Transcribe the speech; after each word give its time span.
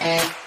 and 0.00 0.45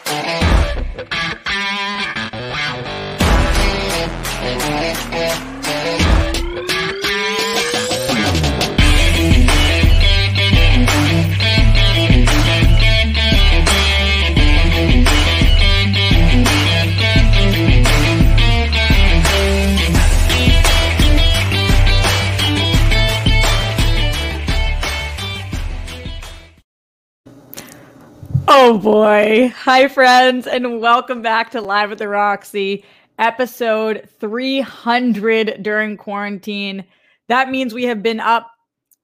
Oh 28.70 28.78
boy. 28.78 29.52
Hi, 29.64 29.88
friends, 29.88 30.46
and 30.46 30.80
welcome 30.80 31.24
back 31.24 31.50
to 31.52 31.60
Live 31.60 31.92
at 31.92 31.98
the 31.98 32.08
Roxy, 32.08 32.86
episode 33.18 34.08
300 34.20 35.64
during 35.64 35.98
quarantine. 35.98 36.86
That 37.30 37.50
means 37.50 37.74
we 37.74 37.86
have 37.86 38.04
been 38.04 38.20
up 38.20 38.52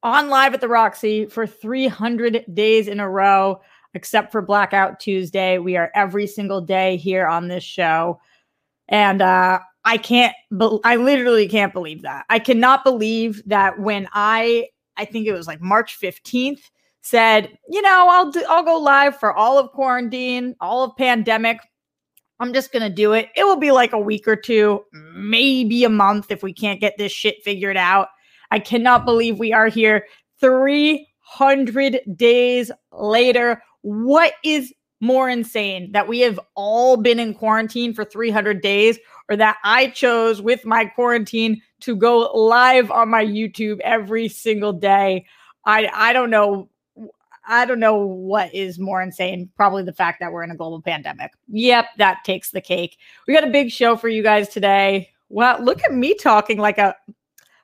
on 0.04 0.30
Live 0.30 0.54
at 0.54 0.62
the 0.62 0.68
Roxy 0.68 1.26
for 1.26 1.48
300 1.48 2.46
days 2.54 2.88
in 2.88 3.00
a 3.00 3.10
row, 3.10 3.60
except 3.96 4.32
for 4.32 4.44
Blackout 4.44 5.00
Tuesday. 5.00 5.58
We 5.58 5.78
are 5.78 5.90
every 5.96 6.28
single 6.28 6.62
day 6.62 6.96
here 6.96 7.26
on 7.26 7.48
this 7.48 7.64
show. 7.64 8.20
And 8.88 9.20
uh, 9.20 9.62
I 9.84 9.98
can't, 9.98 10.36
be- 10.56 10.80
I 10.84 10.98
literally 10.98 11.48
can't 11.48 11.74
believe 11.74 12.04
that. 12.04 12.28
I 12.30 12.38
cannot 12.38 12.84
believe 12.84 13.42
that 13.48 13.80
when 13.80 14.08
I, 14.14 14.68
I 14.96 15.06
think 15.06 15.26
it 15.26 15.34
was 15.34 15.48
like 15.48 15.60
March 15.60 16.00
15th, 16.00 16.70
said, 17.06 17.56
you 17.70 17.84
know, 17.84 18.08
I'll 18.10 18.32
do, 18.32 18.44
I'll 18.50 18.64
go 18.64 18.80
live 18.80 19.16
for 19.20 19.32
all 19.32 19.60
of 19.60 19.72
quarantine, 19.72 20.56
all 20.60 20.84
of 20.84 20.98
pandemic. 20.98 21.60
I'm 22.40 22.52
just 22.52 22.72
to 22.74 22.90
do 22.90 23.14
it. 23.14 23.30
It 23.36 23.44
will 23.44 23.60
be 23.60 23.72
like 23.72 23.94
a 23.94 24.00
week 24.00 24.28
or 24.28 24.36
two, 24.36 24.84
maybe 24.92 25.84
a 25.84 25.90
month 25.90 26.32
if 26.32 26.42
we 26.42 26.52
can't 26.52 26.82
get 26.82 26.98
this 26.98 27.12
shit 27.12 27.44
figured 27.44 27.78
out. 27.78 28.08
I 28.50 28.58
cannot 28.58 29.06
believe 29.06 29.38
we 29.38 29.54
are 29.54 29.68
here 29.68 30.08
300 30.42 32.00
days 32.16 32.72
later. 32.92 33.62
What 33.82 34.34
is 34.44 34.74
more 35.00 35.30
insane 35.30 35.92
that 35.92 36.08
we 36.08 36.22
have 36.22 36.40
all 36.56 36.98
been 36.98 37.20
in 37.20 37.36
quarantine 37.36 37.94
for 37.94 38.04
300 38.04 38.62
days 38.62 38.98
or 39.30 39.36
that 39.36 39.58
I 39.64 39.88
chose 39.88 40.42
with 40.42 40.66
my 40.66 40.86
quarantine 40.86 41.62
to 41.82 41.96
go 41.96 42.32
live 42.34 42.90
on 42.90 43.10
my 43.10 43.24
YouTube 43.24 43.80
every 43.82 44.28
single 44.28 44.74
day? 44.74 45.28
I 45.66 45.90
I 45.94 46.12
don't 46.12 46.32
know 46.32 46.70
I 47.48 47.66
don't 47.66 47.80
know 47.80 47.98
what 47.98 48.54
is 48.54 48.80
more 48.80 49.02
insane. 49.02 49.50
Probably 49.56 49.84
the 49.84 49.94
fact 49.94 50.20
that 50.20 50.32
we're 50.32 50.44
in 50.44 50.52
a 50.52 50.56
global 50.56 50.82
pandemic. 50.82 51.32
Yep, 51.50 51.86
that 51.98 52.24
takes 52.24 52.52
the 52.52 52.62
cake. 52.62 52.98
We 53.28 53.34
got 53.34 53.48
a 53.48 53.52
big 53.52 53.72
show 53.72 53.96
for 53.96 54.10
you 54.10 54.24
guys 54.24 54.50
today. 54.50 55.10
Well, 55.30 55.62
look 55.62 55.84
at 55.84 55.94
me 55.94 56.14
talking 56.16 56.58
like 56.58 56.78
a. 56.78 56.96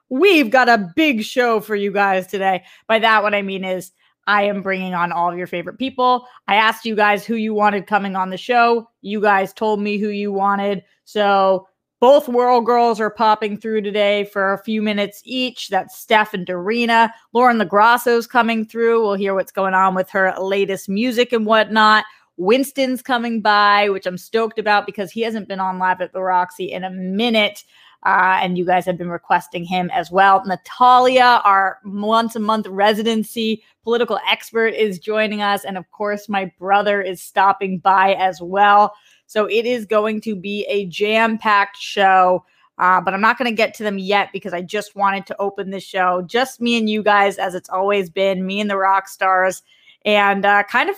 We've 0.09 0.49
got 0.49 0.67
a 0.67 0.91
big 0.95 1.23
show 1.23 1.61
for 1.61 1.75
you 1.75 1.91
guys 1.91 2.27
today. 2.27 2.63
By 2.87 2.99
that, 2.99 3.23
what 3.23 3.33
I 3.33 3.41
mean 3.41 3.63
is 3.63 3.91
I 4.27 4.43
am 4.43 4.61
bringing 4.61 4.93
on 4.93 5.11
all 5.11 5.31
of 5.31 5.37
your 5.37 5.47
favorite 5.47 5.79
people. 5.79 6.27
I 6.47 6.55
asked 6.55 6.85
you 6.85 6.95
guys 6.95 7.25
who 7.25 7.35
you 7.35 7.53
wanted 7.53 7.87
coming 7.87 8.15
on 8.15 8.29
the 8.29 8.37
show. 8.37 8.89
You 9.01 9.21
guys 9.21 9.53
told 9.53 9.81
me 9.81 9.97
who 9.97 10.09
you 10.09 10.31
wanted. 10.31 10.83
So 11.05 11.67
both 12.01 12.27
World 12.27 12.65
Girls 12.65 12.99
are 12.99 13.11
popping 13.11 13.57
through 13.57 13.83
today 13.83 14.25
for 14.25 14.53
a 14.53 14.63
few 14.63 14.81
minutes 14.81 15.21
each. 15.23 15.69
That's 15.69 15.97
Steph 15.97 16.33
and 16.33 16.47
Darina. 16.47 17.11
Lauren 17.31 17.59
LaGrasso's 17.59 18.25
coming 18.25 18.65
through. 18.65 19.01
We'll 19.03 19.13
hear 19.13 19.35
what's 19.35 19.51
going 19.51 19.75
on 19.75 19.93
with 19.93 20.09
her 20.09 20.33
latest 20.39 20.89
music 20.89 21.31
and 21.31 21.45
whatnot. 21.45 22.03
Winston's 22.37 23.03
coming 23.03 23.39
by, 23.39 23.87
which 23.89 24.07
I'm 24.07 24.17
stoked 24.17 24.57
about 24.57 24.87
because 24.87 25.11
he 25.11 25.21
hasn't 25.21 25.47
been 25.47 25.59
on 25.59 25.77
live 25.77 26.01
at 26.01 26.11
the 26.11 26.21
Roxy 26.21 26.71
in 26.71 26.83
a 26.83 26.89
minute. 26.89 27.63
Uh, 28.03 28.39
and 28.41 28.57
you 28.57 28.65
guys 28.65 28.83
have 28.87 28.97
been 28.97 29.11
requesting 29.11 29.63
him 29.63 29.91
as 29.93 30.09
well. 30.09 30.43
Natalia, 30.43 31.39
our 31.45 31.77
once 31.85 32.35
a 32.35 32.39
month 32.39 32.65
residency 32.65 33.63
political 33.83 34.19
expert, 34.27 34.73
is 34.73 34.97
joining 34.97 35.43
us. 35.43 35.63
And 35.63 35.77
of 35.77 35.89
course, 35.91 36.27
my 36.27 36.51
brother 36.57 36.99
is 36.99 37.21
stopping 37.21 37.77
by 37.77 38.15
as 38.15 38.41
well. 38.41 38.95
So 39.31 39.45
it 39.45 39.65
is 39.65 39.85
going 39.85 40.19
to 40.21 40.35
be 40.35 40.65
a 40.67 40.87
jam 40.87 41.37
packed 41.37 41.77
show. 41.77 42.43
Uh, 42.77 42.99
but 42.99 43.13
I'm 43.13 43.21
not 43.21 43.37
going 43.37 43.49
to 43.49 43.55
get 43.55 43.73
to 43.75 43.83
them 43.83 43.97
yet 43.97 44.27
because 44.33 44.51
I 44.51 44.61
just 44.61 44.93
wanted 44.93 45.25
to 45.27 45.39
open 45.39 45.69
the 45.69 45.79
show, 45.79 46.21
just 46.23 46.59
me 46.59 46.77
and 46.77 46.89
you 46.89 47.01
guys, 47.01 47.37
as 47.37 47.55
it's 47.55 47.69
always 47.69 48.09
been, 48.09 48.45
me 48.45 48.59
and 48.59 48.69
the 48.69 48.75
rock 48.75 49.07
stars, 49.07 49.61
and 50.03 50.45
uh, 50.45 50.63
kind 50.63 50.89
of 50.89 50.97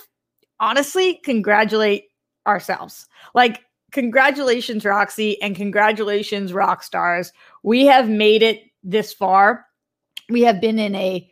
honestly 0.59 1.19
congratulate 1.23 2.05
ourselves. 2.47 3.05
Like, 3.35 3.61
congratulations, 3.91 4.83
Roxy, 4.83 5.39
and 5.39 5.55
congratulations, 5.55 6.53
rock 6.53 6.81
stars. 6.81 7.33
We 7.61 7.85
have 7.85 8.09
made 8.09 8.41
it 8.41 8.63
this 8.81 9.13
far. 9.13 9.67
We 10.29 10.41
have 10.41 10.59
been 10.59 10.79
in 10.79 10.95
a 10.95 11.29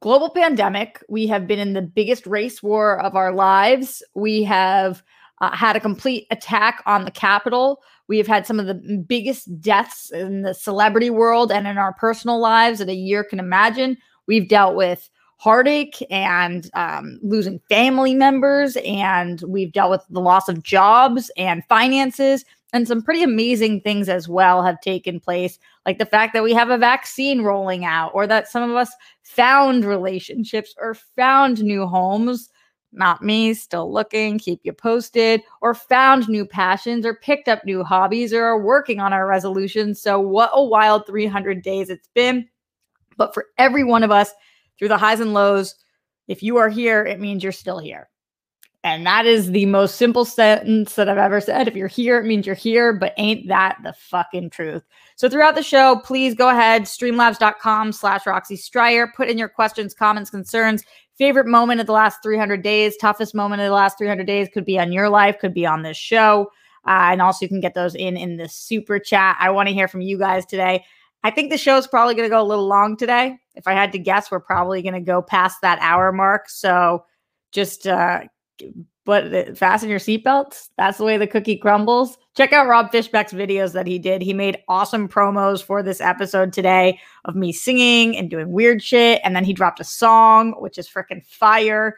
global 0.00 0.30
pandemic. 0.30 1.04
We 1.10 1.26
have 1.26 1.46
been 1.46 1.58
in 1.58 1.74
the 1.74 1.82
biggest 1.82 2.26
race 2.26 2.62
war 2.62 2.98
of 2.98 3.14
our 3.14 3.34
lives. 3.34 4.02
We 4.14 4.42
have 4.44 5.02
uh, 5.40 5.56
had 5.56 5.76
a 5.76 5.80
complete 5.80 6.26
attack 6.30 6.82
on 6.86 7.04
the 7.04 7.10
Capitol. 7.10 7.82
We 8.08 8.18
have 8.18 8.26
had 8.26 8.46
some 8.46 8.60
of 8.60 8.66
the 8.66 8.74
biggest 8.74 9.60
deaths 9.60 10.10
in 10.10 10.42
the 10.42 10.54
celebrity 10.54 11.10
world 11.10 11.50
and 11.50 11.66
in 11.66 11.78
our 11.78 11.94
personal 11.94 12.40
lives 12.40 12.78
that 12.78 12.88
a 12.88 12.94
year 12.94 13.24
can 13.24 13.38
imagine. 13.38 13.96
We've 14.26 14.48
dealt 14.48 14.76
with 14.76 15.08
heartache 15.36 16.06
and 16.10 16.70
um, 16.74 17.18
losing 17.22 17.60
family 17.70 18.14
members, 18.14 18.76
and 18.84 19.42
we've 19.46 19.72
dealt 19.72 19.90
with 19.90 20.04
the 20.10 20.20
loss 20.20 20.48
of 20.48 20.62
jobs 20.62 21.30
and 21.36 21.64
finances. 21.66 22.44
And 22.72 22.86
some 22.86 23.02
pretty 23.02 23.22
amazing 23.22 23.80
things 23.80 24.08
as 24.08 24.28
well 24.28 24.62
have 24.62 24.80
taken 24.80 25.18
place, 25.18 25.58
like 25.86 25.98
the 25.98 26.06
fact 26.06 26.34
that 26.34 26.44
we 26.44 26.52
have 26.52 26.70
a 26.70 26.78
vaccine 26.78 27.42
rolling 27.42 27.84
out, 27.84 28.12
or 28.14 28.26
that 28.26 28.48
some 28.48 28.68
of 28.68 28.76
us 28.76 28.92
found 29.22 29.84
relationships 29.84 30.74
or 30.78 30.94
found 30.94 31.64
new 31.64 31.86
homes 31.86 32.50
not 32.92 33.22
me, 33.22 33.54
still 33.54 33.92
looking, 33.92 34.38
keep 34.38 34.60
you 34.64 34.72
posted, 34.72 35.42
or 35.60 35.74
found 35.74 36.28
new 36.28 36.44
passions, 36.44 37.06
or 37.06 37.14
picked 37.14 37.48
up 37.48 37.64
new 37.64 37.84
hobbies, 37.84 38.32
or 38.32 38.44
are 38.44 38.60
working 38.60 39.00
on 39.00 39.12
our 39.12 39.26
resolutions. 39.26 40.00
So, 40.00 40.18
what 40.18 40.50
a 40.52 40.64
wild 40.64 41.06
300 41.06 41.62
days 41.62 41.90
it's 41.90 42.08
been. 42.14 42.48
But 43.16 43.34
for 43.34 43.46
every 43.58 43.84
one 43.84 44.02
of 44.02 44.10
us, 44.10 44.32
through 44.78 44.88
the 44.88 44.98
highs 44.98 45.20
and 45.20 45.34
lows, 45.34 45.74
if 46.26 46.42
you 46.42 46.56
are 46.56 46.68
here, 46.68 47.04
it 47.04 47.20
means 47.20 47.42
you're 47.42 47.52
still 47.52 47.78
here. 47.78 48.08
And 48.82 49.04
that 49.04 49.26
is 49.26 49.50
the 49.50 49.66
most 49.66 49.96
simple 49.96 50.24
sentence 50.24 50.94
that 50.94 51.06
I've 51.06 51.18
ever 51.18 51.38
said. 51.38 51.68
If 51.68 51.76
you're 51.76 51.86
here, 51.86 52.18
it 52.18 52.24
means 52.24 52.46
you're 52.46 52.54
here, 52.54 52.94
but 52.94 53.12
ain't 53.18 53.46
that 53.48 53.76
the 53.82 53.92
fucking 53.92 54.50
truth? 54.50 54.82
So 55.16 55.28
throughout 55.28 55.54
the 55.54 55.62
show, 55.62 56.00
please 56.02 56.34
go 56.34 56.48
ahead, 56.48 56.84
streamlabs.com 56.84 57.92
slash 57.92 58.26
Roxy 58.26 58.56
Striar. 58.56 59.12
Put 59.14 59.28
in 59.28 59.36
your 59.36 59.50
questions, 59.50 59.92
comments, 59.92 60.30
concerns 60.30 60.82
favorite 61.20 61.46
moment 61.46 61.82
of 61.82 61.86
the 61.86 61.92
last 61.92 62.22
300 62.22 62.62
days, 62.62 62.96
toughest 62.96 63.34
moment 63.34 63.60
of 63.60 63.66
the 63.66 63.74
last 63.74 63.98
300 63.98 64.26
days 64.26 64.48
could 64.54 64.64
be 64.64 64.78
on 64.78 64.90
your 64.90 65.10
life, 65.10 65.38
could 65.38 65.52
be 65.52 65.66
on 65.66 65.82
this 65.82 65.98
show. 65.98 66.50
Uh, 66.86 67.12
and 67.12 67.20
also, 67.20 67.44
you 67.44 67.48
can 67.48 67.60
get 67.60 67.74
those 67.74 67.94
in 67.94 68.16
in 68.16 68.38
the 68.38 68.48
super 68.48 68.98
chat. 68.98 69.36
I 69.38 69.50
want 69.50 69.68
to 69.68 69.74
hear 69.74 69.86
from 69.86 70.00
you 70.00 70.16
guys 70.16 70.46
today. 70.46 70.82
I 71.22 71.30
think 71.30 71.50
the 71.50 71.58
show 71.58 71.76
is 71.76 71.86
probably 71.86 72.14
going 72.14 72.26
to 72.26 72.34
go 72.34 72.40
a 72.40 72.42
little 72.42 72.66
long 72.66 72.96
today. 72.96 73.38
If 73.54 73.66
I 73.66 73.74
had 73.74 73.92
to 73.92 73.98
guess, 73.98 74.30
we're 74.30 74.40
probably 74.40 74.80
going 74.80 74.94
to 74.94 75.00
go 75.00 75.20
past 75.20 75.58
that 75.60 75.78
hour 75.82 76.10
mark. 76.10 76.48
So 76.48 77.04
just 77.52 77.86
uh, 77.86 78.22
but 79.04 79.56
fasten 79.56 79.88
your 79.88 79.98
seatbelts. 79.98 80.68
That's 80.76 80.98
the 80.98 81.04
way 81.04 81.16
the 81.16 81.26
cookie 81.26 81.56
crumbles. 81.56 82.18
Check 82.36 82.52
out 82.52 82.68
Rob 82.68 82.92
Fishbeck's 82.92 83.32
videos 83.32 83.72
that 83.72 83.86
he 83.86 83.98
did. 83.98 84.22
He 84.22 84.32
made 84.32 84.58
awesome 84.68 85.08
promos 85.08 85.62
for 85.62 85.82
this 85.82 86.00
episode 86.00 86.52
today 86.52 86.98
of 87.24 87.34
me 87.34 87.52
singing 87.52 88.16
and 88.16 88.30
doing 88.30 88.52
weird 88.52 88.82
shit. 88.82 89.20
And 89.24 89.34
then 89.34 89.44
he 89.44 89.52
dropped 89.52 89.80
a 89.80 89.84
song, 89.84 90.54
which 90.58 90.78
is 90.78 90.88
freaking 90.88 91.24
fire, 91.24 91.96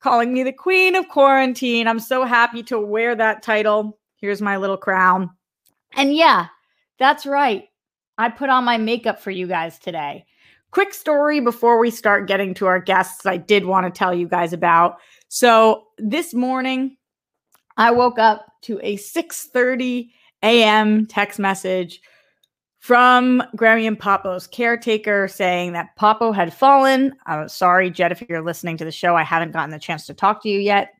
calling 0.00 0.32
me 0.32 0.42
the 0.42 0.52
queen 0.52 0.94
of 0.94 1.08
quarantine. 1.08 1.86
I'm 1.86 2.00
so 2.00 2.24
happy 2.24 2.62
to 2.64 2.80
wear 2.80 3.14
that 3.14 3.42
title. 3.42 3.98
Here's 4.16 4.42
my 4.42 4.56
little 4.56 4.76
crown. 4.76 5.30
And 5.92 6.14
yeah, 6.14 6.46
that's 6.98 7.24
right. 7.26 7.64
I 8.16 8.30
put 8.30 8.50
on 8.50 8.64
my 8.64 8.78
makeup 8.78 9.20
for 9.20 9.30
you 9.30 9.46
guys 9.46 9.78
today. 9.78 10.26
Quick 10.70 10.92
story 10.92 11.40
before 11.40 11.78
we 11.78 11.90
start 11.90 12.28
getting 12.28 12.52
to 12.54 12.66
our 12.66 12.80
guests, 12.80 13.24
I 13.24 13.38
did 13.38 13.64
want 13.64 13.86
to 13.86 13.96
tell 13.96 14.12
you 14.12 14.28
guys 14.28 14.52
about. 14.52 14.98
So 15.28 15.88
this 15.98 16.32
morning, 16.32 16.96
I 17.76 17.90
woke 17.90 18.18
up 18.18 18.46
to 18.62 18.80
a 18.82 18.96
6:30 18.96 20.10
a.m. 20.42 21.06
text 21.06 21.38
message 21.38 22.00
from 22.78 23.42
Grammy 23.56 23.86
and 23.86 23.98
Papo's 23.98 24.46
caretaker 24.46 25.28
saying 25.28 25.72
that 25.72 25.96
Papo 25.98 26.34
had 26.34 26.54
fallen. 26.54 27.14
I'm 27.26 27.48
sorry, 27.48 27.90
Jed, 27.90 28.12
if 28.12 28.22
you're 28.28 28.42
listening 28.42 28.76
to 28.78 28.84
the 28.84 28.92
show, 28.92 29.16
I 29.16 29.22
haven't 29.22 29.52
gotten 29.52 29.70
the 29.70 29.78
chance 29.78 30.06
to 30.06 30.14
talk 30.14 30.42
to 30.42 30.48
you 30.48 30.58
yet. 30.58 30.94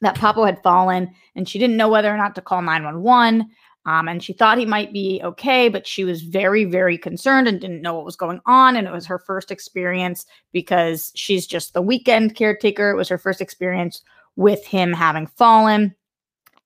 That 0.00 0.16
Papo 0.16 0.44
had 0.44 0.60
fallen, 0.62 1.14
and 1.36 1.48
she 1.48 1.60
didn't 1.60 1.76
know 1.76 1.88
whether 1.88 2.12
or 2.12 2.16
not 2.16 2.34
to 2.34 2.40
call 2.40 2.60
911. 2.62 3.48
Um, 3.84 4.08
and 4.08 4.22
she 4.22 4.32
thought 4.32 4.58
he 4.58 4.66
might 4.66 4.92
be 4.92 5.20
okay, 5.24 5.68
but 5.68 5.86
she 5.86 6.04
was 6.04 6.22
very, 6.22 6.64
very 6.64 6.96
concerned 6.96 7.48
and 7.48 7.60
didn't 7.60 7.82
know 7.82 7.94
what 7.94 8.04
was 8.04 8.16
going 8.16 8.40
on. 8.46 8.76
And 8.76 8.86
it 8.86 8.92
was 8.92 9.06
her 9.06 9.18
first 9.18 9.50
experience 9.50 10.24
because 10.52 11.10
she's 11.16 11.46
just 11.46 11.74
the 11.74 11.82
weekend 11.82 12.36
caretaker. 12.36 12.90
It 12.90 12.96
was 12.96 13.08
her 13.08 13.18
first 13.18 13.40
experience 13.40 14.02
with 14.36 14.64
him 14.64 14.92
having 14.92 15.26
fallen. 15.26 15.94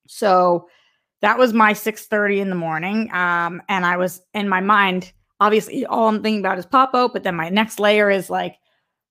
So 0.07 0.69
that 1.23 1.39
was 1.39 1.53
my 1.53 1.73
6:30 1.73 2.41
in 2.41 2.51
the 2.51 2.57
morning. 2.57 3.11
Um, 3.13 3.63
and 3.69 3.87
I 3.87 3.97
was 3.97 4.23
in 4.35 4.49
my 4.49 4.61
mind, 4.61 5.13
obviously, 5.41 5.87
all 5.87 6.09
I'm 6.09 6.23
thinking 6.23 6.41
about 6.41 6.59
is 6.59 6.67
Popo, 6.67 7.09
but 7.09 7.23
then 7.23 7.35
my 7.35 7.49
next 7.49 7.81
layer 7.81 8.11
is 8.11 8.29
like, 8.29 8.57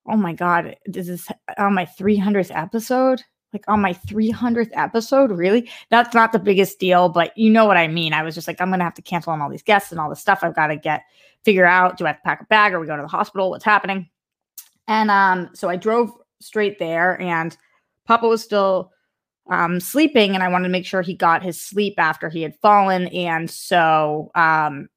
oh 0.08 0.16
my 0.16 0.34
God, 0.34 0.76
this 0.86 1.10
is 1.10 1.28
on 1.58 1.74
my 1.74 1.86
300th 1.86 2.56
episode? 2.56 3.24
Like 3.54 3.64
on 3.68 3.82
my 3.82 3.94
300th 3.94 4.72
episode? 4.74 5.32
Really? 5.32 5.70
That's 5.90 6.14
not 6.14 6.32
the 6.32 6.40
biggest 6.40 6.78
deal, 6.80 7.08
but 7.10 7.38
you 7.38 7.50
know 7.50 7.66
what 7.66 7.78
I 7.78 7.88
mean. 7.88 8.14
I 8.14 8.24
was 8.24 8.36
just 8.36 8.48
like, 8.48 8.60
I'm 8.60 8.72
to 8.72 8.84
have 8.84 8.94
to 8.96 9.02
cancel 9.02 9.32
on 9.32 9.42
all 9.42 9.50
these 9.50 9.64
guests 9.64 9.92
and 9.92 10.00
all 10.00 10.10
this 10.10 10.20
stuff. 10.20 10.40
I've 10.42 10.56
got 10.56 10.68
to 10.68 10.76
get, 10.76 11.04
figure 11.44 11.66
out, 11.66 11.98
do 11.98 12.06
I 12.06 12.10
have 12.10 12.18
to 12.18 12.24
pack 12.24 12.42
a 12.42 12.46
bag 12.46 12.74
or 12.74 12.80
we 12.80 12.88
go 12.88 12.98
to 12.98 13.02
the 13.02 13.08
hospital? 13.08 13.50
What's 13.50 13.64
happening? 13.64 14.10
And 14.88 15.10
um, 15.10 15.50
so 15.54 15.70
I 15.70 15.78
drove 15.78 16.12
straight 16.42 16.80
there 16.80 17.20
and 17.22 17.56
Papa 18.06 18.28
was 18.28 18.44
still 18.44 18.92
um, 19.50 19.80
sleeping 19.80 20.34
and 20.34 20.44
I 20.44 20.50
wanted 20.50 20.68
to 20.68 20.72
make 20.72 20.86
sure 20.86 21.02
he 21.02 21.14
got 21.14 21.44
his 21.44 21.60
sleep 21.60 21.96
after 21.98 22.30
he 22.30 22.42
had 22.42 22.56
fallen. 22.62 23.08
And 23.08 23.50
so 23.50 24.32
um, 24.36 24.90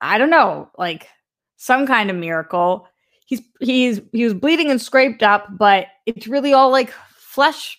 I 0.00 0.18
don't 0.18 0.30
know, 0.30 0.70
like 0.78 1.08
some 1.56 1.86
kind 1.86 2.10
of 2.10 2.16
miracle. 2.16 2.88
He's 3.26 3.42
he's 3.60 4.00
he 4.12 4.24
was 4.24 4.34
bleeding 4.34 4.70
and 4.70 4.80
scraped 4.80 5.22
up, 5.22 5.46
but 5.56 5.86
it's 6.06 6.26
really 6.26 6.52
all 6.52 6.70
like 6.70 6.92
flesh 7.30 7.78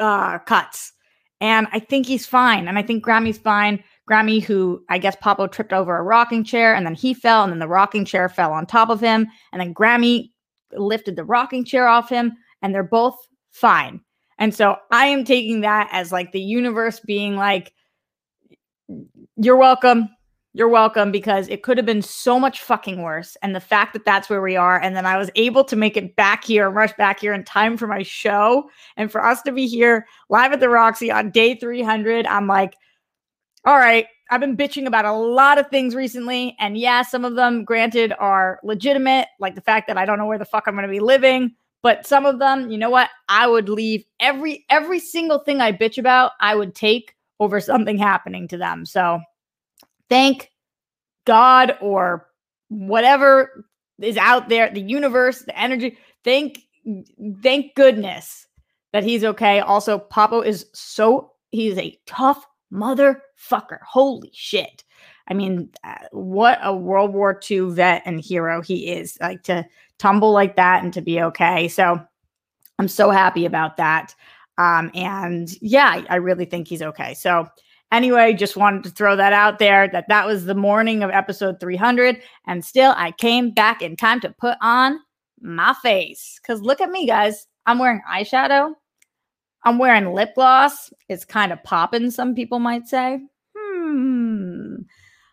uh, 0.00 0.38
cuts. 0.40 0.92
And 1.40 1.68
I 1.72 1.78
think 1.78 2.06
he's 2.06 2.26
fine. 2.26 2.68
And 2.68 2.78
I 2.78 2.82
think 2.82 3.04
Grammy's 3.04 3.38
fine. 3.38 3.82
Grammy, 4.10 4.42
who 4.42 4.84
I 4.88 4.98
guess 4.98 5.16
Papa 5.20 5.48
tripped 5.48 5.72
over 5.72 5.96
a 5.96 6.02
rocking 6.02 6.42
chair 6.44 6.74
and 6.74 6.84
then 6.84 6.94
he 6.94 7.14
fell, 7.14 7.44
and 7.44 7.52
then 7.52 7.60
the 7.60 7.68
rocking 7.68 8.04
chair 8.04 8.28
fell 8.28 8.52
on 8.52 8.66
top 8.66 8.90
of 8.90 9.00
him. 9.00 9.28
And 9.52 9.60
then 9.60 9.72
Grammy 9.72 10.30
lifted 10.72 11.16
the 11.16 11.24
rocking 11.24 11.64
chair 11.64 11.86
off 11.86 12.08
him, 12.08 12.32
and 12.60 12.74
they're 12.74 12.82
both 12.82 13.16
fine. 13.52 14.00
And 14.38 14.54
so 14.54 14.76
I 14.90 15.06
am 15.06 15.24
taking 15.24 15.60
that 15.60 15.88
as 15.92 16.10
like 16.10 16.32
the 16.32 16.40
universe 16.40 16.98
being 17.00 17.36
like, 17.36 17.72
you're 19.36 19.56
welcome. 19.56 20.08
You're 20.52 20.68
welcome 20.68 21.12
because 21.12 21.48
it 21.48 21.62
could 21.62 21.76
have 21.76 21.86
been 21.86 22.02
so 22.02 22.40
much 22.40 22.60
fucking 22.60 23.02
worse. 23.02 23.36
And 23.40 23.54
the 23.54 23.60
fact 23.60 23.92
that 23.92 24.04
that's 24.04 24.28
where 24.28 24.42
we 24.42 24.56
are, 24.56 24.80
and 24.80 24.96
then 24.96 25.06
I 25.06 25.16
was 25.16 25.30
able 25.36 25.62
to 25.64 25.76
make 25.76 25.96
it 25.96 26.16
back 26.16 26.42
here, 26.42 26.68
rush 26.68 26.92
back 26.94 27.20
here 27.20 27.32
in 27.32 27.44
time 27.44 27.76
for 27.76 27.86
my 27.86 28.02
show, 28.02 28.68
and 28.96 29.12
for 29.12 29.24
us 29.24 29.42
to 29.42 29.52
be 29.52 29.68
here 29.68 30.06
live 30.28 30.52
at 30.52 30.58
the 30.58 30.68
Roxy 30.68 31.08
on 31.10 31.30
day 31.30 31.54
300, 31.54 32.26
I'm 32.26 32.48
like, 32.48 32.74
all 33.64 33.78
right, 33.78 34.06
I've 34.30 34.40
been 34.40 34.56
bitching 34.56 34.86
about 34.86 35.04
a 35.04 35.12
lot 35.12 35.58
of 35.58 35.68
things 35.68 35.94
recently. 35.94 36.56
And 36.58 36.76
yeah, 36.76 37.02
some 37.02 37.24
of 37.24 37.36
them, 37.36 37.64
granted, 37.64 38.12
are 38.18 38.58
legitimate, 38.64 39.28
like 39.38 39.54
the 39.54 39.60
fact 39.60 39.86
that 39.86 39.98
I 39.98 40.04
don't 40.04 40.18
know 40.18 40.26
where 40.26 40.38
the 40.38 40.44
fuck 40.44 40.64
I'm 40.66 40.74
going 40.74 40.86
to 40.86 40.90
be 40.90 41.00
living. 41.00 41.54
But 41.82 42.06
some 42.06 42.26
of 42.26 42.38
them, 42.38 42.70
you 42.70 42.76
know 42.76 42.90
what? 42.90 43.08
I 43.28 43.46
would 43.46 43.68
leave 43.68 44.04
every 44.20 44.66
every 44.68 44.98
single 45.00 45.38
thing 45.38 45.60
I 45.60 45.72
bitch 45.72 45.96
about, 45.96 46.32
I 46.40 46.54
would 46.54 46.74
take 46.74 47.14
over 47.38 47.60
something 47.60 47.96
happening 47.96 48.48
to 48.48 48.58
them. 48.58 48.84
So 48.84 49.20
thank 50.10 50.50
God 51.24 51.78
or 51.80 52.28
whatever 52.68 53.64
is 54.00 54.16
out 54.16 54.48
there, 54.48 54.70
the 54.70 54.82
universe, 54.82 55.42
the 55.42 55.58
energy. 55.58 55.96
Thank 56.24 56.60
thank 57.42 57.74
goodness 57.74 58.46
that 58.92 59.04
he's 59.04 59.24
okay. 59.24 59.60
Also, 59.60 59.98
Papo 59.98 60.44
is 60.44 60.66
so 60.72 61.32
he's 61.50 61.78
a 61.78 61.98
tough 62.06 62.44
motherfucker. 62.72 63.78
Holy 63.86 64.30
shit. 64.32 64.84
I 65.28 65.34
mean, 65.34 65.70
uh, 65.84 65.94
what 66.10 66.58
a 66.62 66.74
World 66.74 67.12
War 67.12 67.40
II 67.48 67.70
vet 67.70 68.02
and 68.04 68.20
hero 68.20 68.62
he 68.62 68.90
is. 68.90 69.16
Like 69.20 69.44
to 69.44 69.64
tumble 69.98 70.32
like 70.32 70.56
that 70.56 70.82
and 70.82 70.92
to 70.94 71.00
be 71.00 71.22
okay. 71.22 71.68
So 71.68 72.00
I'm 72.78 72.88
so 72.88 73.10
happy 73.10 73.46
about 73.46 73.76
that. 73.76 74.14
Um, 74.58 74.90
and 74.94 75.50
yeah, 75.62 76.02
I 76.08 76.16
really 76.16 76.46
think 76.46 76.66
he's 76.66 76.82
okay. 76.82 77.14
So 77.14 77.46
anyway, 77.92 78.32
just 78.32 78.56
wanted 78.56 78.84
to 78.84 78.90
throw 78.90 79.16
that 79.16 79.32
out 79.32 79.58
there 79.58 79.88
that 79.88 80.08
that 80.08 80.26
was 80.26 80.44
the 80.44 80.54
morning 80.54 81.02
of 81.02 81.10
episode 81.10 81.60
300. 81.60 82.20
And 82.46 82.64
still, 82.64 82.94
I 82.96 83.12
came 83.12 83.52
back 83.52 83.82
in 83.82 83.96
time 83.96 84.20
to 84.20 84.34
put 84.38 84.56
on 84.60 84.98
my 85.40 85.74
face. 85.82 86.38
Because 86.40 86.62
look 86.62 86.80
at 86.80 86.90
me, 86.90 87.06
guys. 87.06 87.46
I'm 87.66 87.78
wearing 87.78 88.02
eyeshadow. 88.10 88.72
I'm 89.64 89.78
wearing 89.78 90.14
lip 90.14 90.34
gloss. 90.34 90.90
It's 91.08 91.24
kind 91.24 91.52
of 91.52 91.62
popping, 91.64 92.10
some 92.10 92.34
people 92.34 92.58
might 92.58 92.88
say. 92.88 93.20
Hmm. 93.56 94.76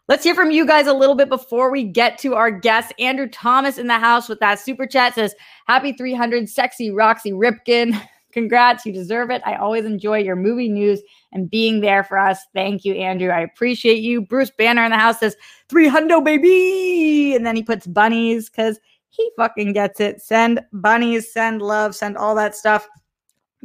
Let's 0.09 0.23
hear 0.23 0.35
from 0.35 0.51
you 0.51 0.65
guys 0.65 0.87
a 0.87 0.93
little 0.93 1.15
bit 1.15 1.27
before 1.27 1.69
we 1.69 1.83
get 1.83 2.17
to 2.19 2.35
our 2.35 2.49
guest. 2.49 2.93
Andrew 2.97 3.27
Thomas 3.27 3.77
in 3.77 3.87
the 3.87 3.99
house 3.99 4.29
with 4.29 4.39
that 4.39 4.59
super 4.59 4.87
chat 4.87 5.15
says, 5.15 5.35
Happy 5.67 5.91
300, 5.91 6.49
sexy 6.49 6.91
Roxy 6.91 7.31
Ripken. 7.31 7.99
Congrats, 8.37 8.85
you 8.85 8.93
deserve 8.93 9.31
it. 9.31 9.41
I 9.47 9.55
always 9.55 9.83
enjoy 9.83 10.19
your 10.19 10.35
movie 10.35 10.69
news 10.69 11.01
and 11.31 11.49
being 11.49 11.81
there 11.81 12.03
for 12.03 12.19
us. 12.19 12.45
Thank 12.53 12.85
you, 12.85 12.93
Andrew. 12.93 13.29
I 13.29 13.39
appreciate 13.39 13.97
you. 13.97 14.21
Bruce 14.21 14.51
Banner 14.51 14.83
in 14.83 14.91
the 14.91 14.97
house 14.97 15.19
says, 15.19 15.35
300, 15.69 16.21
baby. 16.21 17.33
And 17.35 17.47
then 17.47 17.55
he 17.55 17.63
puts 17.63 17.87
bunnies 17.87 18.47
because 18.47 18.79
he 19.09 19.27
fucking 19.37 19.73
gets 19.73 19.99
it. 19.99 20.21
Send 20.21 20.61
bunnies, 20.71 21.33
send 21.33 21.63
love, 21.63 21.95
send 21.95 22.15
all 22.15 22.35
that 22.35 22.55
stuff 22.55 22.87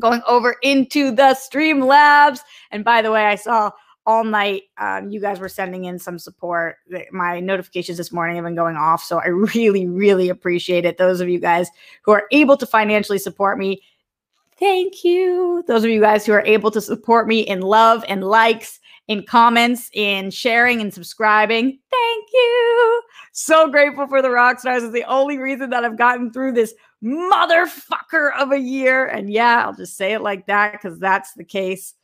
going 0.00 0.22
over 0.26 0.56
into 0.62 1.10
the 1.10 1.36
Streamlabs. 1.38 2.40
And 2.70 2.82
by 2.82 3.02
the 3.02 3.12
way, 3.12 3.26
I 3.26 3.34
saw 3.34 3.72
all 4.06 4.24
night 4.24 4.62
um, 4.78 5.10
you 5.10 5.20
guys 5.20 5.38
were 5.38 5.48
sending 5.48 5.84
in 5.84 5.98
some 5.98 6.18
support. 6.18 6.76
My 7.12 7.40
notifications 7.40 7.98
this 7.98 8.10
morning 8.10 8.36
have 8.36 8.44
been 8.46 8.54
going 8.54 8.76
off. 8.76 9.04
So 9.04 9.18
I 9.18 9.26
really, 9.54 9.86
really 9.86 10.30
appreciate 10.30 10.86
it. 10.86 10.96
Those 10.96 11.20
of 11.20 11.28
you 11.28 11.38
guys 11.38 11.68
who 12.02 12.12
are 12.12 12.24
able 12.32 12.56
to 12.56 12.66
financially 12.66 13.18
support 13.18 13.58
me, 13.58 13.82
thank 14.58 15.04
you. 15.04 15.64
Those 15.66 15.84
of 15.84 15.90
you 15.90 16.00
guys 16.00 16.26
who 16.26 16.32
are 16.32 16.44
able 16.44 16.70
to 16.70 16.80
support 16.80 17.26
me 17.26 17.40
in 17.40 17.60
love 17.60 18.04
and 18.08 18.24
likes, 18.24 18.80
in 19.08 19.24
comments, 19.24 19.90
in 19.92 20.30
sharing 20.30 20.80
and 20.80 20.92
subscribing, 20.92 21.78
thank 21.90 22.28
you. 22.32 23.02
So 23.32 23.70
grateful 23.70 24.06
for 24.06 24.22
the 24.22 24.30
rock 24.30 24.60
stars. 24.60 24.82
Is 24.82 24.92
the 24.92 25.04
only 25.04 25.38
reason 25.38 25.70
that 25.70 25.84
I've 25.84 25.98
gotten 25.98 26.32
through 26.32 26.52
this 26.52 26.74
motherfucker 27.02 28.30
of 28.38 28.52
a 28.52 28.58
year. 28.58 29.06
And 29.06 29.30
yeah, 29.30 29.64
I'll 29.64 29.74
just 29.74 29.96
say 29.96 30.12
it 30.12 30.22
like 30.22 30.46
that 30.46 30.72
because 30.72 30.98
that's 30.98 31.32
the 31.34 31.44
case. 31.44 31.94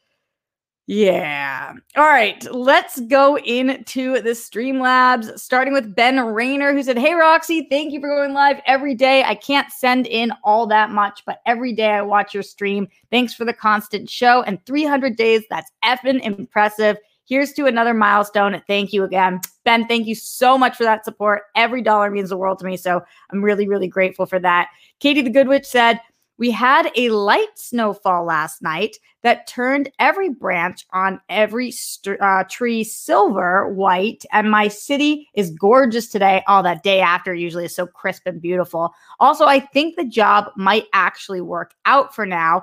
Yeah. 0.88 1.74
All 1.96 2.06
right. 2.06 2.42
Let's 2.50 2.98
go 3.00 3.36
into 3.36 4.22
the 4.22 4.30
Streamlabs, 4.30 5.38
starting 5.38 5.74
with 5.74 5.94
Ben 5.94 6.18
Rayner, 6.18 6.72
who 6.72 6.82
said, 6.82 6.96
Hey, 6.96 7.12
Roxy, 7.12 7.66
thank 7.68 7.92
you 7.92 8.00
for 8.00 8.08
going 8.08 8.32
live 8.32 8.62
every 8.64 8.94
day. 8.94 9.22
I 9.22 9.34
can't 9.34 9.70
send 9.70 10.06
in 10.06 10.32
all 10.44 10.66
that 10.68 10.90
much, 10.90 11.24
but 11.26 11.42
every 11.44 11.74
day 11.74 11.90
I 11.90 12.00
watch 12.00 12.32
your 12.32 12.42
stream. 12.42 12.88
Thanks 13.10 13.34
for 13.34 13.44
the 13.44 13.52
constant 13.52 14.08
show. 14.08 14.40
And 14.44 14.64
300 14.64 15.14
days, 15.14 15.42
that's 15.50 15.70
effing 15.84 16.22
impressive. 16.22 16.96
Here's 17.26 17.52
to 17.52 17.66
another 17.66 17.92
milestone. 17.92 18.58
Thank 18.66 18.94
you 18.94 19.04
again. 19.04 19.42
Ben, 19.64 19.86
thank 19.86 20.06
you 20.06 20.14
so 20.14 20.56
much 20.56 20.74
for 20.74 20.84
that 20.84 21.04
support. 21.04 21.42
Every 21.54 21.82
dollar 21.82 22.10
means 22.10 22.30
the 22.30 22.38
world 22.38 22.60
to 22.60 22.64
me. 22.64 22.78
So 22.78 23.02
I'm 23.30 23.44
really, 23.44 23.68
really 23.68 23.88
grateful 23.88 24.24
for 24.24 24.38
that. 24.38 24.68
Katie 25.00 25.20
the 25.20 25.28
Good 25.28 25.48
Witch 25.48 25.66
said, 25.66 26.00
we 26.38 26.52
had 26.52 26.90
a 26.96 27.10
light 27.10 27.56
snowfall 27.56 28.24
last 28.24 28.62
night 28.62 28.96
that 29.22 29.48
turned 29.48 29.90
every 29.98 30.28
branch 30.28 30.86
on 30.92 31.20
every 31.28 31.72
st- 31.72 32.20
uh, 32.20 32.44
tree 32.48 32.84
silver 32.84 33.68
white. 33.68 34.24
And 34.32 34.50
my 34.50 34.68
city 34.68 35.28
is 35.34 35.50
gorgeous 35.50 36.08
today. 36.08 36.44
All 36.46 36.60
oh, 36.60 36.62
that 36.62 36.84
day 36.84 37.00
after 37.00 37.34
usually 37.34 37.64
is 37.64 37.74
so 37.74 37.86
crisp 37.86 38.22
and 38.26 38.40
beautiful. 38.40 38.94
Also, 39.18 39.44
I 39.46 39.58
think 39.58 39.96
the 39.96 40.04
job 40.04 40.52
might 40.56 40.86
actually 40.92 41.40
work 41.40 41.74
out 41.84 42.14
for 42.14 42.24
now. 42.24 42.62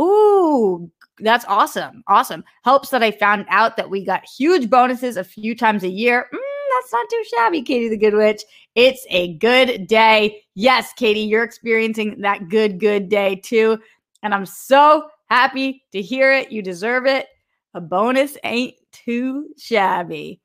Ooh, 0.00 0.90
that's 1.18 1.44
awesome. 1.46 2.04
Awesome. 2.06 2.44
Helps 2.62 2.90
that 2.90 3.02
I 3.02 3.10
found 3.10 3.46
out 3.48 3.76
that 3.76 3.90
we 3.90 4.04
got 4.04 4.24
huge 4.24 4.70
bonuses 4.70 5.16
a 5.16 5.24
few 5.24 5.56
times 5.56 5.82
a 5.82 5.88
year. 5.88 6.28
Mm, 6.32 6.38
that's 6.76 6.92
not 6.92 7.08
too 7.10 7.24
shabby, 7.34 7.62
Katie 7.62 7.88
the 7.88 7.96
Good 7.96 8.14
Witch. 8.14 8.42
It's 8.74 9.06
a 9.10 9.34
good 9.34 9.86
day. 9.86 10.42
Yes, 10.54 10.92
Katie, 10.94 11.20
you're 11.20 11.44
experiencing 11.44 12.20
that 12.20 12.48
good, 12.48 12.78
good 12.78 13.08
day 13.08 13.36
too. 13.36 13.78
And 14.22 14.34
I'm 14.34 14.46
so 14.46 15.08
happy 15.26 15.82
to 15.92 16.02
hear 16.02 16.32
it. 16.32 16.52
You 16.52 16.62
deserve 16.62 17.06
it. 17.06 17.26
A 17.74 17.80
bonus 17.80 18.36
ain't 18.44 18.74
too 18.92 19.48
shabby. 19.58 20.40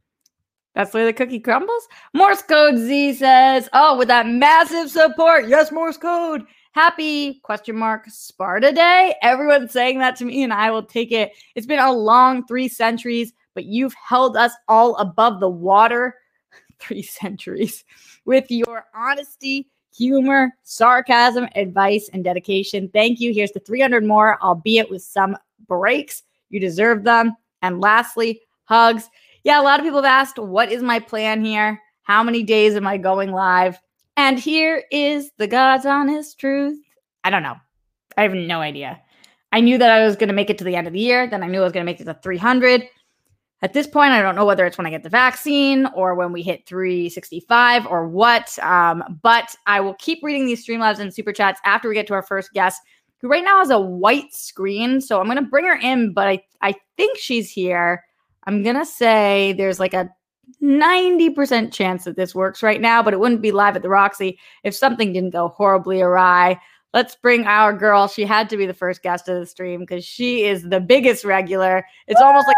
That's 0.75 0.93
where 0.93 1.05
the 1.05 1.13
cookie 1.13 1.39
crumbles. 1.39 1.87
Morse 2.13 2.41
code 2.41 2.77
Z 2.77 3.15
says, 3.15 3.67
Oh, 3.73 3.97
with 3.97 4.07
that 4.07 4.27
massive 4.27 4.89
support. 4.89 5.47
Yes, 5.47 5.71
Morse 5.71 5.97
code. 5.97 6.43
Happy 6.73 7.41
question 7.43 7.75
mark 7.75 8.05
Sparta 8.07 8.71
Day. 8.71 9.13
Everyone's 9.21 9.73
saying 9.73 9.99
that 9.99 10.15
to 10.17 10.25
me, 10.25 10.43
and 10.43 10.53
I 10.53 10.71
will 10.71 10.83
take 10.83 11.11
it. 11.11 11.33
It's 11.55 11.67
been 11.67 11.79
a 11.79 11.91
long 11.91 12.45
three 12.47 12.69
centuries, 12.69 13.33
but 13.53 13.65
you've 13.65 13.93
held 13.93 14.37
us 14.37 14.53
all 14.67 14.95
above 14.97 15.39
the 15.39 15.49
water 15.49 16.15
three 16.79 17.01
centuries 17.01 17.83
with 18.25 18.49
your 18.49 18.85
honesty, 18.95 19.69
humor, 19.95 20.51
sarcasm, 20.63 21.47
advice, 21.55 22.09
and 22.13 22.23
dedication. 22.23 22.89
Thank 22.93 23.19
you. 23.19 23.33
Here's 23.33 23.51
the 23.51 23.59
300 23.59 24.03
more, 24.05 24.41
albeit 24.41 24.89
with 24.89 25.03
some 25.03 25.35
breaks. 25.67 26.23
You 26.49 26.59
deserve 26.59 27.03
them. 27.03 27.35
And 27.61 27.79
lastly, 27.79 28.41
hugs. 28.65 29.09
Yeah, 29.43 29.61
a 29.61 29.63
lot 29.63 29.79
of 29.79 29.85
people 29.85 30.01
have 30.01 30.05
asked, 30.05 30.39
what 30.39 30.71
is 30.71 30.81
my 30.81 30.99
plan 30.99 31.43
here? 31.43 31.79
How 32.03 32.23
many 32.23 32.43
days 32.43 32.75
am 32.75 32.87
I 32.87 32.97
going 32.97 33.31
live? 33.31 33.79
And 34.17 34.39
here 34.39 34.83
is 34.91 35.31
the 35.37 35.47
God's 35.47 35.85
honest 35.85 36.39
truth. 36.39 36.79
I 37.23 37.29
don't 37.29 37.43
know. 37.43 37.55
I 38.17 38.23
have 38.23 38.33
no 38.33 38.59
idea. 38.61 39.01
I 39.51 39.61
knew 39.61 39.77
that 39.77 39.91
I 39.91 40.05
was 40.05 40.15
going 40.15 40.29
to 40.29 40.33
make 40.33 40.49
it 40.49 40.57
to 40.59 40.63
the 40.63 40.75
end 40.75 40.87
of 40.87 40.93
the 40.93 40.99
year. 40.99 41.27
Then 41.27 41.43
I 41.43 41.47
knew 41.47 41.61
I 41.61 41.63
was 41.63 41.73
going 41.73 41.85
to 41.85 41.91
make 41.91 41.99
it 41.99 42.05
to 42.05 42.13
300. 42.13 42.87
At 43.63 43.73
this 43.73 43.85
point, 43.85 44.11
I 44.11 44.23
don't 44.23 44.35
know 44.35 44.45
whether 44.45 44.65
it's 44.65 44.77
when 44.77 44.87
I 44.87 44.89
get 44.89 45.03
the 45.03 45.09
vaccine 45.09 45.85
or 45.95 46.15
when 46.15 46.31
we 46.31 46.41
hit 46.41 46.65
365 46.65 47.85
or 47.85 48.07
what. 48.07 48.57
Um, 48.59 49.19
but 49.21 49.55
I 49.67 49.79
will 49.81 49.93
keep 49.95 50.19
reading 50.23 50.47
these 50.47 50.65
Streamlabs 50.65 50.97
and 50.97 51.13
super 51.13 51.31
chats 51.31 51.61
after 51.63 51.87
we 51.87 51.93
get 51.93 52.07
to 52.07 52.15
our 52.15 52.23
first 52.23 52.53
guest, 52.53 52.81
who 53.19 53.27
right 53.27 53.43
now 53.43 53.59
has 53.59 53.69
a 53.69 53.79
white 53.79 54.33
screen. 54.33 54.99
So 54.99 55.19
I'm 55.19 55.27
going 55.27 55.37
to 55.37 55.43
bring 55.43 55.65
her 55.65 55.75
in, 55.75 56.11
but 56.11 56.27
I, 56.27 56.43
I 56.61 56.73
think 56.97 57.19
she's 57.19 57.51
here. 57.51 58.03
I'm 58.45 58.63
going 58.63 58.77
to 58.77 58.85
say 58.85 59.53
there's 59.53 59.79
like 59.79 59.93
a 59.93 60.09
90% 60.63 61.71
chance 61.71 62.05
that 62.05 62.15
this 62.15 62.33
works 62.33 62.63
right 62.63 62.81
now, 62.81 63.03
but 63.03 63.13
it 63.13 63.19
wouldn't 63.19 63.43
be 63.43 63.51
live 63.51 63.75
at 63.75 63.83
the 63.83 63.89
Roxy 63.89 64.39
if 64.63 64.75
something 64.75 65.13
didn't 65.13 65.29
go 65.29 65.49
horribly 65.49 66.01
awry. 66.01 66.59
Let's 66.93 67.15
bring 67.15 67.45
our 67.45 67.73
girl. 67.73 68.07
She 68.07 68.25
had 68.25 68.49
to 68.49 68.57
be 68.57 68.65
the 68.65 68.73
first 68.73 69.03
guest 69.03 69.29
of 69.29 69.39
the 69.39 69.45
stream 69.45 69.81
because 69.81 70.03
she 70.03 70.45
is 70.45 70.63
the 70.63 70.79
biggest 70.79 71.23
regular. 71.23 71.85
It's 72.07 72.19
almost 72.19 72.47
like 72.47 72.57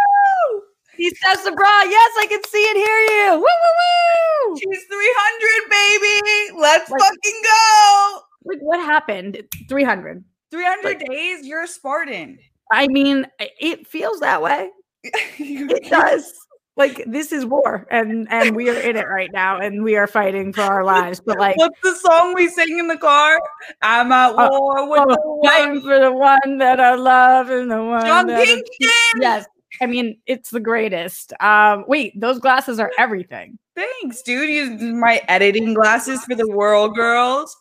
he 0.98 1.10
says 1.10 1.44
the 1.44 1.52
bra. 1.52 1.82
Yes, 1.84 2.12
I 2.20 2.26
can 2.30 2.44
see 2.46 2.66
and 2.70 2.78
hear 2.78 3.00
you. 3.00 3.32
Woo 3.34 3.42
woo 3.42 4.52
woo. 4.52 4.58
She's 4.58 4.84
300, 4.86 5.70
baby. 5.70 6.60
Let's 6.60 6.90
like, 6.90 7.02
fucking 7.02 7.42
go. 7.44 8.20
Like 8.46 8.60
what 8.60 8.80
happened? 8.80 9.42
300. 9.70 10.24
300 10.52 10.84
like, 10.84 11.06
days? 11.10 11.46
You're 11.46 11.64
a 11.64 11.68
Spartan. 11.68 12.38
I 12.72 12.88
mean, 12.88 13.28
it 13.40 13.88
feels 13.88 14.20
that 14.20 14.42
way. 14.42 14.70
it 15.04 15.84
does 15.90 16.32
like 16.76 17.04
this 17.06 17.32
is 17.32 17.46
war 17.46 17.86
and 17.92 18.28
and 18.32 18.56
we 18.56 18.70
are 18.70 18.80
in 18.80 18.96
it 18.96 19.08
right 19.08 19.32
now 19.32 19.60
and 19.60 19.84
we 19.84 19.96
are 19.96 20.08
fighting 20.08 20.52
for 20.52 20.62
our 20.62 20.84
lives 20.84 21.22
but 21.24 21.38
like 21.38 21.56
what's 21.58 21.80
the 21.84 21.94
song 21.96 22.34
we 22.34 22.48
sing 22.48 22.80
in 22.80 22.88
the 22.88 22.98
car 22.98 23.40
i'm 23.82 24.12
at 24.12 24.32
uh, 24.32 24.50
war 24.52 24.90
with 24.90 25.18
oh, 25.20 25.42
fighting 25.44 25.82
for 25.82 26.00
the 26.00 26.12
one 26.12 26.58
that 26.58 26.80
i 26.80 26.96
love 26.96 27.50
and 27.50 27.70
the 27.70 27.84
one 27.84 28.06
John 28.06 28.28
Kingston! 28.28 28.90
yes 29.22 29.46
i 29.82 29.86
mean 29.86 30.18
it's 30.26 30.50
the 30.50 30.60
greatest. 30.60 31.34
Um 31.40 31.86
wait 31.88 32.20
those 32.20 32.40
glasses 32.40 32.80
are 32.80 32.92
everything. 32.98 33.58
Thanks 33.76 34.22
dude. 34.22 34.50
Use 34.50 34.82
my 34.82 35.22
editing 35.28 35.74
glasses 35.74 36.24
for 36.26 36.36
the 36.36 36.48
world 36.48 36.96
girls. 36.96 37.56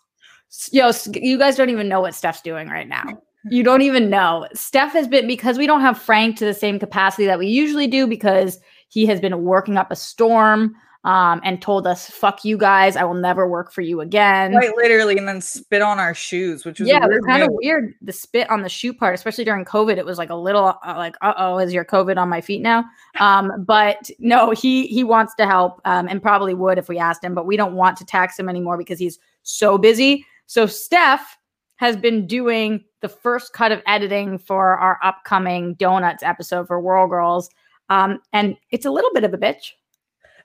Yo 0.71 0.91
you 1.15 1.39
guys 1.39 1.57
don't 1.57 1.71
even 1.71 1.89
know 1.89 2.01
what 2.01 2.15
steph's 2.15 2.43
doing 2.43 2.69
right 2.69 2.89
now. 2.89 3.05
You 3.51 3.65
don't 3.65 3.83
even 3.83 4.09
know. 4.09 4.47
Steph 4.55 4.93
has 4.93 5.09
been 5.09 5.27
because 5.27 5.59
we 5.59 5.67
don't 5.67 5.81
have 5.81 6.01
frank 6.01 6.37
to 6.37 6.45
the 6.45 6.55
same 6.55 6.79
capacity 6.79 7.27
that 7.27 7.41
we 7.41 7.49
usually 7.49 7.89
do 7.89 8.07
because 8.07 8.61
he 8.89 9.05
has 9.07 9.21
been 9.21 9.43
working 9.43 9.77
up 9.77 9.91
a 9.91 9.97
storm 9.97 10.77
um, 11.05 11.41
and 11.45 11.61
told 11.61 11.87
us, 11.87 12.09
"Fuck 12.09 12.45
you 12.45 12.57
guys! 12.57 12.97
I 12.97 13.05
will 13.05 13.15
never 13.15 13.49
work 13.49 13.73
for 13.73 13.81
you 13.81 14.01
again." 14.01 14.53
Quite 14.53 14.77
literally, 14.77 15.19
and 15.19 15.27
then 15.27 15.41
spit 15.41 15.83
on 15.83 15.99
our 15.99 16.15
shoes, 16.15 16.65
which 16.65 16.81
was 16.81 16.89
yeah, 16.89 17.05
it 17.05 17.09
was 17.09 17.25
kind 17.27 17.43
of 17.43 17.49
weird. 17.53 17.95
The 18.03 18.13
spit 18.13 18.49
on 18.51 18.63
the 18.63 18.69
shoe 18.69 18.95
part, 18.95 19.15
especially 19.15 19.45
during 19.45 19.65
COVID, 19.65 19.97
it 19.97 20.07
was 20.07 20.19
like 20.19 20.31
a 20.31 20.37
little 20.37 20.79
uh, 20.87 20.95
like, 20.97 21.17
"Uh 21.21 21.35
oh, 21.37 21.59
is 21.59 21.73
your 21.73 21.85
COVID 21.85 22.17
on 22.17 22.29
my 22.29 22.41
feet 22.41 22.63
now?" 22.63 22.85
Um, 23.19 23.53
but 23.67 24.11
no, 24.19 24.51
he 24.51 24.87
he 24.87 25.05
wants 25.05 25.35
to 25.37 25.47
help 25.47 25.81
um, 25.85 26.09
and 26.09 26.23
probably 26.23 26.55
would 26.55 26.79
if 26.79 26.89
we 26.89 26.99
asked 26.99 27.25
him, 27.25 27.35
but 27.35 27.47
we 27.47 27.57
don't 27.57 27.75
want 27.75 27.97
to 27.99 28.05
tax 28.05 28.39
him 28.39 28.49
anymore 28.49 28.79
because 28.79 28.99
he's 28.99 29.19
so 29.43 29.79
busy. 29.79 30.25
So 30.47 30.67
Steph 30.67 31.39
has 31.77 31.97
been 31.97 32.29
doing 32.29 32.85
the 33.01 33.09
first 33.09 33.53
cut 33.53 33.73
of 33.73 33.83
editing 33.87 34.39
for 34.39 34.79
our 34.79 35.01
upcoming 35.03 35.75
donuts 35.75 36.23
episode 36.23 36.69
for 36.69 36.81
World 36.81 37.11
Girls. 37.11 37.51
Um, 37.89 38.21
and 38.33 38.57
it's 38.71 38.87
a 38.87 38.91
little 38.91 39.11
bit 39.13 39.25
of 39.25 39.35
a 39.35 39.39
bitch. 39.39 39.73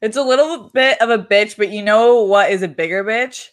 It's 0.02 0.18
a 0.18 0.24
little 0.24 0.70
bit 0.74 1.02
of 1.02 1.10
a 1.10 1.18
bitch, 1.18 1.58
but 1.58 1.70
you 1.70 1.82
know 1.82 2.24
what 2.24 2.52
is 2.52 2.62
a 2.62 2.68
bigger 2.68 3.04
bitch? 3.04 3.50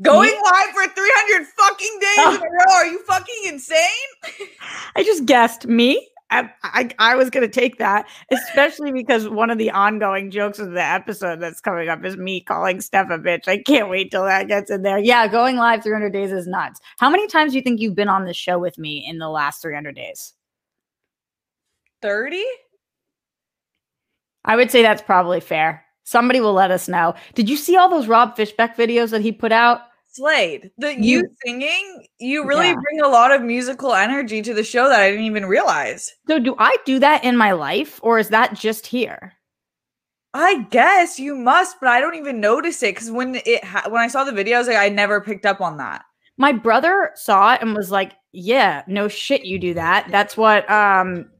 Going 0.00 0.30
Me? 0.30 0.40
live 0.44 0.70
for 0.74 0.88
300 0.88 1.46
fucking 1.58 1.98
days 2.00 2.16
oh. 2.18 2.34
in 2.34 2.40
a 2.40 2.44
row. 2.50 2.74
Are 2.74 2.86
you 2.86 2.98
fucking 3.04 3.42
insane? 3.46 4.48
I 4.96 5.04
just 5.04 5.26
guessed 5.26 5.66
me. 5.66 6.08
I, 6.32 6.50
I, 6.62 6.90
I 6.98 7.14
was 7.14 7.28
going 7.28 7.48
to 7.48 7.60
take 7.60 7.76
that, 7.76 8.06
especially 8.30 8.90
because 8.90 9.28
one 9.28 9.50
of 9.50 9.58
the 9.58 9.70
ongoing 9.70 10.30
jokes 10.30 10.58
of 10.58 10.70
the 10.72 10.82
episode 10.82 11.40
that's 11.40 11.60
coming 11.60 11.90
up 11.90 12.02
is 12.06 12.16
me 12.16 12.40
calling 12.40 12.80
Steph 12.80 13.10
a 13.10 13.18
bitch. 13.18 13.48
I 13.48 13.58
can't 13.58 13.90
wait 13.90 14.10
till 14.10 14.24
that 14.24 14.48
gets 14.48 14.70
in 14.70 14.80
there. 14.80 14.98
Yeah, 14.98 15.28
going 15.28 15.56
live 15.56 15.82
300 15.82 16.10
days 16.10 16.32
is 16.32 16.46
nuts. 16.46 16.80
How 16.98 17.10
many 17.10 17.28
times 17.28 17.52
do 17.52 17.58
you 17.58 17.62
think 17.62 17.80
you've 17.80 17.94
been 17.94 18.08
on 18.08 18.24
the 18.24 18.32
show 18.32 18.58
with 18.58 18.78
me 18.78 19.04
in 19.06 19.18
the 19.18 19.28
last 19.28 19.60
300 19.60 19.94
days? 19.94 20.32
30? 22.00 22.42
I 24.44 24.56
would 24.56 24.70
say 24.70 24.82
that's 24.82 25.02
probably 25.02 25.40
fair. 25.40 25.84
Somebody 26.04 26.40
will 26.40 26.52
let 26.52 26.70
us 26.70 26.88
know. 26.88 27.14
Did 27.34 27.48
you 27.48 27.56
see 27.56 27.76
all 27.76 27.88
those 27.88 28.08
Rob 28.08 28.36
Fishbeck 28.36 28.74
videos 28.74 29.10
that 29.10 29.22
he 29.22 29.32
put 29.32 29.52
out? 29.52 29.82
Slade, 30.08 30.70
the 30.76 30.94
you, 30.94 31.20
you 31.20 31.28
singing, 31.42 32.06
you 32.18 32.46
really 32.46 32.66
yeah. 32.68 32.74
bring 32.74 33.00
a 33.00 33.08
lot 33.08 33.32
of 33.32 33.40
musical 33.40 33.94
energy 33.94 34.42
to 34.42 34.52
the 34.52 34.62
show 34.62 34.86
that 34.88 35.00
I 35.00 35.10
didn't 35.10 35.24
even 35.24 35.46
realize. 35.46 36.12
So, 36.28 36.38
do 36.38 36.54
I 36.58 36.76
do 36.84 36.98
that 36.98 37.24
in 37.24 37.34
my 37.34 37.52
life, 37.52 37.98
or 38.02 38.18
is 38.18 38.28
that 38.28 38.54
just 38.54 38.86
here? 38.86 39.32
I 40.34 40.66
guess 40.70 41.18
you 41.18 41.34
must, 41.34 41.76
but 41.80 41.88
I 41.88 42.00
don't 42.00 42.16
even 42.16 42.40
notice 42.40 42.82
it 42.82 42.94
because 42.94 43.10
when 43.10 43.40
it 43.46 43.64
ha- 43.64 43.88
when 43.88 44.02
I 44.02 44.08
saw 44.08 44.24
the 44.24 44.32
videos, 44.32 44.66
like 44.66 44.76
I 44.76 44.90
never 44.90 45.20
picked 45.22 45.46
up 45.46 45.62
on 45.62 45.78
that. 45.78 46.04
My 46.36 46.52
brother 46.52 47.10
saw 47.14 47.54
it 47.54 47.62
and 47.62 47.74
was 47.74 47.90
like, 47.90 48.12
"Yeah, 48.32 48.82
no 48.86 49.08
shit, 49.08 49.46
you 49.46 49.58
do 49.58 49.72
that." 49.74 50.08
That's 50.10 50.36
what 50.36 50.70
um 50.70 51.30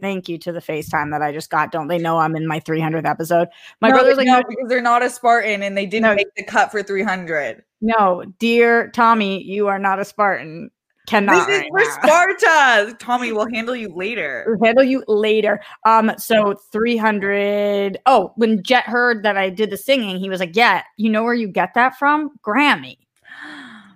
thank 0.00 0.28
you 0.28 0.38
to 0.38 0.52
the 0.52 0.60
FaceTime 0.60 1.10
that 1.10 1.22
I 1.22 1.32
just 1.32 1.50
got. 1.50 1.72
Don't 1.72 1.88
they 1.88 1.98
know 1.98 2.18
I'm 2.18 2.36
in 2.36 2.46
my 2.46 2.60
300th 2.60 3.06
episode? 3.06 3.48
My 3.80 3.88
no, 3.88 3.94
brother's 3.94 4.16
like, 4.16 4.26
no, 4.26 4.42
because 4.48 4.68
they're 4.68 4.82
not 4.82 5.02
a 5.02 5.10
Spartan 5.10 5.62
and 5.62 5.76
they 5.76 5.86
didn't 5.86 6.04
no, 6.04 6.14
make 6.14 6.34
the 6.36 6.44
cut 6.44 6.70
for 6.70 6.82
300. 6.82 7.62
No, 7.80 8.24
dear 8.38 8.90
Tommy, 8.90 9.42
you 9.42 9.68
are 9.68 9.78
not 9.78 9.98
a 9.98 10.04
Spartan. 10.04 10.70
Cannot. 11.08 11.46
This 11.46 11.62
is 11.62 11.70
right 11.72 11.86
for 11.86 12.06
Sparta. 12.06 12.96
Tommy 12.98 13.32
we'll 13.32 13.48
handle 13.50 13.74
you 13.74 13.88
later. 13.94 14.44
We'll 14.46 14.66
handle 14.66 14.84
you 14.84 15.02
later. 15.08 15.58
Um, 15.86 16.12
so 16.18 16.54
300. 16.70 17.98
Oh, 18.04 18.32
when 18.36 18.62
Jet 18.62 18.84
heard 18.84 19.22
that 19.22 19.38
I 19.38 19.48
did 19.48 19.70
the 19.70 19.78
singing, 19.78 20.18
he 20.18 20.28
was 20.28 20.38
like, 20.38 20.54
Yeah, 20.54 20.82
you 20.98 21.08
know 21.08 21.24
where 21.24 21.34
you 21.34 21.48
get 21.48 21.72
that 21.74 21.98
from? 21.98 22.30
Grammy. 22.46 22.98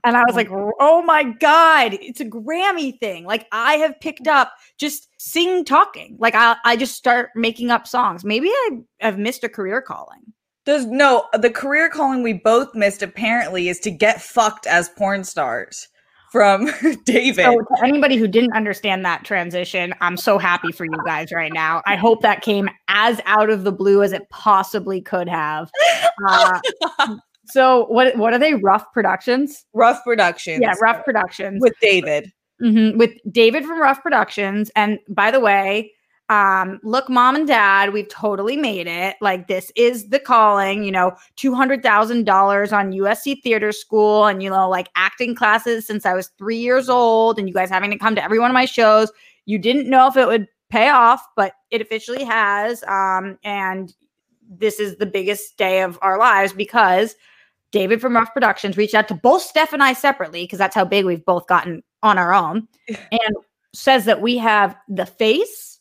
And 0.05 0.17
I 0.17 0.25
was 0.27 0.35
like, 0.35 0.49
oh 0.51 1.03
my 1.03 1.23
God, 1.23 1.95
it's 1.95 2.21
a 2.21 2.25
Grammy 2.25 2.99
thing. 2.99 3.25
Like 3.25 3.47
I 3.53 3.75
have 3.75 4.01
picked 4.01 4.27
up 4.27 4.53
just 4.79 5.09
sing 5.19 5.65
talking. 5.65 6.17
Like 6.19 6.35
I, 6.35 6.57
I 6.65 6.77
just 6.77 6.97
start 6.97 7.31
making 7.37 7.71
up 7.71 7.87
songs. 7.87 8.25
Maybe 8.25 8.49
I 8.49 8.81
have 9.01 9.19
missed 9.19 9.45
a 9.45 9.49
career 9.49 9.81
calling. 9.81 10.21
There's 10.65 10.87
no, 10.87 11.27
the 11.33 11.51
career 11.51 11.89
calling 11.89 12.23
we 12.23 12.35
both 12.35 12.75
missed 12.75 13.03
apparently 13.03 13.69
is 13.69 13.81
to 13.81 13.91
get 13.91 14.23
fucked 14.23 14.67
as 14.67 14.89
porn 14.91 15.25
stars 15.25 15.89
from 16.33 16.71
David. 17.05 17.45
So 17.45 17.59
to 17.59 17.85
anybody 17.85 18.17
who 18.17 18.27
didn't 18.27 18.55
understand 18.55 19.05
that 19.05 19.25
transition, 19.25 19.95
I'm 20.01 20.17
so 20.17 20.39
happy 20.39 20.73
for 20.73 20.85
you 20.85 20.99
guys 21.05 21.31
right 21.31 21.53
now. 21.53 21.83
I 21.87 21.95
hope 21.95 22.23
that 22.23 22.43
came 22.43 22.69
as 22.89 23.21
out 23.27 23.51
of 23.51 23.65
the 23.65 23.73
blue 23.73 24.03
as 24.03 24.13
it 24.13 24.29
possibly 24.31 25.01
could 25.01 25.29
have. 25.29 25.71
Uh, 26.27 26.61
so 27.47 27.87
what 27.87 28.17
what 28.17 28.33
are 28.33 28.39
they? 28.39 28.55
Rough 28.55 28.93
Productions. 28.93 29.65
Rough 29.73 30.03
Productions. 30.05 30.61
Yeah, 30.63 30.75
Rough 30.81 31.05
Productions 31.05 31.61
with 31.61 31.75
David. 31.81 32.33
Mm-hmm, 32.63 32.99
with 32.99 33.11
David 33.31 33.65
from 33.65 33.81
Rough 33.81 34.03
Productions. 34.03 34.71
And 34.77 35.01
by 35.09 35.33
the 35.33 35.41
way, 35.41 35.93
um, 36.29 36.79
look, 36.85 37.11
mom 37.11 37.35
and 37.35 37.47
dad, 37.47 37.93
we've 37.93 38.09
totally 38.09 38.57
made 38.57 38.87
it. 38.87 39.17
Like 39.21 39.49
this 39.49 39.73
is 39.75 40.09
the 40.09 40.21
calling. 40.21 40.85
You 40.85 40.93
know, 40.93 41.13
two 41.37 41.55
hundred 41.55 41.83
thousand 41.83 42.25
dollars 42.25 42.73
on 42.73 42.93
USC 42.93 43.43
Theater 43.43 43.73
School, 43.73 44.27
and 44.27 44.43
you 44.43 44.49
know, 44.49 44.69
like 44.69 44.89
acting 44.95 45.35
classes 45.35 45.87
since 45.87 46.07
I 46.07 46.15
was 46.15 46.29
three 46.39 46.59
years 46.59 46.89
old, 46.89 47.39
and 47.39 47.49
you 47.49 47.55
guys 47.55 47.71
having 47.71 47.91
to 47.91 47.99
come 47.99 48.15
to 48.15 48.25
every 48.25 48.39
one 48.39 48.51
of 48.51 48.55
my 48.55 48.65
shows. 48.65 49.11
You 49.45 49.59
didn't 49.59 49.91
know 49.91 50.07
if 50.07 50.17
it 50.17 50.27
would 50.27 50.47
pay 50.71 50.89
off, 50.89 51.27
but 51.37 51.53
it 51.71 51.81
officially 51.81 52.25
has. 52.25 52.83
Um, 52.85 53.39
and 53.43 53.93
this 54.49 54.79
is 54.79 54.97
the 54.97 55.07
biggest 55.07 55.57
day 55.59 55.83
of 55.83 55.99
our 56.01 56.19
lives 56.19 56.53
because 56.53 57.17
David 57.73 58.01
from 58.01 58.15
Rough 58.15 58.33
Productions 58.33 58.77
reached 58.77 58.95
out 58.95 59.09
to 59.09 59.15
both 59.15 59.43
Steph 59.43 59.73
and 59.73 59.83
I 59.83 59.95
separately 59.95 60.45
because 60.45 60.59
that's 60.59 60.75
how 60.75 60.85
big 60.85 61.05
we've 61.05 61.25
both 61.25 61.47
gotten 61.47 61.83
on 62.03 62.19
our 62.19 62.33
own 62.33 62.69
and 62.89 63.37
says 63.75 64.05
that 64.05 64.21
we 64.21 64.37
have 64.39 64.77
the 64.89 65.07
face, 65.07 65.81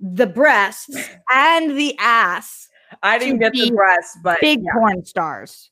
the 0.00 0.26
breasts, 0.26 1.08
and 1.32 1.78
the 1.78 1.96
ass. 1.98 2.68
I 3.02 3.18
didn't 3.18 3.38
get 3.38 3.52
the 3.52 3.70
breasts, 3.70 4.18
but 4.22 4.40
big 4.40 4.62
yeah. 4.62 4.72
porn 4.74 5.04
stars. 5.04 5.70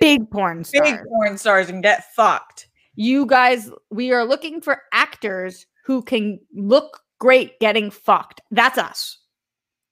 Big 0.00 0.28
porn 0.30 0.64
stars. 0.64 0.90
Big 0.90 1.00
porn 1.08 1.38
stars 1.38 1.68
and 1.70 1.82
get 1.82 2.12
fucked. 2.14 2.68
You 2.96 3.26
guys, 3.26 3.70
we 3.90 4.12
are 4.12 4.24
looking 4.24 4.60
for 4.60 4.82
actors 4.92 5.66
who 5.84 6.02
can 6.02 6.40
look 6.54 7.02
great 7.20 7.58
getting 7.60 7.90
fucked. 7.90 8.40
That's 8.50 8.78
us. 8.78 9.18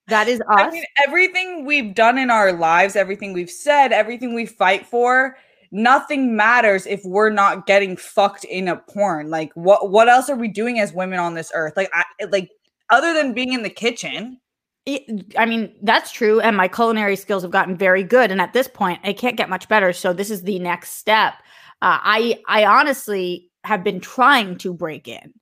That 0.08 0.28
is 0.28 0.40
us. 0.40 0.46
I 0.48 0.70
mean, 0.70 0.84
everything 1.06 1.64
we've 1.64 1.94
done 1.94 2.18
in 2.18 2.30
our 2.30 2.52
lives, 2.52 2.96
everything 2.96 3.32
we've 3.32 3.50
said, 3.50 3.92
everything 3.92 4.34
we 4.34 4.46
fight 4.46 4.86
for, 4.86 5.36
nothing 5.72 6.36
matters 6.36 6.86
if 6.86 7.02
we're 7.04 7.30
not 7.30 7.66
getting 7.66 7.96
fucked 7.96 8.44
in 8.44 8.68
a 8.68 8.76
porn. 8.76 9.30
Like, 9.30 9.52
what 9.54 9.90
what 9.90 10.08
else 10.08 10.28
are 10.28 10.36
we 10.36 10.48
doing 10.48 10.78
as 10.78 10.92
women 10.92 11.18
on 11.18 11.34
this 11.34 11.50
earth? 11.54 11.74
Like, 11.76 11.90
I, 11.94 12.04
like 12.26 12.50
other 12.90 13.14
than 13.14 13.32
being 13.32 13.52
in 13.52 13.62
the 13.62 13.70
kitchen. 13.70 14.40
It, 14.86 15.34
I 15.38 15.46
mean, 15.46 15.74
that's 15.80 16.12
true. 16.12 16.40
And 16.40 16.58
my 16.58 16.68
culinary 16.68 17.16
skills 17.16 17.42
have 17.42 17.50
gotten 17.50 17.74
very 17.74 18.02
good. 18.02 18.30
And 18.30 18.38
at 18.38 18.52
this 18.52 18.68
point, 18.68 19.00
I 19.02 19.14
can't 19.14 19.38
get 19.38 19.48
much 19.48 19.66
better. 19.66 19.94
So 19.94 20.12
this 20.12 20.30
is 20.30 20.42
the 20.42 20.58
next 20.58 20.98
step. 20.98 21.32
Uh, 21.80 21.96
I 22.02 22.42
I 22.46 22.66
honestly 22.66 23.50
have 23.64 23.82
been 23.82 24.00
trying 24.00 24.58
to 24.58 24.74
break 24.74 25.08
in, 25.08 25.32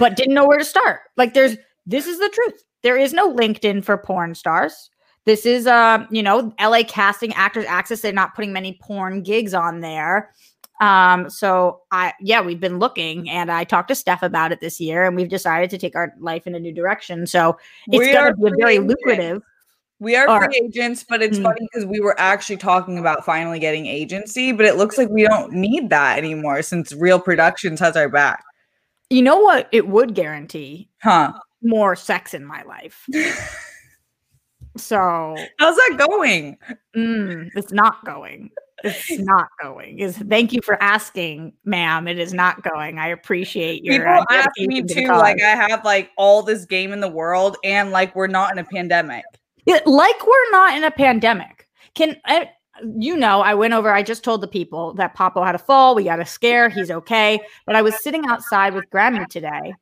but 0.00 0.16
didn't 0.16 0.34
know 0.34 0.44
where 0.44 0.58
to 0.58 0.64
start. 0.64 1.02
Like, 1.16 1.32
there's 1.32 1.56
this 1.88 2.06
is 2.06 2.18
the 2.18 2.28
truth. 2.28 2.62
There 2.82 2.96
is 2.96 3.12
no 3.12 3.34
LinkedIn 3.34 3.82
for 3.84 3.96
porn 3.96 4.34
stars. 4.36 4.90
This 5.24 5.44
is, 5.44 5.66
uh, 5.66 6.06
you 6.10 6.22
know, 6.22 6.54
LA 6.60 6.82
Casting 6.86 7.32
Actors 7.34 7.64
Access. 7.66 8.00
They're 8.00 8.12
not 8.12 8.34
putting 8.34 8.52
many 8.52 8.78
porn 8.80 9.22
gigs 9.22 9.52
on 9.52 9.80
there. 9.80 10.32
Um, 10.80 11.28
so 11.28 11.80
I, 11.90 12.12
yeah, 12.20 12.40
we've 12.40 12.60
been 12.60 12.78
looking, 12.78 13.28
and 13.28 13.50
I 13.50 13.64
talked 13.64 13.88
to 13.88 13.96
Steph 13.96 14.22
about 14.22 14.52
it 14.52 14.60
this 14.60 14.78
year, 14.80 15.04
and 15.04 15.16
we've 15.16 15.28
decided 15.28 15.70
to 15.70 15.78
take 15.78 15.96
our 15.96 16.14
life 16.20 16.46
in 16.46 16.54
a 16.54 16.60
new 16.60 16.72
direction. 16.72 17.26
So 17.26 17.58
it's 17.88 17.98
We 17.98 18.12
going 18.12 18.16
are 18.16 18.30
to 18.30 18.36
be 18.36 18.52
very 18.60 18.78
lucrative. 18.78 19.42
We 19.98 20.14
are 20.14 20.30
Or- 20.30 20.44
free 20.44 20.62
agents, 20.64 21.04
but 21.08 21.20
it's 21.20 21.38
Mm. 21.38 21.42
funny 21.42 21.68
because 21.72 21.84
we 21.84 21.98
were 21.98 22.14
actually 22.20 22.58
talking 22.58 22.96
about 22.98 23.24
finally 23.24 23.58
getting 23.58 23.86
agency, 23.86 24.52
but 24.52 24.64
it 24.66 24.76
looks 24.76 24.96
like 24.96 25.08
we 25.08 25.24
don't 25.26 25.52
need 25.52 25.90
that 25.90 26.16
anymore 26.18 26.62
since 26.62 26.92
Real 26.92 27.18
Productions 27.18 27.80
has 27.80 27.96
our 27.96 28.08
back. 28.08 28.44
You 29.10 29.22
know 29.22 29.40
what? 29.40 29.68
It 29.72 29.88
would 29.88 30.14
guarantee 30.14 30.88
Huh. 31.02 31.32
More 31.62 31.96
sex 31.96 32.34
in 32.34 32.44
my 32.44 32.62
life. 32.62 33.08
So 34.76 35.36
How's 35.58 35.76
that 35.76 36.06
going? 36.08 36.58
mm, 36.96 37.48
it's 37.54 37.72
not 37.72 38.04
going. 38.04 38.50
It's 38.84 39.10
not 39.18 39.48
going. 39.60 39.98
Is 39.98 40.16
thank 40.16 40.52
you 40.52 40.60
for 40.62 40.80
asking, 40.82 41.52
ma'am. 41.64 42.06
It 42.08 42.18
is 42.18 42.32
not 42.32 42.62
going. 42.62 42.98
I 42.98 43.08
appreciate 43.08 43.84
your. 43.84 43.98
People 43.98 44.12
uh, 44.12 44.24
ask 44.30 44.50
me 44.58 44.82
to 44.82 44.94
too, 44.94 45.08
like. 45.08 45.42
I 45.42 45.56
have 45.68 45.84
like 45.84 46.10
all 46.16 46.42
this 46.42 46.64
game 46.64 46.92
in 46.92 47.00
the 47.00 47.08
world 47.08 47.56
and 47.64 47.90
like 47.90 48.14
we're 48.14 48.26
not 48.26 48.52
in 48.52 48.58
a 48.58 48.64
pandemic. 48.64 49.24
Yeah, 49.66 49.80
like 49.84 50.26
we're 50.26 50.50
not 50.50 50.76
in 50.76 50.84
a 50.84 50.90
pandemic. 50.90 51.66
Can 51.94 52.16
I, 52.24 52.50
you 52.96 53.16
know? 53.16 53.40
I 53.40 53.54
went 53.54 53.74
over. 53.74 53.92
I 53.92 54.02
just 54.02 54.24
told 54.24 54.40
the 54.40 54.48
people 54.48 54.94
that 54.94 55.16
Papo 55.16 55.44
had 55.44 55.54
a 55.54 55.58
fall. 55.58 55.94
We 55.94 56.04
got 56.04 56.20
a 56.20 56.26
scare. 56.26 56.68
He's 56.68 56.90
okay. 56.90 57.40
But 57.66 57.76
I 57.76 57.82
was 57.82 58.00
sitting 58.02 58.24
outside 58.26 58.74
with 58.74 58.84
Grammy 58.90 59.26
today, 59.26 59.74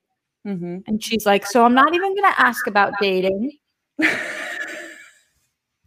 Mm-hmm. 0.47 0.79
and 0.87 1.03
she's 1.03 1.27
like, 1.27 1.45
"So 1.45 1.65
I'm 1.65 1.75
not 1.75 1.93
even 1.95 2.15
going 2.15 2.33
to 2.33 2.41
ask 2.41 2.67
about 2.67 2.93
dating. 3.01 3.53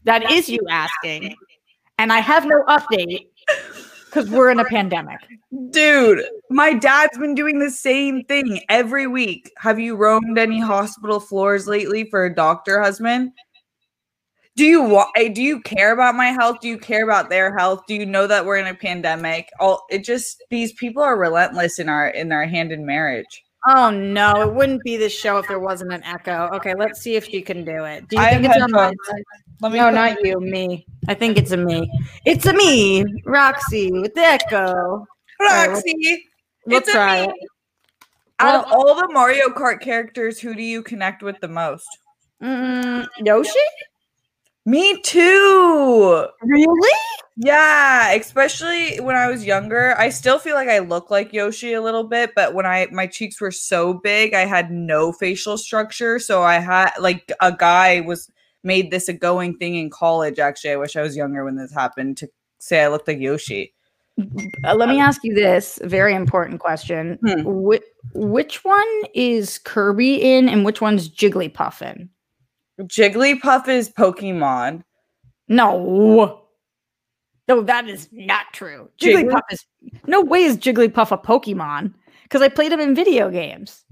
That 0.05 0.31
is 0.31 0.49
you 0.49 0.59
asking, 0.69 1.35
and 1.97 2.11
I 2.11 2.19
have 2.19 2.45
no 2.45 2.63
update 2.67 3.27
because 4.05 4.29
we're 4.29 4.49
in 4.49 4.59
a 4.59 4.65
pandemic." 4.65 5.19
Dude, 5.71 6.23
my 6.49 6.73
dad's 6.73 7.17
been 7.17 7.35
doing 7.35 7.59
the 7.59 7.69
same 7.69 8.23
thing 8.23 8.61
every 8.69 9.07
week. 9.07 9.51
Have 9.57 9.79
you 9.79 9.95
roamed 9.95 10.37
any 10.37 10.59
hospital 10.59 11.19
floors 11.19 11.67
lately 11.67 12.09
for 12.09 12.25
a 12.25 12.33
doctor 12.33 12.81
husband? 12.81 13.31
Do 14.55 14.65
you 14.65 14.81
wa- 14.83 15.11
eh, 15.15 15.29
do 15.29 15.41
you 15.41 15.61
care 15.61 15.93
about 15.93 16.15
my 16.15 16.27
health? 16.27 16.57
Do 16.61 16.67
you 16.67 16.77
care 16.77 17.03
about 17.03 17.29
their 17.29 17.55
health? 17.57 17.83
Do 17.87 17.93
you 17.93 18.05
know 18.05 18.25
that 18.27 18.45
we're 18.45 18.57
in 18.57 18.67
a 18.67 18.73
pandemic? 18.73 19.49
All 19.59 19.85
it 19.89 20.03
just 20.03 20.43
these 20.49 20.73
people 20.73 21.03
are 21.03 21.17
relentless 21.17 21.77
in 21.79 21.87
our 21.87 22.07
in 22.07 22.31
our 22.31 22.45
hand 22.45 22.71
in 22.71 22.85
marriage. 22.85 23.43
Oh 23.67 23.89
no, 23.89 24.41
it 24.41 24.53
wouldn't 24.53 24.83
be 24.83 24.95
this 24.97 25.11
show 25.13 25.37
if 25.37 25.47
there 25.47 25.59
wasn't 25.59 25.91
an 25.91 26.03
echo. 26.03 26.49
Okay, 26.53 26.73
let's 26.75 27.01
see 27.01 27.15
if 27.15 27.25
she 27.25 27.41
can 27.41 27.65
do 27.65 27.83
it. 27.83 28.07
Do 28.07 28.15
you 28.15 28.21
I 28.21 28.29
think 28.31 28.45
it's 28.45 28.61
on 28.63 28.71
my 28.71 28.93
Let 29.61 29.71
me 29.73 29.77
No, 29.79 29.85
put- 29.87 29.93
not 29.95 30.25
you, 30.25 30.39
me. 30.39 30.85
I 31.09 31.13
think 31.13 31.37
it's 31.37 31.51
a 31.51 31.57
me. 31.57 31.89
It's 32.25 32.45
a 32.45 32.53
me, 32.53 33.03
Roxy, 33.25 33.91
with 33.91 34.13
the 34.15 34.21
echo. 34.21 35.05
right, 35.41 35.67
Roxy. 35.69 36.23
We'll 36.65 36.77
It's 36.79 36.87
a 36.89 36.91
try 36.93 37.21
me. 37.27 37.33
it. 37.33 37.49
Out 38.39 38.65
of 38.65 38.71
all 38.71 38.95
the 38.95 39.09
Mario 39.11 39.49
Kart 39.49 39.81
characters, 39.81 40.39
who 40.39 40.55
do 40.55 40.63
you 40.63 40.81
connect 40.81 41.21
with 41.21 41.37
the 41.41 41.49
most? 41.49 41.87
Mm, 42.41 43.05
Yoshi? 43.25 43.51
Me 44.65 45.01
too. 45.01 46.27
Really? 46.41 46.97
Yeah, 47.37 48.11
especially 48.11 48.99
when 48.99 49.15
I 49.15 49.29
was 49.29 49.45
younger. 49.45 49.95
I 49.97 50.09
still 50.09 50.39
feel 50.39 50.55
like 50.55 50.67
I 50.67 50.79
look 50.79 51.09
like 51.09 51.31
Yoshi 51.31 51.73
a 51.73 51.81
little 51.81 52.03
bit, 52.03 52.31
but 52.35 52.53
when 52.53 52.65
I 52.65 52.87
my 52.91 53.07
cheeks 53.07 53.39
were 53.39 53.51
so 53.51 53.93
big, 53.93 54.33
I 54.33 54.45
had 54.45 54.71
no 54.71 55.13
facial 55.13 55.57
structure. 55.57 56.19
So 56.19 56.43
I 56.43 56.55
had 56.59 56.91
like 56.99 57.31
a 57.41 57.53
guy 57.53 58.01
was 58.01 58.29
made 58.63 58.91
this 58.91 59.07
a 59.07 59.13
going 59.13 59.57
thing 59.57 59.75
in 59.75 59.89
college. 59.89 60.37
Actually, 60.37 60.71
I 60.71 60.75
wish 60.75 60.97
I 60.97 61.01
was 61.01 61.15
younger 61.15 61.45
when 61.45 61.55
this 61.55 61.73
happened 61.73 62.17
to 62.17 62.29
say 62.57 62.83
I 62.83 62.89
looked 62.89 63.07
like 63.07 63.19
Yoshi. 63.19 63.73
Uh, 64.65 64.75
let 64.75 64.89
me 64.89 64.99
ask 64.99 65.23
you 65.23 65.33
this 65.33 65.79
very 65.83 66.13
important 66.13 66.59
question. 66.59 67.17
Hmm. 67.25 67.41
Wh- 67.43 68.13
which 68.13 68.65
one 68.65 69.01
is 69.13 69.59
Kirby 69.59 70.15
in 70.15 70.49
and 70.49 70.65
which 70.65 70.81
one's 70.81 71.09
Jigglypuff 71.09 71.81
in? 71.81 72.09
Jigglypuff 72.79 73.67
is 73.67 73.89
Pokemon. 73.89 74.83
No. 75.47 76.43
No, 77.47 77.61
that 77.63 77.89
is 77.89 78.07
not 78.11 78.45
true. 78.53 78.89
Jiggly- 79.01 79.23
Jigglypuff 79.23 79.41
is 79.51 79.65
no 80.05 80.21
way 80.21 80.43
is 80.43 80.57
Jigglypuff 80.57 81.11
a 81.11 81.17
Pokemon 81.17 81.93
because 82.23 82.41
I 82.41 82.49
played 82.49 82.71
him 82.71 82.79
in 82.79 82.93
video 82.95 83.29
games. 83.29 83.83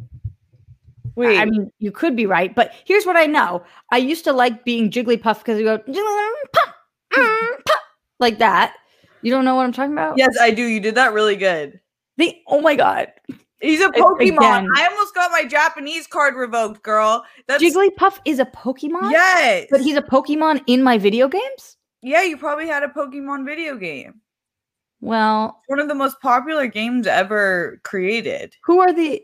Wait, 1.15 1.39
I 1.39 1.45
mean, 1.45 1.71
you 1.79 1.91
could 1.91 2.15
be 2.15 2.27
right, 2.27 2.53
but 2.53 2.71
here's 2.85 3.03
what 3.03 3.17
I 3.17 3.25
know. 3.25 3.63
I 3.91 3.97
used 3.97 4.23
to 4.25 4.33
like 4.33 4.63
being 4.63 4.91
Jigglypuff 4.91 5.39
because 5.39 5.57
you 5.57 5.65
go 5.65 5.79
"Jigglypuff, 5.79 6.73
mm, 7.13 7.65
puff," 7.65 7.79
like 8.19 8.37
that. 8.37 8.75
You 9.23 9.31
don't 9.31 9.43
know 9.43 9.55
what 9.55 9.65
I'm 9.65 9.71
talking 9.71 9.93
about? 9.93 10.19
yes, 10.19 10.37
I 10.39 10.51
do. 10.51 10.61
You 10.63 10.79
did 10.79 10.93
that 10.93 11.13
really 11.13 11.35
good. 11.35 11.79
The, 12.17 12.35
oh 12.47 12.61
my 12.61 12.75
god, 12.75 13.11
He's 13.59 13.81
a 13.81 13.89
Pokemon. 13.89 14.67
I 14.75 14.87
almost 14.87 15.15
got 15.15 15.31
my 15.31 15.43
Japanese 15.45 16.05
card 16.05 16.35
revoked, 16.35 16.83
girl. 16.83 17.25
That's 17.47 17.63
Jigglypuff 17.63 18.19
is 18.25 18.39
a 18.39 18.45
Pokemon. 18.45 19.11
yes. 19.11 19.67
but 19.71 19.81
he's 19.81 19.95
a 19.97 20.01
Pokemon 20.01 20.63
in 20.67 20.83
my 20.83 20.97
video 20.97 21.27
games. 21.27 21.77
yeah, 22.03 22.21
you 22.23 22.37
probably 22.37 22.67
had 22.67 22.83
a 22.83 22.87
Pokemon 22.87 23.45
video 23.45 23.75
game. 23.75 24.21
Well, 25.01 25.61
One 25.67 25.79
of 25.79 25.87
the 25.87 25.95
most 25.95 26.19
popular 26.21 26.67
games 26.67 27.07
ever 27.07 27.79
created. 27.83 28.55
who 28.63 28.79
are 28.79 28.93
the 28.93 29.21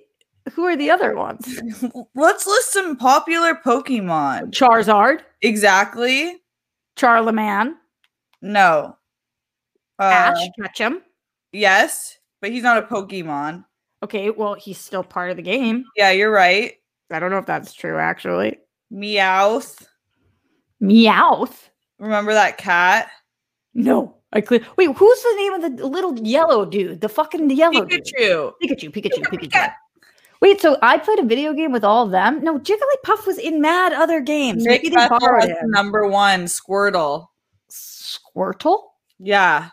who 0.54 0.66
are 0.66 0.76
the 0.76 0.92
other 0.92 1.16
ones? 1.16 1.62
Let's 2.16 2.46
list 2.46 2.74
some 2.74 2.96
popular 2.98 3.56
Pokemon. 3.56 4.52
Charizard, 4.52 5.22
Exactly. 5.42 6.42
Charlemagne, 6.98 7.76
No. 8.42 8.98
Uh, 10.00 10.04
Ash 10.04 10.48
Ketchum. 10.60 11.02
Yes, 11.52 12.18
but 12.42 12.52
he's 12.52 12.64
not 12.64 12.78
a 12.78 12.88
Pokemon. 12.88 13.64
Okay, 14.04 14.30
well, 14.30 14.54
he's 14.54 14.78
still 14.78 15.04
part 15.04 15.32
of 15.32 15.38
the 15.38 15.44
game. 15.44 15.86
Yeah, 15.96 16.12
you're 16.12 16.32
right. 16.32 16.74
I 17.10 17.20
don't 17.20 17.32
know 17.32 17.38
if 17.38 17.46
that's 17.46 17.74
true, 17.74 17.98
actually. 17.98 18.60
Meowth. 18.92 19.86
Meowth. 20.82 21.70
Remember 22.00 22.34
that 22.34 22.58
cat? 22.58 23.10
No, 23.74 24.18
I 24.34 24.42
clear. 24.42 24.60
Wait, 24.78 24.90
who's 24.92 25.22
the 25.24 25.36
name 25.38 25.54
of 25.54 25.78
the 25.78 25.88
little 25.88 26.20
yellow 26.20 26.66
dude? 26.66 27.00
The 27.00 27.08
fucking 27.08 27.50
yellow 27.52 27.86
dude. 27.86 28.04
Pikachu. 28.04 28.52
Pikachu, 28.62 28.92
Pikachu, 28.92 28.92
Pika, 28.92 29.24
Pikachu. 29.24 29.50
Pika. 29.50 29.74
Wait, 30.42 30.60
so 30.60 30.78
I 30.82 30.98
played 30.98 31.20
a 31.20 31.24
video 31.24 31.54
game 31.54 31.72
with 31.72 31.86
all 31.86 32.04
of 32.04 32.12
them? 32.12 32.44
No, 32.44 32.60
Jigglypuff 32.60 33.26
was 33.26 33.38
in 33.38 33.62
mad 33.62 33.94
other 33.94 34.20
games. 34.20 34.66
Maybe 34.66 34.90
they 34.90 35.08
borrowed 35.08 35.46
him. 35.46 35.72
number 35.72 36.06
one 36.06 36.46
Squirtle. 36.46 37.28
Squirtle? 37.72 38.82
Yeah. 39.18 39.70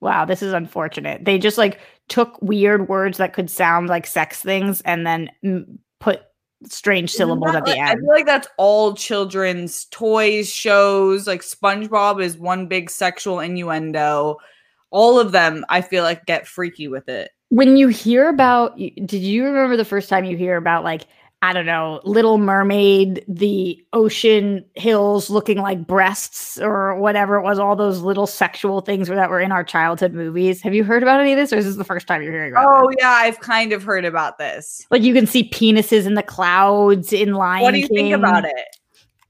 Wow, 0.00 0.24
this 0.24 0.42
is 0.42 0.52
unfortunate. 0.52 1.24
They 1.24 1.38
just 1.38 1.56
like 1.56 1.78
took 2.08 2.40
weird 2.42 2.88
words 2.88 3.18
that 3.18 3.32
could 3.32 3.50
sound 3.50 3.88
like 3.88 4.06
sex 4.06 4.40
things 4.42 4.80
and 4.82 5.06
then 5.06 5.30
mm, 5.44 5.64
put 6.00 6.22
strange 6.66 7.12
syllables 7.12 7.54
at 7.54 7.64
the 7.64 7.72
like- 7.72 7.80
I 7.80 7.94
feel 7.94 8.08
like 8.08 8.26
that's 8.26 8.48
all 8.58 8.94
children's 8.94 9.86
toys, 9.86 10.50
shows. 10.50 11.26
Like 11.26 11.42
SpongeBob 11.42 12.22
is 12.22 12.38
one 12.38 12.66
big 12.66 12.90
sexual 12.90 13.40
innuendo. 13.40 14.36
All 14.90 15.18
of 15.18 15.32
them, 15.32 15.64
I 15.68 15.80
feel 15.80 16.04
like, 16.04 16.24
get 16.26 16.46
freaky 16.46 16.88
with 16.88 17.08
it. 17.08 17.30
When 17.48 17.76
you 17.76 17.88
hear 17.88 18.28
about, 18.28 18.76
did 18.76 19.12
you 19.12 19.44
remember 19.44 19.76
the 19.76 19.84
first 19.84 20.08
time 20.08 20.24
you 20.24 20.36
hear 20.36 20.56
about 20.56 20.84
like 20.84 21.06
I 21.44 21.52
don't 21.52 21.66
know, 21.66 22.00
Little 22.04 22.38
Mermaid, 22.38 23.22
the 23.28 23.78
ocean 23.92 24.64
hills 24.76 25.28
looking 25.28 25.58
like 25.58 25.86
breasts 25.86 26.58
or 26.58 26.98
whatever 26.98 27.36
it 27.36 27.42
was, 27.42 27.58
all 27.58 27.76
those 27.76 28.00
little 28.00 28.26
sexual 28.26 28.80
things 28.80 29.08
that 29.08 29.28
were 29.28 29.40
in 29.40 29.52
our 29.52 29.62
childhood 29.62 30.14
movies. 30.14 30.62
Have 30.62 30.72
you 30.72 30.84
heard 30.84 31.02
about 31.02 31.20
any 31.20 31.34
of 31.34 31.36
this, 31.36 31.52
or 31.52 31.56
is 31.56 31.66
this 31.66 31.76
the 31.76 31.84
first 31.84 32.06
time 32.06 32.22
you're 32.22 32.32
hearing 32.32 32.52
about 32.52 32.62
it? 32.62 32.68
Oh 32.70 32.88
this? 32.88 32.96
yeah, 32.98 33.10
I've 33.10 33.40
kind 33.40 33.74
of 33.74 33.82
heard 33.82 34.06
about 34.06 34.38
this. 34.38 34.86
Like 34.90 35.02
you 35.02 35.12
can 35.12 35.26
see 35.26 35.50
penises 35.50 36.06
in 36.06 36.14
the 36.14 36.22
clouds 36.22 37.12
in 37.12 37.34
Lion 37.34 37.62
what 37.62 37.74
do 37.74 37.80
you 37.80 37.88
think 37.88 38.14
about 38.14 38.46
it? 38.46 38.76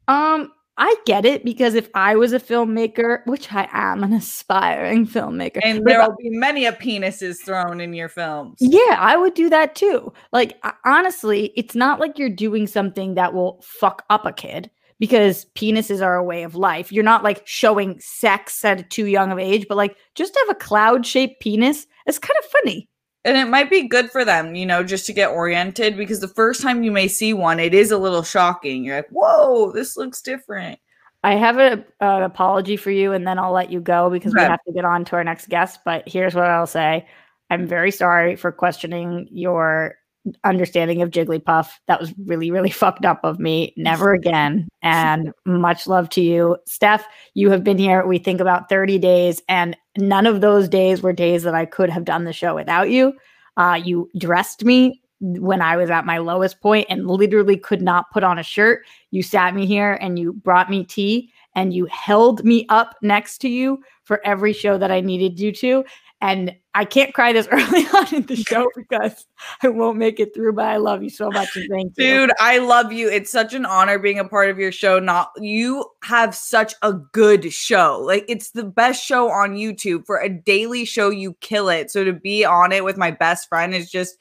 Um, 0.07 0.53
I 0.77 0.95
get 1.07 1.25
it 1.25 1.45
because 1.45 1.75
if 1.75 1.89
I 1.95 2.17
was 2.17 2.33
a 2.33 2.41
filmmaker, 2.41 3.25
which 3.27 3.53
I 3.53 3.69
am 3.73 4.03
an 4.03 4.13
aspiring 4.13 5.07
filmmaker, 5.07 5.61
And 5.63 5.85
there 5.87 6.01
will 6.01 6.17
be 6.19 6.31
many 6.31 6.67
a 6.67 6.73
penises 6.73 7.45
thrown 7.45 7.81
in 7.81 7.95
your 7.95 8.09
films. 8.09 8.57
yeah, 8.61 8.97
I 8.99 9.17
would 9.17 9.35
do 9.35 9.49
that 9.51 9.77
too. 9.77 10.13
Like 10.33 10.59
honestly, 10.85 11.53
it's 11.57 11.75
not 11.77 12.01
like 12.01 12.19
you're 12.19 12.29
doing 12.29 12.67
something 12.67 13.15
that 13.15 13.35
will 13.35 13.61
fuck 13.63 14.05
up 14.11 14.27
a 14.27 14.33
kid 14.33 14.69
because 14.99 15.47
penises 15.55 16.05
are 16.05 16.17
a 16.17 16.25
way 16.25 16.43
of 16.43 16.55
life. 16.57 16.91
You're 16.91 17.05
not 17.05 17.23
like 17.23 17.47
showing 17.47 18.01
sex 18.01 18.65
at 18.65 18.81
a 18.81 18.83
too 18.83 19.07
young 19.07 19.31
of 19.31 19.39
age, 19.39 19.67
but 19.69 19.77
like 19.77 19.97
just 20.15 20.37
have 20.37 20.57
a 20.57 20.59
cloud-shaped 20.59 21.41
penis. 21.41 21.87
It's 22.07 22.19
kind 22.19 22.37
of 22.39 22.45
funny. 22.51 22.89
And 23.25 23.37
it 23.39 23.49
might 23.49 23.71
be 23.71 23.89
good 23.89 24.11
for 24.11 24.25
them, 24.25 24.55
you 24.55 24.67
know, 24.67 24.85
just 24.85 25.07
to 25.07 25.15
get 25.15 25.31
oriented 25.31 25.97
because 25.97 26.21
the 26.21 26.29
first 26.29 26.61
time 26.61 26.83
you 26.83 26.91
may 26.91 27.09
see 27.09 27.33
one, 27.33 27.59
it 27.59 27.73
is 27.73 27.91
a 27.91 27.97
little 27.97 28.23
shocking. 28.23 28.85
You're 28.85 28.97
like, 28.97 29.09
whoa, 29.09 29.73
this 29.73 29.97
looks 29.97 30.21
different. 30.21 30.79
I 31.23 31.37
have 31.37 31.57
a, 31.57 31.83
an 32.01 32.23
apology 32.23 32.77
for 32.77 32.91
you, 32.91 33.13
and 33.13 33.27
then 33.27 33.39
I'll 33.39 33.53
let 33.53 33.73
you 33.73 33.81
go 33.81 34.11
because 34.11 34.35
we 34.35 34.43
have 34.43 34.63
to 34.67 34.73
get 34.75 34.85
on 34.85 35.07
to 35.07 35.17
our 35.17 35.25
next 35.25 35.49
guest. 35.49 35.81
But 35.83 36.07
here's 36.07 36.35
what 36.35 36.45
I'll 36.45 36.67
say: 36.67 37.09
I'm 37.49 37.67
very 37.67 37.91
sorry 37.91 38.37
for 38.37 38.53
questioning 38.53 39.27
your 39.31 39.97
understanding 40.43 41.03
of 41.03 41.11
Jigglypuff. 41.11 41.69
That 41.87 42.01
was 42.01 42.13
really, 42.25 42.51
really 42.51 42.71
fucked 42.83 43.05
up 43.05 43.21
of 43.25 43.39
me. 43.39 43.75
Never 43.77 44.13
again. 44.13 44.69
And 44.83 45.33
much 45.45 45.87
love 45.87 46.09
to 46.11 46.21
you. 46.21 46.57
Steph, 46.67 47.07
you 47.35 47.51
have 47.51 47.65
been 47.65 47.79
here, 47.79 48.07
we 48.07 48.19
think 48.19 48.41
about 48.41 48.69
30 48.69 48.99
days, 48.99 49.43
and 49.49 49.77
none 49.97 50.27
of 50.27 50.41
those 50.41 50.69
days 50.69 51.03
were 51.03 51.13
days 51.13 51.43
that 51.43 51.55
I 51.55 51.67
could 51.67 51.91
have 51.91 52.05
done 52.05 52.25
the 52.25 52.33
show 52.33 52.55
without 52.55 52.91
you. 52.91 53.13
Uh, 53.57 53.81
you 53.83 54.11
dressed 54.19 54.65
me 54.65 55.01
when 55.21 55.63
I 55.63 55.77
was 55.77 55.91
at 55.91 56.05
my 56.05 56.19
lowest 56.19 56.61
point 56.61 56.87
and 56.91 57.07
literally 57.07 57.57
could 57.57 57.81
not 57.81 58.11
put 58.11 58.25
on 58.25 58.39
a 58.39 58.43
shirt. 58.43 58.85
You 59.11 59.23
sat 59.23 59.55
me 59.55 59.65
here 59.65 59.95
and 60.01 60.19
you 60.19 60.33
brought 60.33 60.69
me 60.69 60.85
tea 60.85 61.33
and 61.55 61.73
you 61.73 61.87
held 61.87 62.45
me 62.45 62.67
up 62.69 62.97
next 63.01 63.39
to 63.39 63.49
you 63.49 63.81
for 64.03 64.21
every 64.25 64.53
show 64.53 64.77
that 64.77 64.91
I 64.91 65.01
needed 65.01 65.39
you 65.39 65.53
to. 65.53 65.85
And 66.25 66.57
I 66.75 66.87
can't 66.87 67.13
cry 67.13 67.35
this 67.35 67.47
early 67.53 67.85
on 67.89 68.15
in 68.15 68.23
the 68.23 68.37
show 68.37 68.71
because 68.77 69.27
I 69.63 69.69
won't 69.69 69.99
make 69.99 70.19
it 70.19 70.35
through, 70.35 70.55
but 70.55 70.65
I 70.65 70.79
love 70.79 71.03
you 71.03 71.11
so 71.11 71.31
much 71.31 71.55
and 71.55 71.69
thank 71.71 71.93
you. 71.99 72.05
Dude, 72.05 72.33
I 72.41 72.59
love 72.59 72.95
you. 72.95 73.11
It's 73.11 73.31
such 73.31 73.53
an 73.53 73.67
honor 73.67 73.99
being 73.99 74.19
a 74.19 74.25
part 74.25 74.49
of 74.49 74.59
your 74.59 74.73
show. 74.73 74.99
Not 74.99 75.33
you 75.37 75.85
have 76.03 76.35
such 76.35 76.75
a 76.81 76.95
good 76.95 77.53
show. 77.53 78.03
Like 78.03 78.25
it's 78.27 78.53
the 78.53 78.65
best 78.65 79.05
show 79.05 79.31
on 79.31 79.57
YouTube. 79.57 80.07
For 80.07 80.19
a 80.19 80.31
daily 80.31 80.87
show, 80.87 81.11
you 81.11 81.35
kill 81.43 81.69
it. 81.69 81.91
So 81.91 82.05
to 82.05 82.15
be 82.15 82.43
on 82.43 82.73
it 82.73 82.85
with 82.85 82.97
my 82.97 83.11
best 83.11 83.47
friend 83.51 83.75
is 83.75 83.91
just 83.91 84.17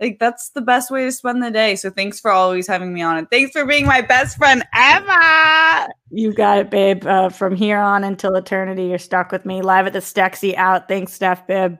like 0.00 0.18
that's 0.18 0.50
the 0.50 0.60
best 0.60 0.90
way 0.90 1.04
to 1.04 1.12
spend 1.12 1.42
the 1.42 1.50
day. 1.50 1.76
So 1.76 1.90
thanks 1.90 2.20
for 2.20 2.30
always 2.30 2.66
having 2.66 2.92
me 2.92 3.02
on, 3.02 3.16
and 3.16 3.30
thanks 3.30 3.52
for 3.52 3.64
being 3.64 3.86
my 3.86 4.00
best 4.00 4.36
friend, 4.36 4.64
Emma. 4.74 5.88
You 6.10 6.32
got 6.32 6.58
it, 6.58 6.70
babe. 6.70 7.06
Uh, 7.06 7.28
from 7.28 7.54
here 7.54 7.78
on 7.78 8.04
until 8.04 8.34
eternity, 8.36 8.86
you're 8.86 8.98
stuck 8.98 9.32
with 9.32 9.46
me. 9.46 9.62
Live 9.62 9.86
at 9.86 9.92
the 9.92 10.00
Stexy 10.00 10.54
out. 10.56 10.88
Thanks, 10.88 11.12
Steph, 11.12 11.46
babe. 11.46 11.76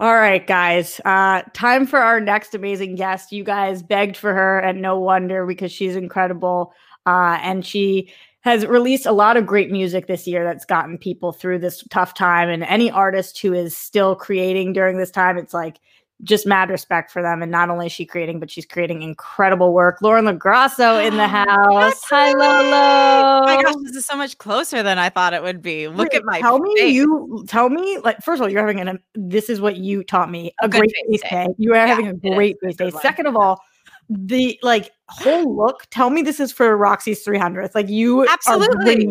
All 0.00 0.14
right, 0.14 0.44
guys. 0.44 1.00
Uh, 1.04 1.42
time 1.52 1.86
for 1.86 2.00
our 2.00 2.20
next 2.20 2.54
amazing 2.54 2.96
guest. 2.96 3.30
You 3.30 3.44
guys 3.44 3.82
begged 3.82 4.16
for 4.16 4.34
her, 4.34 4.58
and 4.58 4.82
no 4.82 4.98
wonder 4.98 5.46
because 5.46 5.70
she's 5.70 5.94
incredible. 5.94 6.72
Uh, 7.06 7.38
and 7.42 7.64
she 7.64 8.12
has 8.40 8.66
released 8.66 9.06
a 9.06 9.12
lot 9.12 9.36
of 9.36 9.46
great 9.46 9.70
music 9.70 10.06
this 10.06 10.26
year 10.26 10.44
that's 10.44 10.64
gotten 10.64 10.98
people 10.98 11.32
through 11.32 11.58
this 11.58 11.82
tough 11.90 12.12
time. 12.12 12.48
And 12.48 12.64
any 12.64 12.90
artist 12.90 13.38
who 13.38 13.52
is 13.54 13.76
still 13.76 14.16
creating 14.16 14.72
during 14.72 14.98
this 14.98 15.10
time, 15.10 15.38
it's 15.38 15.54
like 15.54 15.80
just 16.24 16.46
mad 16.46 16.70
respect 16.70 17.10
for 17.10 17.22
them. 17.22 17.42
And 17.42 17.52
not 17.52 17.70
only 17.70 17.86
is 17.86 17.92
she 17.92 18.04
creating, 18.04 18.40
but 18.40 18.50
she's 18.50 18.66
creating 18.66 19.02
incredible 19.02 19.72
work. 19.72 20.00
Lauren 20.02 20.24
LaGrasso 20.24 21.04
in 21.06 21.16
the 21.16 21.28
house. 21.28 22.02
Hi, 22.04 22.32
Lolo. 22.32 22.42
Oh 22.42 23.42
my 23.44 23.62
gosh, 23.62 23.74
this 23.82 23.96
is 23.96 24.06
so 24.06 24.16
much 24.16 24.38
closer 24.38 24.82
than 24.82 24.98
I 24.98 25.10
thought 25.10 25.34
it 25.34 25.42
would 25.42 25.62
be. 25.62 25.88
Look 25.88 26.12
Wait, 26.12 26.18
at 26.18 26.24
my 26.24 26.40
tell 26.40 26.58
face. 26.58 26.74
me 26.74 26.88
you 26.88 27.44
tell 27.46 27.68
me 27.68 27.98
like 27.98 28.20
first 28.22 28.40
of 28.40 28.44
all, 28.44 28.50
you're 28.50 28.60
having 28.60 28.80
an 28.80 28.98
this 29.14 29.48
is 29.48 29.60
what 29.60 29.76
you 29.76 30.02
taught 30.02 30.30
me 30.30 30.52
a, 30.60 30.66
a 30.66 30.68
great 30.68 30.92
face 31.10 31.22
day. 31.22 31.28
day. 31.30 31.48
You 31.58 31.72
are 31.72 31.76
yeah, 31.76 31.86
having 31.86 32.08
a 32.08 32.14
great 32.14 32.56
face 32.60 32.76
day. 32.76 32.90
Second 32.90 33.26
of 33.26 33.36
all, 33.36 33.60
the 34.08 34.58
like 34.62 34.90
whole 35.08 35.56
look. 35.56 35.86
Tell 35.90 36.10
me 36.10 36.22
this 36.22 36.40
is 36.40 36.52
for 36.52 36.76
Roxy's 36.76 37.24
300th. 37.24 37.74
Like 37.74 37.88
you 37.88 38.26
absolutely. 38.26 39.08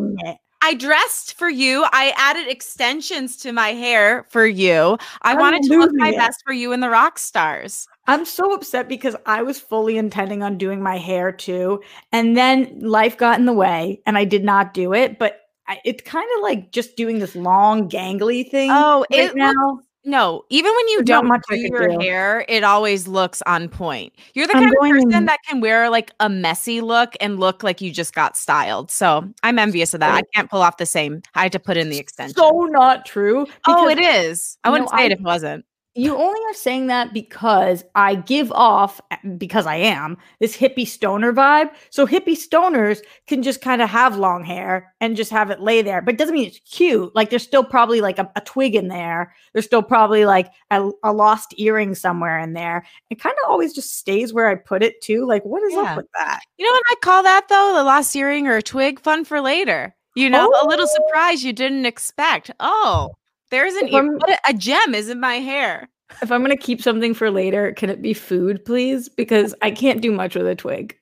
I 0.63 0.75
dressed 0.75 1.33
for 1.33 1.49
you. 1.49 1.85
I 1.91 2.13
added 2.15 2.47
extensions 2.47 3.35
to 3.37 3.51
my 3.51 3.73
hair 3.73 4.25
for 4.29 4.45
you. 4.45 4.97
I 5.21 5.35
wanted 5.35 5.63
to 5.63 5.77
look 5.77 5.91
my 5.93 6.11
best 6.11 6.41
for 6.45 6.53
you 6.53 6.71
in 6.71 6.79
the 6.79 6.89
rock 6.89 7.19
stars. 7.19 7.85
I'm 8.07 8.23
so 8.23 8.53
upset 8.53 8.87
because 8.87 9.17
I 9.25 9.43
was 9.43 9.59
fully 9.59 9.97
intending 9.97 10.41
on 10.41 10.57
doing 10.57 10.81
my 10.81 10.97
hair 10.97 11.33
too. 11.33 11.81
And 12.13 12.37
then 12.37 12.79
life 12.79 13.17
got 13.17 13.39
in 13.39 13.45
the 13.45 13.51
way 13.51 14.01
and 14.05 14.17
I 14.17 14.23
did 14.23 14.45
not 14.45 14.73
do 14.73 14.93
it. 14.93 15.19
But 15.19 15.41
I, 15.67 15.79
it's 15.83 16.01
kind 16.03 16.29
of 16.37 16.43
like 16.43 16.71
just 16.71 16.95
doing 16.95 17.19
this 17.19 17.35
long, 17.35 17.89
gangly 17.89 18.49
thing. 18.49 18.69
Oh, 18.71 19.05
right 19.11 19.31
it 19.31 19.35
now. 19.35 19.81
No, 20.05 20.43
even 20.49 20.73
when 20.75 20.87
you 20.89 20.97
There's 20.97 21.21
don't 21.21 21.43
do 21.49 21.57
your 21.57 21.87
do. 21.87 21.99
hair, 21.99 22.45
it 22.49 22.63
always 22.63 23.07
looks 23.07 23.41
on 23.45 23.69
point. 23.69 24.13
You're 24.33 24.47
the 24.47 24.57
I'm 24.57 24.63
kind 24.63 24.73
of 24.75 25.07
person 25.07 25.25
that 25.25 25.39
can 25.47 25.61
wear 25.61 25.89
like 25.89 26.11
a 26.19 26.29
messy 26.29 26.81
look 26.81 27.15
and 27.21 27.39
look 27.39 27.63
like 27.63 27.79
you 27.79 27.91
just 27.91 28.13
got 28.13 28.35
styled. 28.35 28.91
So 28.91 29.27
I'm 29.43 29.57
envious 29.57 29.93
of 29.93 30.01
that. 30.01 30.13
I 30.13 30.21
can't 30.33 30.49
pull 30.49 30.61
off 30.61 30.77
the 30.77 30.85
same. 30.85 31.21
I 31.35 31.43
had 31.43 31.53
to 31.53 31.59
put 31.59 31.77
in 31.77 31.89
the 31.89 31.99
extension. 31.99 32.35
So 32.35 32.67
not 32.69 33.05
true. 33.05 33.47
Oh, 33.67 33.87
it 33.87 33.99
is. 33.99 34.57
I 34.63 34.71
wouldn't 34.71 34.91
know, 34.91 34.97
say 34.97 35.03
I, 35.03 35.05
it 35.05 35.11
if 35.13 35.19
it 35.19 35.23
wasn't 35.23 35.65
you 35.95 36.15
only 36.15 36.39
are 36.47 36.53
saying 36.55 36.87
that 36.87 37.13
because 37.13 37.83
I 37.93 38.15
give 38.15 38.51
off, 38.51 38.99
because 39.37 39.67
I 39.67 39.75
am, 39.75 40.17
this 40.39 40.57
hippie 40.57 40.87
stoner 40.87 41.31
vibe. 41.31 41.69
So 41.91 42.07
hippie 42.07 42.37
stoners 42.37 43.01
can 43.27 43.43
just 43.43 43.61
kind 43.61 43.81
of 43.81 43.89
have 43.89 44.17
long 44.17 44.43
hair 44.43 44.93
and 45.01 45.15
just 45.15 45.29
have 45.29 45.51
it 45.51 45.59
lay 45.59 45.83
there, 45.83 46.01
but 46.01 46.15
it 46.15 46.17
doesn't 46.17 46.33
mean 46.33 46.47
it's 46.47 46.59
cute. 46.59 47.15
Like 47.15 47.29
there's 47.29 47.43
still 47.43 47.63
probably 47.63 48.01
like 48.01 48.17
a, 48.17 48.31
a 48.35 48.41
twig 48.41 48.73
in 48.73 48.87
there. 48.87 49.35
There's 49.53 49.65
still 49.65 49.83
probably 49.83 50.25
like 50.25 50.49
a, 50.71 50.89
a 51.03 51.13
lost 51.13 51.53
earring 51.59 51.93
somewhere 51.93 52.39
in 52.39 52.53
there. 52.53 52.85
It 53.11 53.19
kind 53.19 53.35
of 53.43 53.51
always 53.51 53.73
just 53.73 53.97
stays 53.97 54.33
where 54.33 54.47
I 54.47 54.55
put 54.55 54.81
it 54.81 54.99
too. 55.01 55.27
Like 55.27 55.43
what 55.45 55.61
is 55.61 55.73
yeah. 55.73 55.81
up 55.81 55.97
with 55.97 56.07
that? 56.17 56.39
You 56.57 56.65
know 56.65 56.71
what 56.71 56.83
I 56.89 56.95
call 57.01 57.23
that 57.23 57.47
though? 57.49 57.73
The 57.75 57.83
lost 57.83 58.15
earring 58.15 58.47
or 58.47 58.57
a 58.57 58.63
twig? 58.63 58.99
Fun 58.99 59.25
for 59.25 59.41
later. 59.41 59.95
You 60.15 60.29
know, 60.29 60.51
oh. 60.53 60.65
a 60.65 60.69
little 60.69 60.87
oh. 60.89 60.93
surprise 60.93 61.43
you 61.43 61.53
didn't 61.53 61.85
expect. 61.85 62.49
Oh, 62.59 63.13
there's 63.53 63.73
an. 63.75 64.19
A, 64.27 64.37
a 64.49 64.53
gem 64.53 64.95
is 64.95 65.09
in 65.09 65.19
my 65.19 65.35
hair. 65.35 65.89
If 66.21 66.31
I'm 66.31 66.41
gonna 66.41 66.57
keep 66.57 66.81
something 66.81 67.13
for 67.13 67.31
later, 67.31 67.71
can 67.73 67.89
it 67.89 68.01
be 68.01 68.13
food, 68.13 68.65
please? 68.65 69.09
Because 69.09 69.55
I 69.61 69.71
can't 69.71 70.01
do 70.01 70.11
much 70.11 70.35
with 70.35 70.47
a 70.47 70.55
twig. 70.55 70.97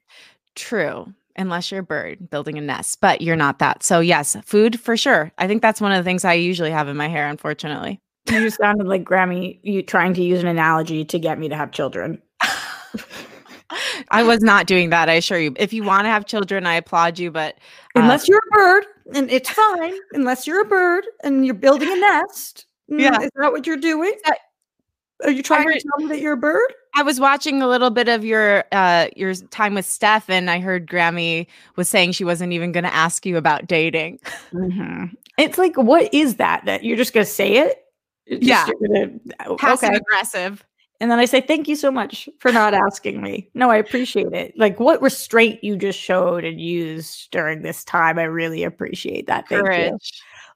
True. 0.56 1.14
Unless 1.38 1.72
you're 1.72 1.80
a 1.80 1.84
bird 1.84 2.30
building 2.30 2.58
a 2.58 2.62
nest, 2.62 3.00
but 3.02 3.22
you're 3.22 3.38
not 3.38 3.60
that. 3.60 3.84
So 3.84 4.02
yes, 4.02 4.36
food 4.44 4.80
for 4.80 4.98
sure. 4.98 5.32
I 5.38 5.48
think 5.48 5.62
that's 5.62 5.82
one 5.82 5.94
of 5.94 5.98
the 5.98 6.04
things 6.04 6.26
I 6.26 6.34
usually 6.34 6.72
have 6.72 6.88
in 6.88 6.98
my 6.98 7.08
hair, 7.08 7.28
unfortunately. 7.28 8.00
You 8.30 8.50
sounded 8.50 8.86
like 8.86 9.04
Grammy 9.04 9.60
you 9.64 9.82
trying 9.82 10.14
to 10.16 10.22
use 10.22 10.42
an 10.42 10.48
analogy 10.48 11.06
to 11.06 11.20
get 11.20 11.40
me 11.40 11.50
to 11.50 11.56
have 11.56 11.72
children. 11.72 12.22
I 14.12 14.24
was 14.24 14.42
not 14.42 14.68
doing 14.68 14.90
that, 14.90 15.10
I 15.10 15.14
assure 15.14 15.40
you. 15.40 15.54
If 15.58 15.72
you 15.74 15.84
want 15.84 16.04
to 16.04 16.10
have 16.10 16.26
children, 16.26 16.66
I 16.66 16.76
applaud 16.76 17.18
you, 17.18 17.32
but 17.32 17.58
uh, 17.96 18.02
unless 18.02 18.28
you're 18.28 18.40
a 18.40 18.56
bird, 18.56 18.86
and 19.14 19.32
it's 19.32 19.50
fine. 19.52 19.94
unless 20.14 20.48
you're 20.48 20.62
a 20.62 20.66
bird 20.66 21.06
and 21.24 21.46
you're 21.46 21.56
building 21.56 21.92
a 21.92 21.96
nest. 21.96 22.66
Mm, 22.90 23.00
yeah. 23.00 23.22
Is 23.22 23.32
that 23.36 23.52
what 23.52 23.66
you're 23.66 23.78
doing? 23.78 24.14
Are 25.24 25.32
you 25.32 25.44
trying 25.44 25.64
heard, 25.64 25.74
to 25.74 25.88
tell 25.88 26.06
me 26.06 26.08
that 26.08 26.20
you're 26.22 26.34
a 26.34 26.38
bird? 26.38 26.74
I 26.96 27.04
was 27.04 27.20
watching 27.20 27.62
a 27.62 27.68
little 27.68 27.90
bit 27.90 28.08
of 28.08 28.26
your 28.26 28.66
uh 28.72 29.08
your 29.16 29.34
time 29.36 29.76
with 29.76 29.86
Steph, 29.86 30.30
and 30.30 30.50
I 30.50 30.60
heard 30.60 30.88
Grammy 30.88 31.48
was 31.76 31.88
saying 31.88 32.14
she 32.14 32.24
wasn't 32.24 32.54
even 32.54 32.72
going 32.72 32.84
to 32.84 32.94
ask 32.94 33.26
you 33.26 33.38
about 33.38 33.68
dating. 33.68 34.20
Mm-hmm. 34.52 35.16
It's 35.38 35.58
like, 35.58 35.78
what 35.78 36.14
is 36.14 36.36
that? 36.36 36.66
That 36.66 36.84
you're 36.84 36.98
just 36.98 37.14
going 37.14 37.26
to 37.26 37.32
say 37.32 37.58
it? 37.58 37.78
Just, 38.30 38.44
yeah, 38.44 38.68
gonna, 38.88 39.58
passive 39.58 39.90
okay. 39.90 39.98
aggressive. 39.98 40.66
And 41.02 41.10
then 41.10 41.18
I 41.18 41.26
say, 41.26 41.42
thank 41.42 41.68
you 41.68 41.76
so 41.76 41.90
much 41.90 42.30
for 42.38 42.52
not 42.52 42.76
asking 42.76 43.24
me. 43.24 43.50
No, 43.56 43.72
I 43.72 43.78
appreciate 43.78 44.34
it. 44.34 44.54
Like 44.56 44.80
what 44.80 45.02
restraint 45.02 45.64
you 45.64 45.76
just 45.76 45.98
showed 46.00 46.44
and 46.44 46.62
used 46.62 47.32
during 47.32 47.64
this 47.64 47.84
time. 47.84 48.20
I 48.20 48.24
really 48.24 48.64
appreciate 48.64 49.26
that. 49.26 49.50
Thank 49.50 49.66
Courage. 49.66 49.90
you. 49.90 49.98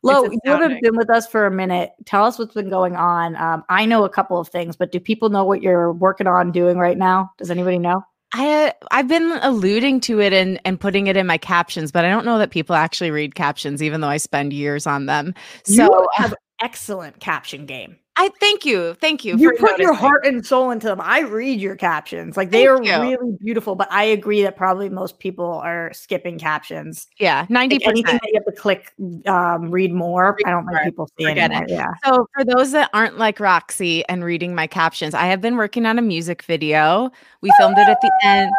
Lo, 0.03 0.23
you 0.25 0.39
haven't 0.45 0.83
been 0.83 0.95
with 0.95 1.09
us 1.09 1.25
for 1.25 1.47
a 1.47 1.51
minute. 1.51 1.93
Tell 2.05 2.25
us 2.25 2.37
what's 2.37 2.53
been 2.53 2.69
going 2.69 2.95
on. 2.95 3.35
Um, 3.37 3.63
I 3.69 3.87
know 3.87 4.03
a 4.03 4.09
couple 4.09 4.37
of 4.37 4.47
things, 4.47 4.75
but 4.75 4.91
do 4.91 4.99
people 4.99 5.29
know 5.29 5.43
what 5.43 5.63
you're 5.63 5.91
working 5.91 6.27
on 6.27 6.51
doing 6.51 6.77
right 6.77 6.97
now? 6.97 7.31
Does 7.39 7.49
anybody 7.49 7.79
know? 7.79 8.03
I 8.35 8.67
uh, 8.67 8.71
I've 8.91 9.07
been 9.07 9.39
alluding 9.41 10.01
to 10.01 10.19
it 10.19 10.31
and 10.31 10.61
and 10.63 10.79
putting 10.79 11.07
it 11.07 11.17
in 11.17 11.25
my 11.25 11.39
captions, 11.39 11.91
but 11.91 12.05
I 12.05 12.09
don't 12.09 12.25
know 12.25 12.37
that 12.37 12.51
people 12.51 12.75
actually 12.75 13.09
read 13.09 13.33
captions, 13.33 13.81
even 13.81 14.01
though 14.01 14.09
I 14.09 14.17
spend 14.17 14.53
years 14.53 14.85
on 14.85 15.07
them. 15.07 15.33
So 15.63 15.83
you 15.85 16.07
have 16.13 16.35
excellent 16.61 17.19
caption 17.19 17.65
game. 17.65 17.97
I 18.17 18.29
thank 18.39 18.65
you. 18.65 18.93
Thank 18.95 19.25
you. 19.25 19.35
You 19.37 19.51
put 19.51 19.61
noticing. 19.61 19.83
your 19.83 19.93
heart 19.93 20.25
and 20.25 20.45
soul 20.45 20.71
into 20.71 20.87
them. 20.87 21.01
I 21.01 21.19
read 21.19 21.59
your 21.59 21.75
captions. 21.75 22.37
Like 22.37 22.49
they 22.49 22.65
thank 22.65 22.79
are 22.79 22.83
you. 22.83 23.17
really 23.17 23.37
beautiful, 23.41 23.75
but 23.75 23.91
I 23.91 24.03
agree 24.03 24.41
that 24.43 24.55
probably 24.55 24.89
most 24.89 25.19
people 25.19 25.45
are 25.45 25.91
skipping 25.93 26.39
captions. 26.39 27.07
Yeah. 27.19 27.45
90%. 27.47 27.71
Like 27.71 27.87
anything 27.87 28.15
that 28.15 28.29
you 28.31 28.33
have 28.35 28.45
to 28.45 28.51
click 28.53 28.93
um, 29.27 29.69
read 29.69 29.93
more. 29.93 30.37
Read 30.37 30.47
I 30.47 30.51
don't 30.51 30.65
think 30.65 30.83
people 30.85 31.09
see 31.19 31.25
it. 31.25 31.69
Yeah. 31.69 31.87
So 32.05 32.27
for 32.33 32.45
those 32.45 32.71
that 32.71 32.89
aren't 32.93 33.17
like 33.17 33.39
Roxy 33.41 34.07
and 34.07 34.23
reading 34.23 34.55
my 34.55 34.67
captions, 34.67 35.13
I 35.13 35.25
have 35.25 35.41
been 35.41 35.57
working 35.57 35.85
on 35.85 35.99
a 35.99 36.01
music 36.01 36.43
video. 36.43 37.11
We 37.41 37.51
filmed 37.57 37.77
it 37.77 37.89
at 37.89 37.99
the 38.01 38.11
end. 38.23 38.51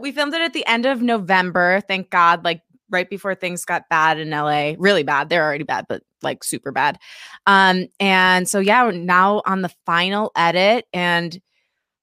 We 0.00 0.10
filmed 0.10 0.34
it 0.34 0.40
at 0.40 0.52
the 0.52 0.66
end 0.66 0.86
of 0.86 1.00
November. 1.00 1.80
Thank 1.86 2.10
God. 2.10 2.44
Like 2.44 2.62
right 2.90 3.08
before 3.08 3.34
things 3.34 3.64
got 3.64 3.88
bad 3.88 4.18
in 4.18 4.30
LA, 4.30 4.74
really 4.78 5.02
bad. 5.02 5.28
They're 5.28 5.44
already 5.44 5.64
bad, 5.64 5.86
but 5.88 6.02
like 6.22 6.44
super 6.44 6.72
bad. 6.72 6.98
Um, 7.46 7.86
and 7.98 8.48
so 8.48 8.60
yeah, 8.60 8.90
now 8.92 9.42
on 9.46 9.62
the 9.62 9.72
final 9.86 10.32
edit, 10.36 10.86
and 10.92 11.40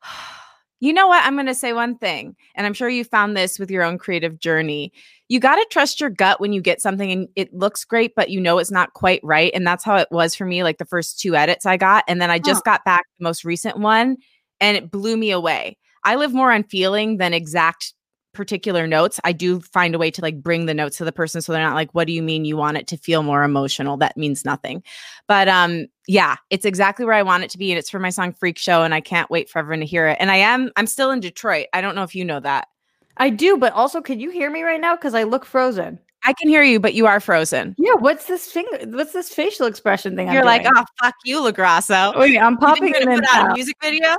you 0.80 0.94
know 0.94 1.08
what? 1.08 1.26
I'm 1.26 1.36
going 1.36 1.48
to 1.48 1.56
say 1.56 1.74
one 1.74 1.98
thing, 1.98 2.36
and 2.56 2.66
I'm 2.66 2.74
sure 2.74 2.90
you 2.90 3.04
found 3.04 3.36
this 3.36 3.60
with 3.60 3.72
your 3.72 3.84
own 3.84 3.98
creative 3.98 4.40
journey. 4.40 4.92
You 5.28 5.40
got 5.40 5.56
to 5.56 5.66
trust 5.70 6.00
your 6.00 6.10
gut 6.10 6.40
when 6.40 6.54
you 6.54 6.62
get 6.62 6.82
something 6.82 7.12
and 7.12 7.28
it 7.36 7.54
looks 7.54 7.84
great, 7.84 8.16
but 8.16 8.30
you 8.30 8.40
know 8.40 8.60
it's 8.60 8.72
not 8.72 8.94
quite 8.94 9.20
right. 9.24 9.52
And 9.54 9.68
that's 9.68 9.84
how 9.84 9.98
it 9.98 10.08
was 10.10 10.36
for 10.36 10.46
me, 10.46 10.64
like 10.64 10.78
the 10.78 10.86
first 10.86 11.20
two 11.20 11.36
edits 11.36 11.66
I 11.66 11.76
got. 11.76 12.06
And 12.08 12.22
then 12.22 12.32
I 12.32 12.40
just 12.40 12.62
huh. 12.66 12.72
got 12.72 12.86
back 12.86 13.06
the 13.20 13.24
most 13.26 13.44
recent 13.44 13.78
one 13.78 14.18
and 14.62 14.78
it 14.78 14.90
blew 14.90 15.18
me 15.18 15.32
away. 15.32 15.78
I 16.04 16.16
live 16.16 16.34
more 16.34 16.52
on 16.52 16.64
feeling 16.64 17.18
than 17.18 17.34
exact 17.34 17.94
particular 18.38 18.88
notes, 18.88 19.20
I 19.26 19.34
do 19.34 19.60
find 19.60 19.94
a 19.94 19.98
way 19.98 20.10
to 20.12 20.22
like 20.22 20.42
bring 20.42 20.66
the 20.68 20.74
notes 20.74 20.96
to 20.98 21.06
the 21.06 21.12
person 21.12 21.42
so 21.42 21.52
they're 21.52 21.62
not 21.62 21.76
like, 21.76 21.92
what 21.94 22.08
do 22.08 22.14
you 22.14 22.24
mean 22.24 22.46
you 22.46 22.56
want 22.56 22.78
it 22.78 22.88
to 22.88 22.98
feel 22.98 23.24
more 23.24 23.44
emotional? 23.44 23.98
That 23.98 24.16
means 24.16 24.46
nothing. 24.46 24.82
But 25.28 25.50
um, 25.50 25.88
yeah, 26.08 26.38
it's 26.50 26.64
exactly 26.64 27.04
where 27.06 27.16
I 27.16 27.24
want 27.24 27.44
it 27.44 27.50
to 27.50 27.58
be. 27.58 27.72
And 27.72 27.78
it's 27.80 27.90
for 27.90 28.00
my 28.00 28.12
song 28.12 28.32
Freak 28.32 28.58
Show. 28.58 28.84
And 28.84 28.94
I 28.94 29.02
can't 29.02 29.30
wait 29.30 29.50
for 29.50 29.60
everyone 29.60 29.80
to 29.82 29.86
hear 29.86 30.08
it. 30.08 30.16
And 30.22 30.32
I 30.32 30.38
am, 30.38 30.72
I'm 30.78 30.88
still 30.88 31.12
in 31.12 31.20
Detroit. 31.20 31.66
I 31.74 31.82
don't 31.82 31.96
know 31.96 32.04
if 32.04 32.16
you 32.16 32.24
know 32.24 32.40
that. 32.40 32.70
I 33.18 33.30
do, 33.32 33.58
but 33.58 33.74
also, 33.74 34.00
can 34.02 34.20
you 34.22 34.30
hear 34.30 34.50
me 34.50 34.62
right 34.64 34.80
now? 34.80 34.96
Because 34.96 35.16
I 35.16 35.24
look 35.24 35.44
frozen. 35.44 36.00
I 36.24 36.34
can 36.34 36.50
hear 36.50 36.64
you, 36.64 36.80
but 36.80 36.94
you 36.94 37.08
are 37.08 37.20
frozen. 37.20 37.74
Yeah, 37.78 37.94
what's 37.94 38.26
this 38.26 38.52
finger? 38.52 38.78
What's 38.96 39.14
this 39.14 39.30
facial 39.30 39.66
expression 39.66 40.16
thing? 40.16 40.28
You're 40.28 40.40
I'm 40.42 40.46
like, 40.46 40.64
doing? 40.64 40.74
oh 40.76 40.84
fuck 41.02 41.16
you, 41.26 41.42
Lagrasso. 41.42 42.18
wait, 42.18 42.38
I'm 42.38 42.54
You 42.54 42.58
popping 42.60 42.92
gonna 42.92 43.12
in. 43.12 43.20
put 43.20 43.30
out 43.34 43.52
a 43.52 43.54
music 43.54 43.76
video. 43.82 44.18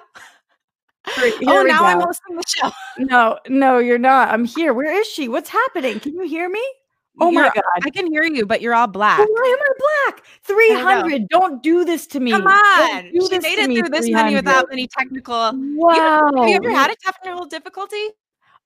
Oh, 1.17 1.21
here 1.41 1.61
oh, 1.61 1.63
now 1.63 1.85
I'm 1.85 1.99
go. 1.99 2.07
hosting 2.07 2.37
the 2.37 2.43
show. 2.47 2.71
No, 2.99 3.39
no, 3.49 3.79
you're 3.79 3.99
not. 3.99 4.29
I'm 4.31 4.45
here. 4.45 4.73
Where 4.75 4.93
is 5.01 5.07
she? 5.07 5.29
What's 5.29 5.49
happening? 5.49 6.01
Can 6.01 6.15
you 6.15 6.27
hear 6.29 6.49
me? 6.49 6.63
Oh 7.21 7.31
my 7.33 7.43
You're- 7.43 7.53
god. 7.55 7.65
I 7.83 7.91
can 7.91 8.07
hear 8.13 8.23
you, 8.25 8.47
but 8.47 8.61
you're 8.61 8.75
all 8.75 8.87
black. 8.87 9.19
Why 9.19 9.25
am 9.25 9.31
I 9.33 10.13
black? 10.13 10.25
300. 10.45 11.29
Don't 11.29 11.63
do 11.63 11.85
this 11.85 12.07
to 12.09 12.21
me. 12.21 12.31
Come 12.31 12.47
on. 12.47 13.11
do 13.13 13.29
She 13.29 13.39
made 13.41 13.59
it 13.59 13.69
me, 13.69 13.79
through 13.81 13.89
this 13.89 14.09
many 14.09 14.37
without 14.37 14.67
any 14.71 14.87
technical. 14.87 15.53
Wow. 15.55 16.31
Have 16.37 16.49
you 16.49 16.57
ever 16.57 16.71
had 16.71 16.91
a 16.91 16.97
technical 16.97 17.47
difficulty? 17.47 18.09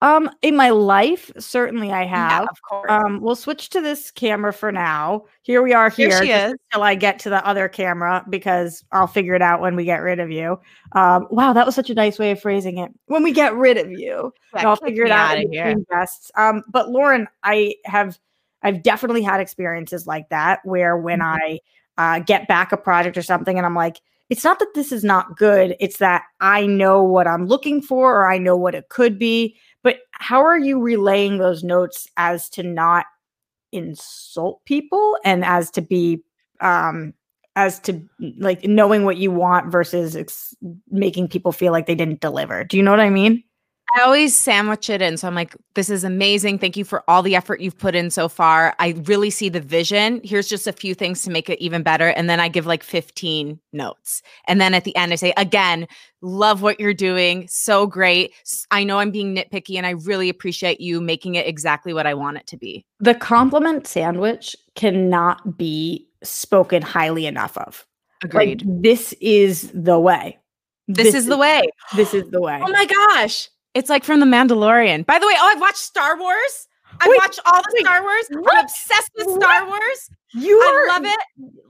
Um, 0.02 0.28
in 0.42 0.56
my 0.56 0.70
life, 0.70 1.30
certainly 1.38 1.92
I 1.92 2.04
have. 2.04 2.48
of 2.48 2.60
course. 2.68 2.90
Um, 2.90 3.20
we'll 3.20 3.36
switch 3.36 3.70
to 3.70 3.80
this 3.80 4.10
camera 4.10 4.52
for 4.52 4.72
now. 4.72 5.26
Here 5.42 5.62
we 5.62 5.72
are 5.72 5.88
Here 5.90 6.08
here 6.08 6.22
she 6.24 6.30
is. 6.32 6.54
until 6.72 6.82
I 6.82 6.96
get 6.96 7.18
to 7.20 7.30
the 7.30 7.44
other 7.46 7.68
camera 7.68 8.24
because 8.28 8.84
I'll 8.90 9.06
figure 9.06 9.34
it 9.34 9.42
out 9.42 9.60
when 9.60 9.76
we 9.76 9.84
get 9.84 10.02
rid 10.02 10.18
of 10.18 10.28
you. 10.30 10.58
Um, 10.92 11.28
wow, 11.30 11.52
that 11.52 11.64
was 11.64 11.76
such 11.76 11.88
a 11.88 11.94
nice 11.94 12.18
way 12.18 12.32
of 12.32 12.40
phrasing 12.40 12.78
it. 12.78 12.90
When 13.06 13.22
we 13.22 13.32
get 13.32 13.54
rid 13.54 13.78
of 13.78 13.92
you. 13.92 14.34
Yeah, 14.54 14.68
I'll 14.68 14.76
figure 14.76 15.04
it 15.04 15.12
out 15.12 15.30
outta 15.32 15.42
in 15.42 15.52
here. 15.52 15.76
guests. 15.90 16.32
Um, 16.36 16.64
but 16.68 16.90
Lauren, 16.90 17.28
I 17.44 17.76
have 17.84 18.18
I've 18.64 18.82
definitely 18.82 19.22
had 19.22 19.40
experiences 19.40 20.06
like 20.06 20.28
that 20.30 20.60
where 20.64 20.96
when 20.96 21.20
Mhm. 21.20 21.38
I 21.40 21.58
uh, 21.98 22.18
get 22.20 22.48
back 22.48 22.72
a 22.72 22.76
project 22.76 23.16
or 23.16 23.22
something 23.22 23.56
and 23.56 23.64
I'm 23.66 23.74
like, 23.76 24.00
it's 24.30 24.44
not 24.44 24.58
that 24.60 24.72
this 24.74 24.92
is 24.92 25.04
not 25.04 25.36
good, 25.36 25.76
it's 25.78 25.98
that 25.98 26.22
I 26.40 26.64
know 26.66 27.02
what 27.02 27.26
I'm 27.28 27.46
looking 27.46 27.82
for 27.82 28.16
or 28.16 28.30
I 28.32 28.38
know 28.38 28.56
what 28.56 28.74
it 28.74 28.88
could 28.88 29.18
be. 29.18 29.56
But 29.82 29.98
how 30.12 30.44
are 30.44 30.58
you 30.58 30.80
relaying 30.80 31.38
those 31.38 31.64
notes 31.64 32.06
as 32.16 32.48
to 32.50 32.62
not 32.62 33.06
insult 33.72 34.60
people 34.66 35.16
and 35.24 35.44
as 35.44 35.70
to 35.72 35.80
be 35.80 36.22
um 36.60 37.14
as 37.56 37.78
to 37.80 38.02
like 38.38 38.64
knowing 38.64 39.04
what 39.04 39.16
you 39.16 39.30
want 39.30 39.70
versus 39.70 40.16
ex- 40.16 40.54
making 40.90 41.28
people 41.28 41.52
feel 41.52 41.72
like 41.72 41.86
they 41.86 41.94
didn't 41.94 42.20
deliver. 42.20 42.64
Do 42.64 42.76
you 42.76 42.82
know 42.82 42.90
what 42.90 43.00
I 43.00 43.10
mean? 43.10 43.42
I 43.94 44.02
always 44.02 44.34
sandwich 44.34 44.88
it 44.88 45.02
in. 45.02 45.18
So 45.18 45.28
I'm 45.28 45.34
like, 45.34 45.54
this 45.74 45.90
is 45.90 46.02
amazing. 46.02 46.58
Thank 46.58 46.78
you 46.78 46.84
for 46.84 47.04
all 47.08 47.22
the 47.22 47.36
effort 47.36 47.60
you've 47.60 47.76
put 47.76 47.94
in 47.94 48.10
so 48.10 48.26
far. 48.26 48.74
I 48.78 48.94
really 49.04 49.28
see 49.28 49.50
the 49.50 49.60
vision. 49.60 50.20
Here's 50.24 50.48
just 50.48 50.66
a 50.66 50.72
few 50.72 50.94
things 50.94 51.22
to 51.22 51.30
make 51.30 51.50
it 51.50 51.60
even 51.60 51.82
better. 51.82 52.08
And 52.08 52.30
then 52.30 52.40
I 52.40 52.48
give 52.48 52.64
like 52.64 52.82
15 52.82 53.60
notes. 53.74 54.22
And 54.48 54.60
then 54.60 54.72
at 54.72 54.84
the 54.84 54.96
end, 54.96 55.12
I 55.12 55.16
say, 55.16 55.34
again, 55.36 55.86
love 56.22 56.62
what 56.62 56.80
you're 56.80 56.94
doing. 56.94 57.46
So 57.48 57.86
great. 57.86 58.32
I 58.70 58.82
know 58.82 58.98
I'm 58.98 59.10
being 59.10 59.36
nitpicky 59.36 59.76
and 59.76 59.86
I 59.86 59.90
really 59.90 60.30
appreciate 60.30 60.80
you 60.80 61.00
making 61.00 61.34
it 61.34 61.46
exactly 61.46 61.92
what 61.92 62.06
I 62.06 62.14
want 62.14 62.38
it 62.38 62.46
to 62.46 62.56
be. 62.56 62.86
The 63.00 63.14
compliment 63.14 63.86
sandwich 63.86 64.56
cannot 64.74 65.58
be 65.58 66.08
spoken 66.22 66.80
highly 66.80 67.26
enough 67.26 67.58
of. 67.58 67.86
Agreed. 68.24 68.64
Like, 68.64 68.82
this 68.82 69.12
is 69.20 69.70
the 69.74 69.98
way. 69.98 70.38
this, 70.88 71.14
is 71.14 71.26
the 71.26 71.36
way. 71.36 71.62
This 71.94 72.14
is 72.14 72.30
the 72.30 72.40
way. 72.40 72.58
Oh 72.62 72.70
my 72.70 72.86
gosh. 72.86 73.48
It's 73.74 73.88
like 73.90 74.04
from 74.04 74.20
The 74.20 74.26
Mandalorian. 74.26 75.06
By 75.06 75.18
the 75.18 75.26
way, 75.26 75.34
oh, 75.36 75.50
I've 75.54 75.60
watched 75.60 75.78
Star 75.78 76.18
Wars. 76.18 76.68
I 77.00 77.08
Wait, 77.08 77.18
watched 77.22 77.40
all 77.46 77.62
the 77.62 77.72
wait, 77.74 77.84
Star 77.86 78.02
Wars. 78.02 78.26
what? 78.30 78.56
I'm 78.56 78.64
obsessed 78.64 79.10
with 79.16 79.26
What? 79.28 79.40
Star 79.42 79.66
Wars. 79.66 80.10
you 80.34 80.58
I 80.58 80.66
are 80.72 80.88
love 80.88 81.04
it. 81.06 81.20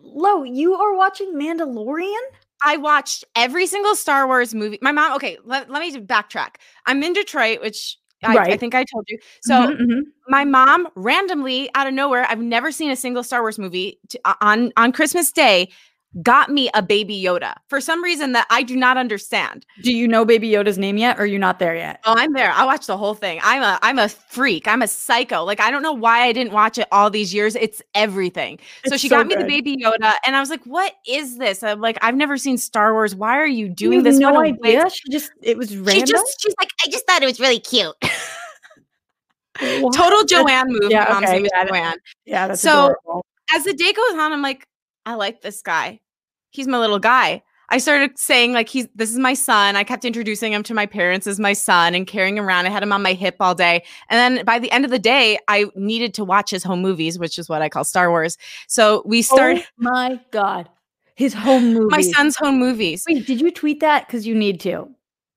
Lo, 0.03 0.43
you 0.43 0.75
are 0.75 0.97
watching 0.97 1.33
Mandalorian? 1.35 2.21
I 2.65 2.77
watched 2.77 3.25
every 3.37 3.67
single 3.67 3.95
Star 3.95 4.27
Wars 4.27 4.55
movie. 4.55 4.79
My 4.83 4.93
mom, 4.93 5.15
okay, 5.15 5.38
let, 5.45 5.71
let 5.71 5.81
me 5.81 5.99
backtrack. 6.01 6.57
I'm 6.87 7.03
in 7.03 7.12
Detroit, 7.12 7.61
which 7.61 7.99
I, 8.25 8.37
I 8.38 8.57
think 8.57 8.75
I 8.75 8.85
told 8.85 9.05
you. 9.09 9.19
So 9.43 9.55
Mhm, 9.55 9.81
mhm. 9.81 10.01
my 10.29 10.45
mom 10.45 10.87
randomly 10.95 11.71
out 11.75 11.87
of 11.88 11.95
nowhere, 11.95 12.25
I've 12.29 12.38
never 12.41 12.71
seen 12.71 12.91
a 12.91 12.97
single 12.97 13.23
Star 13.25 13.41
Wars 13.43 13.59
movie 13.59 13.99
to, 14.11 14.21
uh, 14.25 14.35
on 14.41 14.73
on 14.77 14.93
Christmas 14.93 15.33
Day, 15.33 15.71
got 16.22 16.51
me 16.51 16.68
a 16.75 16.83
baby 16.83 17.18
Yoda 17.22 17.55
for 17.68 17.81
some 17.81 18.05
reason 18.05 18.33
that 18.33 18.46
I 18.51 18.62
do 18.62 18.77
not 18.77 18.98
understand. 18.98 19.64
do 19.83 19.94
you 19.94 20.07
know 20.07 20.25
Baby 20.27 20.51
Yoda's 20.51 20.77
name 20.77 20.98
yet? 20.98 21.16
Or 21.18 21.22
are 21.22 21.27
you 21.27 21.38
not 21.38 21.59
there 21.59 21.75
yet? 21.75 22.01
Oh, 22.05 22.14
I'm 22.16 22.35
there. 22.35 22.51
I 22.53 22.66
watched 22.66 22.87
the 22.87 22.98
whole 22.98 23.14
thing. 23.14 23.40
I'm 23.42 23.62
a 23.62 23.79
I'm 23.81 23.98
a 23.98 24.09
freak. 24.09 24.68
I'm 24.68 24.83
a 24.83 24.88
psycho. 24.88 25.42
Like 25.44 25.59
I 25.61 25.70
don't 25.70 25.83
know 25.83 25.92
why 25.92 26.22
I 26.25 26.33
didn't 26.33 26.53
watch 26.53 26.77
it 26.77 26.87
all 26.92 27.09
these 27.09 27.33
years. 27.33 27.55
It's 27.57 27.81
everything. 27.94 28.59
so 28.85 28.96
she 28.98 29.09
so 29.09 29.16
got 29.16 29.27
me 29.27 29.37
the 29.37 29.44
baby 29.44 29.77
Yoda, 29.77 30.14
and 30.27 30.37
I 30.37 30.40
was 30.40 30.51
like, 30.51 30.62
"What 30.64 30.92
is 31.09 31.38
this?" 31.38 31.62
I'm 31.62 31.81
like, 31.81 31.96
"I've 32.03 32.16
never 32.16 32.37
seen 32.37 32.59
Star 32.59 32.92
Wars. 32.92 33.14
Why 33.14 33.38
are 33.38 33.46
you 33.46 33.66
You 33.68 33.75
doing 33.75 33.98
have 33.98 34.05
this?" 34.05 34.18
No 34.18 34.38
idea. 34.38 34.90
She 34.90 35.09
just 35.11 35.31
it 35.40 35.57
was 35.57 35.77
random. 35.77 36.07
She 36.07 36.12
just 36.12 36.42
she's 36.42 36.55
like, 36.61 36.70
I 36.87 36.90
just 36.90 37.07
thought 37.07 37.22
it 37.22 37.27
was 37.27 37.40
really 37.40 37.61
cute. 37.61 37.94
Total 39.59 40.25
Joanne 40.25 40.66
move. 40.68 40.90
Yeah, 40.90 41.18
okay. 41.22 41.46
Joanne. 41.68 41.96
yeah, 42.25 42.48
that's 42.48 42.61
So- 42.62 42.87
adorable. 42.87 43.25
As 43.55 43.64
the 43.64 43.75
day 43.75 43.92
goes 43.92 44.12
on, 44.14 44.33
I'm 44.33 44.40
like, 44.40 44.66
I 45.05 45.15
like 45.15 45.43
this 45.43 45.62
guy. 45.62 46.01
He's 46.51 46.67
my 46.69 46.79
little 46.79 46.99
guy. 46.99 47.43
I 47.69 47.79
started 47.79 48.19
saying 48.19 48.53
like 48.53 48.69
he's 48.69 48.87
this 48.95 49.11
is 49.11 49.19
my 49.19 49.33
son. 49.33 49.77
I 49.77 49.85
kept 49.85 50.05
introducing 50.05 50.53
him 50.53 50.62
to 50.65 50.75
my 50.75 50.85
parents 50.85 51.27
as 51.27 51.41
my 51.41 51.55
son 51.55 51.95
and 51.95 52.07
carrying 52.07 52.37
him 52.37 52.45
around. 52.45 52.67
I 52.67 52.69
had 52.69 52.83
him 52.83 52.93
on 52.93 53.03
my 53.03 53.15
hip 53.15 53.37
all 53.41 53.55
day. 53.55 53.83
And 54.11 54.37
then 54.37 54.45
by 54.45 54.59
the 54.59 54.71
end 54.71 54.85
of 54.85 54.91
the 54.91 54.99
day, 54.99 55.38
I 55.49 55.67
needed 55.75 56.12
to 56.15 56.25
watch 56.25 56.51
his 56.51 56.62
home 56.62 56.83
movies, 56.83 57.19
which 57.19 57.38
is 57.38 57.49
what 57.49 57.62
I 57.62 57.71
call 57.71 57.85
Star 57.85 58.11
Wars. 58.11 58.37
So 58.69 59.03
we 59.07 59.23
started 59.23 59.62
Oh 59.62 59.71
my 59.79 60.21
god, 60.33 60.69
his 61.15 61.33
home 61.33 61.73
movie. 61.73 61.88
my 61.88 62.03
son's 62.03 62.37
home 62.37 62.59
movies. 62.59 63.05
Wait, 63.09 63.27
did 63.27 63.41
you 63.41 63.51
tweet 63.51 63.81
that? 63.81 64.07
Because 64.07 64.27
you 64.27 64.35
need 64.35 64.61
to. 64.61 64.91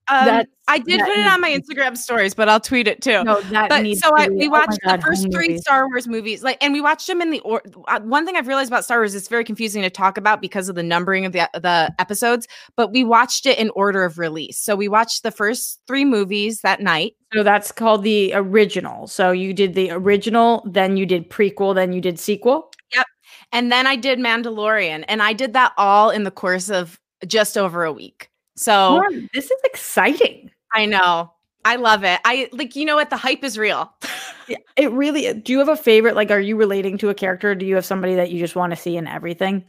Um, 0.07 0.43
I 0.67 0.79
did 0.79 0.99
put 0.99 1.17
it 1.17 1.27
on 1.27 1.41
my 1.41 1.49
Instagram 1.49 1.97
stories, 1.97 2.33
but 2.33 2.47
I'll 2.47 2.59
tweet 2.59 2.87
it 2.87 3.01
too. 3.01 3.23
No, 3.23 3.41
that 3.41 3.69
but 3.69 3.81
needs 3.81 4.01
so 4.01 4.11
I, 4.15 4.27
we 4.29 4.47
oh 4.47 4.51
watched 4.51 4.79
God, 4.83 4.97
the 4.97 5.01
first 5.01 5.31
three 5.31 5.47
movies. 5.47 5.61
Star 5.61 5.87
Wars 5.87 6.07
movies, 6.07 6.43
like, 6.43 6.57
and 6.63 6.73
we 6.73 6.81
watched 6.81 7.07
them 7.07 7.21
in 7.21 7.31
the 7.31 7.39
or. 7.41 7.61
Uh, 7.87 7.99
one 8.01 8.25
thing 8.25 8.35
I've 8.35 8.47
realized 8.47 8.69
about 8.69 8.85
Star 8.85 8.99
Wars 8.99 9.15
is 9.15 9.21
it's 9.21 9.27
very 9.27 9.43
confusing 9.43 9.81
to 9.81 9.89
talk 9.89 10.17
about 10.17 10.41
because 10.41 10.69
of 10.69 10.75
the 10.75 10.83
numbering 10.83 11.25
of 11.25 11.33
the 11.33 11.49
the 11.53 11.93
episodes. 11.99 12.47
But 12.75 12.91
we 12.91 13.03
watched 13.03 13.45
it 13.45 13.57
in 13.57 13.71
order 13.71 14.03
of 14.03 14.19
release, 14.19 14.59
so 14.59 14.75
we 14.75 14.87
watched 14.87 15.23
the 15.23 15.31
first 15.31 15.81
three 15.87 16.05
movies 16.05 16.61
that 16.61 16.81
night. 16.81 17.13
So 17.33 17.41
that's 17.41 17.71
called 17.71 18.03
the 18.03 18.31
original. 18.33 19.07
So 19.07 19.31
you 19.31 19.53
did 19.53 19.73
the 19.73 19.91
original, 19.91 20.67
then 20.69 20.97
you 20.97 21.05
did 21.05 21.29
prequel, 21.29 21.73
then 21.73 21.93
you 21.93 22.01
did 22.01 22.19
sequel. 22.19 22.71
Yep, 22.93 23.05
and 23.51 23.71
then 23.71 23.87
I 23.87 23.95
did 23.95 24.19
Mandalorian, 24.19 25.03
and 25.07 25.23
I 25.23 25.33
did 25.33 25.53
that 25.53 25.73
all 25.77 26.11
in 26.11 26.23
the 26.23 26.31
course 26.31 26.69
of 26.69 26.99
just 27.25 27.57
over 27.57 27.83
a 27.83 27.91
week. 27.91 28.29
So 28.55 28.93
Lauren, 28.93 29.29
this 29.33 29.45
is 29.51 29.59
exciting. 29.63 30.51
I 30.73 30.85
know. 30.85 31.31
I 31.65 31.77
love 31.77 32.03
it. 32.03 32.19
I 32.23 32.49
like, 32.51 32.75
you 32.75 32.85
know 32.85 32.95
what? 32.95 33.09
The 33.09 33.17
hype 33.17 33.43
is 33.43 33.57
real. 33.57 33.91
Yeah, 34.47 34.57
It 34.77 34.91
really. 34.91 35.33
Do 35.33 35.51
you 35.53 35.57
have 35.57 35.69
a 35.69 35.75
favorite? 35.75 36.13
Like, 36.15 36.29
are 36.29 36.39
you 36.39 36.55
relating 36.55 36.99
to 36.99 37.09
a 37.09 37.15
character? 37.15 37.55
Do 37.55 37.65
you 37.65 37.73
have 37.73 37.85
somebody 37.85 38.13
that 38.13 38.29
you 38.29 38.37
just 38.37 38.55
want 38.55 38.73
to 38.73 38.75
see 38.75 38.95
in 38.95 39.07
everything? 39.07 39.63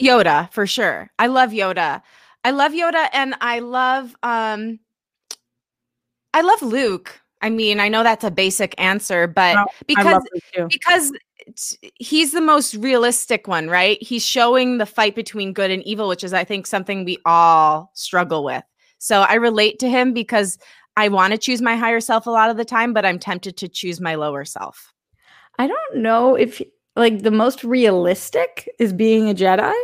Yoda, 0.00 0.52
for 0.52 0.68
sure. 0.68 1.10
I 1.18 1.26
love 1.26 1.50
Yoda. 1.50 2.00
I 2.44 2.52
love 2.52 2.70
Yoda 2.70 3.08
and 3.12 3.34
I 3.40 3.58
love 3.58 4.14
um 4.22 4.78
I 6.32 6.42
love 6.42 6.62
Luke. 6.62 7.20
I 7.42 7.50
mean, 7.50 7.80
I 7.80 7.88
know 7.88 8.04
that's 8.04 8.22
a 8.22 8.30
basic 8.30 8.74
answer, 8.80 9.26
but 9.26 9.58
Oh, 9.58 9.66
because 9.88 10.12
love 10.12 10.22
Luke 10.32 10.44
too. 10.54 10.66
because 10.68 11.10
he's 11.98 12.32
the 12.32 12.40
most 12.40 12.74
realistic 12.74 13.46
one, 13.46 13.68
right? 13.68 14.02
He's 14.02 14.24
showing 14.24 14.78
the 14.78 14.86
fight 14.86 15.14
between 15.14 15.52
good 15.52 15.70
and 15.70 15.82
evil, 15.84 16.08
which 16.08 16.24
is 16.24 16.32
I 16.32 16.44
think 16.44 16.66
something 16.66 17.04
we 17.04 17.18
all 17.24 17.90
struggle 17.94 18.44
with. 18.44 18.64
So 18.98 19.22
I 19.22 19.34
relate 19.34 19.78
to 19.80 19.88
him 19.88 20.12
because 20.12 20.58
I 20.96 21.08
want 21.08 21.32
to 21.32 21.38
choose 21.38 21.60
my 21.60 21.76
higher 21.76 22.00
self 22.00 22.26
a 22.26 22.30
lot 22.30 22.50
of 22.50 22.56
the 22.56 22.64
time, 22.64 22.92
but 22.92 23.04
I'm 23.04 23.18
tempted 23.18 23.56
to 23.58 23.68
choose 23.68 24.00
my 24.00 24.14
lower 24.14 24.44
self. 24.44 24.92
I 25.58 25.66
don't 25.66 25.96
know 25.96 26.34
if 26.34 26.62
like 26.96 27.22
the 27.22 27.30
most 27.30 27.64
realistic 27.64 28.68
is 28.78 28.92
being 28.92 29.28
a 29.28 29.34
Jedi. 29.34 29.74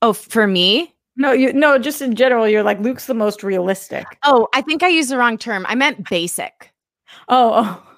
Oh, 0.00 0.12
for 0.12 0.46
me? 0.46 0.94
No, 1.16 1.32
you 1.32 1.52
no, 1.52 1.78
just 1.78 2.02
in 2.02 2.16
general, 2.16 2.48
you're 2.48 2.62
like 2.62 2.80
Luke's 2.80 3.06
the 3.06 3.14
most 3.14 3.42
realistic. 3.42 4.06
Oh, 4.24 4.48
I 4.54 4.62
think 4.62 4.82
I 4.82 4.88
used 4.88 5.10
the 5.10 5.18
wrong 5.18 5.38
term. 5.38 5.66
I 5.68 5.74
meant 5.74 6.08
basic. 6.08 6.72
Oh, 7.28 7.52
oh. 7.54 7.91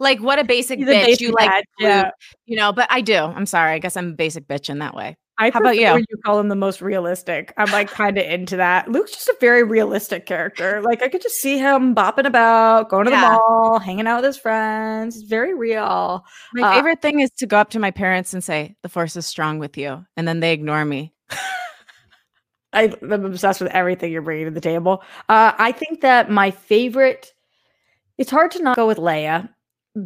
Like 0.00 0.20
what 0.20 0.38
a 0.38 0.44
basic 0.44 0.78
He's 0.78 0.88
a 0.88 0.92
bitch. 0.92 1.20
you 1.20 1.32
like 1.32 1.64
yeah. 1.78 2.10
you 2.46 2.56
know, 2.56 2.72
but 2.72 2.86
I 2.90 3.00
do. 3.00 3.16
I'm 3.16 3.46
sorry. 3.46 3.72
I 3.72 3.78
guess 3.78 3.96
I'm 3.96 4.10
a 4.10 4.14
basic 4.14 4.46
bitch 4.48 4.68
in 4.70 4.78
that 4.80 4.94
way. 4.94 5.16
I 5.40 5.50
How 5.50 5.60
about 5.60 5.76
you? 5.76 5.86
You 5.96 6.16
call 6.26 6.40
him 6.40 6.48
the 6.48 6.56
most 6.56 6.82
realistic. 6.82 7.54
I'm 7.56 7.70
like 7.70 7.88
kind 7.88 8.18
of 8.18 8.24
into 8.24 8.56
that. 8.56 8.90
Luke's 8.90 9.12
just 9.12 9.28
a 9.28 9.36
very 9.40 9.62
realistic 9.62 10.26
character. 10.26 10.82
Like 10.82 11.00
I 11.00 11.08
could 11.08 11.22
just 11.22 11.36
see 11.36 11.58
him 11.58 11.94
bopping 11.94 12.26
about, 12.26 12.88
going 12.88 13.04
to 13.04 13.12
Yeah. 13.12 13.20
the 13.20 13.28
mall, 13.46 13.78
hanging 13.78 14.08
out 14.08 14.16
with 14.16 14.24
his 14.24 14.36
friends. 14.36 15.14
He's 15.14 15.22
very 15.28 15.54
real. 15.54 16.24
My 16.54 16.62
Uh, 16.68 16.74
favorite 16.74 17.00
thing 17.00 17.20
is 17.20 17.30
to 17.38 17.46
go 17.46 17.56
up 17.56 17.70
to 17.70 17.78
my 17.78 17.92
parents 17.92 18.34
and 18.34 18.42
say, 18.42 18.74
"The 18.82 18.88
force 18.88 19.14
is 19.14 19.26
strong 19.26 19.60
with 19.60 19.78
you," 19.78 20.04
and 20.16 20.26
then 20.26 20.40
they 20.40 20.52
ignore 20.52 20.84
me. 20.84 21.12
I, 22.72 22.92
I'm 23.00 23.24
obsessed 23.24 23.60
with 23.60 23.70
everything 23.72 24.12
you're 24.12 24.22
bringing 24.22 24.46
to 24.46 24.50
the 24.50 24.60
table. 24.60 25.02
Uh, 25.28 25.52
I 25.56 25.72
think 25.72 26.02
that 26.02 26.30
my 26.30 26.50
favorite 26.50 27.32
It's 28.18 28.30
hard 28.30 28.50
to 28.52 28.62
not 28.62 28.76
go 28.76 28.86
with 28.86 28.98
Leia 28.98 29.48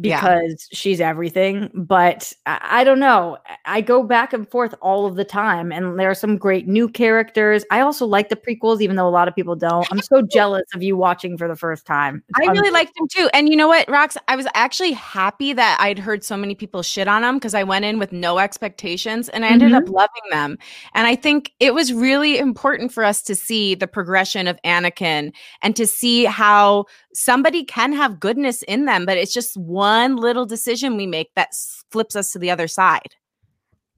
because 0.01 0.67
yeah. 0.71 0.77
she's 0.77 1.01
everything. 1.01 1.69
But 1.73 2.33
I, 2.45 2.59
I, 2.61 2.83
don't 2.83 2.99
know. 2.99 3.37
I 3.65 3.81
go 3.81 4.03
back 4.03 4.33
and 4.33 4.49
forth 4.49 4.73
all 4.81 5.05
of 5.05 5.15
the 5.15 5.25
time, 5.25 5.71
and 5.71 5.99
there 5.99 6.09
are 6.09 6.15
some 6.15 6.37
great 6.37 6.67
new 6.67 6.89
characters. 6.89 7.63
I 7.71 7.81
also 7.81 8.05
like 8.05 8.29
the 8.29 8.35
prequels, 8.35 8.81
even 8.81 8.95
though 8.95 9.07
a 9.07 9.11
lot 9.11 9.27
of 9.27 9.35
people 9.35 9.55
don't. 9.55 9.87
I'm 9.91 10.01
so 10.01 10.21
jealous 10.31 10.63
of 10.73 10.81
you 10.81 10.97
watching 10.97 11.37
for 11.37 11.47
the 11.47 11.55
first 11.55 11.85
time. 11.85 12.23
It's 12.29 12.47
I 12.47 12.51
really 12.51 12.71
liked 12.71 12.95
them 12.95 13.07
too. 13.11 13.29
And 13.33 13.49
you 13.49 13.55
know 13.55 13.67
what, 13.67 13.87
Rox? 13.87 14.17
I 14.27 14.35
was 14.35 14.47
actually 14.53 14.93
happy 14.93 15.53
that 15.53 15.77
I'd 15.79 15.99
heard 15.99 16.23
so 16.23 16.37
many 16.37 16.55
people 16.55 16.81
shit 16.81 17.07
on 17.07 17.21
them 17.21 17.37
because 17.37 17.53
I 17.53 17.63
went 17.63 17.85
in 17.85 17.99
with 17.99 18.11
no 18.11 18.39
expectations 18.39 19.29
and 19.29 19.45
I 19.45 19.49
ended 19.49 19.71
mm-hmm. 19.71 19.83
up 19.83 19.89
loving 19.89 20.31
them. 20.31 20.57
And 20.93 21.07
I 21.07 21.15
think 21.15 21.51
it 21.59 21.73
was 21.73 21.93
really 21.93 22.37
important 22.37 22.91
for 22.91 23.03
us 23.03 23.21
to 23.23 23.35
see 23.35 23.75
the 23.75 23.87
progression 23.87 24.47
of 24.47 24.59
Anakin 24.63 25.33
and 25.61 25.75
to 25.75 25.85
see 25.85 26.25
how 26.25 26.85
somebody 27.13 27.63
can 27.63 27.93
have 27.93 28.19
goodness 28.19 28.63
in 28.63 28.85
them, 28.85 29.05
but 29.05 29.17
it's 29.17 29.33
just 29.33 29.55
one 29.57 30.15
little 30.15 30.45
decision 30.45 30.97
we 30.97 31.07
make 31.07 31.31
that 31.35 31.49
flips 31.91 32.15
us 32.15 32.31
to 32.31 32.39
the 32.39 32.51
other 32.51 32.67
side. 32.67 33.15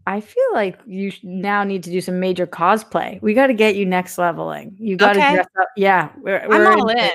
I 0.08 0.22
feel 0.22 0.44
like 0.54 0.80
you 0.86 1.12
now 1.24 1.64
need 1.64 1.84
to 1.84 1.90
do 1.90 2.00
some 2.00 2.20
major 2.20 2.46
cosplay. 2.46 3.20
We 3.22 3.34
got 3.34 3.48
to 3.48 3.54
get 3.54 3.76
you 3.76 3.86
next 3.86 4.18
leveling. 4.18 4.76
You 4.80 4.98
got 4.98 5.14
to 5.14 5.20
okay. 5.20 5.34
dress 5.34 5.48
up. 5.60 5.70
Yeah, 5.76 6.10
we're, 6.18 6.48
we're 6.48 6.68
I'm 6.68 6.80
all 6.80 6.90
in. 6.90 7.10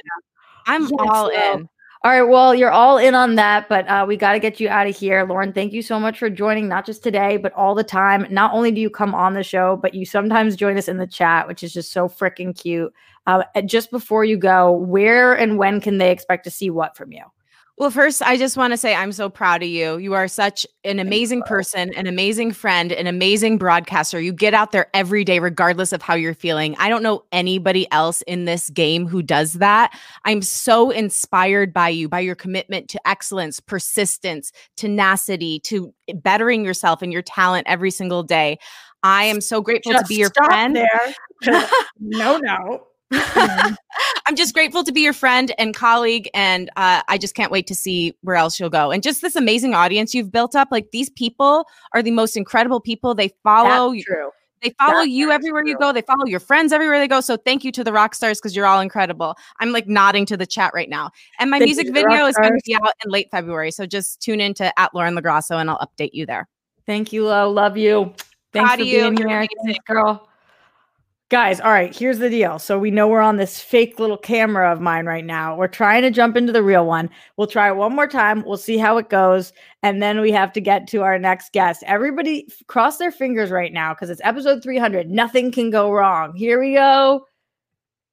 I'm 0.66 0.82
yes, 0.82 0.92
all 0.98 1.28
in. 1.28 1.68
All 2.02 2.10
right, 2.10 2.22
well, 2.22 2.54
you're 2.54 2.70
all 2.70 2.96
in 2.96 3.14
on 3.14 3.34
that, 3.34 3.68
but 3.68 3.86
uh, 3.86 4.06
we 4.08 4.16
got 4.16 4.32
to 4.32 4.38
get 4.38 4.58
you 4.58 4.70
out 4.70 4.86
of 4.86 4.96
here. 4.96 5.22
Lauren, 5.22 5.52
thank 5.52 5.74
you 5.74 5.82
so 5.82 6.00
much 6.00 6.18
for 6.18 6.30
joining, 6.30 6.66
not 6.66 6.86
just 6.86 7.02
today, 7.02 7.36
but 7.36 7.52
all 7.52 7.74
the 7.74 7.84
time. 7.84 8.26
Not 8.30 8.54
only 8.54 8.70
do 8.70 8.80
you 8.80 8.88
come 8.88 9.14
on 9.14 9.34
the 9.34 9.42
show, 9.42 9.76
but 9.76 9.92
you 9.92 10.06
sometimes 10.06 10.56
join 10.56 10.78
us 10.78 10.88
in 10.88 10.96
the 10.96 11.06
chat, 11.06 11.46
which 11.46 11.62
is 11.62 11.74
just 11.74 11.92
so 11.92 12.08
freaking 12.08 12.58
cute. 12.58 12.90
Uh, 13.26 13.42
just 13.66 13.90
before 13.90 14.24
you 14.24 14.38
go, 14.38 14.72
where 14.72 15.34
and 15.34 15.58
when 15.58 15.78
can 15.78 15.98
they 15.98 16.10
expect 16.10 16.44
to 16.44 16.50
see 16.50 16.70
what 16.70 16.96
from 16.96 17.12
you? 17.12 17.24
Well, 17.80 17.90
first, 17.90 18.20
I 18.20 18.36
just 18.36 18.58
want 18.58 18.74
to 18.74 18.76
say 18.76 18.94
I'm 18.94 19.10
so 19.10 19.30
proud 19.30 19.62
of 19.62 19.68
you. 19.70 19.96
You 19.96 20.12
are 20.12 20.28
such 20.28 20.66
an 20.84 20.98
amazing 20.98 21.40
person, 21.46 21.94
an 21.94 22.06
amazing 22.06 22.52
friend, 22.52 22.92
an 22.92 23.06
amazing 23.06 23.56
broadcaster. 23.56 24.20
You 24.20 24.34
get 24.34 24.52
out 24.52 24.72
there 24.72 24.88
every 24.92 25.24
day, 25.24 25.38
regardless 25.38 25.94
of 25.94 26.02
how 26.02 26.12
you're 26.12 26.34
feeling. 26.34 26.76
I 26.78 26.90
don't 26.90 27.02
know 27.02 27.24
anybody 27.32 27.90
else 27.90 28.20
in 28.26 28.44
this 28.44 28.68
game 28.68 29.06
who 29.06 29.22
does 29.22 29.54
that. 29.54 29.98
I'm 30.26 30.42
so 30.42 30.90
inspired 30.90 31.72
by 31.72 31.88
you, 31.88 32.06
by 32.06 32.20
your 32.20 32.34
commitment 32.34 32.90
to 32.90 33.08
excellence, 33.08 33.60
persistence, 33.60 34.52
tenacity, 34.76 35.60
to 35.60 35.94
bettering 36.16 36.66
yourself 36.66 37.00
and 37.00 37.14
your 37.14 37.22
talent 37.22 37.66
every 37.66 37.90
single 37.90 38.22
day. 38.22 38.58
I 39.02 39.24
am 39.24 39.40
so 39.40 39.62
grateful 39.62 39.92
just 39.92 40.04
to 40.04 40.08
be 40.08 40.16
your 40.16 40.30
friend. 40.36 40.76
There. 40.76 41.14
no, 41.98 42.36
no. 42.36 42.88
I'm 44.26 44.36
just 44.36 44.54
grateful 44.54 44.84
to 44.84 44.92
be 44.92 45.00
your 45.00 45.12
friend 45.12 45.52
and 45.58 45.74
colleague, 45.74 46.28
and 46.34 46.70
uh, 46.76 47.02
I 47.08 47.18
just 47.18 47.34
can't 47.34 47.50
wait 47.50 47.66
to 47.66 47.74
see 47.74 48.14
where 48.22 48.36
else 48.36 48.60
you'll 48.60 48.70
go. 48.70 48.90
And 48.90 49.02
just 49.02 49.22
this 49.22 49.36
amazing 49.36 49.74
audience 49.74 50.14
you've 50.14 50.30
built 50.30 50.54
up. 50.54 50.68
Like 50.70 50.90
these 50.92 51.10
people 51.10 51.64
are 51.94 52.02
the 52.02 52.12
most 52.12 52.36
incredible 52.36 52.80
people. 52.80 53.14
They 53.14 53.30
follow. 53.42 53.94
True. 54.00 54.30
They 54.62 54.74
follow 54.78 54.98
That's 54.98 55.08
you 55.08 55.30
everywhere 55.30 55.62
true. 55.62 55.70
you 55.70 55.78
go. 55.78 55.90
They 55.92 56.02
follow 56.02 56.26
your 56.26 56.38
friends 56.38 56.72
everywhere 56.72 56.98
they 56.98 57.08
go. 57.08 57.22
So 57.22 57.38
thank 57.38 57.64
you 57.64 57.72
to 57.72 57.82
the 57.82 57.92
rock 57.92 58.14
stars 58.14 58.38
because 58.38 58.54
you're 58.54 58.66
all 58.66 58.80
incredible. 58.80 59.34
I'm 59.58 59.72
like 59.72 59.88
nodding 59.88 60.26
to 60.26 60.36
the 60.36 60.46
chat 60.46 60.72
right 60.74 60.88
now. 60.88 61.10
And 61.38 61.50
my 61.50 61.58
thank 61.58 61.68
music 61.68 61.94
video 61.94 62.26
is 62.26 62.36
going 62.36 62.52
to 62.52 62.60
be 62.66 62.74
out 62.74 62.92
in 63.02 63.10
late 63.10 63.28
February. 63.30 63.70
So 63.70 63.86
just 63.86 64.20
tune 64.20 64.38
in 64.38 64.52
to 64.54 64.78
at 64.78 64.94
Lauren 64.94 65.16
LaGrasso 65.16 65.58
and 65.58 65.70
I'll 65.70 65.78
update 65.78 66.10
you 66.12 66.26
there. 66.26 66.46
Thank 66.86 67.10
you, 67.10 67.24
Lo. 67.24 67.50
Love 67.50 67.78
you. 67.78 68.12
Thanks 68.52 68.68
Proud 68.68 68.78
for 68.80 68.84
being 68.84 69.16
you. 69.16 69.28
here, 69.28 69.48
girl. 69.86 70.29
Guys, 71.30 71.60
all 71.60 71.70
right, 71.70 71.96
here's 71.96 72.18
the 72.18 72.28
deal. 72.28 72.58
So 72.58 72.76
we 72.76 72.90
know 72.90 73.06
we're 73.06 73.20
on 73.20 73.36
this 73.36 73.60
fake 73.60 74.00
little 74.00 74.16
camera 74.16 74.72
of 74.72 74.80
mine 74.80 75.06
right 75.06 75.24
now. 75.24 75.54
We're 75.54 75.68
trying 75.68 76.02
to 76.02 76.10
jump 76.10 76.36
into 76.36 76.52
the 76.52 76.64
real 76.64 76.84
one. 76.84 77.08
We'll 77.36 77.46
try 77.46 77.68
it 77.68 77.76
one 77.76 77.94
more 77.94 78.08
time. 78.08 78.42
We'll 78.44 78.56
see 78.56 78.76
how 78.76 78.98
it 78.98 79.10
goes. 79.10 79.52
And 79.84 80.02
then 80.02 80.20
we 80.20 80.32
have 80.32 80.52
to 80.54 80.60
get 80.60 80.88
to 80.88 81.02
our 81.02 81.20
next 81.20 81.52
guest. 81.52 81.84
Everybody 81.86 82.48
cross 82.66 82.96
their 82.96 83.12
fingers 83.12 83.52
right 83.52 83.72
now 83.72 83.94
because 83.94 84.10
it's 84.10 84.20
episode 84.24 84.60
300. 84.60 85.08
Nothing 85.08 85.52
can 85.52 85.70
go 85.70 85.92
wrong. 85.92 86.34
Here 86.34 86.58
we 86.58 86.74
go. 86.74 87.24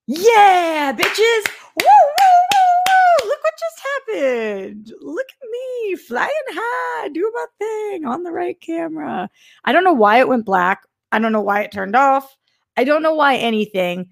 Yeah, 0.05 0.93
bitches. 0.95 1.51
Woo, 1.75 1.87
woo, 1.87 2.37
woo, 2.53 3.23
woo. 3.23 3.29
Look 3.29 3.39
what 3.43 3.53
just 3.59 3.81
happened. 3.83 4.93
Look 5.01 5.25
at 5.27 5.49
me 5.49 5.95
flying 5.95 6.29
high, 6.49 7.09
do 7.09 7.31
my 7.33 7.45
thing 7.57 8.05
on 8.05 8.21
the 8.21 8.31
right 8.31 8.61
camera. 8.61 9.27
I 9.65 9.71
don't 9.71 9.83
know 9.83 9.93
why 9.93 10.19
it 10.19 10.27
went 10.27 10.45
black. 10.45 10.83
I 11.11 11.17
don't 11.17 11.31
know 11.31 11.41
why 11.41 11.61
it 11.61 11.71
turned 11.71 11.95
off. 11.95 12.37
I 12.77 12.83
don't 12.83 13.03
know 13.03 13.15
why 13.15 13.35
anything. 13.35 14.09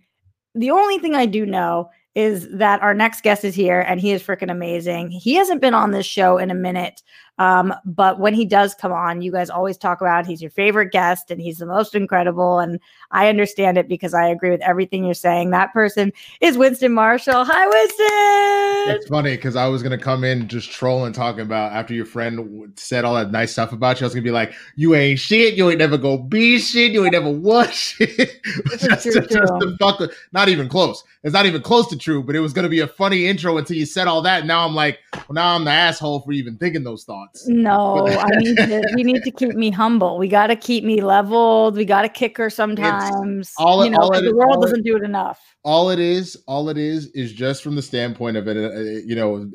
The 0.55 0.71
only 0.71 0.97
thing 0.97 1.15
I 1.15 1.25
do 1.25 1.45
know 1.45 1.89
is 2.15 2.49
that 2.49 2.81
our 2.81 2.93
next 2.93 3.21
guest 3.21 3.43
is 3.43 3.53
here 3.53 3.81
and 3.81 3.99
he 3.99 4.11
is 4.11 4.23
freaking 4.23 4.49
amazing. 4.49 5.11
He 5.11 5.35
hasn't 5.35 5.61
been 5.61 5.73
on 5.73 5.91
this 5.91 6.05
show 6.05 6.37
in 6.37 6.49
a 6.49 6.55
minute, 6.55 7.01
um, 7.37 7.73
but 7.83 8.19
when 8.19 8.33
he 8.33 8.45
does 8.45 8.73
come 8.73 8.93
on, 8.93 9.21
you 9.21 9.31
guys 9.31 9.49
always 9.49 9.77
talk 9.77 9.99
about 9.99 10.25
he's 10.25 10.41
your 10.41 10.51
favorite 10.51 10.91
guest 10.91 11.29
and 11.31 11.41
he's 11.41 11.57
the 11.57 11.65
most 11.65 11.93
incredible. 11.93 12.59
And 12.59 12.79
I 13.11 13.27
understand 13.27 13.77
it 13.77 13.89
because 13.89 14.13
I 14.13 14.27
agree 14.27 14.51
with 14.51 14.61
everything 14.61 15.03
you're 15.03 15.13
saying. 15.13 15.49
That 15.49 15.73
person 15.73 16.13
is 16.39 16.57
Winston 16.57 16.93
Marshall. 16.93 17.43
Hi, 17.45 17.67
Winston. 17.67 18.95
It's 18.95 19.07
funny 19.07 19.35
because 19.35 19.57
I 19.57 19.67
was 19.67 19.83
gonna 19.83 19.97
come 19.97 20.23
in 20.23 20.47
just 20.47 20.71
trolling, 20.71 21.11
talking 21.11 21.41
about 21.41 21.73
after 21.73 21.93
your 21.93 22.05
friend 22.05 22.71
said 22.77 23.03
all 23.03 23.15
that 23.15 23.31
nice 23.31 23.51
stuff 23.51 23.73
about 23.73 23.99
you. 23.99 24.05
I 24.05 24.07
was 24.07 24.13
gonna 24.13 24.23
be 24.23 24.31
like, 24.31 24.53
"You 24.75 24.95
ain't 24.95 25.19
shit. 25.19 25.55
You 25.55 25.69
ain't 25.69 25.79
never 25.79 25.97
go 25.97 26.17
be 26.17 26.59
shit. 26.59 26.93
You 26.93 27.03
ain't 27.03 27.13
never 27.13 27.31
was 27.31 27.73
shit." 27.73 28.41
just, 28.79 29.03
true, 29.03 29.27
just, 29.27 29.53
fuck 29.79 30.01
not 30.31 30.47
even 30.47 30.69
close. 30.69 31.03
It's 31.23 31.33
not 31.33 31.45
even 31.45 31.61
close 31.61 31.87
to 31.87 31.97
true. 31.97 32.23
But 32.23 32.35
it 32.35 32.39
was 32.39 32.53
gonna 32.53 32.69
be 32.69 32.79
a 32.79 32.87
funny 32.87 33.25
intro 33.25 33.57
until 33.57 33.75
you 33.75 33.85
said 33.85 34.07
all 34.07 34.21
that. 34.21 34.45
Now 34.45 34.65
I'm 34.65 34.75
like, 34.75 34.99
well, 35.13 35.33
now 35.33 35.55
I'm 35.55 35.65
the 35.65 35.71
asshole 35.71 36.21
for 36.21 36.31
even 36.31 36.57
thinking 36.57 36.83
those 36.83 37.03
thoughts 37.03 37.24
No, 37.47 38.07
I 38.19 38.27
need 38.37 38.57
to. 38.57 38.83
You 38.97 39.03
need 39.03 39.23
to 39.23 39.31
keep 39.31 39.55
me 39.55 39.71
humble. 39.71 40.17
We 40.17 40.27
got 40.27 40.47
to 40.47 40.55
keep 40.55 40.83
me 40.83 41.01
leveled. 41.01 41.75
We 41.75 41.85
got 41.85 42.03
to 42.03 42.09
kick 42.09 42.37
her 42.37 42.49
sometimes. 42.49 43.47
It's 43.49 43.55
all, 43.57 43.83
you 43.83 43.91
know, 43.91 43.99
all 43.99 44.11
the 44.11 44.35
world 44.35 44.61
doesn't 44.61 44.83
do 44.83 44.95
it 44.95 45.03
enough. 45.03 45.39
All 45.63 45.89
it 45.89 45.99
is, 45.99 46.37
all 46.47 46.69
it 46.69 46.77
is, 46.77 47.07
is 47.07 47.33
just 47.33 47.63
from 47.63 47.75
the 47.75 47.81
standpoint 47.81 48.37
of 48.37 48.47
it. 48.47 48.57
Uh, 48.57 49.01
you 49.05 49.15
know, 49.15 49.49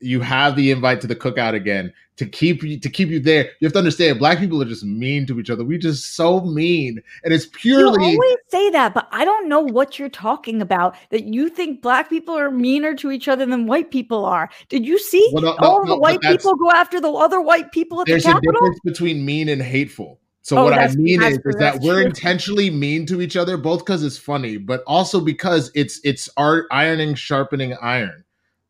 you 0.00 0.20
have 0.20 0.56
the 0.56 0.70
invite 0.70 1.00
to 1.00 1.06
the 1.06 1.16
cookout 1.16 1.54
again 1.54 1.92
to 2.16 2.26
keep 2.26 2.62
you 2.62 2.78
to 2.78 2.88
keep 2.88 3.08
you 3.08 3.20
there. 3.20 3.50
You 3.60 3.66
have 3.66 3.72
to 3.74 3.78
understand, 3.78 4.18
black 4.18 4.38
people 4.38 4.62
are 4.62 4.66
just 4.66 4.84
mean 4.84 5.26
to 5.26 5.38
each 5.38 5.50
other. 5.50 5.64
We 5.64 5.78
just 5.78 6.14
so 6.14 6.40
mean, 6.40 7.02
and 7.24 7.32
it's 7.32 7.46
purely. 7.46 8.10
You 8.10 8.18
always 8.18 8.36
say 8.48 8.70
that, 8.70 8.94
but 8.94 9.08
I 9.10 9.24
don't 9.24 9.48
know 9.48 9.60
what 9.60 9.98
you're 9.98 10.08
talking 10.08 10.62
about. 10.62 10.96
That 11.10 11.24
you 11.24 11.48
think 11.48 11.82
black 11.82 12.08
people 12.08 12.36
are 12.36 12.50
meaner 12.50 12.94
to 12.96 13.10
each 13.10 13.28
other 13.28 13.44
than 13.46 13.66
white 13.66 13.90
people 13.90 14.24
are. 14.24 14.48
Did 14.68 14.86
you 14.86 14.98
see 14.98 15.28
well, 15.32 15.42
no, 15.42 15.56
all 15.60 15.84
no, 15.84 15.94
the 15.94 15.98
white 15.98 16.20
people 16.20 16.54
go 16.56 16.70
after 16.70 17.00
the 17.00 17.10
other 17.10 17.40
white 17.40 17.70
people 17.72 18.00
at 18.00 18.06
the 18.06 18.20
Capitol? 18.20 18.40
There's 18.42 18.48
a 18.48 18.52
difference 18.52 18.80
between 18.84 19.24
mean 19.24 19.48
and 19.48 19.60
hateful. 19.60 20.20
So 20.42 20.58
oh, 20.58 20.64
what 20.64 20.74
I 20.74 20.86
mean 20.94 21.22
is, 21.24 21.38
is 21.44 21.56
that 21.56 21.80
we're 21.80 21.94
true. 21.94 22.06
intentionally 22.06 22.70
mean 22.70 23.04
to 23.06 23.20
each 23.20 23.36
other, 23.36 23.56
both 23.56 23.80
because 23.80 24.04
it's 24.04 24.16
funny, 24.16 24.58
but 24.58 24.84
also 24.86 25.20
because 25.20 25.72
it's 25.74 26.00
it's 26.04 26.28
art 26.36 26.66
ironing, 26.70 27.16
sharpening 27.16 27.74
iron. 27.82 28.22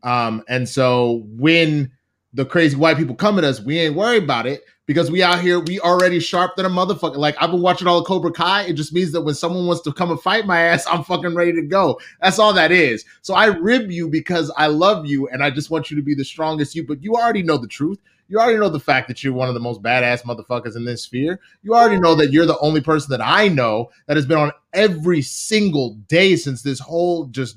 Um, 0.06 0.44
and 0.48 0.68
so 0.68 1.24
when 1.36 1.90
the 2.32 2.44
crazy 2.44 2.76
white 2.76 2.96
people 2.96 3.16
come 3.16 3.38
at 3.38 3.44
us, 3.44 3.60
we 3.60 3.78
ain't 3.78 3.96
worried 3.96 4.22
about 4.22 4.46
it 4.46 4.62
because 4.86 5.10
we 5.10 5.20
out 5.20 5.40
here, 5.40 5.58
we 5.58 5.80
already 5.80 6.20
sharp 6.20 6.54
than 6.54 6.64
a 6.64 6.70
motherfucker. 6.70 7.16
Like 7.16 7.34
I've 7.40 7.50
been 7.50 7.60
watching 7.60 7.88
all 7.88 7.98
the 7.98 8.06
Cobra 8.06 8.30
Kai. 8.30 8.62
It 8.62 8.74
just 8.74 8.92
means 8.92 9.10
that 9.12 9.22
when 9.22 9.34
someone 9.34 9.66
wants 9.66 9.82
to 9.82 9.92
come 9.92 10.12
and 10.12 10.20
fight 10.20 10.46
my 10.46 10.60
ass, 10.60 10.86
I'm 10.86 11.02
fucking 11.02 11.34
ready 11.34 11.52
to 11.54 11.62
go. 11.62 12.00
That's 12.22 12.38
all 12.38 12.52
that 12.52 12.70
is. 12.70 13.04
So 13.22 13.34
I 13.34 13.46
rib 13.46 13.90
you 13.90 14.08
because 14.08 14.52
I 14.56 14.68
love 14.68 15.06
you 15.06 15.28
and 15.28 15.42
I 15.42 15.50
just 15.50 15.70
want 15.70 15.90
you 15.90 15.96
to 15.96 16.02
be 16.02 16.14
the 16.14 16.24
strongest 16.24 16.76
you, 16.76 16.86
but 16.86 17.02
you 17.02 17.14
already 17.16 17.42
know 17.42 17.56
the 17.58 17.66
truth. 17.66 17.98
You 18.28 18.38
already 18.38 18.58
know 18.58 18.68
the 18.68 18.80
fact 18.80 19.08
that 19.08 19.22
you're 19.22 19.32
one 19.32 19.48
of 19.48 19.54
the 19.54 19.60
most 19.60 19.82
badass 19.82 20.24
motherfuckers 20.24 20.76
in 20.76 20.84
this 20.84 21.02
sphere. 21.02 21.40
You 21.62 21.74
already 21.74 22.00
know 22.00 22.14
that 22.16 22.32
you're 22.32 22.46
the 22.46 22.58
only 22.58 22.80
person 22.80 23.10
that 23.10 23.20
I 23.24 23.48
know 23.48 23.90
that 24.06 24.16
has 24.16 24.26
been 24.26 24.38
on 24.38 24.52
every 24.72 25.22
single 25.22 25.94
day 26.08 26.36
since 26.36 26.62
this 26.62 26.80
whole 26.80 27.26
just 27.26 27.56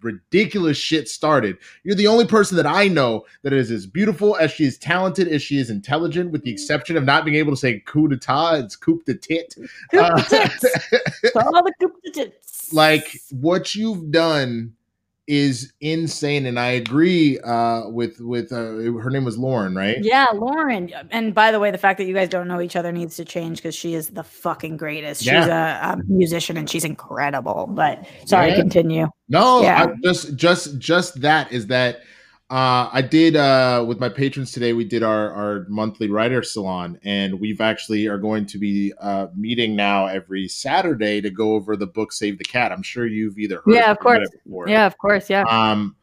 ridiculous 0.00 0.76
shit 0.78 1.08
started. 1.08 1.58
You're 1.84 1.94
the 1.94 2.06
only 2.06 2.26
person 2.26 2.56
that 2.56 2.66
I 2.66 2.88
know 2.88 3.26
that 3.42 3.52
is 3.52 3.70
as 3.70 3.86
beautiful 3.86 4.36
as 4.36 4.50
she 4.50 4.64
is 4.64 4.78
talented 4.78 5.28
as 5.28 5.42
she 5.42 5.58
is 5.58 5.68
intelligent, 5.68 6.32
with 6.32 6.42
the 6.42 6.50
exception 6.50 6.96
of 6.96 7.04
not 7.04 7.24
being 7.24 7.36
able 7.36 7.52
to 7.52 7.56
say 7.56 7.80
coup 7.80 8.08
d'etat. 8.08 8.64
It's 8.64 8.76
coup 8.76 9.02
de 9.04 9.14
tit. 9.14 9.54
Coup 9.90 9.98
de 9.98 10.22
tits. 10.22 10.64
Uh, 10.64 11.40
all 11.44 11.62
the 11.62 11.72
coup 11.80 11.92
de 12.04 12.10
tits. 12.12 12.72
Like 12.72 13.20
what 13.30 13.74
you've 13.74 14.10
done 14.10 14.74
is 15.28 15.72
insane 15.82 16.46
and 16.46 16.58
i 16.58 16.68
agree 16.68 17.38
uh 17.40 17.86
with 17.88 18.18
with 18.18 18.50
uh 18.50 18.98
her 18.98 19.10
name 19.10 19.24
was 19.24 19.36
lauren 19.36 19.74
right 19.74 19.98
yeah 20.00 20.26
lauren 20.34 20.90
and 21.10 21.34
by 21.34 21.52
the 21.52 21.60
way 21.60 21.70
the 21.70 21.78
fact 21.78 21.98
that 21.98 22.04
you 22.04 22.14
guys 22.14 22.30
don't 22.30 22.48
know 22.48 22.60
each 22.60 22.76
other 22.76 22.90
needs 22.90 23.14
to 23.14 23.24
change 23.24 23.58
because 23.58 23.74
she 23.74 23.94
is 23.94 24.08
the 24.08 24.24
fucking 24.24 24.76
greatest 24.78 25.24
yeah. 25.24 25.40
she's 25.40 25.48
a, 25.48 25.52
a, 25.52 25.96
musician 26.08 26.56
and 26.56 26.70
she's 26.70 26.84
incredible 26.84 27.66
but 27.70 28.06
sorry 28.24 28.48
yeah. 28.48 28.56
continue 28.56 29.06
no 29.28 29.60
yeah. 29.60 29.84
I, 29.84 29.94
just 30.02 30.34
just 30.34 30.78
just 30.78 31.20
that 31.20 31.52
is 31.52 31.66
that 31.66 32.00
uh, 32.50 32.88
I 32.90 33.02
did 33.02 33.36
uh, 33.36 33.84
with 33.86 34.00
my 34.00 34.08
patrons 34.08 34.52
today. 34.52 34.72
We 34.72 34.84
did 34.84 35.02
our 35.02 35.32
our 35.32 35.66
monthly 35.68 36.08
writer 36.08 36.42
salon, 36.42 36.98
and 37.04 37.38
we've 37.40 37.60
actually 37.60 38.06
are 38.06 38.16
going 38.16 38.46
to 38.46 38.58
be 38.58 38.92
uh, 39.00 39.26
meeting 39.36 39.76
now 39.76 40.06
every 40.06 40.48
Saturday 40.48 41.20
to 41.20 41.30
go 41.30 41.52
over 41.52 41.76
the 41.76 41.86
book 41.86 42.12
Save 42.12 42.38
the 42.38 42.44
Cat. 42.44 42.72
I'm 42.72 42.82
sure 42.82 43.06
you've 43.06 43.38
either 43.38 43.56
heard 43.56 43.74
yeah, 43.74 43.90
of 43.90 43.98
course, 43.98 44.28
yeah, 44.66 44.86
of 44.86 44.96
course, 44.96 45.28
yeah. 45.28 45.42
Um, 45.42 45.96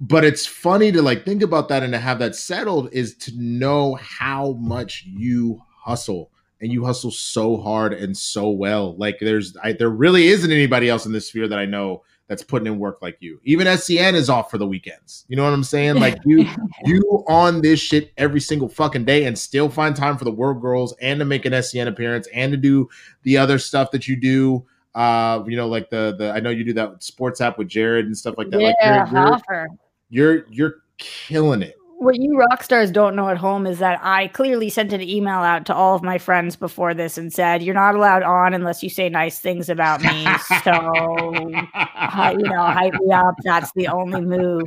but 0.00 0.24
it's 0.24 0.46
funny 0.46 0.92
to 0.92 1.02
like 1.02 1.24
think 1.24 1.42
about 1.42 1.68
that 1.70 1.82
and 1.82 1.92
to 1.92 1.98
have 1.98 2.18
that 2.20 2.36
settled 2.36 2.90
is 2.92 3.16
to 3.16 3.32
know 3.36 3.94
how 3.94 4.52
much 4.52 5.04
you 5.06 5.60
hustle 5.82 6.30
and 6.60 6.72
you 6.72 6.84
hustle 6.84 7.10
so 7.10 7.56
hard 7.56 7.92
and 7.92 8.16
so 8.16 8.50
well. 8.50 8.96
Like 8.96 9.18
there's, 9.20 9.56
I, 9.62 9.72
there 9.72 9.90
really 9.90 10.28
isn't 10.28 10.50
anybody 10.50 10.88
else 10.88 11.06
in 11.06 11.12
this 11.12 11.28
sphere 11.28 11.48
that 11.48 11.58
I 11.58 11.66
know 11.66 12.04
that's 12.28 12.42
putting 12.42 12.66
in 12.66 12.78
work 12.78 13.00
like 13.00 13.16
you. 13.20 13.40
Even 13.44 13.66
SCN 13.66 14.14
is 14.14 14.28
off 14.30 14.50
for 14.50 14.58
the 14.58 14.66
weekends. 14.66 15.24
You 15.28 15.36
know 15.36 15.44
what 15.44 15.52
I'm 15.52 15.64
saying? 15.64 15.96
Like 15.96 16.18
you, 16.24 16.46
you 16.84 17.24
on 17.26 17.62
this 17.62 17.80
shit 17.80 18.12
every 18.16 18.40
single 18.40 18.68
fucking 18.68 19.06
day 19.06 19.24
and 19.24 19.36
still 19.36 19.68
find 19.68 19.96
time 19.96 20.18
for 20.18 20.24
the 20.24 20.30
World 20.30 20.60
Girls 20.60 20.94
and 21.00 21.18
to 21.18 21.24
make 21.24 21.46
an 21.46 21.54
SCN 21.54 21.88
appearance 21.88 22.28
and 22.32 22.52
to 22.52 22.56
do 22.56 22.88
the 23.22 23.38
other 23.38 23.58
stuff 23.58 23.90
that 23.92 24.06
you 24.06 24.14
do. 24.14 24.64
Uh, 24.94 25.42
you 25.46 25.56
know, 25.56 25.68
like 25.68 25.90
the 25.90 26.14
the 26.18 26.30
I 26.30 26.40
know 26.40 26.50
you 26.50 26.64
do 26.64 26.72
that 26.74 27.02
sports 27.02 27.40
app 27.40 27.58
with 27.58 27.68
Jared 27.68 28.06
and 28.06 28.16
stuff 28.16 28.36
like 28.36 28.50
that. 28.50 28.60
Yeah, 28.60 29.08
like 29.10 29.44
you're, 29.48 29.66
you're, 30.10 30.34
you're 30.36 30.46
you're 30.50 30.74
killing 30.98 31.62
it 31.62 31.77
what 31.98 32.14
you 32.16 32.38
rock 32.38 32.62
stars 32.62 32.92
don't 32.92 33.16
know 33.16 33.28
at 33.28 33.36
home 33.36 33.66
is 33.66 33.80
that 33.80 33.98
I 34.02 34.28
clearly 34.28 34.70
sent 34.70 34.92
an 34.92 35.02
email 35.02 35.40
out 35.40 35.66
to 35.66 35.74
all 35.74 35.96
of 35.96 36.02
my 36.02 36.16
friends 36.16 36.54
before 36.54 36.94
this 36.94 37.18
and 37.18 37.32
said, 37.32 37.60
"You're 37.62 37.74
not 37.74 37.96
allowed 37.96 38.22
on 38.22 38.54
unless 38.54 38.82
you 38.84 38.88
say 38.88 39.08
nice 39.08 39.40
things 39.40 39.68
about 39.68 40.00
me." 40.00 40.24
so, 40.62 40.70
uh, 41.74 42.34
you 42.38 42.48
know, 42.48 42.62
hype 42.62 42.94
me 42.94 43.12
up. 43.12 43.34
That's 43.42 43.72
the 43.72 43.88
only 43.88 44.20
move. 44.20 44.66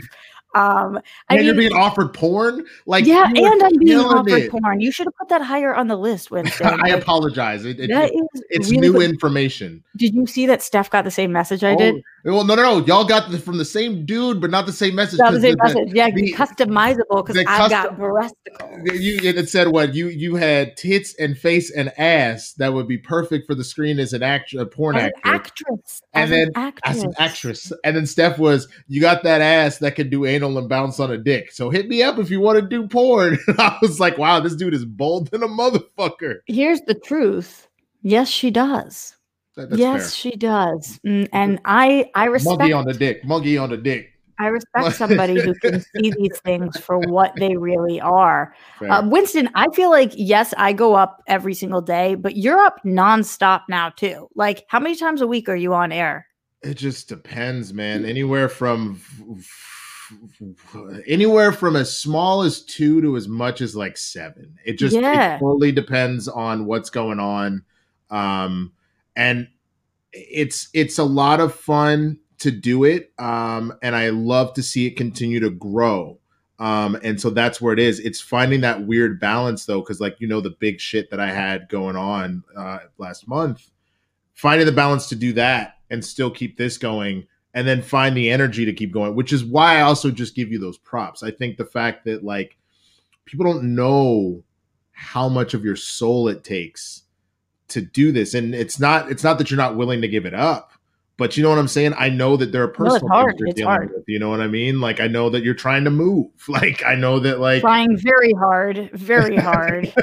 Um, 0.54 1.00
I 1.30 1.36
and 1.36 1.38
mean, 1.38 1.46
you're 1.46 1.56
being 1.56 1.74
offered 1.74 2.14
porn, 2.14 2.66
like 2.86 3.06
yeah, 3.06 3.26
and 3.26 3.64
I'm 3.64 3.78
being 3.78 3.98
offered 4.00 4.34
it. 4.34 4.52
porn. 4.52 4.82
You 4.82 4.92
should 4.92 5.08
have 5.08 5.16
put 5.16 5.30
that 5.30 5.42
higher 5.42 5.74
on 5.74 5.88
the 5.88 5.96
list, 5.96 6.30
Winston. 6.30 6.80
I 6.84 6.90
apologize. 6.90 7.64
It, 7.64 7.80
it, 7.80 7.90
it's 8.50 8.70
really 8.70 8.82
new 8.82 8.94
good. 8.94 9.10
information. 9.10 9.82
Did 9.96 10.14
you 10.14 10.28
see 10.28 10.46
that 10.48 10.62
Steph 10.62 10.90
got 10.90 11.06
the 11.06 11.12
same 11.12 11.32
message 11.32 11.64
I 11.64 11.76
oh, 11.76 11.78
did? 11.78 12.04
Well, 12.24 12.44
no, 12.44 12.56
no, 12.56 12.62
no. 12.62 12.86
Y'all 12.86 13.06
got 13.06 13.32
the, 13.32 13.40
from 13.40 13.58
the 13.58 13.66
same 13.66 14.06
dude, 14.06 14.40
but 14.40 14.52
not 14.52 14.66
the 14.66 14.74
same 14.74 14.96
message. 14.96 15.20
Not 15.20 15.34
the 15.34 15.42
same 15.42 15.56
the, 15.56 15.64
message. 15.64 15.94
Yeah, 15.94 16.12
the, 16.12 16.34
customizable 16.34 17.26
because 17.26 17.38
I 17.38 17.44
custom, 17.44 17.70
got 17.70 17.98
breasticles. 17.98 19.02
You 19.02 19.20
it 19.24 19.50
said 19.50 19.70
what 19.70 19.96
you 19.96 20.08
you 20.08 20.36
had 20.36 20.78
tits 20.78 21.16
and 21.16 21.38
face 21.38 21.72
and 21.72 21.92
ass 21.98 22.54
that 22.54 22.74
would 22.74 22.88
be 22.88 22.98
perfect 22.98 23.48
for 23.48 23.56
the 23.56 23.64
screen 23.64 24.00
as 24.00 24.14
an 24.14 24.24
act 24.24 24.54
a 24.54 24.66
porn 24.66 24.98
as 24.98 25.12
actor. 25.24 25.66
Actress. 25.70 26.02
And 26.14 26.24
as 26.24 26.30
then 26.30 26.48
an 26.48 26.54
actress. 26.56 26.98
as 26.98 27.04
an 27.04 27.14
actress. 27.18 27.74
And 27.84 27.96
then 27.96 28.06
Steph 28.06 28.38
was, 28.38 28.68
you 28.88 29.02
got 29.02 29.24
that 29.24 29.42
ass 29.42 29.78
that 29.80 29.96
can 29.96 30.10
do 30.10 30.26
anal 30.26 30.58
and 30.58 30.70
bounce 30.70 31.00
on 31.00 31.12
a 31.12 31.18
dick. 31.18 31.52
So 31.52 31.70
hit 31.70 31.88
me 31.88 32.04
up 32.04 32.20
if 32.20 32.30
you 32.30 32.40
want 32.40 32.60
to 32.60 32.68
do 32.68 32.88
porn. 32.88 33.38
I 33.58 33.78
was 33.82 34.00
like, 34.00 34.18
wow, 34.18 34.40
this 34.40 34.56
dude 34.56 34.74
is 34.74 34.86
bold 34.86 35.32
than 35.32 35.44
a 35.44 35.48
motherfucker. 35.48 36.40
Here's 36.46 36.82
the 36.82 36.96
truth. 36.96 37.68
Yes, 38.02 38.28
she 38.28 38.52
does. 38.52 39.16
That, 39.70 39.78
yes, 39.78 40.16
fair. 40.16 40.32
she 40.32 40.38
does, 40.38 41.00
mm, 41.06 41.28
and 41.34 41.60
I 41.66 42.10
I 42.16 42.26
respect 42.26 42.60
monkey 42.60 42.74
on 42.74 42.86
the 42.86 42.94
dick, 42.94 43.24
monkey 43.26 43.58
on 43.58 43.70
the 43.70 43.78
dick. 43.78 44.12
I 44.40 44.48
respect 44.48 44.96
somebody 44.98 45.40
who 45.40 45.54
can 45.56 45.82
see 45.82 46.12
these 46.18 46.40
things 46.40 46.78
for 46.78 46.98
what 46.98 47.34
they 47.36 47.56
really 47.56 48.02
are. 48.02 48.56
Uh, 48.82 49.04
Winston, 49.06 49.50
I 49.54 49.70
feel 49.74 49.92
like 49.92 50.14
yes, 50.16 50.54
I 50.58 50.74
go 50.74 50.96
up 50.96 51.22
every 51.28 51.54
single 51.54 51.82
day, 51.82 52.16
but 52.16 52.36
you're 52.36 52.60
up 52.60 52.78
nonstop 52.84 53.62
now 53.70 53.90
too. 53.90 54.30
Like, 54.36 54.66
how 54.68 54.80
many 54.80 54.96
times 54.96 55.22
a 55.22 55.28
week 55.28 55.48
are 55.48 55.56
you 55.56 55.74
on 55.74 55.92
air? 55.92 56.28
It 56.64 56.76
just 56.76 57.08
depends, 57.08 57.74
man. 57.74 58.06
Anywhere 58.06 58.50
from 58.50 59.00
anywhere 61.08 61.52
from 61.52 61.76
as 61.76 61.98
small 61.98 62.42
as 62.42 62.62
two 62.64 63.02
to 63.02 63.16
as 63.16 63.28
much 63.28 63.62
as 63.62 63.76
like 63.76 63.98
seven. 63.98 64.58
It 64.66 64.74
just 64.74 64.96
yeah. 64.96 65.36
it 65.36 65.40
totally 65.40 65.72
depends 65.72 66.28
on 66.28 66.66
what's 66.66 66.90
going 66.90 67.20
on. 67.20 67.64
Um, 68.10 68.74
and 69.16 69.48
it's 70.14 70.70
it's 70.74 70.98
a 70.98 71.04
lot 71.04 71.40
of 71.40 71.54
fun 71.54 72.20
to 72.40 72.52
do 72.52 72.84
it 72.84 73.12
um, 73.20 73.74
and 73.82 73.96
i 73.96 74.10
love 74.10 74.54
to 74.54 74.64
see 74.64 74.88
it 74.88 74.98
continue 74.98 75.40
to 75.40 75.50
grow. 75.50 76.18
Um, 76.60 76.96
and 77.04 77.20
so 77.20 77.32
that's 77.32 77.60
where 77.60 77.74
it 77.74 77.80
is. 77.80 78.00
It's 78.00 78.22
finding 78.22 78.62
that 78.62 78.86
weird 78.86 79.20
balance 79.20 79.66
though 79.66 79.82
because 79.82 80.00
like 80.00 80.18
you 80.20 80.28
know 80.28 80.42
the 80.42 80.56
big 80.60 80.80
shit 80.80 81.10
that 81.10 81.20
i 81.20 81.32
had 81.32 81.70
going 81.70 81.96
on 81.96 82.44
uh, 82.56 82.80
last 83.00 83.28
month 83.28 83.72
finding 84.34 84.66
the 84.66 84.72
balance 84.72 85.10
to 85.10 85.16
do 85.16 85.34
that 85.34 85.78
and 85.90 86.06
still 86.06 86.30
keep 86.30 86.58
this 86.58 86.78
going 86.78 87.26
and 87.54 87.68
then 87.68 87.82
find 87.82 88.16
the 88.16 88.30
energy 88.30 88.64
to 88.64 88.74
keep 88.74 88.94
going 88.94 89.16
which 89.16 89.34
is 89.34 89.44
why 89.44 89.78
i 89.78 89.82
also 89.82 90.12
just 90.12 90.36
give 90.36 90.52
you 90.52 90.60
those 90.60 90.78
props. 90.78 91.24
I 91.24 91.32
think 91.32 91.58
the 91.58 91.66
fact 91.66 92.06
that 92.06 92.24
like 92.24 92.58
people 93.26 93.46
don't 93.46 93.76
know 93.76 94.44
how 94.92 95.28
much 95.28 95.56
of 95.56 95.66
your 95.66 95.76
soul 95.76 96.28
it 96.28 96.44
takes 96.44 97.04
to 97.72 97.82
do 97.82 98.12
this. 98.12 98.34
And 98.34 98.56
it's 98.56 98.80
not 98.80 99.12
it's 99.12 99.24
not 99.24 99.38
that 99.38 99.52
you're 99.52 99.58
not 99.58 99.76
willing 99.76 100.02
to 100.02 100.08
give 100.08 100.26
it 100.26 100.34
up 100.34 100.72
but 101.22 101.38
you 101.38 101.44
know 101.44 101.50
what 101.50 101.60
i'm 101.60 101.68
saying? 101.68 101.94
I 102.00 102.10
know 102.10 102.36
that 102.36 102.52
there 102.52 102.64
are 102.64 102.68
personal 102.68 103.08
no, 103.08 103.26
things 103.28 103.36
you're 103.38 103.48
it's 103.50 103.56
dealing 103.58 103.70
hard. 103.70 103.92
with 103.94 104.06
you 104.08 104.18
know 104.18 104.30
what 104.30 104.42
i 104.42 104.48
mean? 104.48 104.82
Like 104.82 105.00
i 105.00 105.06
know 105.06 105.30
that 105.30 105.44
you're 105.44 105.54
trying 105.54 105.84
to 105.84 105.92
move. 105.92 106.32
Like 106.48 106.84
i 106.84 106.96
know 106.96 107.20
that 107.20 107.40
like 107.40 107.62
trying 107.62 107.96
very 107.96 108.34
hard 108.34 108.90
very 108.94 109.36
hard. 109.50 109.94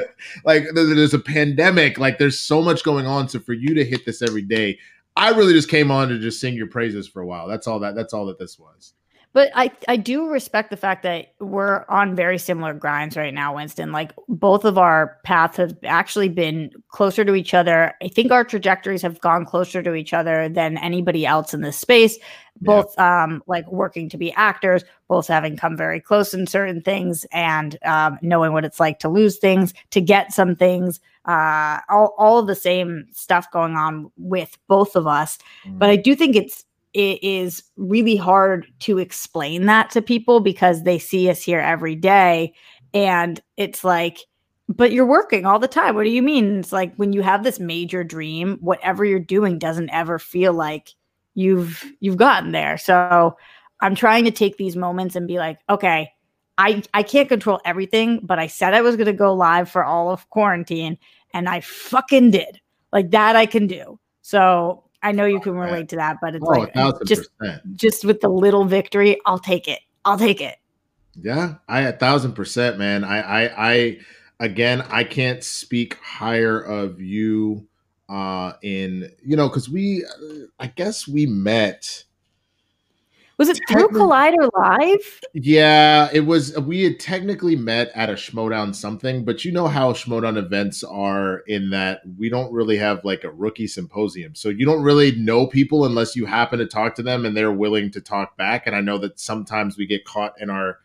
Like 0.44 0.64
there's 0.74 1.14
a 1.14 1.18
pandemic. 1.18 1.98
Like 1.98 2.18
there's 2.18 2.38
so 2.38 2.62
much 2.62 2.84
going 2.84 3.06
on. 3.06 3.28
So 3.28 3.40
for 3.40 3.52
you 3.52 3.74
to 3.74 3.84
hit 3.84 4.06
this 4.06 4.22
every 4.22 4.42
day 4.42 4.78
i 5.16 5.30
really 5.30 5.52
just 5.52 5.68
came 5.68 5.90
on 5.90 6.08
to 6.08 6.20
just 6.20 6.40
sing 6.40 6.54
your 6.54 6.68
praises 6.68 7.08
for 7.08 7.20
a 7.20 7.26
while. 7.26 7.48
That's 7.48 7.66
all 7.66 7.80
that 7.80 7.96
that's 7.96 8.14
all 8.14 8.26
that 8.26 8.38
this 8.38 8.56
was 8.56 8.94
but 9.32 9.50
I, 9.54 9.70
I 9.86 9.96
do 9.96 10.28
respect 10.28 10.70
the 10.70 10.76
fact 10.76 11.02
that 11.02 11.34
we're 11.38 11.84
on 11.88 12.16
very 12.16 12.38
similar 12.38 12.72
grinds 12.72 13.16
right 13.16 13.34
now, 13.34 13.54
Winston. 13.54 13.92
Like 13.92 14.12
both 14.26 14.64
of 14.64 14.78
our 14.78 15.18
paths 15.22 15.58
have 15.58 15.76
actually 15.84 16.28
been 16.28 16.70
closer 16.88 17.24
to 17.24 17.34
each 17.34 17.52
other. 17.54 17.94
I 18.02 18.08
think 18.08 18.32
our 18.32 18.44
trajectories 18.44 19.02
have 19.02 19.20
gone 19.20 19.44
closer 19.44 19.82
to 19.82 19.94
each 19.94 20.12
other 20.12 20.48
than 20.48 20.78
anybody 20.78 21.26
else 21.26 21.52
in 21.52 21.60
this 21.60 21.78
space. 21.78 22.18
Both 22.60 22.94
yeah. 22.96 23.24
um 23.24 23.42
like 23.46 23.70
working 23.70 24.08
to 24.08 24.18
be 24.18 24.32
actors, 24.32 24.82
both 25.08 25.28
having 25.28 25.56
come 25.56 25.76
very 25.76 26.00
close 26.00 26.34
in 26.34 26.46
certain 26.46 26.80
things 26.80 27.24
and 27.30 27.78
um, 27.84 28.18
knowing 28.22 28.52
what 28.52 28.64
it's 28.64 28.80
like 28.80 28.98
to 29.00 29.08
lose 29.08 29.38
things, 29.38 29.74
to 29.90 30.00
get 30.00 30.32
some 30.32 30.56
things, 30.56 30.98
uh 31.26 31.78
all, 31.88 32.14
all 32.18 32.38
of 32.40 32.48
the 32.48 32.56
same 32.56 33.06
stuff 33.12 33.48
going 33.52 33.76
on 33.76 34.10
with 34.16 34.58
both 34.66 34.96
of 34.96 35.06
us. 35.06 35.38
Mm. 35.66 35.78
But 35.78 35.90
I 35.90 35.96
do 35.96 36.16
think 36.16 36.34
it's 36.34 36.64
it 36.94 37.22
is 37.22 37.62
really 37.76 38.16
hard 38.16 38.66
to 38.80 38.98
explain 38.98 39.66
that 39.66 39.90
to 39.90 40.02
people 40.02 40.40
because 40.40 40.82
they 40.82 40.98
see 40.98 41.28
us 41.28 41.42
here 41.42 41.60
every 41.60 41.94
day 41.94 42.54
and 42.94 43.40
it's 43.56 43.84
like 43.84 44.18
but 44.70 44.92
you're 44.92 45.06
working 45.06 45.46
all 45.46 45.58
the 45.58 45.66
time. 45.66 45.94
What 45.94 46.04
do 46.04 46.10
you 46.10 46.20
mean? 46.20 46.58
It's 46.58 46.72
like 46.72 46.94
when 46.96 47.14
you 47.14 47.22
have 47.22 47.42
this 47.42 47.58
major 47.58 48.04
dream 48.04 48.58
whatever 48.60 49.04
you're 49.04 49.18
doing 49.18 49.58
doesn't 49.58 49.90
ever 49.90 50.18
feel 50.18 50.52
like 50.52 50.90
you've 51.34 51.84
you've 52.00 52.16
gotten 52.16 52.52
there. 52.52 52.76
So 52.78 53.36
i'm 53.80 53.94
trying 53.94 54.24
to 54.24 54.30
take 54.30 54.56
these 54.56 54.76
moments 54.76 55.16
and 55.16 55.26
be 55.26 55.38
like 55.38 55.58
okay 55.70 56.10
i 56.58 56.82
i 56.94 57.02
can't 57.02 57.28
control 57.28 57.60
everything 57.64 58.20
but 58.22 58.38
i 58.38 58.46
said 58.46 58.74
i 58.74 58.80
was 58.80 58.96
going 58.96 59.06
to 59.06 59.12
go 59.12 59.32
live 59.32 59.70
for 59.70 59.84
all 59.84 60.10
of 60.10 60.28
quarantine 60.30 60.98
and 61.32 61.48
i 61.48 61.60
fucking 61.60 62.30
did. 62.30 62.60
Like 62.92 63.10
that 63.10 63.36
i 63.36 63.46
can 63.46 63.66
do. 63.66 63.98
So 64.22 64.84
I 65.02 65.12
know 65.12 65.26
you 65.26 65.40
can 65.40 65.54
relate 65.54 65.88
to 65.90 65.96
that, 65.96 66.16
but 66.20 66.34
it's 66.34 66.44
oh, 66.46 66.50
like 66.50 66.72
just 67.06 67.30
just 67.74 68.04
with 68.04 68.20
the 68.20 68.28
little 68.28 68.64
victory, 68.64 69.18
I'll 69.26 69.38
take 69.38 69.68
it. 69.68 69.80
I'll 70.04 70.18
take 70.18 70.40
it. 70.40 70.56
Yeah, 71.14 71.54
I 71.68 71.82
a 71.82 71.92
thousand 71.92 72.32
percent, 72.32 72.78
man. 72.78 73.04
I 73.04 73.20
I 73.20 73.70
I 73.70 73.98
again 74.40 74.82
I 74.90 75.04
can't 75.04 75.42
speak 75.42 75.96
higher 75.96 76.60
of 76.60 77.00
you 77.00 77.66
uh 78.08 78.54
in 78.62 79.10
you 79.24 79.36
know 79.36 79.48
because 79.48 79.68
we 79.68 80.04
uh, 80.04 80.46
I 80.58 80.68
guess 80.68 81.06
we 81.06 81.26
met 81.26 82.04
was 83.38 83.48
it 83.48 83.60
through 83.68 83.88
Collider 83.88 84.50
Live? 84.52 85.20
Yeah, 85.32 86.08
it 86.12 86.26
was. 86.26 86.58
We 86.58 86.82
had 86.82 86.98
technically 86.98 87.54
met 87.54 87.92
at 87.94 88.10
a 88.10 88.14
Schmoedown 88.14 88.74
something, 88.74 89.24
but 89.24 89.44
you 89.44 89.52
know 89.52 89.68
how 89.68 89.92
Schmoedown 89.92 90.36
events 90.36 90.82
are 90.82 91.38
in 91.46 91.70
that 91.70 92.00
we 92.18 92.28
don't 92.28 92.52
really 92.52 92.76
have 92.78 93.04
like 93.04 93.22
a 93.22 93.30
rookie 93.30 93.68
symposium. 93.68 94.34
So 94.34 94.48
you 94.48 94.66
don't 94.66 94.82
really 94.82 95.12
know 95.12 95.46
people 95.46 95.84
unless 95.84 96.16
you 96.16 96.26
happen 96.26 96.58
to 96.58 96.66
talk 96.66 96.96
to 96.96 97.02
them 97.02 97.24
and 97.24 97.36
they're 97.36 97.52
willing 97.52 97.92
to 97.92 98.00
talk 98.00 98.36
back. 98.36 98.66
And 98.66 98.74
I 98.74 98.80
know 98.80 98.98
that 98.98 99.20
sometimes 99.20 99.78
we 99.78 99.86
get 99.86 100.04
caught 100.04 100.34
in 100.40 100.50
our 100.50 100.80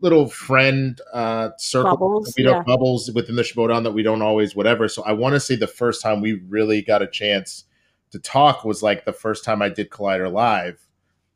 little 0.00 0.28
friend 0.28 1.00
uh 1.12 1.50
circle 1.58 1.90
bubbles, 1.90 2.32
you 2.38 2.44
know, 2.44 2.52
yeah. 2.52 2.62
bubbles 2.62 3.10
within 3.12 3.34
the 3.34 3.42
Schmoedown 3.42 3.82
that 3.82 3.90
we 3.90 4.04
don't 4.04 4.22
always 4.22 4.54
whatever. 4.54 4.86
So 4.86 5.02
I 5.02 5.14
want 5.14 5.34
to 5.34 5.40
say 5.40 5.56
the 5.56 5.66
first 5.66 6.00
time 6.00 6.20
we 6.20 6.34
really 6.48 6.80
got 6.80 7.02
a 7.02 7.08
chance 7.08 7.64
to 8.12 8.20
talk 8.20 8.64
was 8.64 8.84
like 8.84 9.04
the 9.04 9.12
first 9.12 9.44
time 9.44 9.60
I 9.60 9.68
did 9.68 9.90
Collider 9.90 10.32
Live 10.32 10.87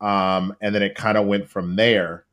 um, 0.02 0.54
and 0.60 0.74
then 0.74 0.82
it 0.82 0.94
kind 0.94 1.16
of 1.16 1.26
went 1.26 1.48
from 1.48 1.76
there. 1.76 2.26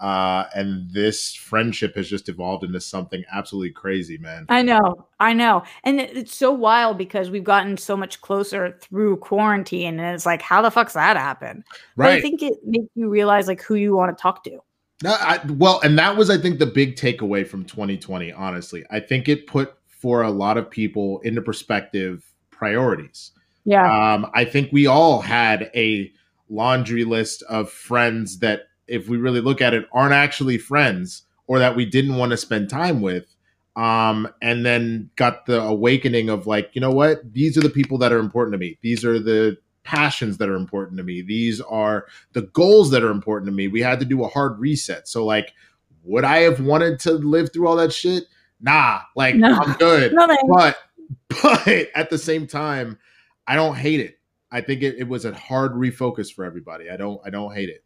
Uh, 0.00 0.46
and 0.54 0.90
this 0.90 1.34
friendship 1.34 1.94
has 1.96 2.08
just 2.08 2.28
evolved 2.28 2.62
into 2.62 2.80
something 2.80 3.24
absolutely 3.32 3.70
crazy, 3.70 4.18
man. 4.18 4.44
I 4.50 4.60
know, 4.60 5.06
I 5.18 5.32
know, 5.32 5.62
and 5.82 6.00
it's 6.00 6.34
so 6.34 6.52
wild 6.52 6.98
because 6.98 7.30
we've 7.30 7.44
gotten 7.44 7.76
so 7.78 7.96
much 7.96 8.20
closer 8.20 8.76
through 8.82 9.16
quarantine, 9.18 9.98
and 9.98 10.14
it's 10.14 10.26
like, 10.26 10.42
how 10.42 10.60
the 10.60 10.70
fuck's 10.70 10.92
that 10.92 11.16
happen? 11.16 11.64
Right. 11.96 12.08
But 12.08 12.12
I 12.12 12.20
think 12.20 12.42
it 12.42 12.54
makes 12.64 12.88
you 12.94 13.08
realize 13.08 13.46
like 13.46 13.62
who 13.62 13.76
you 13.76 13.96
want 13.96 14.16
to 14.16 14.20
talk 14.20 14.44
to. 14.44 14.58
I, 15.06 15.40
well, 15.56 15.80
and 15.82 15.98
that 15.98 16.16
was, 16.16 16.28
I 16.28 16.38
think, 16.38 16.58
the 16.58 16.66
big 16.66 16.96
takeaway 16.96 17.46
from 17.46 17.64
2020. 17.64 18.32
Honestly, 18.32 18.84
I 18.90 19.00
think 19.00 19.28
it 19.28 19.46
put 19.46 19.74
for 19.86 20.22
a 20.22 20.30
lot 20.30 20.58
of 20.58 20.70
people 20.70 21.20
into 21.20 21.40
perspective 21.40 22.24
priorities. 22.50 23.32
Yeah. 23.64 24.14
Um, 24.14 24.30
I 24.34 24.44
think 24.44 24.70
we 24.72 24.86
all 24.86 25.20
had 25.20 25.70
a 25.74 26.12
laundry 26.48 27.04
list 27.04 27.42
of 27.44 27.70
friends 27.70 28.38
that 28.38 28.62
if 28.86 29.08
we 29.08 29.16
really 29.16 29.40
look 29.40 29.60
at 29.60 29.74
it, 29.74 29.86
aren't 29.92 30.14
actually 30.14 30.58
friends 30.58 31.22
or 31.46 31.58
that 31.58 31.76
we 31.76 31.84
didn't 31.84 32.16
want 32.16 32.30
to 32.30 32.36
spend 32.36 32.68
time 32.68 33.00
with. 33.00 33.26
Um, 33.76 34.28
and 34.40 34.64
then 34.64 35.10
got 35.16 35.46
the 35.46 35.60
awakening 35.60 36.28
of 36.28 36.46
like, 36.46 36.70
you 36.74 36.80
know 36.80 36.92
what? 36.92 37.32
These 37.32 37.58
are 37.58 37.60
the 37.60 37.70
people 37.70 37.98
that 37.98 38.12
are 38.12 38.20
important 38.20 38.52
to 38.52 38.58
me. 38.58 38.78
These 38.82 39.04
are 39.04 39.18
the 39.18 39.58
passions 39.82 40.38
that 40.38 40.48
are 40.48 40.54
important 40.54 40.96
to 40.98 41.02
me. 41.02 41.22
These 41.22 41.60
are 41.60 42.06
the 42.32 42.42
goals 42.42 42.90
that 42.90 43.02
are 43.02 43.10
important 43.10 43.48
to 43.48 43.52
me. 43.52 43.66
We 43.68 43.80
had 43.80 43.98
to 44.00 44.06
do 44.06 44.24
a 44.24 44.28
hard 44.28 44.58
reset. 44.60 45.08
So, 45.08 45.24
like, 45.24 45.52
would 46.04 46.24
I 46.24 46.38
have 46.38 46.60
wanted 46.60 47.00
to 47.00 47.12
live 47.12 47.52
through 47.52 47.66
all 47.66 47.76
that 47.76 47.92
shit? 47.92 48.24
Nah, 48.60 49.00
like 49.14 49.34
no. 49.34 49.54
I'm 49.54 49.72
good. 49.74 50.12
No, 50.14 50.26
but 50.26 50.76
but 51.42 51.88
at 51.94 52.10
the 52.10 52.18
same 52.18 52.46
time, 52.46 52.98
I 53.46 53.56
don't 53.56 53.76
hate 53.76 54.00
it. 54.00 54.13
I 54.54 54.60
think 54.60 54.82
it, 54.82 54.94
it 54.98 55.08
was 55.08 55.24
a 55.24 55.34
hard 55.34 55.72
refocus 55.72 56.32
for 56.32 56.44
everybody. 56.44 56.88
I 56.88 56.96
don't 56.96 57.20
I 57.26 57.30
don't 57.30 57.52
hate 57.52 57.68
it. 57.68 57.84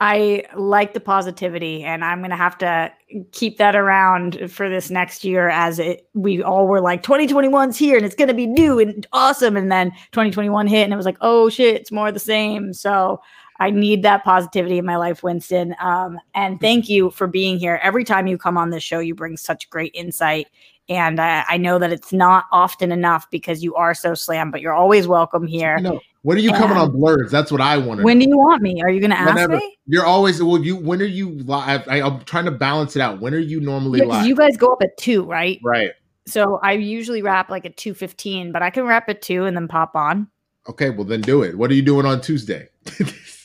I 0.00 0.44
like 0.54 0.94
the 0.94 1.00
positivity, 1.00 1.84
and 1.84 2.02
I'm 2.02 2.22
gonna 2.22 2.34
have 2.34 2.56
to 2.58 2.90
keep 3.32 3.58
that 3.58 3.76
around 3.76 4.50
for 4.50 4.70
this 4.70 4.90
next 4.90 5.22
year. 5.22 5.50
As 5.50 5.78
it, 5.78 6.08
we 6.14 6.42
all 6.42 6.66
were 6.66 6.80
like, 6.80 7.02
2021's 7.02 7.76
here, 7.76 7.98
and 7.98 8.06
it's 8.06 8.14
gonna 8.14 8.32
be 8.32 8.46
new 8.46 8.78
and 8.78 9.06
awesome. 9.12 9.54
And 9.54 9.70
then 9.70 9.90
2021 10.12 10.66
hit, 10.66 10.84
and 10.84 10.94
it 10.94 10.96
was 10.96 11.06
like, 11.06 11.18
oh 11.20 11.50
shit, 11.50 11.76
it's 11.76 11.92
more 11.92 12.10
the 12.10 12.18
same. 12.18 12.72
So 12.72 13.20
I 13.58 13.70
need 13.70 14.02
that 14.02 14.24
positivity 14.24 14.78
in 14.78 14.86
my 14.86 14.96
life, 14.96 15.22
Winston. 15.22 15.76
Um, 15.78 16.18
and 16.34 16.58
thank 16.58 16.88
you 16.88 17.10
for 17.10 17.26
being 17.26 17.58
here. 17.58 17.80
Every 17.82 18.04
time 18.04 18.26
you 18.26 18.38
come 18.38 18.56
on 18.56 18.70
this 18.70 18.82
show, 18.82 18.98
you 18.98 19.14
bring 19.14 19.36
such 19.36 19.68
great 19.68 19.92
insight 19.94 20.48
and 20.88 21.18
uh, 21.18 21.44
I 21.48 21.56
know 21.56 21.78
that 21.78 21.92
it's 21.92 22.12
not 22.12 22.44
often 22.52 22.92
enough 22.92 23.28
because 23.30 23.62
you 23.62 23.74
are 23.74 23.94
so 23.94 24.14
slammed, 24.14 24.52
but 24.52 24.60
you're 24.60 24.72
always 24.72 25.08
welcome 25.08 25.46
here. 25.46 25.78
No, 25.78 26.00
when 26.22 26.38
are 26.38 26.40
you 26.40 26.50
and 26.50 26.58
coming 26.58 26.76
on 26.76 26.92
Blurs? 26.92 27.30
That's 27.30 27.50
what 27.50 27.60
I 27.60 27.76
want 27.78 27.98
to. 27.98 28.04
When 28.04 28.18
do 28.18 28.28
you 28.28 28.36
want 28.36 28.62
me? 28.62 28.80
Are 28.82 28.90
you 28.90 29.00
going 29.00 29.10
to 29.10 29.18
ask 29.18 29.50
me? 29.50 29.78
You're 29.86 30.04
always 30.04 30.42
well. 30.42 30.62
You 30.62 30.76
when 30.76 31.00
are 31.00 31.04
you 31.04 31.30
live? 31.40 31.86
I, 31.88 32.00
am 32.00 32.24
trying 32.24 32.46
to 32.46 32.50
balance 32.50 32.96
it 32.96 33.02
out. 33.02 33.20
When 33.20 33.34
are 33.34 33.38
you 33.38 33.60
normally 33.60 34.00
yeah, 34.00 34.06
live? 34.06 34.26
You 34.26 34.34
guys 34.34 34.56
go 34.56 34.72
up 34.72 34.82
at 34.82 34.96
two, 34.96 35.24
right? 35.24 35.60
Right. 35.62 35.92
So 36.26 36.58
I 36.62 36.72
usually 36.72 37.22
wrap 37.22 37.50
like 37.50 37.64
at 37.64 37.76
two 37.76 37.94
fifteen, 37.94 38.52
but 38.52 38.62
I 38.62 38.70
can 38.70 38.84
wrap 38.84 39.08
at 39.08 39.22
two 39.22 39.44
and 39.44 39.56
then 39.56 39.68
pop 39.68 39.94
on. 39.94 40.28
Okay, 40.68 40.90
well 40.90 41.04
then 41.04 41.20
do 41.20 41.42
it. 41.42 41.56
What 41.56 41.70
are 41.70 41.74
you 41.74 41.82
doing 41.82 42.06
on 42.06 42.20
Tuesday? 42.20 42.68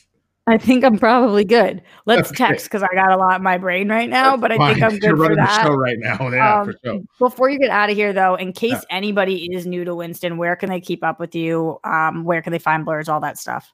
I 0.48 0.58
think 0.58 0.84
I'm 0.84 0.98
probably 0.98 1.46
good. 1.46 1.84
Let's 2.06 2.30
okay. 2.30 2.48
text 2.48 2.66
because 2.66 2.82
I 2.82 2.88
got 2.96 3.12
a 3.12 3.18
lot 3.18 3.36
in 3.36 3.44
my 3.44 3.58
brain 3.58 3.90
right 3.90 4.10
now, 4.10 4.32
That's 4.32 4.42
but 4.42 4.52
I 4.52 4.58
fine. 4.58 4.74
think 4.74 4.86
I'm 4.86 4.92
good 5.00 5.18
You're 5.18 5.18
for 5.18 5.36
that. 5.36 5.64
show 5.64 5.74
right 5.74 5.98
now. 6.00 6.30
Yeah, 6.30 6.60
um, 6.62 6.66
for 6.66 6.76
sure. 6.84 7.02
Before 7.20 7.50
you 7.50 7.60
get 7.60 7.70
out 7.70 7.90
of 7.92 7.96
here, 7.96 8.12
though, 8.12 8.36
in 8.36 8.52
case 8.52 8.72
yeah. 8.72 8.80
anybody 8.90 9.48
is 9.54 9.68
new 9.68 9.86
to 9.86 9.94
Winston, 9.94 10.38
where 10.38 10.56
can 10.56 10.70
they 10.70 10.82
keep 10.82 11.04
up 11.04 11.20
with 11.20 11.36
you? 11.36 11.80
Um, 11.84 12.24
where 12.24 12.42
can 12.42 12.52
they 12.52 12.60
find 12.60 12.84
blurs? 12.84 13.08
All 13.08 13.20
that 13.20 13.38
stuff. 13.38 13.72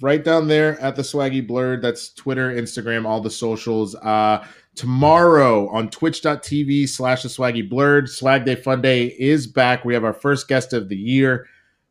Right 0.00 0.24
down 0.24 0.48
there 0.48 0.80
at 0.80 0.96
the 0.96 1.02
Swaggy 1.02 1.46
Blurred. 1.46 1.82
That's 1.82 2.14
Twitter, 2.14 2.54
Instagram, 2.54 3.06
all 3.06 3.20
the 3.20 3.30
socials. 3.30 3.94
Uh, 3.96 4.46
tomorrow 4.78 5.68
on 5.70 5.90
twitch.tv 5.90 6.88
slash 6.88 7.24
the 7.24 7.28
swaggy 7.28 7.68
blurred 7.68 8.08
swag 8.08 8.44
day 8.44 8.54
fun 8.54 8.80
day 8.80 9.06
is 9.18 9.44
back 9.44 9.84
we 9.84 9.92
have 9.92 10.04
our 10.04 10.12
first 10.12 10.46
guest 10.46 10.72
of 10.72 10.88
the 10.88 10.96
year 10.96 11.48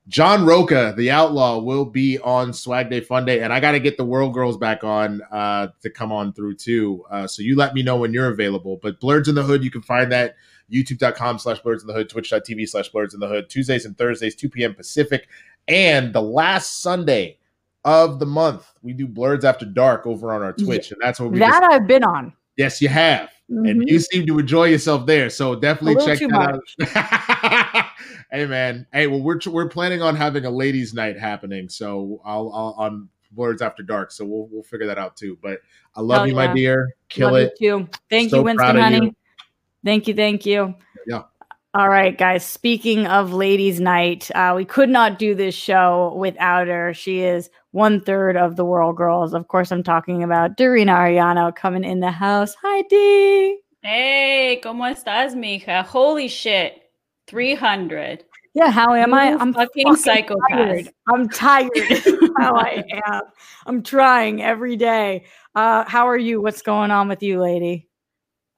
John 0.07 0.45
Roca, 0.45 0.93
the 0.95 1.11
outlaw, 1.11 1.59
will 1.59 1.83
be 1.83 2.17
on 2.19 2.53
Swag 2.53 2.89
Day 2.89 3.01
Fun 3.01 3.25
Day, 3.25 3.41
and 3.41 3.51
I 3.51 3.59
got 3.59 3.73
to 3.73 3.79
get 3.79 3.97
the 3.97 4.05
World 4.05 4.33
Girls 4.33 4.57
back 4.57 4.83
on 4.83 5.21
uh, 5.31 5.67
to 5.81 5.89
come 5.89 6.11
on 6.13 6.31
through 6.31 6.55
too. 6.55 7.03
Uh, 7.11 7.27
so 7.27 7.41
you 7.41 7.57
let 7.57 7.73
me 7.73 7.83
know 7.83 7.97
when 7.97 8.13
you're 8.13 8.29
available. 8.29 8.79
But 8.81 8.99
Blurs 9.01 9.27
in 9.27 9.35
the 9.35 9.43
Hood, 9.43 9.63
you 9.63 9.71
can 9.71 9.81
find 9.81 10.11
that 10.13 10.35
youtube.com 10.71 11.39
slash 11.39 11.59
blurs 11.59 11.81
in 11.81 11.87
the 11.87 11.93
hood, 11.93 12.09
twitch.tv 12.09 12.67
slash 12.69 12.89
blurs 12.89 13.13
in 13.13 13.19
the 13.19 13.27
hood, 13.27 13.49
Tuesdays 13.49 13.85
and 13.85 13.97
Thursdays, 13.97 14.35
2 14.35 14.49
p.m. 14.49 14.73
Pacific. 14.75 15.27
And 15.67 16.13
the 16.13 16.21
last 16.21 16.81
Sunday 16.81 17.37
of 17.83 18.19
the 18.19 18.25
month, 18.25 18.65
we 18.81 18.93
do 18.93 19.07
Blurs 19.07 19.45
After 19.45 19.65
Dark 19.65 20.05
over 20.07 20.33
on 20.33 20.41
our 20.41 20.53
Twitch. 20.53 20.91
And 20.91 21.01
that's 21.01 21.19
what 21.19 21.31
we 21.31 21.39
That 21.39 21.61
just- 21.61 21.73
I've 21.73 21.87
been 21.87 22.03
on. 22.03 22.33
Yes, 22.57 22.81
you 22.81 22.89
have. 22.89 23.29
Mm-hmm. 23.49 23.65
And 23.65 23.89
you 23.89 23.99
seem 23.99 24.25
to 24.27 24.39
enjoy 24.39 24.65
yourself 24.65 25.05
there. 25.05 25.29
So 25.29 25.55
definitely 25.55 26.03
check 26.05 26.19
that 26.19 26.59
out. 26.83 27.85
hey 28.31 28.45
man, 28.45 28.85
hey, 28.91 29.07
well 29.07 29.21
we're 29.21 29.39
we're 29.47 29.69
planning 29.69 30.01
on 30.01 30.15
having 30.15 30.43
a 30.45 30.49
ladies' 30.49 30.93
night 30.93 31.17
happening, 31.17 31.69
so 31.69 32.21
I'll, 32.25 32.51
I'll 32.53 32.75
on 32.77 33.09
Blurs 33.31 33.61
After 33.61 33.83
Dark, 33.83 34.11
so 34.11 34.25
we'll 34.25 34.47
we'll 34.51 34.63
figure 34.63 34.87
that 34.87 34.97
out 34.97 35.15
too. 35.15 35.37
But 35.41 35.59
I 35.95 36.01
love 36.01 36.27
you, 36.27 36.35
yeah. 36.35 36.47
my 36.47 36.53
dear. 36.53 36.93
Kill 37.07 37.31
love 37.31 37.41
it. 37.41 37.53
You 37.59 37.79
too. 37.79 37.89
Thank 38.09 38.31
so 38.31 38.37
you, 38.37 38.43
Winston, 38.43 38.75
honey. 38.75 39.05
You. 39.05 39.15
Thank 39.85 40.07
you, 40.07 40.13
thank 40.13 40.45
you. 40.45 40.75
All 41.73 41.89
right, 41.89 42.17
guys. 42.17 42.45
Speaking 42.45 43.07
of 43.07 43.33
ladies' 43.33 43.79
night, 43.79 44.31
uh, 44.33 44.53
we 44.55 44.65
could 44.65 44.89
not 44.89 45.19
do 45.19 45.35
this 45.35 45.53
show 45.53 46.13
without 46.17 46.67
her. 46.67 46.93
She 46.93 47.21
is 47.21 47.49
one 47.71 48.01
third 48.01 48.37
of 48.37 48.55
the 48.55 48.65
World 48.65 48.95
Girls. 48.95 49.33
Of 49.33 49.47
course, 49.49 49.71
I'm 49.71 49.83
talking 49.83 50.23
about 50.23 50.57
Dorina 50.57 50.95
Arellano 50.95 51.55
coming 51.55 51.83
in 51.83 51.99
the 51.99 52.09
house. 52.09 52.55
Hi, 52.63 52.81
D. 52.89 53.59
Hey, 53.83 54.59
¿cómo 54.63 54.89
estás, 54.89 55.35
mija? 55.35 55.85
Holy 55.85 56.27
shit. 56.27 56.81
300. 57.27 58.23
Yeah, 58.53 58.71
how 58.71 58.93
am 58.95 59.13
I? 59.13 59.33
I'm 59.33 59.53
fucking, 59.53 59.85
fucking 59.85 59.95
psychopath. 59.97 60.49
Tired. 60.49 60.89
I'm 61.13 61.29
tired. 61.29 61.69
how 62.37 62.55
I 62.55 62.83
am. 63.05 63.21
I'm 63.67 63.83
trying 63.83 64.41
every 64.41 64.77
day. 64.77 65.25
Uh, 65.53 65.83
how 65.87 66.07
are 66.07 66.17
you? 66.17 66.41
What's 66.41 66.63
going 66.63 66.89
on 66.89 67.07
with 67.07 67.21
you, 67.21 67.39
lady? 67.39 67.87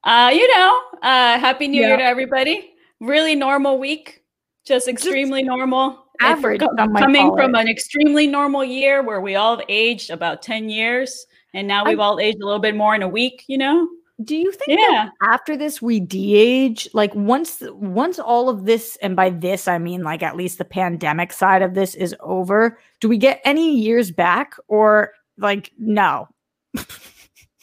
Uh, 0.04 0.32
you 0.34 0.48
know, 0.56 0.82
uh, 1.02 1.38
happy 1.38 1.68
new 1.68 1.82
yeah. 1.82 1.88
year 1.88 1.98
to 1.98 2.04
everybody. 2.04 2.69
Really 3.00 3.36
normal 3.36 3.80
week. 3.80 4.24
Just 4.66 4.88
extremely 4.88 5.42
Just 5.42 5.48
normal. 5.48 6.06
Average. 6.22 6.60
Co- 6.60 6.76
coming 6.76 7.34
from 7.36 7.56
an 7.56 7.68
extremely 7.68 8.28
normal 8.28 8.64
year 8.64 9.02
where 9.02 9.22
we 9.22 9.36
all 9.36 9.62
aged 9.70 10.10
about 10.10 10.42
10 10.42 10.70
years 10.70 11.26
and 11.54 11.68
now 11.68 11.86
we've 11.86 12.00
I, 12.00 12.04
all 12.04 12.20
aged 12.20 12.42
a 12.42 12.46
little 12.46 12.60
bit 12.60 12.76
more 12.76 12.94
in 12.94 13.02
a 13.02 13.08
week, 13.08 13.46
you 13.48 13.58
know? 13.58 13.88
Do 14.24 14.36
you 14.36 14.52
think 14.52 14.80
yeah. 14.80 15.10
after 15.22 15.56
this 15.56 15.82
we 15.82 16.02
de-age? 16.02 16.90
Like 16.94 17.16
once 17.16 17.64
once 17.72 18.20
all 18.20 18.50
of 18.50 18.66
this, 18.66 18.98
and 19.02 19.16
by 19.16 19.30
this 19.30 19.66
I 19.68 19.78
mean 19.78 20.04
like 20.04 20.22
at 20.22 20.36
least 20.36 20.58
the 20.58 20.66
pandemic 20.66 21.32
side 21.32 21.62
of 21.62 21.74
this 21.74 21.96
is 21.96 22.14
over, 22.20 22.78
do 23.00 23.08
we 23.08 23.18
get 23.18 23.40
any 23.46 23.80
years 23.80 24.12
back 24.12 24.56
or 24.68 25.14
like 25.38 25.72
no? 25.78 26.28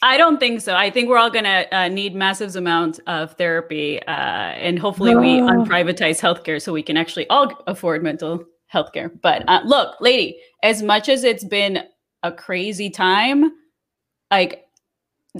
I 0.01 0.17
don't 0.17 0.39
think 0.39 0.61
so. 0.61 0.75
I 0.75 0.91
think 0.91 1.09
we're 1.09 1.17
all 1.17 1.31
gonna 1.31 1.65
uh, 1.71 1.87
need 1.87 2.13
massive 2.15 2.55
amounts 2.55 2.99
of 3.07 3.33
therapy, 3.33 3.99
uh, 4.03 4.11
and 4.11 4.77
hopefully 4.77 5.15
we 5.15 5.39
unprivatize 5.39 6.21
healthcare 6.21 6.61
so 6.61 6.71
we 6.71 6.83
can 6.83 6.97
actually 6.97 7.27
all 7.29 7.63
afford 7.65 8.03
mental 8.03 8.45
healthcare. 8.71 9.09
But 9.21 9.43
uh, 9.47 9.61
look, 9.65 9.99
lady, 9.99 10.39
as 10.61 10.83
much 10.83 11.09
as 11.09 11.23
it's 11.23 11.43
been 11.43 11.83
a 12.21 12.31
crazy 12.31 12.89
time, 12.89 13.51
like 14.29 14.65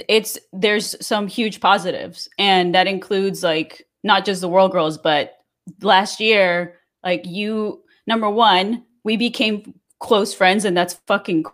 it's 0.07 0.37
there's 0.53 0.95
some 1.05 1.27
huge 1.27 1.59
positives 1.59 2.29
and 2.37 2.75
that 2.75 2.87
includes 2.87 3.43
like 3.43 3.87
not 4.03 4.25
just 4.25 4.41
the 4.41 4.49
world 4.49 4.71
girls 4.71 4.95
but 4.95 5.37
last 5.81 6.19
year 6.19 6.75
like 7.03 7.25
you 7.25 7.81
number 8.05 8.29
one 8.29 8.83
we 9.03 9.17
became 9.17 9.73
close 9.99 10.33
friends 10.33 10.65
and 10.65 10.75
that's 10.75 10.95
fucking 11.07 11.45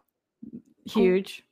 huge. 0.85 1.43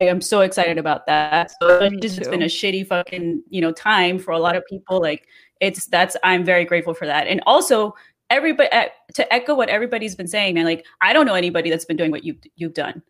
I'm 0.00 0.20
so 0.20 0.40
excited 0.40 0.78
about 0.78 1.06
that 1.06 1.50
so 1.60 1.78
it's 1.82 2.16
just 2.16 2.30
been 2.30 2.42
a 2.42 2.46
shitty 2.46 2.86
fucking 2.86 3.42
you 3.48 3.60
know 3.60 3.72
time 3.72 4.18
for 4.18 4.32
a 4.32 4.38
lot 4.38 4.56
of 4.56 4.64
people 4.66 5.00
like 5.00 5.26
it's 5.60 5.86
that's 5.86 6.16
i'm 6.22 6.44
very 6.44 6.64
grateful 6.64 6.94
for 6.94 7.06
that 7.06 7.26
and 7.26 7.40
also 7.46 7.94
everybody 8.30 8.68
to 9.14 9.32
echo 9.32 9.54
what 9.54 9.68
everybody's 9.68 10.14
been 10.14 10.28
saying 10.28 10.54
man 10.54 10.64
like 10.64 10.84
i 11.00 11.12
don't 11.12 11.26
know 11.26 11.34
anybody 11.34 11.70
that's 11.70 11.84
been 11.84 11.96
doing 11.96 12.10
what 12.10 12.24
you've 12.24 12.38
you've 12.56 12.74
done 12.74 13.02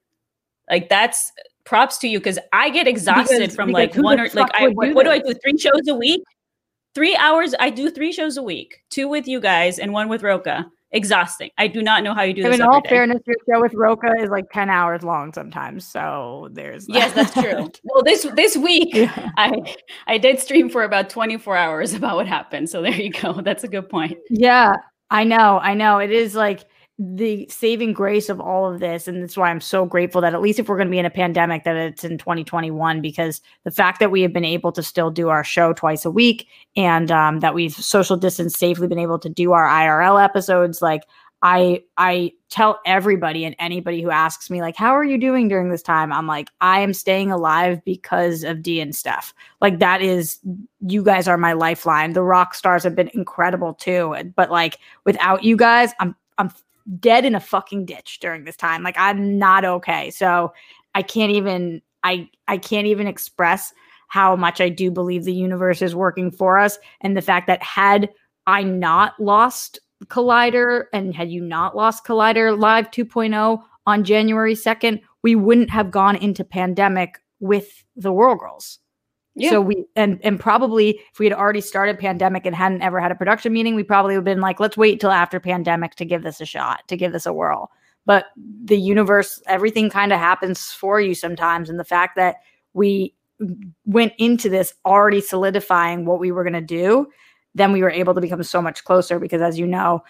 like 0.70 0.88
that's 0.88 1.32
props 1.68 1.98
to 1.98 2.08
you 2.08 2.18
because 2.18 2.38
I 2.52 2.70
get 2.70 2.88
exhausted 2.88 3.38
because, 3.40 3.54
from 3.54 3.68
because 3.68 3.94
like 3.94 4.02
one 4.02 4.18
or 4.18 4.28
like 4.32 4.50
I 4.54 4.68
what, 4.68 4.94
what 4.94 5.04
do 5.04 5.10
I 5.10 5.18
do? 5.18 5.34
Three 5.34 5.58
shows 5.58 5.86
a 5.86 5.94
week? 5.94 6.22
Three 6.94 7.14
hours. 7.16 7.54
I 7.60 7.70
do 7.70 7.90
three 7.90 8.10
shows 8.10 8.38
a 8.38 8.42
week, 8.42 8.82
two 8.90 9.06
with 9.06 9.28
you 9.28 9.38
guys 9.38 9.78
and 9.78 9.92
one 9.92 10.08
with 10.08 10.22
Roca. 10.22 10.66
Exhausting. 10.91 11.51
I 11.59 11.66
do 11.66 11.82
not 11.82 12.03
know 12.03 12.14
how 12.14 12.22
you 12.22 12.32
do 12.32 12.47
I 12.47 12.49
this. 12.49 12.61
In 12.61 12.62
all 12.62 12.80
day. 12.80 12.89
fairness, 12.89 13.20
your 13.26 13.36
show 13.47 13.61
with 13.61 13.74
Roca 13.74 14.11
is 14.20 14.30
like 14.30 14.51
10 14.53 14.70
hours 14.70 15.03
long 15.03 15.34
sometimes. 15.34 15.86
So 15.86 16.49
there's 16.53 16.86
that. 16.86 16.95
Yes, 16.95 17.12
that's 17.12 17.32
true. 17.32 17.70
well, 17.84 18.03
this 18.03 18.26
this 18.34 18.57
week 18.57 18.95
yeah. 18.95 19.30
I 19.36 19.76
I 20.07 20.16
did 20.16 20.41
stream 20.41 20.70
for 20.70 20.84
about 20.84 21.11
24 21.11 21.57
hours 21.57 21.93
about 21.95 22.16
what 22.16 22.26
happened. 22.26 22.70
So 22.70 22.80
there 22.80 22.93
you 22.93 23.11
go. 23.11 23.34
That's 23.43 23.64
a 23.64 23.68
good 23.68 23.91
point. 23.91 24.16
Yeah, 24.30 24.76
I 25.11 25.24
know. 25.24 25.59
I 25.59 25.74
know. 25.74 25.99
It 25.99 26.11
is 26.11 26.34
like 26.34 26.64
the 27.01 27.46
saving 27.49 27.92
grace 27.92 28.28
of 28.28 28.40
all 28.40 28.70
of 28.70 28.80
this 28.80 29.07
and 29.07 29.22
that's 29.22 29.36
why 29.36 29.49
i'm 29.51 29.61
so 29.61 29.84
grateful 29.84 30.20
that 30.20 30.34
at 30.34 30.40
least 30.40 30.59
if 30.59 30.68
we're 30.68 30.76
going 30.76 30.88
to 30.88 30.92
be 30.92 30.99
in 30.99 31.07
a 31.07 31.11
pandemic 31.11 31.62
that 31.62 31.76
it's 31.76 32.03
in 32.03 32.18
2021 32.18 33.01
because 33.01 33.40
the 33.62 33.70
fact 33.70 34.01
that 34.01 34.11
we 34.11 34.20
have 34.20 34.32
been 34.32 34.44
able 34.44 34.72
to 34.72 34.82
still 34.82 35.09
do 35.09 35.28
our 35.28 35.44
show 35.44 35.72
twice 35.72 36.05
a 36.05 36.11
week 36.11 36.49
and 36.74 37.12
um, 37.12 37.38
that 37.38 37.55
we've 37.55 37.72
social 37.72 38.16
distance 38.16 38.59
safely 38.59 38.88
been 38.88 38.99
able 38.99 39.18
to 39.18 39.28
do 39.28 39.53
our 39.53 39.68
irl 39.68 40.22
episodes 40.22 40.82
like 40.82 41.03
i 41.42 41.80
i 41.99 42.32
tell 42.51 42.80
everybody 42.84 43.44
and 43.44 43.55
anybody 43.61 44.03
who 44.03 44.11
asks 44.11 44.51
me 44.51 44.61
like 44.61 44.74
how 44.74 44.90
are 44.90 45.05
you 45.05 45.18
doing 45.18 45.46
during 45.46 45.70
this 45.70 45.82
time? 45.82 46.12
I'm 46.12 46.26
like 46.26 46.49
i 46.61 46.80
am 46.80 46.92
staying 46.92 47.30
alive 47.30 47.80
because 47.84 48.42
of 48.42 48.61
d 48.61 48.80
and 48.80 48.92
stuff 48.92 49.32
like 49.61 49.78
that 49.78 50.03
is 50.03 50.40
you 50.80 51.05
guys 51.05 51.28
are 51.28 51.38
my 51.38 51.53
lifeline. 51.53 52.14
The 52.14 52.22
rock 52.22 52.55
stars 52.55 52.82
have 52.82 52.96
been 52.96 53.11
incredible 53.14 53.74
too 53.74 54.16
but 54.34 54.51
like 54.51 54.78
without 55.05 55.44
you 55.44 55.57
guys 55.57 55.92
i'm 56.01 56.16
i'm 56.38 56.51
dead 57.01 57.24
in 57.24 57.34
a 57.34 57.41
fucking 57.41 57.84
ditch 57.86 58.18
during 58.20 58.45
this 58.45 58.57
time. 58.57 58.82
Like 58.82 58.97
I'm 58.99 59.39
not 59.39 59.64
okay. 59.64 60.11
So 60.11 60.53
I 60.95 61.03
can't 61.03 61.32
even 61.32 61.82
I 62.03 62.28
I 62.47 62.59
can't 62.59 62.86
even 62.86 63.07
express 63.07 63.72
how 64.09 64.34
much 64.36 64.61
I 64.61 64.68
do 64.68 64.91
believe 64.91 65.24
the 65.24 65.34
universe 65.34 65.82
is 65.82 65.95
working 65.95 66.30
for 66.30 66.59
us 66.59 66.78
and 67.03 67.16
the 67.16 67.22
fact 67.22 67.47
that 67.47 67.62
had 67.62 68.09
I 68.47 68.62
not 68.62 69.20
lost 69.20 69.78
Collider 70.07 70.84
and 70.93 71.14
had 71.14 71.30
you 71.30 71.43
not 71.43 71.76
lost 71.76 72.07
Collider 72.07 72.59
Live 72.59 72.91
2.0 72.91 73.62
on 73.86 74.05
January 74.05 74.55
2nd, 74.55 75.03
we 75.22 75.34
wouldn't 75.34 75.70
have 75.70 75.91
gone 75.91 76.16
into 76.16 76.45
pandemic 76.45 77.18
with 77.41 77.84
the 77.97 78.12
World 78.12 78.39
Girls. 78.39 78.78
Yeah. 79.39 79.51
So 79.51 79.61
we 79.61 79.84
and 79.97 80.18
and 80.22 80.39
probably 80.39 81.01
if 81.12 81.18
we 81.18 81.26
had 81.26 81.32
already 81.32 81.61
started 81.61 81.99
pandemic 81.99 82.45
and 82.45 82.55
hadn't 82.55 82.82
ever 82.82 83.01
had 83.01 83.12
a 83.12 83.14
production 83.14 83.53
meeting, 83.53 83.74
we 83.74 83.84
probably 83.84 84.14
would 84.14 84.26
have 84.26 84.36
been 84.36 84.41
like, 84.41 84.61
let's 84.61 84.76
wait 84.76 85.01
till 85.01 85.11
after 85.11 85.39
pandemic 85.39 85.95
to 85.97 86.05
give 86.05 86.22
this 86.22 86.41
a 86.41 86.45
shot, 86.45 86.86
to 86.89 86.97
give 86.97 87.12
this 87.12 87.26
a 87.26 87.32
whirl. 87.32 87.70
But 88.05 88.26
the 88.64 88.78
universe, 88.78 89.41
everything 89.47 89.91
kind 89.91 90.12
of 90.12 90.18
happens 90.18 90.72
for 90.72 91.01
you 91.01 91.14
sometimes. 91.14 91.70
And 91.70 91.78
the 91.78 91.84
fact 91.84 92.16
that 92.16 92.36
we 92.72 93.14
went 93.84 94.12
into 94.18 94.49
this 94.49 94.74
already 94.84 95.20
solidifying 95.20 96.05
what 96.05 96.18
we 96.18 96.32
were 96.32 96.43
going 96.43 96.55
to 96.55 96.61
do, 96.61 97.09
then 97.55 97.72
we 97.72 97.82
were 97.82 97.91
able 97.91 98.14
to 98.14 98.20
become 98.20 98.43
so 98.43 98.61
much 98.61 98.84
closer 98.84 99.18
because 99.18 99.43
as 99.43 99.59
you 99.59 99.66
know, 99.66 100.03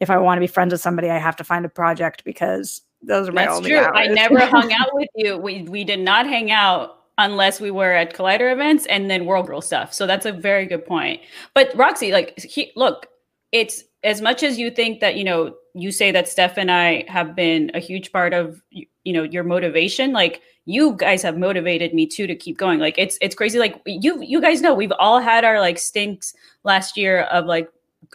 if 0.00 0.10
I 0.10 0.18
want 0.18 0.36
to 0.36 0.40
be 0.40 0.46
friends 0.46 0.72
with 0.72 0.80
somebody, 0.80 1.10
I 1.10 1.18
have 1.18 1.36
to 1.36 1.44
find 1.44 1.64
a 1.64 1.68
project 1.68 2.24
because 2.24 2.82
those 3.02 3.28
are 3.28 3.32
my 3.32 3.46
That's 3.46 3.56
only 3.56 3.70
true. 3.70 3.78
hours. 3.78 3.92
I 3.94 4.06
never 4.08 4.38
hung 4.46 4.72
out 4.72 4.90
with 4.92 5.08
you. 5.14 5.38
We 5.38 5.62
we 5.62 5.84
did 5.84 6.00
not 6.00 6.26
hang 6.26 6.50
out 6.50 7.05
unless 7.18 7.60
we 7.60 7.70
were 7.70 7.92
at 7.92 8.14
Collider 8.14 8.52
events 8.52 8.86
and 8.86 9.10
then 9.10 9.24
World 9.24 9.46
Girl 9.46 9.60
stuff. 9.60 9.92
So 9.92 10.06
that's 10.06 10.26
a 10.26 10.32
very 10.32 10.66
good 10.66 10.84
point. 10.84 11.20
But 11.54 11.74
Roxy, 11.74 12.12
like, 12.12 12.38
he, 12.38 12.72
look, 12.76 13.06
it's 13.52 13.84
as 14.04 14.20
much 14.20 14.42
as 14.42 14.58
you 14.58 14.70
think 14.70 15.00
that 15.00 15.16
you 15.16 15.24
know 15.24 15.54
you 15.74 15.90
say 15.90 16.10
that 16.12 16.28
Steph 16.28 16.56
and 16.56 16.70
I 16.70 17.04
have 17.08 17.34
been 17.34 17.70
a 17.74 17.80
huge 17.80 18.12
part 18.12 18.32
of 18.32 18.60
you 18.70 19.12
know 19.12 19.22
your 19.22 19.44
motivation. 19.44 20.12
Like 20.12 20.42
you 20.64 20.94
guys 20.96 21.22
have 21.22 21.38
motivated 21.38 21.94
me 21.94 22.06
too 22.06 22.26
to 22.26 22.34
keep 22.34 22.58
going. 22.58 22.78
Like 22.78 22.94
it's 22.98 23.18
it's 23.20 23.34
crazy. 23.34 23.58
Like 23.58 23.80
you 23.86 24.22
you 24.22 24.40
guys 24.40 24.60
know 24.60 24.74
we've 24.74 24.92
all 24.98 25.20
had 25.20 25.44
our 25.44 25.60
like 25.60 25.78
stinks 25.78 26.34
last 26.64 26.96
year 26.96 27.22
of 27.22 27.46
like 27.46 27.68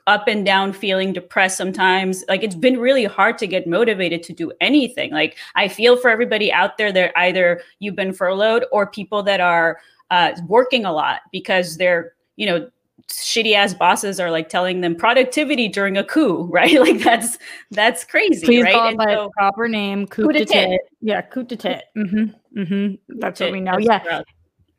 up 0.08 0.28
and 0.28 0.46
down 0.46 0.72
feeling 0.74 1.14
depressed 1.14 1.58
sometimes 1.58 2.24
like 2.28 2.44
it's 2.44 2.56
been 2.56 2.80
really 2.80 3.04
hard 3.06 3.38
to 3.38 3.46
get 3.48 3.68
motivated 3.68 4.24
to 4.24 4.34
do 4.34 4.52
anything 4.62 5.12
like 5.12 5.38
i 5.56 5.68
feel 5.68 5.98
for 5.98 6.10
everybody 6.10 6.52
out 6.52 6.78
there 6.78 6.92
that 6.92 7.12
either 7.18 7.62
you've 7.80 7.96
been 7.96 8.14
furloughed 8.14 8.66
or 8.72 8.88
people 8.88 9.22
that 9.22 9.40
are 9.42 9.80
uh, 10.10 10.32
working 10.48 10.86
a 10.86 10.92
lot 10.92 11.22
because 11.32 11.78
they're 11.78 12.14
you 12.38 12.46
know 12.46 12.70
shitty 13.10 13.54
ass 13.54 13.74
bosses 13.74 14.20
are 14.20 14.32
like 14.32 14.48
telling 14.48 14.80
them 14.82 14.96
productivity 14.96 15.68
during 15.68 15.98
a 15.98 16.04
coup 16.04 16.44
right 16.52 16.80
like 16.80 17.00
that's 17.00 17.38
that's 17.72 18.04
crazy 18.06 18.46
Please 18.46 18.64
right 18.64 18.74
call 18.74 18.86
it 18.86 18.90
And 18.90 18.98
by 18.98 19.14
so- 19.14 19.26
its 19.26 19.34
proper 19.38 19.68
name, 19.68 20.08
coup, 20.08 20.24
Coup 20.28 20.32
de 20.34 20.40
de 20.40 20.46
tit. 20.46 20.70
tit. 20.70 20.82
Yeah, 21.02 21.22
coup 21.22 21.44
de 21.44 21.56
tit. 21.58 21.84
Mm-hmm. 21.98 22.60
Mm-hmm. 22.62 23.20
That's 23.20 23.40
what 23.42 23.52
we 23.52 23.60
know. 23.60 23.78
That's 23.80 24.06
Yeah, 24.06 24.22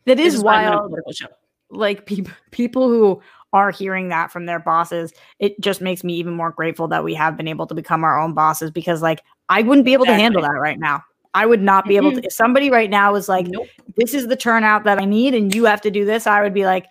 that 0.06 0.18
is 0.20 0.42
why 0.42 0.64
I'm 0.64 0.72
not 0.72 0.98
a 0.98 1.02
wild. 1.04 1.16
like 1.70 2.06
people 2.06 2.32
people 2.50 2.88
who 2.88 3.20
are 3.53 3.70
hearing 3.70 4.09
that 4.09 4.30
from 4.30 4.46
their 4.46 4.59
bosses 4.59 5.12
it 5.38 5.59
just 5.61 5.80
makes 5.80 6.03
me 6.03 6.14
even 6.14 6.34
more 6.34 6.50
grateful 6.50 6.88
that 6.88 7.05
we 7.05 7.14
have 7.14 7.36
been 7.36 7.48
able 7.48 7.66
to 7.66 7.74
become 7.74 8.05
our 8.05 8.18
own 8.18 8.32
bosses 8.34 8.70
because 8.70 9.03
like 9.03 9.20
i 9.48 9.62
wouldn't 9.62 9.84
be 9.84 9.92
able 9.92 10.07
to 10.07 10.14
handle 10.14 10.42
that 10.42 10.59
right 10.61 10.78
now. 10.78 11.03
I 11.34 11.46
would 11.46 11.62
not 11.62 11.86
be 11.86 11.96
able 11.96 12.11
to 12.11 12.18
mm-hmm. 12.18 12.26
if 12.26 12.32
somebody 12.32 12.70
right 12.70 12.90
now 12.90 13.12
was 13.12 13.26
like 13.26 13.46
Nope. 13.46 13.66
this 13.96 14.12
is 14.12 14.28
the 14.28 14.36
turnout 14.36 14.84
that 14.84 15.00
i 15.00 15.05
need 15.05 15.34
and 15.34 15.55
you 15.55 15.64
have 15.64 15.80
to 15.82 15.90
do 15.90 16.05
this 16.05 16.26
i 16.26 16.42
would 16.42 16.55
be 16.55 16.64
like 16.64 16.86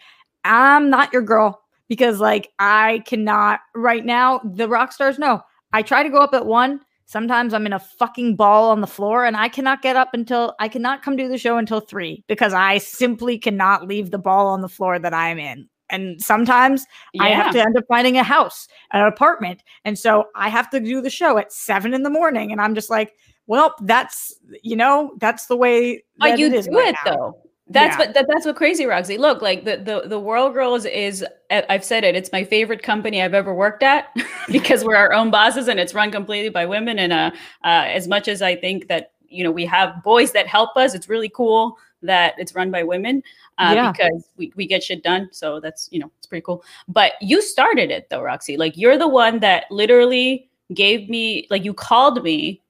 i'm 0.46 0.90
not 0.90 1.14
your 1.14 1.22
girl 1.22 1.62
because 1.88 2.20
like 2.20 2.50
i 2.58 3.04
cannot 3.06 3.60
right 3.76 4.06
now 4.06 4.40
the 4.44 4.68
rock 4.68 4.92
stars 4.92 5.20
know 5.20 5.42
i 5.74 5.82
try 5.82 6.04
to 6.04 6.10
go 6.10 6.18
up 6.18 6.34
at 6.34 6.46
one. 6.46 6.82
Sometimes 7.06 7.54
i'm 7.54 7.66
in 7.66 7.74
a 7.74 7.80
fucking 7.80 8.38
ball 8.38 8.72
on 8.72 8.80
the 8.80 8.88
floor 8.88 9.26
and 9.26 9.36
i 9.36 9.50
cannot 9.50 9.82
get 9.82 9.98
up 9.98 10.14
until 10.14 10.56
i 10.60 10.70
cannot 10.70 11.04
come 11.04 11.18
do 11.18 11.28
the 11.28 11.38
show 11.38 11.58
until 11.58 11.82
three 11.82 12.24
because 12.28 12.54
i 12.54 12.78
simply 12.78 13.38
cannot 13.38 13.86
leave 13.86 14.12
the 14.12 14.18
ball 14.18 14.48
on 14.48 14.62
the 14.62 14.70
floor 14.70 14.98
that 14.98 15.14
i'm 15.14 15.38
in 15.38 15.68
and 15.92 16.22
sometimes 16.22 16.86
I 17.20 17.30
have 17.30 17.52
to 17.54 17.62
end 17.62 17.78
up 17.78 17.84
finding 17.88 18.18
a 18.18 18.24
house, 18.24 18.68
an 18.92 19.06
apartment. 19.06 19.62
And 19.86 19.98
so 20.00 20.26
I 20.36 20.50
have 20.50 20.70
to 20.72 20.80
do 20.80 21.02
the 21.02 21.10
show 21.10 21.38
at 21.38 21.52
seven 21.54 21.94
in 21.94 22.04
the 22.04 22.10
morning. 22.10 22.52
And 22.52 22.62
I'm 22.62 22.74
just 22.76 22.90
like, 22.90 23.14
well, 23.48 23.76
that's, 23.82 24.34
you 24.64 24.76
know, 24.76 25.14
that's 25.20 25.48
the 25.48 25.56
way 25.58 26.04
But 26.18 26.40
you 26.40 26.48
it 26.48 26.54
is 26.54 26.68
do 26.68 26.78
right 26.78 26.90
it 26.90 26.96
now. 27.06 27.12
though. 27.16 27.38
That's 27.68 27.94
Yeah. 27.98 28.06
what 28.06 28.14
that, 28.16 28.26
that's 28.28 28.46
what 28.46 28.56
crazy 28.58 28.86
Roxy. 28.86 29.18
Look, 29.18 29.42
like 29.42 29.64
the 29.64 29.78
the 29.78 30.08
the 30.08 30.20
World 30.20 30.54
Girls 30.54 30.84
is 30.86 31.26
I've 31.50 31.86
said 31.86 32.04
it. 32.04 32.16
It's 32.16 32.32
my 32.32 32.44
favorite 32.44 32.84
company 32.84 33.22
I've 33.22 33.34
ever 33.34 33.54
worked 33.54 33.82
at 33.82 34.08
because 34.52 34.84
we're 34.84 34.98
our 34.98 35.14
own 35.14 35.32
bosses 35.32 35.70
and 35.70 35.80
it's 35.80 35.94
run 35.94 36.12
completely 36.12 36.50
by 36.50 36.66
women. 36.66 37.00
And 37.00 37.14
uh, 37.14 37.32
uh, 37.64 37.86
as 37.88 38.10
much 38.10 38.28
as 38.28 38.42
I 38.42 38.56
think 38.58 38.88
that 38.90 39.14
you 39.28 39.42
know 39.44 39.52
we 39.52 39.66
have 39.68 40.04
boys 40.04 40.34
that 40.34 40.48
help 40.48 40.76
us, 40.76 40.94
it's 40.94 41.08
really 41.08 41.30
cool 41.30 41.78
that 42.04 42.36
it's 42.38 42.56
run 42.56 42.72
by 42.72 42.84
women 42.84 43.24
uh, 43.58 43.72
Yeah. 43.76 43.92
because 43.92 44.30
we, 44.38 44.52
we 44.56 44.66
get 44.66 44.84
shit 44.84 45.04
done. 45.04 45.30
So 45.32 45.60
that's 45.60 45.90
you 45.92 46.00
know 46.00 46.12
it's 46.18 46.28
pretty 46.28 46.44
cool. 46.44 46.64
But 46.88 47.14
you 47.22 47.42
started 47.42 47.92
it 47.92 48.10
though, 48.10 48.22
Roxy. 48.22 48.58
Like 48.58 48.78
you're 48.78 48.98
the 48.98 49.08
one 49.08 49.40
that 49.40 49.66
literally 49.72 50.50
gave 50.74 51.10
me 51.10 51.48
like 51.50 51.66
you 51.66 51.74
called 51.74 52.24
me 52.24 52.62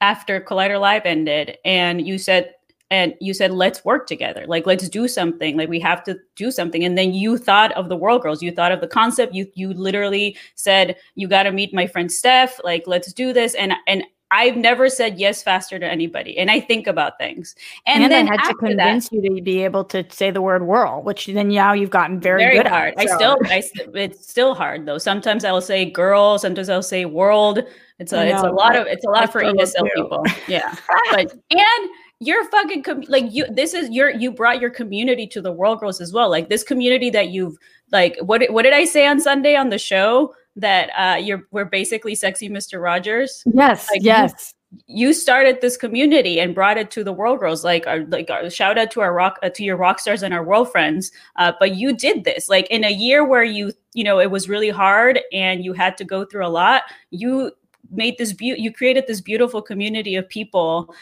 after 0.00 0.40
Collider 0.40 0.80
Live 0.80 1.02
ended 1.04 1.58
and 1.64 2.06
you 2.06 2.18
said 2.18 2.54
and 2.90 3.14
you 3.20 3.32
said 3.32 3.52
let's 3.52 3.84
work 3.84 4.06
together 4.06 4.44
like 4.48 4.66
let's 4.66 4.88
do 4.88 5.06
something 5.06 5.56
like 5.56 5.68
we 5.68 5.78
have 5.78 6.02
to 6.04 6.18
do 6.36 6.50
something 6.50 6.84
and 6.84 6.98
then 6.98 7.12
you 7.12 7.38
thought 7.38 7.70
of 7.72 7.88
the 7.88 7.96
world 7.96 8.22
girls 8.22 8.42
you 8.42 8.50
thought 8.50 8.72
of 8.72 8.80
the 8.80 8.88
concept 8.88 9.34
you 9.34 9.46
you 9.54 9.72
literally 9.72 10.36
said 10.54 10.96
you 11.14 11.28
got 11.28 11.44
to 11.44 11.52
meet 11.52 11.72
my 11.72 11.86
friend 11.86 12.10
Steph 12.10 12.60
like 12.64 12.84
let's 12.86 13.12
do 13.12 13.32
this 13.32 13.54
and 13.54 13.72
and 13.86 14.04
I've 14.32 14.56
never 14.56 14.88
said 14.88 15.18
yes 15.18 15.42
faster 15.42 15.78
to 15.78 15.86
anybody 15.86 16.38
and 16.38 16.50
I 16.50 16.60
think 16.60 16.86
about 16.86 17.18
things 17.18 17.54
and, 17.86 18.04
And, 18.04 18.12
then 18.12 18.28
I 18.28 18.30
had 18.30 18.36
to 18.36 18.42
after 18.42 18.52
that- 18.52 18.68
convince 18.68 19.10
you 19.12 19.22
to 19.22 19.42
be 19.42 19.64
able 19.64 19.84
to 19.84 20.04
say 20.10 20.30
the 20.30 20.40
word 20.42 20.62
whirl, 20.66 21.02
which 21.02 21.26
then 21.26 21.48
now 21.48 21.72
you've 21.72 21.90
gotten 21.90 22.20
very, 22.20 22.42
very 22.44 22.56
good 22.58 22.66
hard. 22.68 22.94
at. 22.94 23.00
I 23.00 23.06
so- 23.06 23.16
still, 23.16 23.38
I 23.46 23.60
st- 23.60 23.96
it's 23.96 24.28
still 24.28 24.54
hard 24.54 24.86
though. 24.86 24.98
Sometimes 24.98 25.44
I'll 25.44 25.60
say 25.60 25.84
girl, 25.90 26.38
sometimes 26.38 26.68
I'll 26.68 26.82
say 26.82 27.04
world. 27.06 27.62
It's 27.98 28.12
a, 28.12 28.20
I 28.20 28.24
it's 28.26 28.42
a 28.42 28.50
lot 28.50 28.76
of, 28.76 28.86
it's 28.86 29.04
a 29.04 29.10
lot 29.10 29.30
for 29.30 29.42
ESL 29.42 29.86
people. 29.94 30.24
Yeah, 30.48 30.74
but 31.10 31.32
and 31.50 31.90
you're 32.20 32.44
fucking 32.50 32.82
com- 32.82 33.04
like 33.08 33.26
you. 33.30 33.44
This 33.50 33.74
is 33.74 33.90
your 33.90 34.10
you 34.10 34.30
brought 34.30 34.60
your 34.60 34.70
community 34.70 35.26
to 35.26 35.42
the 35.42 35.52
World 35.52 35.80
Girls 35.80 36.00
as 36.00 36.12
well. 36.12 36.30
Like 36.30 36.48
this 36.48 36.62
community 36.62 37.10
that 37.10 37.28
you've 37.28 37.56
like. 37.92 38.16
What 38.22 38.42
what 38.50 38.62
did 38.62 38.72
I 38.72 38.84
say 38.84 39.06
on 39.06 39.20
Sunday 39.20 39.54
on 39.54 39.68
the 39.68 39.78
show? 39.78 40.34
That 40.56 40.90
uh, 40.96 41.16
you're 41.16 41.46
we're 41.50 41.64
basically 41.64 42.14
sexy 42.14 42.48
Mr. 42.48 42.82
Rogers 42.82 43.42
yes, 43.54 43.88
like, 43.90 44.02
you- 44.02 44.06
yes. 44.08 44.54
you 44.86 45.12
started 45.12 45.60
this 45.60 45.76
community 45.76 46.40
and 46.40 46.54
brought 46.54 46.76
it 46.76 46.90
to 46.90 47.04
the 47.04 47.12
world 47.12 47.40
girls 47.40 47.64
like 47.64 47.86
our 47.86 48.04
like 48.06 48.30
our, 48.30 48.50
shout 48.50 48.76
out 48.76 48.90
to 48.90 49.00
our 49.00 49.12
rock 49.14 49.38
uh, 49.42 49.48
to 49.50 49.62
your 49.64 49.76
rock 49.76 49.98
stars 50.00 50.22
and 50.22 50.34
our 50.34 50.44
world 50.44 50.70
friends 50.70 51.12
uh, 51.36 51.52
but 51.58 51.76
you 51.76 51.96
did 51.96 52.24
this 52.24 52.48
like 52.48 52.66
in 52.68 52.84
a 52.84 52.90
year 52.90 53.24
where 53.24 53.44
you 53.44 53.72
you 53.94 54.04
know 54.04 54.18
it 54.20 54.30
was 54.30 54.48
really 54.48 54.70
hard 54.70 55.20
and 55.32 55.64
you 55.64 55.72
had 55.72 55.96
to 55.96 56.04
go 56.04 56.24
through 56.24 56.46
a 56.46 56.48
lot 56.48 56.82
you 57.10 57.52
made 57.90 58.16
this 58.18 58.32
beauty 58.32 58.60
you 58.60 58.72
created 58.72 59.04
this 59.06 59.20
beautiful 59.20 59.62
community 59.62 60.16
of 60.16 60.28
people 60.28 60.94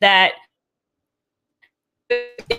that 0.00 0.32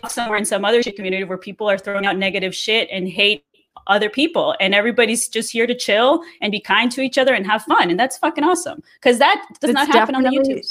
somewhere 0.08 0.38
in 0.38 0.46
some 0.46 0.66
other 0.66 0.84
community 0.84 1.24
where 1.24 1.38
people 1.38 1.70
are 1.70 1.78
throwing 1.78 2.06
out 2.06 2.18
negative 2.18 2.54
shit 2.54 2.90
and 2.92 3.08
hate 3.08 3.46
other 3.88 4.10
people 4.10 4.56
and 4.60 4.74
everybody's 4.76 5.28
just 5.28 5.52
here 5.52 5.68
to 5.68 5.76
chill 5.76 6.22
and 6.42 6.52
be 6.52 6.60
kind 6.60 6.92
to 6.92 7.02
each 7.02 7.18
other 7.18 7.34
and 7.34 7.46
have 7.46 7.64
fun 7.64 7.90
and 7.90 8.00
that's 8.00 8.18
fucking 8.18 8.44
awesome 8.44 8.82
because 9.02 9.20
that 9.20 9.44
does 9.60 9.70
It's 9.72 9.74
not 9.76 9.88
happen 9.88 10.16
on 10.16 10.24
the 10.24 10.30
definitely- 10.32 10.64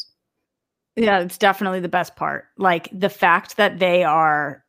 Yeah, 0.97 1.19
it's 1.21 1.37
definitely 1.39 1.81
the 1.81 1.89
best 1.89 2.17
part. 2.17 2.47
Like 2.57 2.89
the 2.93 3.11
fact 3.11 3.57
that 3.59 3.79
they 3.79 4.03
are 4.05 4.65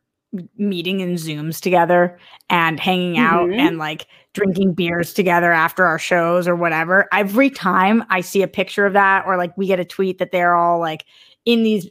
meeting 0.58 1.00
in 1.00 1.14
Zooms 1.14 1.58
together 1.60 2.18
and 2.50 2.78
hanging 2.78 3.16
out 3.18 3.48
Mhm. 3.48 3.58
and 3.58 3.78
like 3.78 4.06
drinking 4.34 4.74
beers 4.74 5.14
together 5.14 5.52
after 5.52 5.86
our 5.86 5.98
shows 5.98 6.46
or 6.46 6.54
whatever. 6.54 7.08
Every 7.12 7.48
time 7.48 8.04
I 8.10 8.20
see 8.20 8.42
a 8.42 8.48
picture 8.48 8.84
of 8.84 8.92
that 8.92 9.24
or 9.26 9.38
like 9.38 9.56
we 9.56 9.66
get 9.66 9.80
a 9.80 9.86
tweet 9.86 10.18
that 10.18 10.30
they're 10.30 10.54
all 10.54 10.78
like 10.80 11.06
in 11.46 11.62
these 11.62 11.88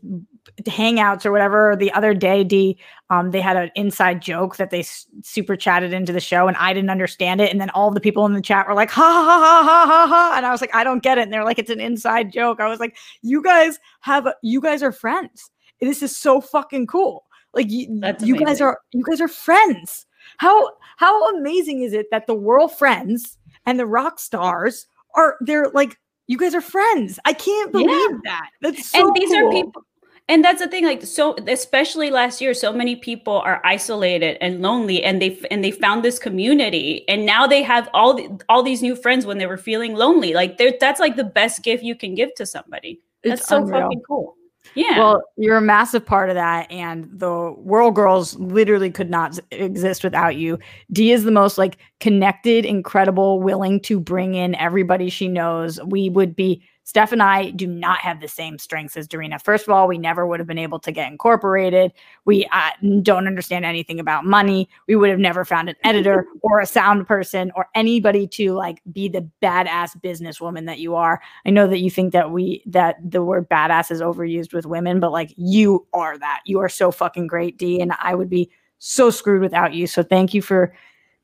hangouts 0.64 1.26
or 1.26 1.32
whatever. 1.32 1.76
The 1.76 1.92
other 1.94 2.14
day, 2.14 2.44
D, 2.44 2.78
um, 3.10 3.32
they 3.32 3.42
had 3.42 3.58
an 3.58 3.72
inside 3.76 4.22
joke 4.22 4.58
that 4.58 4.70
they 4.72 4.80
s- 4.80 5.06
super 5.24 5.56
chatted 5.56 5.94
into 5.94 6.12
the 6.12 6.20
show 6.20 6.48
and 6.48 6.58
I 6.58 6.74
didn't 6.74 6.90
understand 6.90 7.42
it. 7.42 7.52
And 7.52 7.62
then 7.62 7.70
all 7.72 7.92
the 7.92 8.00
people 8.00 8.26
in 8.26 8.34
the 8.34 8.42
chat 8.42 8.68
were 8.68 8.74
like, 8.74 8.90
ha 8.90 9.02
ha 9.02 9.40
ha 9.40 9.64
ha 9.64 9.86
ha 9.88 10.08
ha. 10.08 10.34
And 10.38 10.46
I 10.46 10.52
was 10.52 10.62
like, 10.62 10.74
I 10.74 10.84
don't 10.84 11.04
get 11.04 11.18
it. 11.18 11.22
And 11.22 11.34
they're 11.34 11.44
like, 11.44 11.60
it's 11.60 11.70
an 11.70 11.80
inside 11.80 12.32
joke. 12.32 12.60
I 12.60 12.68
was 12.68 12.80
like, 12.80 12.98
you 13.22 13.42
guys 13.44 13.80
have, 14.02 14.28
you 14.42 14.60
guys 14.62 14.82
are 14.84 14.92
friends. 14.92 15.50
This 15.80 16.02
is 16.02 16.16
so 16.18 16.42
fucking 16.42 16.88
cool. 16.88 17.26
Like 17.54 17.70
you, 17.70 17.88
you 18.24 18.36
guys 18.46 18.60
are, 18.62 18.80
you 18.94 19.04
guys 19.04 19.22
are 19.22 19.28
friends. 19.28 20.06
How, 20.38 20.72
how 20.98 21.36
amazing 21.38 21.82
is 21.82 21.94
it 21.94 22.08
that 22.12 22.28
the 22.28 22.34
world 22.36 22.76
friends 22.76 23.38
and 23.66 23.80
the 23.80 23.86
rock 23.86 24.20
stars 24.20 24.88
are, 25.16 25.38
they're 25.42 25.70
like, 25.74 25.98
you 26.28 26.38
guys 26.38 26.54
are 26.54 26.62
friends. 26.62 27.20
I 27.26 27.32
can't 27.34 27.72
Yeah. 27.74 27.84
believe 27.86 28.24
that. 28.26 28.50
That's 28.62 28.90
so 28.90 29.08
and 29.08 29.16
these 29.16 29.32
are 29.34 29.50
people 29.52 29.84
and 30.30 30.44
that's 30.44 30.60
the 30.60 30.68
thing 30.68 30.84
like 30.84 31.04
so 31.04 31.36
especially 31.48 32.10
last 32.10 32.42
year 32.42 32.54
so 32.54 32.74
many 32.74 32.96
people 32.96 33.40
are 33.40 33.62
isolated 33.64 34.38
and 34.42 34.62
lonely 34.62 35.04
and 35.04 35.22
they 35.22 35.40
and 35.52 35.64
they 35.64 35.72
found 35.72 36.04
this 36.04 36.20
community 36.20 37.08
and 37.08 37.26
now 37.26 37.48
they 37.48 37.64
have 37.64 37.90
all 37.94 38.14
the, 38.14 38.30
all 38.50 38.62
these 38.64 38.82
new 38.82 38.96
friends 38.96 39.26
when 39.26 39.38
they 39.38 39.46
were 39.46 39.58
feeling 39.58 39.94
lonely 39.96 40.34
like 40.34 40.58
that's 40.80 41.00
like 41.00 41.16
the 41.16 41.24
best 41.24 41.64
gift 41.64 41.84
you 41.84 41.96
can 41.96 42.14
give 42.16 42.34
to 42.36 42.46
somebody 42.46 43.00
It's 43.24 43.40
that's 43.42 43.48
so 43.48 43.58
unreal. 43.58 43.82
fucking 43.84 44.02
cool 44.08 44.36
Yeah. 44.76 45.00
Well, 45.00 45.24
you're 45.38 45.58
a 45.58 45.62
massive 45.62 46.06
part 46.06 46.30
of 46.30 46.36
that. 46.36 46.70
And 46.70 47.10
the 47.12 47.56
World 47.58 47.96
Girls 47.96 48.36
literally 48.36 48.92
could 48.92 49.10
not 49.10 49.40
exist 49.52 50.04
without 50.04 50.36
you. 50.36 50.60
Dee 50.92 51.14
is 51.14 51.24
the 51.24 51.32
most 51.32 51.58
like 51.58 51.78
connected, 52.02 52.66
incredible, 52.66 53.40
willing 53.42 53.80
to 53.82 54.00
bring 54.00 54.36
in 54.36 54.56
everybody 54.56 55.10
she 55.10 55.30
knows. 55.30 55.80
We 55.86 56.10
would 56.10 56.36
be 56.36 56.62
Steph 56.88 57.12
and 57.12 57.22
I 57.22 57.50
do 57.50 57.68
not 57.68 57.98
have 57.98 58.22
the 58.22 58.30
same 58.30 58.58
strengths 58.58 58.96
as 58.96 59.10
Dorina. 59.10 59.42
First 59.42 59.68
of 59.68 59.74
all, 59.74 59.90
we 59.90 59.98
never 59.98 60.26
would 60.26 60.40
have 60.40 60.48
been 60.48 60.58
able 60.58 60.80
to 60.80 60.92
get 60.94 61.12
incorporated. 61.12 61.92
We 62.24 62.48
uh, 62.54 62.70
don't 63.02 63.28
understand 63.28 63.66
anything 63.66 64.00
about 64.00 64.24
money. 64.24 64.70
We 64.88 64.96
would 64.96 65.10
have 65.10 65.20
never 65.20 65.44
found 65.44 65.68
an 65.68 65.76
editor 65.84 66.26
or 66.44 66.62
a 66.62 66.66
sound 66.66 67.06
person 67.06 67.52
or 67.58 67.68
anybody 67.76 68.26
to 68.28 68.54
like 68.54 68.82
be 68.90 69.10
the 69.10 69.30
badass 69.42 70.02
businesswoman 70.02 70.66
that 70.68 70.80
you 70.80 70.96
are. 70.96 71.22
I 71.46 71.50
know 71.50 71.68
that 71.68 71.80
you 71.80 71.92
think 71.92 72.14
that 72.14 72.32
we 72.32 72.64
that 72.68 72.96
the 73.04 73.22
word 73.22 73.50
badass 73.50 73.92
is 73.92 74.00
overused 74.00 74.54
with 74.54 74.66
women, 74.66 75.02
but 75.02 75.12
like 75.12 75.34
you 75.36 75.86
are 75.92 76.18
that. 76.18 76.40
You 76.46 76.62
are 76.62 76.70
so 76.70 76.92
fucking 76.94 77.28
great, 77.28 77.58
Dee, 77.58 77.82
and 77.82 77.92
I 78.00 78.16
would 78.16 78.30
be 78.30 78.50
so 78.80 79.10
screwed 79.10 79.42
without 79.42 79.74
you. 79.74 79.88
So 79.88 80.04
thank 80.04 80.34
you 80.34 80.42
for 80.42 80.74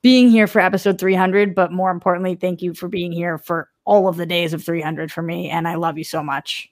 being 0.01 0.29
here 0.29 0.47
for 0.47 0.59
episode 0.59 0.99
300, 0.99 1.55
but 1.55 1.71
more 1.71 1.89
importantly, 1.89 2.35
thank 2.35 2.61
you 2.61 2.73
for 2.73 2.89
being 2.89 3.13
here 3.13 3.37
for 3.37 3.69
all 3.85 4.07
of 4.07 4.17
the 4.17 4.25
days 4.25 4.53
of 4.53 4.63
300 4.63 5.11
for 5.11 5.21
me. 5.21 5.49
And 5.49 5.67
I 5.67 5.75
love 5.75 5.97
you 5.97 6.03
so 6.03 6.23
much. 6.23 6.71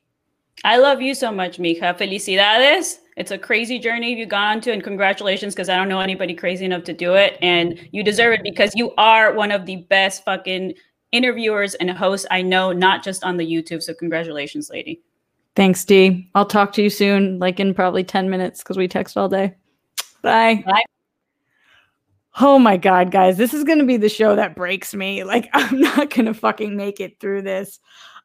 I 0.64 0.78
love 0.78 1.01
you 1.01 1.16
so 1.16 1.32
much, 1.32 1.57
Mija. 1.57 1.97
Felicidades. 1.97 2.99
It's 3.18 3.32
a 3.32 3.38
crazy 3.38 3.80
journey 3.80 4.16
you've 4.16 4.30
gone 4.30 4.57
on 4.57 4.62
to, 4.62 4.72
and 4.72 4.84
congratulations 4.84 5.53
because 5.53 5.70
I 5.70 5.76
don't 5.76 5.89
know 5.89 5.99
anybody 5.99 6.34
crazy 6.34 6.66
enough 6.66 6.84
to 6.86 6.93
do 6.93 7.16
it. 7.16 7.38
And 7.41 7.89
you 7.91 8.03
deserve 8.03 8.34
it 8.34 8.43
because 8.43 8.74
you 8.76 8.93
are 8.97 9.34
one 9.34 9.51
of 9.51 9.66
the 9.66 9.78
best 9.89 10.24
fucking 10.24 10.74
interviewers 11.12 11.74
and 11.76 11.89
hosts 11.91 12.28
I 12.32 12.41
know, 12.41 12.72
not 12.72 13.03
just 13.03 13.24
on 13.24 13.38
the 13.38 13.45
YouTube. 13.45 13.84
So, 13.84 13.93
congratulations, 13.93 14.70
lady. 14.70 15.01
Thanks, 15.55 15.84
Dee. 15.84 16.30
I'll 16.36 16.45
talk 16.45 16.72
to 16.74 16.84
you 16.84 16.89
soon, 16.89 17.39
like 17.39 17.59
in 17.59 17.74
probably 17.74 18.03
10 18.03 18.30
minutes 18.30 18.64
because 18.64 18.78
we 18.78 18.88
text 18.88 19.18
all 19.18 19.28
day. 19.28 19.55
Bye. 20.22 20.64
Bye. 20.66 20.84
Oh 22.40 22.58
my 22.58 22.78
God, 22.78 23.12
guys, 23.12 23.38
this 23.38 23.54
is 23.54 23.64
going 23.64 23.80
to 23.80 23.86
be 23.86 23.98
the 23.98 24.08
show 24.08 24.36
that 24.36 24.56
breaks 24.56 24.94
me. 24.94 25.24
Like, 25.24 25.50
I'm 25.54 25.80
not 25.80 26.10
going 26.10 26.26
to 26.26 26.34
fucking 26.34 26.76
make 26.76 27.00
it 27.00 27.20
through 27.20 27.42
this. 27.42 27.80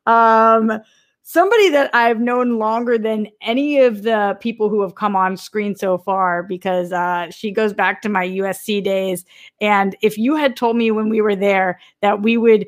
Um, 0.06 0.80
somebody 1.22 1.70
that 1.70 1.92
I've 1.92 2.20
known 2.20 2.58
longer 2.58 2.98
than 2.98 3.26
any 3.40 3.80
of 3.80 4.04
the 4.04 4.36
people 4.40 4.68
who 4.68 4.80
have 4.82 4.94
come 4.94 5.16
on 5.16 5.36
screen 5.36 5.74
so 5.74 5.98
far, 5.98 6.44
because 6.44 6.92
uh, 6.92 7.30
she 7.30 7.50
goes 7.50 7.72
back 7.72 8.00
to 8.02 8.08
my 8.08 8.28
USC 8.28 8.82
days. 8.82 9.24
And 9.60 9.96
if 10.02 10.16
you 10.16 10.36
had 10.36 10.56
told 10.56 10.76
me 10.76 10.92
when 10.92 11.08
we 11.08 11.20
were 11.20 11.36
there 11.36 11.80
that 12.00 12.22
we 12.22 12.36
would 12.36 12.66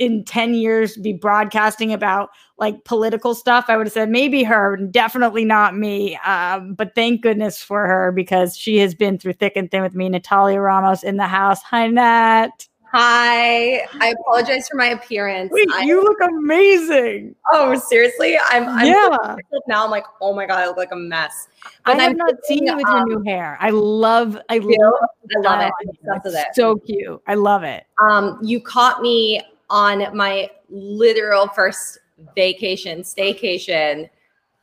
in 0.00 0.24
10 0.24 0.54
years 0.54 0.96
be 0.96 1.12
broadcasting 1.12 1.92
about 1.92 2.30
like 2.58 2.84
political 2.84 3.34
stuff, 3.34 3.66
I 3.68 3.76
would 3.76 3.86
have 3.86 3.92
said 3.92 4.08
maybe 4.08 4.42
her, 4.42 4.76
definitely 4.76 5.44
not 5.44 5.76
me. 5.76 6.16
Um, 6.24 6.74
but 6.74 6.94
thank 6.94 7.20
goodness 7.20 7.62
for 7.62 7.86
her 7.86 8.10
because 8.10 8.56
she 8.56 8.78
has 8.78 8.94
been 8.94 9.18
through 9.18 9.34
thick 9.34 9.52
and 9.56 9.70
thin 9.70 9.82
with 9.82 9.94
me. 9.94 10.08
Natalia 10.08 10.58
Ramos 10.60 11.04
in 11.04 11.18
the 11.18 11.26
house. 11.26 11.62
Hi, 11.62 11.86
Nat. 11.86 12.66
Hi. 12.92 13.86
I 14.00 14.14
apologize 14.18 14.68
for 14.68 14.76
my 14.76 14.86
appearance. 14.86 15.50
Wait, 15.52 15.68
I, 15.70 15.84
you 15.84 16.02
look 16.02 16.18
amazing. 16.22 17.34
oh, 17.52 17.78
seriously? 17.78 18.38
I'm, 18.48 18.68
I'm 18.68 18.86
yeah. 18.86 19.36
now 19.68 19.84
I'm 19.84 19.90
like, 19.90 20.04
oh 20.22 20.34
my 20.34 20.46
God, 20.46 20.58
I 20.60 20.66
look 20.66 20.78
like 20.78 20.92
a 20.92 20.96
mess. 20.96 21.48
I 21.84 21.92
have 21.92 22.12
I'm 22.12 22.16
not 22.16 22.34
seen 22.44 22.66
you 22.66 22.74
with 22.74 22.86
um, 22.86 23.06
your 23.06 23.18
new 23.18 23.30
hair. 23.30 23.58
I 23.60 23.68
love, 23.70 24.38
I 24.48 24.58
love, 24.58 24.94
I 25.36 25.38
love 25.40 25.60
it. 25.60 25.72
I'm 25.80 25.94
style. 25.94 26.16
obsessed 26.16 26.24
with 26.24 26.34
It's 26.34 26.48
it. 26.48 26.54
so 26.54 26.76
cute. 26.76 27.22
I 27.26 27.34
love 27.34 27.64
it. 27.64 27.84
Um, 28.02 28.38
you 28.42 28.60
caught 28.60 29.02
me 29.02 29.42
on 29.70 30.14
my 30.16 30.50
literal 30.68 31.48
first 31.48 31.98
vacation, 32.34 33.00
staycation 33.00 34.10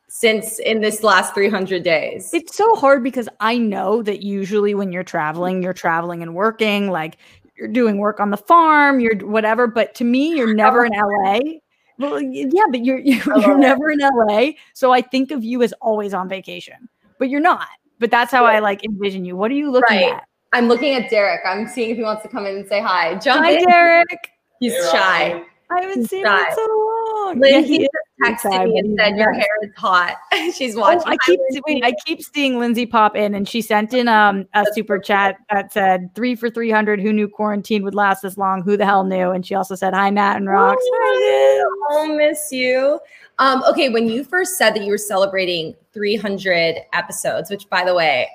since 0.09 0.59
in 0.59 0.79
this 0.79 1.03
last 1.03 1.33
300 1.33 1.83
days. 1.83 2.33
It's 2.33 2.55
so 2.55 2.75
hard 2.75 3.03
because 3.03 3.27
I 3.39 3.57
know 3.57 4.01
that 4.03 4.23
usually 4.23 4.73
when 4.73 4.91
you're 4.91 5.03
traveling, 5.03 5.61
you're 5.61 5.73
traveling 5.73 6.21
and 6.21 6.33
working, 6.33 6.89
like 6.89 7.17
you're 7.57 7.67
doing 7.67 7.97
work 7.97 8.19
on 8.19 8.29
the 8.29 8.37
farm, 8.37 8.99
you're 8.99 9.17
whatever. 9.17 9.67
But 9.67 9.95
to 9.95 10.03
me, 10.03 10.35
you're 10.35 10.53
never 10.53 10.85
in 10.85 10.93
LA. 10.93 11.39
Well, 11.99 12.21
yeah, 12.21 12.63
but 12.71 12.85
you're 12.85 12.99
you're, 12.99 13.57
never 13.57 13.91
in 13.91 13.99
LA. 13.99 14.51
So 14.73 14.91
I 14.91 15.01
think 15.01 15.31
of 15.31 15.43
you 15.43 15.63
as 15.63 15.73
always 15.81 16.13
on 16.13 16.29
vacation, 16.29 16.87
but 17.19 17.29
you're 17.29 17.41
not. 17.41 17.67
But 17.99 18.11
that's 18.11 18.31
how 18.31 18.45
I 18.45 18.59
like 18.59 18.85
envision 18.85 19.25
you. 19.25 19.35
What 19.35 19.49
are 19.51 19.55
you 19.55 19.71
looking 19.71 19.97
Right. 19.97 20.13
at? 20.13 20.23
I'm 20.53 20.67
looking 20.67 20.93
at 20.95 21.09
Derek. 21.09 21.41
I'm 21.45 21.67
seeing 21.67 21.89
if 21.89 21.97
he 21.97 22.03
wants 22.03 22.23
to 22.23 22.29
come 22.29 22.45
in 22.45 22.55
and 22.55 22.67
say 22.67 22.79
hi. 22.79 23.15
Jump 23.15 23.43
Hi, 23.43 23.51
in. 23.53 23.65
Derek. 23.67 24.31
He's 24.59 24.73
shy. 24.91 25.43
I 25.69 25.81
haven't 25.81 25.99
He's 25.99 26.09
seen 26.09 26.25
him 26.25 26.33
in 26.33 26.45
so 26.55 26.61
long. 26.61 27.41
Yeah, 27.43 27.57
Lindsay 27.57 27.73
he 27.73 27.79
just 27.79 28.43
texted 28.45 28.63
me 28.65 28.79
and 28.79 28.97
said 28.97 29.17
your 29.17 29.33
hair 29.33 29.47
is 29.63 29.71
hot. 29.75 30.15
She's 30.55 30.77
Oh, 30.77 30.79
watching. 30.79 31.01
I 31.05 31.17
keep 31.25 31.39
Lindsay. 31.41 31.61
wait, 31.67 31.83
I 31.83 31.91
keep 32.05 32.21
seeing 32.21 32.57
Lindsay 32.57 32.85
pop 32.85 33.17
in, 33.17 33.35
and 33.35 33.47
she 33.49 33.61
sent 33.61 33.93
in 33.93 34.07
um 34.07 34.47
a 34.53 34.65
super 34.73 34.97
chat 34.97 35.35
that 35.51 35.73
said 35.73 36.15
three 36.15 36.35
for 36.35 36.49
three 36.49 36.71
hundred. 36.71 37.01
Who 37.01 37.11
knew 37.11 37.27
quarantine 37.27 37.83
would 37.83 37.95
last 37.95 38.21
this 38.21 38.37
long? 38.37 38.61
Who 38.63 38.77
the 38.77 38.85
hell 38.85 39.03
knew? 39.03 39.31
And 39.31 39.45
she 39.45 39.55
also 39.55 39.75
said 39.75 39.93
hi, 39.93 40.09
Nat 40.09 40.37
and 40.37 40.47
Rox. 40.47 40.77
I'll 41.91 42.15
miss 42.15 42.49
you. 42.51 42.99
Um, 43.39 43.61
okay, 43.69 43.89
when 43.89 44.07
you 44.07 44.23
first 44.23 44.57
said 44.57 44.71
that 44.73 44.83
you 44.83 44.89
were 44.89 44.97
celebrating 44.97 45.75
300 45.93 46.77
episodes, 46.93 47.49
which 47.51 47.69
by 47.69 47.83
the 47.83 47.93
way, 47.93 48.27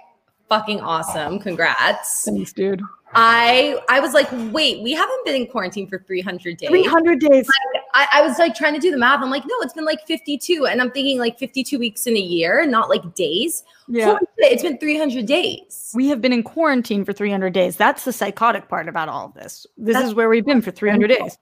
fucking 0.48 0.80
awesome. 0.80 1.38
Congrats. 1.38 2.24
Thanks, 2.26 2.52
dude. 2.52 2.82
I 3.14 3.78
I 3.88 4.00
was 4.00 4.14
like, 4.14 4.28
wait, 4.52 4.82
we 4.82 4.92
haven't 4.92 5.24
been 5.24 5.34
in 5.34 5.46
quarantine 5.46 5.86
for 5.86 5.98
300 6.06 6.56
days. 6.56 6.68
Three 6.68 6.84
hundred 6.84 7.20
days. 7.20 7.46
I, 7.94 8.06
I 8.14 8.22
was 8.22 8.38
like 8.38 8.54
trying 8.54 8.74
to 8.74 8.80
do 8.80 8.90
the 8.90 8.96
math. 8.96 9.22
I'm 9.22 9.30
like, 9.30 9.44
no, 9.44 9.54
it's 9.60 9.74
been 9.74 9.84
like 9.84 10.06
52. 10.06 10.66
And 10.66 10.80
I'm 10.80 10.90
thinking 10.90 11.18
like 11.18 11.38
52 11.38 11.78
weeks 11.78 12.06
in 12.06 12.16
a 12.16 12.20
year, 12.20 12.64
not 12.66 12.88
like 12.88 13.14
days. 13.14 13.64
Yeah, 13.88 14.16
it's 14.38 14.62
been 14.62 14.78
300 14.78 15.26
days. 15.26 15.92
we 15.94 16.08
have 16.08 16.20
been 16.22 16.32
in 16.32 16.42
quarantine 16.42 17.04
for 17.04 17.12
three 17.12 17.30
hundred 17.30 17.52
days. 17.52 17.76
That's 17.76 18.04
the 18.04 18.12
psychotic 18.12 18.68
part 18.68 18.88
about 18.88 19.08
all 19.08 19.26
of 19.26 19.34
this. 19.34 19.66
This 19.76 19.94
That's- 19.94 20.10
is 20.10 20.14
where 20.14 20.28
we've 20.28 20.46
been 20.46 20.62
for 20.62 20.70
three 20.70 20.90
hundred 20.90 21.08
days. 21.08 21.36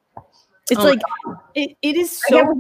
It's 0.70 0.80
Oh 0.80 0.84
like 0.84 1.00
it, 1.54 1.76
it 1.82 1.96
is 1.96 2.20
so. 2.28 2.54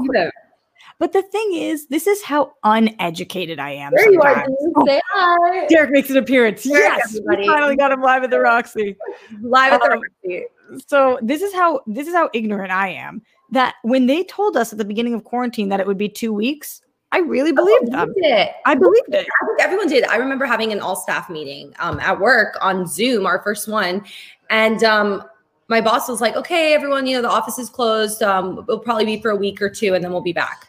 But 1.00 1.14
the 1.14 1.22
thing 1.22 1.54
is, 1.54 1.86
this 1.86 2.06
is 2.06 2.22
how 2.22 2.52
uneducated 2.62 3.58
I 3.58 3.70
am. 3.70 3.90
There 3.96 4.12
you 4.12 4.20
are. 4.20 4.34
sometimes. 4.44 4.56
Denise. 4.84 4.86
Say 4.86 5.00
hi. 5.12 5.66
Derek 5.66 5.90
makes 5.90 6.10
an 6.10 6.18
appearance. 6.18 6.62
Derek, 6.62 6.82
yes, 6.84 7.18
we 7.26 7.46
finally 7.46 7.74
got 7.74 7.90
him 7.90 8.02
live 8.02 8.22
at 8.22 8.28
the 8.30 8.38
Roxy. 8.38 8.96
Live 9.40 9.72
at 9.72 9.80
the 9.80 9.92
Um, 9.92 10.02
Roxy. 10.22 10.44
so 10.86 11.18
this 11.22 11.40
is 11.40 11.54
how 11.54 11.80
this 11.86 12.06
is 12.06 12.14
how 12.14 12.28
ignorant 12.34 12.70
I 12.70 12.88
am. 12.88 13.22
That 13.50 13.76
when 13.82 14.06
they 14.06 14.22
told 14.24 14.58
us 14.58 14.72
at 14.72 14.78
the 14.78 14.84
beginning 14.84 15.14
of 15.14 15.24
quarantine 15.24 15.70
that 15.70 15.80
it 15.80 15.86
would 15.86 15.96
be 15.98 16.08
two 16.08 16.34
weeks, 16.34 16.82
I 17.12 17.20
really 17.20 17.52
believed 17.52 17.90
them. 17.90 18.12
Believed 18.12 18.26
it. 18.26 18.50
I 18.66 18.74
believed 18.74 19.14
it. 19.14 19.26
I 19.42 19.46
think 19.46 19.60
everyone 19.62 19.88
did. 19.88 20.04
I 20.04 20.16
remember 20.16 20.44
having 20.44 20.70
an 20.70 20.80
all 20.80 20.96
staff 20.96 21.30
meeting 21.30 21.74
um, 21.80 21.98
at 22.00 22.20
work 22.20 22.58
on 22.60 22.86
Zoom, 22.86 23.24
our 23.26 23.42
first 23.42 23.68
one. 23.68 24.04
And 24.50 24.84
um, 24.84 25.24
my 25.68 25.80
boss 25.80 26.08
was 26.10 26.20
like, 26.20 26.36
okay, 26.36 26.74
everyone, 26.74 27.06
you 27.06 27.16
know, 27.16 27.22
the 27.22 27.30
office 27.30 27.58
is 27.58 27.70
closed. 27.70 28.22
Um, 28.22 28.58
it'll 28.68 28.78
probably 28.80 29.06
be 29.06 29.20
for 29.20 29.30
a 29.30 29.36
week 29.36 29.62
or 29.62 29.70
two 29.70 29.94
and 29.94 30.04
then 30.04 30.12
we'll 30.12 30.20
be 30.20 30.32
back. 30.34 30.66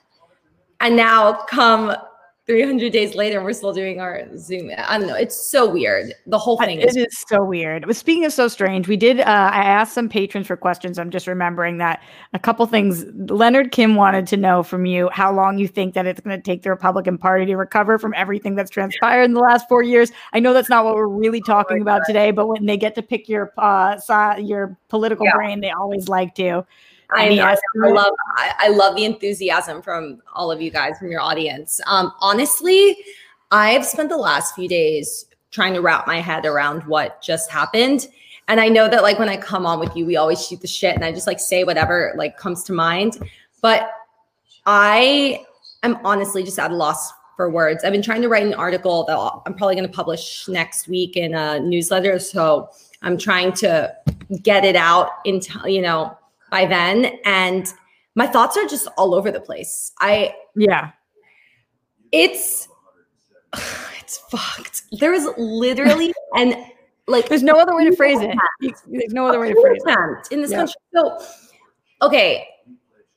And 0.81 0.95
now, 0.95 1.33
come 1.47 1.95
300 2.47 2.91
days 2.91 3.13
later, 3.15 3.37
and 3.37 3.45
we're 3.45 3.53
still 3.53 3.71
doing 3.71 3.99
our 4.01 4.25
Zoom. 4.35 4.71
I 4.75 4.97
don't 4.97 5.07
know. 5.07 5.13
It's 5.15 5.49
so 5.49 5.69
weird. 5.69 6.11
The 6.25 6.39
whole 6.39 6.57
thing 6.57 6.81
It 6.81 6.89
is. 6.89 6.97
is 6.97 7.23
so 7.29 7.41
weird. 7.43 7.85
But 7.85 7.95
speaking 7.95 8.25
of 8.25 8.33
so 8.33 8.47
strange, 8.47 8.87
we 8.87 8.97
did. 8.97 9.19
Uh, 9.19 9.23
I 9.53 9.63
asked 9.63 9.93
some 9.93 10.09
patrons 10.09 10.47
for 10.47 10.57
questions. 10.57 10.97
I'm 10.97 11.11
just 11.11 11.27
remembering 11.27 11.77
that 11.77 12.01
a 12.33 12.39
couple 12.39 12.65
things. 12.65 13.05
Leonard 13.31 13.71
Kim 13.71 13.95
wanted 13.95 14.25
to 14.27 14.37
know 14.37 14.63
from 14.63 14.85
you 14.87 15.09
how 15.13 15.31
long 15.31 15.59
you 15.59 15.67
think 15.67 15.93
that 15.93 16.07
it's 16.07 16.19
going 16.19 16.35
to 16.35 16.41
take 16.41 16.63
the 16.63 16.71
Republican 16.71 17.17
Party 17.19 17.45
to 17.45 17.55
recover 17.55 17.99
from 17.99 18.13
everything 18.17 18.55
that's 18.55 18.71
transpired 18.71 19.21
in 19.23 19.33
the 19.33 19.39
last 19.39 19.69
four 19.69 19.83
years. 19.83 20.11
I 20.33 20.39
know 20.39 20.51
that's 20.51 20.69
not 20.69 20.83
what 20.83 20.95
we're 20.95 21.07
really 21.07 21.41
talking 21.41 21.79
about 21.81 22.01
today, 22.07 22.31
but 22.31 22.47
when 22.47 22.65
they 22.65 22.75
get 22.75 22.95
to 22.95 23.03
pick 23.03 23.29
your 23.29 23.53
uh, 23.59 23.97
si- 23.99 24.41
your 24.43 24.75
political 24.89 25.27
Yeah. 25.27 25.35
brain, 25.35 25.61
they 25.61 25.69
always 25.71 26.09
like 26.09 26.33
to. 26.35 26.65
I. 27.13 27.57
I 27.83 27.89
love 27.89 28.13
I, 28.35 28.53
I 28.59 28.67
love 28.69 28.95
the 28.95 29.05
enthusiasm 29.05 29.81
from 29.81 30.21
all 30.33 30.51
of 30.51 30.61
you 30.61 30.71
guys 30.71 30.97
from 30.97 31.11
your 31.11 31.21
audience. 31.21 31.81
Um, 31.87 32.13
honestly, 32.19 32.97
I've 33.51 33.85
spent 33.85 34.09
the 34.09 34.17
last 34.17 34.55
few 34.55 34.67
days 34.67 35.25
trying 35.51 35.73
to 35.73 35.81
wrap 35.81 36.07
my 36.07 36.21
head 36.21 36.45
around 36.45 36.83
what 36.83 37.21
just 37.21 37.51
happened. 37.51 38.07
And 38.47 38.59
I 38.59 38.69
know 38.69 38.87
that 38.89 39.03
like 39.03 39.19
when 39.19 39.29
I 39.29 39.37
come 39.37 39.65
on 39.65 39.79
with 39.79 39.95
you, 39.95 40.05
we 40.05 40.15
always 40.15 40.45
shoot 40.45 40.61
the 40.61 40.67
shit 40.67 40.95
and 40.95 41.03
I 41.03 41.11
just 41.11 41.27
like 41.27 41.39
say 41.39 41.63
whatever 41.63 42.13
like 42.17 42.37
comes 42.37 42.63
to 42.63 42.73
mind. 42.73 43.17
But 43.61 43.91
I 44.65 45.45
am 45.83 45.99
honestly 46.03 46.43
just 46.43 46.59
at 46.59 46.71
a 46.71 46.75
loss 46.75 47.11
for 47.35 47.49
words. 47.49 47.83
I've 47.83 47.91
been 47.91 48.01
trying 48.01 48.21
to 48.21 48.29
write 48.29 48.45
an 48.45 48.53
article 48.53 49.03
that 49.05 49.17
I'm 49.17 49.53
probably 49.53 49.75
going 49.75 49.87
to 49.87 49.93
publish 49.93 50.47
next 50.47 50.87
week 50.87 51.17
in 51.17 51.33
a 51.33 51.59
newsletter. 51.59 52.19
So 52.19 52.69
I'm 53.01 53.17
trying 53.17 53.53
to 53.53 53.95
get 54.43 54.63
it 54.63 54.75
out 54.75 55.09
in, 55.25 55.39
t- 55.39 55.73
you 55.73 55.81
know, 55.81 56.17
by 56.51 56.65
then. 56.67 57.17
And 57.25 57.65
my 58.13 58.27
thoughts 58.27 58.55
are 58.57 58.67
just 58.67 58.87
all 58.97 59.15
over 59.15 59.31
the 59.31 59.39
place. 59.41 59.91
I, 59.99 60.35
Yeah. 60.55 60.91
it's, 62.11 62.67
it's 63.99 64.17
fucked. 64.29 64.83
There 64.99 65.11
was 65.11 65.27
literally 65.37 66.13
and 66.35 66.55
like 67.07 67.27
There's 67.27 67.43
no 67.43 67.53
other 67.59 67.75
way 67.75 67.89
to 67.89 67.95
phrase 67.95 68.19
it. 68.21 68.37
There's 68.61 69.13
no 69.13 69.25
other 69.25 69.39
way 69.39 69.53
to 69.53 69.59
phrase 69.61 69.81
it. 69.85 70.27
in 70.31 70.41
this 70.41 70.51
Yeah. 70.51 70.57
country. 70.57 70.75
So, 70.93 71.25
okay, 72.03 72.47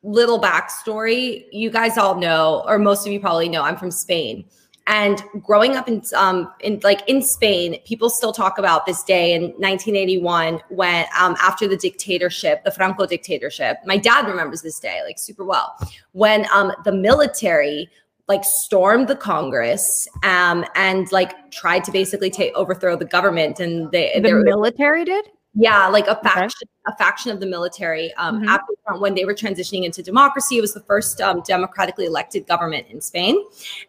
little 0.02 0.40
backstory. 0.40 1.44
You 1.52 1.70
guys 1.70 1.98
all 1.98 2.14
know, 2.16 2.64
or 2.66 2.78
most 2.78 3.06
of 3.06 3.12
you 3.12 3.20
probably 3.20 3.48
know, 3.48 3.62
I'm 3.62 3.76
from 3.76 3.90
Spain. 3.90 4.46
And 4.86 5.22
growing 5.42 5.76
up 5.76 5.88
in 5.88 6.02
um 6.14 6.52
in 6.60 6.80
like 6.82 7.08
in 7.08 7.22
Spain, 7.22 7.80
people 7.86 8.10
still 8.10 8.32
talk 8.32 8.58
about 8.58 8.84
this 8.84 9.02
day 9.02 9.32
in 9.32 9.42
1981 9.42 10.60
when 10.68 11.06
um 11.18 11.36
after 11.40 11.66
the 11.66 11.76
dictatorship, 11.76 12.64
the 12.64 12.70
Franco 12.70 13.06
dictatorship. 13.06 13.78
My 13.86 13.96
dad 13.96 14.26
remembers 14.26 14.62
this 14.62 14.78
day 14.78 15.00
like 15.04 15.18
super 15.18 15.44
well. 15.44 15.74
When 16.12 16.46
um 16.52 16.72
the 16.84 16.92
military 16.92 17.88
like 18.28 18.44
stormed 18.44 19.08
the 19.08 19.16
Congress 19.16 20.06
um 20.22 20.64
and 20.74 21.10
like 21.12 21.50
tried 21.50 21.84
to 21.84 21.92
basically 21.92 22.30
take 22.30 22.54
overthrow 22.54 22.96
the 22.96 23.04
government 23.04 23.60
and 23.60 23.90
they 23.90 24.20
the 24.22 24.34
military 24.34 25.04
did 25.04 25.26
yeah, 25.56 25.86
like 25.86 26.08
a 26.08 26.16
faction, 26.16 26.68
okay. 26.86 26.94
a 26.94 26.96
faction 26.96 27.30
of 27.30 27.38
the 27.38 27.46
military. 27.46 28.12
Um, 28.14 28.40
mm-hmm. 28.40 28.48
after 28.48 28.98
when 28.98 29.14
they 29.14 29.24
were 29.24 29.34
transitioning 29.34 29.84
into 29.84 30.02
democracy, 30.02 30.58
it 30.58 30.60
was 30.60 30.74
the 30.74 30.80
first 30.80 31.20
um, 31.20 31.42
democratically 31.46 32.06
elected 32.06 32.46
government 32.48 32.88
in 32.90 33.00
Spain, 33.00 33.36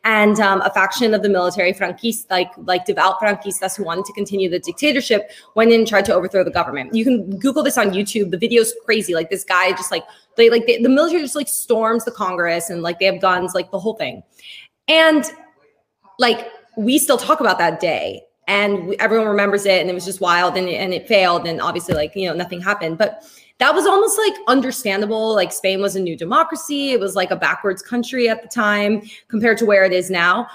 and 0.03 0.39
um, 0.39 0.61
a 0.61 0.69
faction 0.69 1.13
of 1.15 1.23
the 1.23 1.29
military, 1.29 1.73
franquistas, 1.73 2.29
like 2.29 2.51
like 2.65 2.85
devout 2.85 3.19
franquistas 3.19 3.75
who 3.75 3.83
wanted 3.83 4.05
to 4.05 4.13
continue 4.13 4.47
the 4.47 4.59
dictatorship, 4.59 5.31
went 5.55 5.71
in 5.71 5.81
and 5.81 5.87
tried 5.87 6.05
to 6.05 6.13
overthrow 6.13 6.43
the 6.43 6.51
government. 6.51 6.93
You 6.93 7.03
can 7.03 7.37
Google 7.39 7.63
this 7.63 7.79
on 7.79 7.89
YouTube. 7.89 8.29
The 8.29 8.37
video's 8.37 8.73
crazy. 8.85 9.15
Like 9.15 9.31
this 9.31 9.43
guy 9.43 9.71
just 9.71 9.91
like 9.91 10.03
they 10.37 10.51
like 10.51 10.67
they, 10.67 10.77
the 10.77 10.89
military 10.89 11.23
just 11.23 11.35
like 11.35 11.47
storms 11.47 12.05
the 12.05 12.11
Congress 12.11 12.69
and 12.69 12.83
like 12.83 12.99
they 12.99 13.05
have 13.05 13.19
guns, 13.19 13.55
like 13.55 13.71
the 13.71 13.79
whole 13.79 13.95
thing, 13.95 14.21
and 14.87 15.31
like 16.19 16.47
we 16.77 16.99
still 16.99 17.17
talk 17.17 17.39
about 17.39 17.57
that 17.57 17.79
day 17.79 18.21
and 18.47 18.95
everyone 18.99 19.27
remembers 19.27 19.65
it 19.65 19.81
and 19.81 19.89
it 19.89 19.93
was 19.93 20.05
just 20.05 20.21
wild 20.21 20.55
and, 20.55 20.69
and 20.69 20.93
it 20.93 21.07
failed 21.07 21.47
and 21.47 21.59
obviously 21.61 21.95
like 21.95 22.15
you 22.15 22.27
know 22.27 22.33
nothing 22.33 22.61
happened. 22.61 22.97
But 22.97 23.23
that 23.57 23.73
was 23.73 23.85
almost 23.85 24.17
like 24.17 24.33
understandable. 24.47 25.33
Like 25.33 25.51
spain 25.51 25.81
was 25.81 25.95
a 25.95 25.99
new 25.99 26.17
democracy. 26.17 26.91
It 26.91 26.99
was 26.99 27.15
like 27.15 27.31
a 27.31 27.35
backwards 27.35 27.81
country 27.81 28.29
at 28.29 28.41
the 28.41 28.47
time 28.47 29.01
compared 29.27 29.57
to 29.59 29.65
where 29.65 29.85
it 29.85 29.93
is 29.93 30.09
now. 30.09 30.47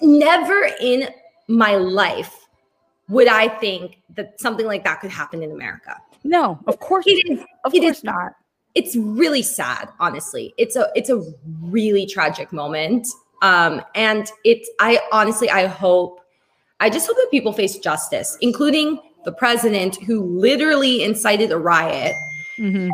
Never 0.00 0.70
in 0.80 1.08
my 1.48 1.76
life 1.76 2.46
would 3.08 3.26
i 3.26 3.48
think 3.48 4.02
that 4.14 4.38
something 4.38 4.66
like 4.66 4.84
that 4.84 5.00
could 5.00 5.10
happen 5.10 5.42
in 5.42 5.50
america. 5.50 5.96
No 6.24 6.58
of 6.66 6.78
course 6.78 7.06
it 7.06 7.30
is 7.30 7.40
of 7.64 7.74
it 7.74 7.80
course 7.80 7.98
is, 7.98 8.04
not. 8.04 8.32
It's 8.74 8.94
really 8.94 9.42
sad 9.42 9.88
honestly. 9.98 10.54
It's 10.58 10.76
a 10.76 10.90
it's 10.94 11.10
a 11.10 11.22
really 11.62 12.06
tragic 12.06 12.52
moment. 12.52 13.08
Um 13.40 13.82
and 13.94 14.30
it's 14.44 14.70
i 14.78 15.00
honestly 15.10 15.48
i 15.50 15.66
hope 15.66 16.20
I 16.80 16.90
just 16.90 17.06
hope 17.06 17.16
that 17.16 17.28
people 17.30 17.52
face 17.52 17.78
justice, 17.78 18.38
including 18.40 19.00
the 19.24 19.32
president 19.32 19.96
who 20.04 20.22
literally 20.22 21.02
incited 21.02 21.50
a 21.50 21.58
riot. 21.58 22.14
Mm-hmm. 22.58 22.90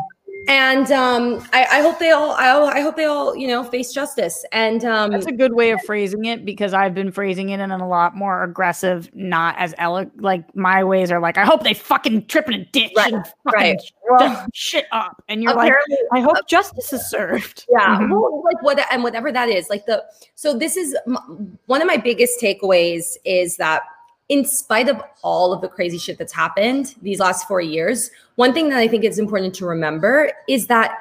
And 0.47 0.91
um, 0.91 1.47
I, 1.53 1.65
I, 1.71 1.81
hope 1.81 1.99
they 1.99 2.11
all, 2.11 2.31
I, 2.31 2.51
I, 2.77 2.81
hope 2.81 2.95
they 2.95 3.05
all, 3.05 3.35
you 3.35 3.47
know, 3.47 3.63
face 3.63 3.91
justice. 3.93 4.45
And 4.51 4.83
um, 4.85 5.11
that's 5.11 5.25
a 5.25 5.31
good 5.31 5.53
way 5.53 5.71
of 5.71 5.81
phrasing 5.83 6.25
it 6.25 6.45
because 6.45 6.73
I've 6.73 6.93
been 6.93 7.11
phrasing 7.11 7.49
it 7.49 7.59
in 7.59 7.71
a 7.71 7.87
lot 7.87 8.15
more 8.15 8.43
aggressive, 8.43 9.09
not 9.15 9.55
as 9.57 9.73
elo- 9.77 10.11
like 10.17 10.55
my 10.55 10.83
ways 10.83 11.11
are 11.11 11.19
like, 11.19 11.37
I 11.37 11.45
hope 11.45 11.63
they 11.63 11.73
fucking 11.73 12.27
trip 12.27 12.47
in 12.47 12.53
a 12.53 12.65
ditch 12.65 12.93
right, 12.95 13.13
and 13.13 13.25
fucking 13.43 13.77
right. 14.09 14.47
Shit 14.53 14.85
up. 14.91 15.23
And 15.29 15.41
you're 15.41 15.55
like, 15.55 15.73
I 16.13 16.21
hope 16.21 16.37
uh, 16.37 16.41
justice 16.47 16.93
is 16.93 17.09
served. 17.09 17.65
Yeah, 17.71 17.97
mm-hmm. 17.97 18.11
well, 18.11 18.43
like 18.43 18.61
what, 18.61 18.79
and 18.91 19.03
whatever 19.03 19.31
that 19.31 19.49
is, 19.49 19.69
like 19.69 19.85
the. 19.85 20.03
So 20.35 20.57
this 20.57 20.77
is 20.77 20.95
m- 21.07 21.57
one 21.65 21.81
of 21.81 21.87
my 21.87 21.97
biggest 21.97 22.39
takeaways 22.39 23.17
is 23.25 23.57
that 23.57 23.83
in 24.29 24.45
spite 24.45 24.89
of 24.89 25.01
all 25.23 25.53
of 25.53 25.61
the 25.61 25.67
crazy 25.67 25.97
shit 25.97 26.17
that's 26.17 26.33
happened 26.33 26.95
these 27.01 27.19
last 27.19 27.47
four 27.47 27.61
years, 27.61 28.09
one 28.35 28.53
thing 28.53 28.69
that 28.69 28.79
I 28.79 28.87
think 28.87 29.03
is 29.03 29.19
important 29.19 29.53
to 29.55 29.65
remember 29.65 30.31
is 30.47 30.67
that 30.67 30.97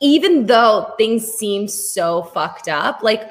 even 0.00 0.46
though 0.46 0.92
things 0.98 1.26
seem 1.26 1.66
so 1.66 2.24
fucked 2.34 2.68
up, 2.68 3.02
like 3.02 3.30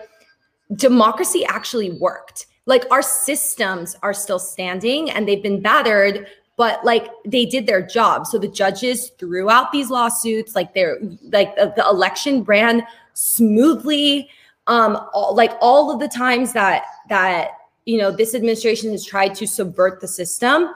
democracy 0.76 1.46
actually 1.46 1.92
worked. 1.92 2.48
Like 2.66 2.86
our 2.92 3.02
systems 3.02 3.96
are 4.04 4.14
still 4.14 4.40
standing 4.40 5.10
and 5.12 5.28
they've 5.28 5.44
been 5.44 5.62
battered, 5.62 6.28
but 6.56 6.84
like 6.86 7.10
they 7.26 7.46
did 7.46 7.68
their 7.68 7.86
job. 7.86 8.26
So 8.26 8.38
the 8.38 8.48
judges 8.48 9.12
threw 9.20 9.50
out 9.50 9.72
these 9.72 9.90
lawsuits, 9.90 10.56
like 10.56 10.74
they're 10.74 10.98
like 11.32 11.56
the, 11.56 11.74
the 11.76 11.86
election 11.88 12.44
ran 12.44 12.84
smoothly. 13.14 14.30
Um, 14.68 14.98
all, 15.14 15.36
like 15.36 15.52
all 15.60 15.92
of 15.92 16.00
the 16.00 16.08
times 16.08 16.54
that 16.54 16.86
that 17.10 17.52
you 17.86 17.98
know 17.98 18.12
this 18.12 18.34
administration 18.34 18.92
has 18.92 19.06
tried 19.06 19.36
to 19.36 19.48
subvert 19.48 20.02
the 20.02 20.08
system 20.08 20.74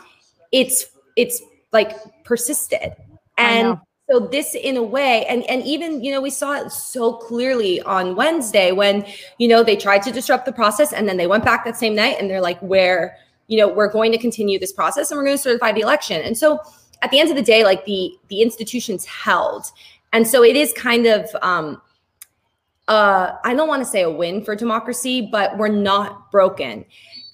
it's 0.51 0.87
it's 1.15 1.41
like 1.73 1.95
persisted. 2.23 2.93
And 3.37 3.79
so 4.09 4.19
this 4.19 4.55
in 4.55 4.77
a 4.77 4.83
way 4.83 5.25
and 5.25 5.43
and 5.49 5.61
even 5.63 6.03
you 6.03 6.11
know 6.11 6.21
we 6.21 6.29
saw 6.29 6.53
it 6.53 6.71
so 6.71 7.13
clearly 7.13 7.81
on 7.81 8.15
wednesday 8.15 8.71
when 8.71 9.05
you 9.37 9.49
know 9.49 9.63
they 9.63 9.75
tried 9.75 10.01
to 10.01 10.11
disrupt 10.13 10.45
the 10.45 10.51
process 10.53 10.93
and 10.93 11.09
then 11.09 11.17
they 11.17 11.27
went 11.27 11.43
back 11.43 11.65
that 11.65 11.75
same 11.75 11.93
night 11.93 12.15
and 12.17 12.29
they're 12.29 12.41
like 12.41 12.57
where 12.61 13.17
you 13.47 13.57
know 13.57 13.67
we're 13.67 13.91
going 13.91 14.11
to 14.13 14.17
continue 14.17 14.57
this 14.57 14.71
process 14.71 15.11
and 15.11 15.17
we're 15.17 15.25
going 15.25 15.35
to 15.35 15.41
certify 15.41 15.73
the 15.73 15.81
election. 15.81 16.21
And 16.21 16.37
so 16.37 16.59
at 17.01 17.11
the 17.11 17.19
end 17.19 17.29
of 17.29 17.35
the 17.35 17.41
day 17.41 17.63
like 17.65 17.83
the 17.85 18.11
the 18.29 18.41
institutions 18.41 19.03
held. 19.05 19.65
And 20.13 20.25
so 20.25 20.41
it 20.41 20.55
is 20.55 20.71
kind 20.73 21.05
of 21.05 21.29
um 21.41 21.81
uh, 22.87 23.33
I 23.43 23.53
don't 23.53 23.67
want 23.67 23.83
to 23.83 23.89
say 23.89 24.03
a 24.03 24.09
win 24.09 24.43
for 24.43 24.55
democracy, 24.55 25.27
but 25.31 25.57
we're 25.57 25.67
not 25.67 26.31
broken. 26.31 26.85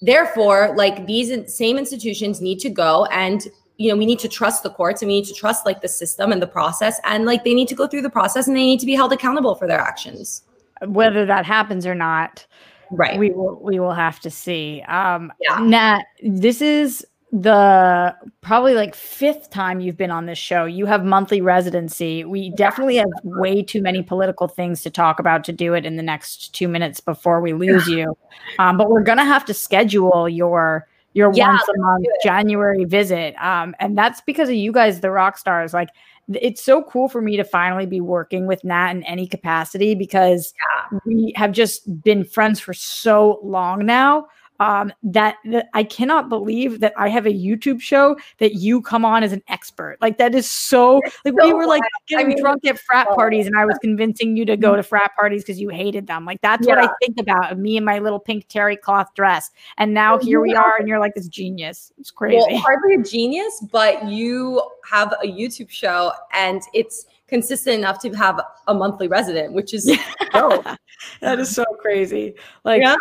Therefore, 0.01 0.73
like 0.75 1.05
these 1.05 1.55
same 1.55 1.77
institutions 1.77 2.41
need 2.41 2.59
to 2.59 2.69
go 2.69 3.05
and 3.05 3.47
you 3.77 3.89
know 3.89 3.97
we 3.97 4.05
need 4.05 4.19
to 4.19 4.27
trust 4.27 4.63
the 4.63 4.69
courts 4.69 5.01
and 5.01 5.07
we 5.09 5.19
need 5.19 5.25
to 5.25 5.33
trust 5.33 5.65
like 5.65 5.81
the 5.81 5.87
system 5.87 6.31
and 6.31 6.41
the 6.41 6.47
process 6.47 6.99
and 7.05 7.25
like 7.25 7.43
they 7.43 7.53
need 7.53 7.67
to 7.67 7.75
go 7.75 7.87
through 7.87 8.01
the 8.01 8.09
process 8.09 8.47
and 8.47 8.55
they 8.55 8.65
need 8.65 8.79
to 8.79 8.85
be 8.85 8.93
held 8.93 9.11
accountable 9.11 9.55
for 9.55 9.67
their 9.67 9.79
actions 9.79 10.43
whether 10.85 11.25
that 11.25 11.45
happens 11.45 11.85
or 11.85 11.95
not 11.95 12.45
right 12.91 13.17
we 13.17 13.31
will 13.31 13.59
we 13.63 13.79
will 13.79 13.93
have 13.93 14.19
to 14.19 14.29
see 14.29 14.81
um 14.83 15.33
yeah. 15.39 15.57
nat 15.57 16.03
this 16.21 16.61
is 16.61 17.05
the 17.33 18.15
probably 18.41 18.75
like 18.75 18.93
fifth 18.93 19.49
time 19.49 19.79
you've 19.79 19.97
been 19.97 20.11
on 20.11 20.27
this 20.27 20.37
show. 20.37 20.65
You 20.65 20.85
have 20.85 21.03
monthly 21.03 21.41
residency. 21.41 22.23
We 22.23 22.51
definitely 22.51 22.97
have 22.97 23.09
way 23.23 23.63
too 23.63 23.81
many 23.81 24.03
political 24.03 24.47
things 24.47 24.83
to 24.83 24.91
talk 24.91 25.19
about 25.19 25.43
to 25.45 25.51
do 25.51 25.73
it 25.73 25.83
in 25.83 25.95
the 25.95 26.03
next 26.03 26.53
two 26.53 26.67
minutes 26.67 26.99
before 26.99 27.41
we 27.41 27.53
lose 27.53 27.87
you. 27.87 28.15
Um, 28.59 28.77
but 28.77 28.89
we're 28.89 29.03
gonna 29.03 29.23
have 29.23 29.45
to 29.45 29.53
schedule 29.53 30.27
your 30.27 30.87
your 31.13 31.31
yeah, 31.33 31.49
once 31.49 31.63
a 31.69 31.79
month 31.79 32.05
January 32.23 32.83
visit. 32.83 33.35
Um, 33.35 33.75
and 33.79 33.97
that's 33.97 34.21
because 34.21 34.49
of 34.49 34.55
you 34.55 34.71
guys, 34.71 34.99
the 34.99 35.11
rock 35.11 35.37
stars. 35.37 35.73
Like 35.73 35.89
it's 36.27 36.61
so 36.61 36.83
cool 36.83 37.07
for 37.07 37.21
me 37.21 37.37
to 37.37 37.43
finally 37.43 37.85
be 37.85 38.01
working 38.01 38.47
with 38.47 38.63
Nat 38.63 38.91
in 38.91 39.03
any 39.03 39.27
capacity 39.27 39.95
because 39.95 40.53
yeah. 40.91 40.99
we 41.05 41.33
have 41.35 41.51
just 41.51 42.03
been 42.03 42.23
friends 42.23 42.59
for 42.59 42.73
so 42.73 43.39
long 43.43 43.85
now 43.85 44.27
um, 44.63 44.93
that, 45.03 45.35
that 45.43 45.67
I 45.73 45.83
cannot 45.83 46.29
believe 46.29 46.79
that 46.79 46.93
I 46.95 47.09
have 47.09 47.25
a 47.25 47.33
YouTube 47.33 47.81
show 47.81 48.17
that 48.37 48.55
you 48.55 48.81
come 48.81 49.03
on 49.03 49.21
as 49.21 49.33
an 49.33 49.43
expert. 49.49 49.97
Like 49.99 50.17
that 50.19 50.33
is 50.33 50.49
so 50.49 51.01
like 51.25 51.33
so 51.37 51.45
we 51.45 51.53
were 51.53 51.67
like 51.67 51.81
getting 52.07 52.27
I 52.27 52.29
mean, 52.29 52.39
drunk 52.39 52.65
at 52.65 52.79
frat 52.79 53.09
parties 53.09 53.45
and 53.45 53.57
I 53.57 53.65
was 53.65 53.77
convincing 53.81 54.37
you 54.37 54.45
to 54.45 54.55
go 54.55 54.77
to 54.77 54.81
frat 54.81 55.11
parties 55.19 55.43
because 55.43 55.59
you 55.59 55.67
hated 55.67 56.07
them. 56.07 56.23
Like 56.23 56.39
that's 56.39 56.65
yeah. 56.65 56.75
what 56.75 56.89
I 56.89 56.93
think 57.03 57.19
about 57.19 57.59
me 57.59 57.75
and 57.75 57.85
my 57.85 57.99
little 57.99 58.21
pink 58.21 58.47
terry 58.47 58.77
cloth 58.77 59.13
dress. 59.15 59.51
And 59.77 59.93
now 59.93 60.17
here 60.17 60.39
we 60.39 60.55
are, 60.55 60.75
and 60.79 60.87
you're 60.87 60.99
like 60.99 61.13
this 61.13 61.27
genius. 61.27 61.91
It's 61.99 62.09
crazy. 62.09 62.37
Well, 62.37 62.57
hardly 62.59 62.95
a 62.95 63.03
genius, 63.03 63.65
but 63.69 64.07
you 64.07 64.61
have 64.89 65.13
a 65.21 65.27
YouTube 65.27 65.71
show 65.71 66.13
and 66.31 66.61
it's 66.73 67.05
consistent 67.27 67.77
enough 67.77 67.99
to 67.99 68.09
have 68.11 68.39
a 68.67 68.73
monthly 68.73 69.07
resident, 69.07 69.53
which 69.53 69.73
is 69.73 69.85
dope. 70.31 70.65
that 71.21 71.39
is 71.39 71.53
so 71.53 71.63
crazy. 71.79 72.35
Like, 72.63 72.81
yeah. 72.81 72.95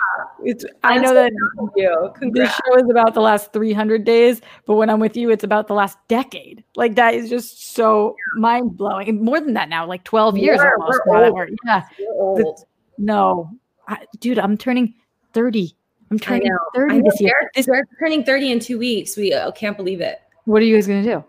it's 0.45 0.65
I 0.83 0.99
know 0.99 1.15
that 1.15 1.33
you. 1.77 2.31
this 2.33 2.51
show 2.51 2.77
is 2.77 2.91
about 2.91 3.15
the 3.15 3.21
last 3.21 3.53
300 3.53 4.05
days, 4.05 4.41
but 4.67 4.75
when 4.75 4.91
I'm 4.91 5.01
with 5.01 5.17
you, 5.17 5.31
it's 5.31 5.45
about 5.45 5.69
the 5.69 5.75
last 5.75 5.99
decade. 6.09 6.65
Like, 6.77 6.95
that 6.97 7.15
is 7.15 7.29
just 7.29 7.75
so 7.75 8.17
mind 8.37 8.77
blowing. 8.77 9.25
More 9.25 9.41
than 9.41 9.55
that 9.55 9.69
now, 9.69 9.87
like 9.87 10.05
12 10.05 10.39
years 10.39 10.61
yeah, 10.63 10.71
almost. 10.79 11.01
Whatever. 11.07 11.49
Yeah. 11.67 11.83
The, 11.99 12.65
no, 12.99 13.51
I, 13.89 14.07
dude, 14.21 14.39
I'm 14.39 14.57
turning 14.57 14.95
30. 15.33 15.77
I'm 16.11 16.19
turning 16.19 16.57
30 16.75 17.03
this 17.03 17.21
year. 17.21 17.51
This, 17.55 17.67
we're 17.67 17.85
turning 17.99 18.23
30 18.23 18.53
in 18.53 18.61
two 18.61 18.79
weeks. 18.79 19.17
We 19.17 19.33
uh, 19.33 19.51
can't 19.53 19.77
believe 19.77 20.01
it. 20.01 20.21
What 20.45 20.61
are 20.61 20.65
you 20.65 20.77
guys 20.77 20.87
going 20.87 21.03
to 21.03 21.11
do? 21.11 21.25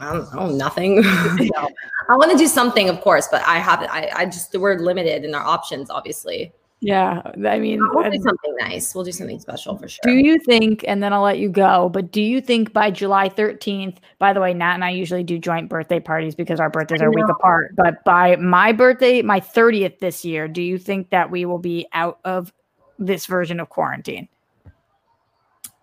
I 0.00 0.12
don't 0.14 0.34
know, 0.34 0.48
nothing. 0.48 1.02
I 1.04 2.16
want 2.16 2.32
to 2.32 2.38
do 2.38 2.46
something, 2.46 2.88
of 2.88 3.00
course, 3.02 3.28
but 3.30 3.42
I 3.46 3.58
haven't. 3.58 3.90
I, 3.90 4.10
I 4.14 4.24
just 4.24 4.56
we're 4.58 4.78
limited 4.78 5.24
in 5.24 5.34
our 5.34 5.44
options, 5.44 5.90
obviously. 5.90 6.52
Yeah, 6.82 7.20
I 7.46 7.58
mean, 7.58 7.78
we'll 7.92 8.10
do 8.10 8.18
something 8.22 8.56
nice. 8.58 8.94
We'll 8.94 9.04
do 9.04 9.12
something 9.12 9.38
special 9.38 9.76
for 9.76 9.86
sure. 9.86 10.00
Do 10.02 10.14
you 10.14 10.38
think? 10.38 10.82
And 10.88 11.02
then 11.02 11.12
I'll 11.12 11.20
let 11.20 11.38
you 11.38 11.50
go. 11.50 11.90
But 11.90 12.10
do 12.10 12.22
you 12.22 12.40
think 12.40 12.72
by 12.72 12.90
July 12.90 13.28
13th? 13.28 13.98
By 14.18 14.32
the 14.32 14.40
way, 14.40 14.54
Nat 14.54 14.74
and 14.74 14.84
I 14.84 14.90
usually 14.90 15.22
do 15.22 15.38
joint 15.38 15.68
birthday 15.68 16.00
parties 16.00 16.34
because 16.34 16.58
our 16.58 16.70
birthdays 16.70 17.02
are 17.02 17.08
a 17.08 17.12
week 17.12 17.28
apart. 17.28 17.76
But 17.76 18.02
by 18.04 18.36
my 18.36 18.72
birthday, 18.72 19.20
my 19.20 19.40
30th 19.40 19.98
this 19.98 20.24
year, 20.24 20.48
do 20.48 20.62
you 20.62 20.78
think 20.78 21.10
that 21.10 21.30
we 21.30 21.44
will 21.44 21.58
be 21.58 21.86
out 21.92 22.18
of 22.24 22.50
this 22.98 23.26
version 23.26 23.60
of 23.60 23.68
quarantine? 23.68 24.28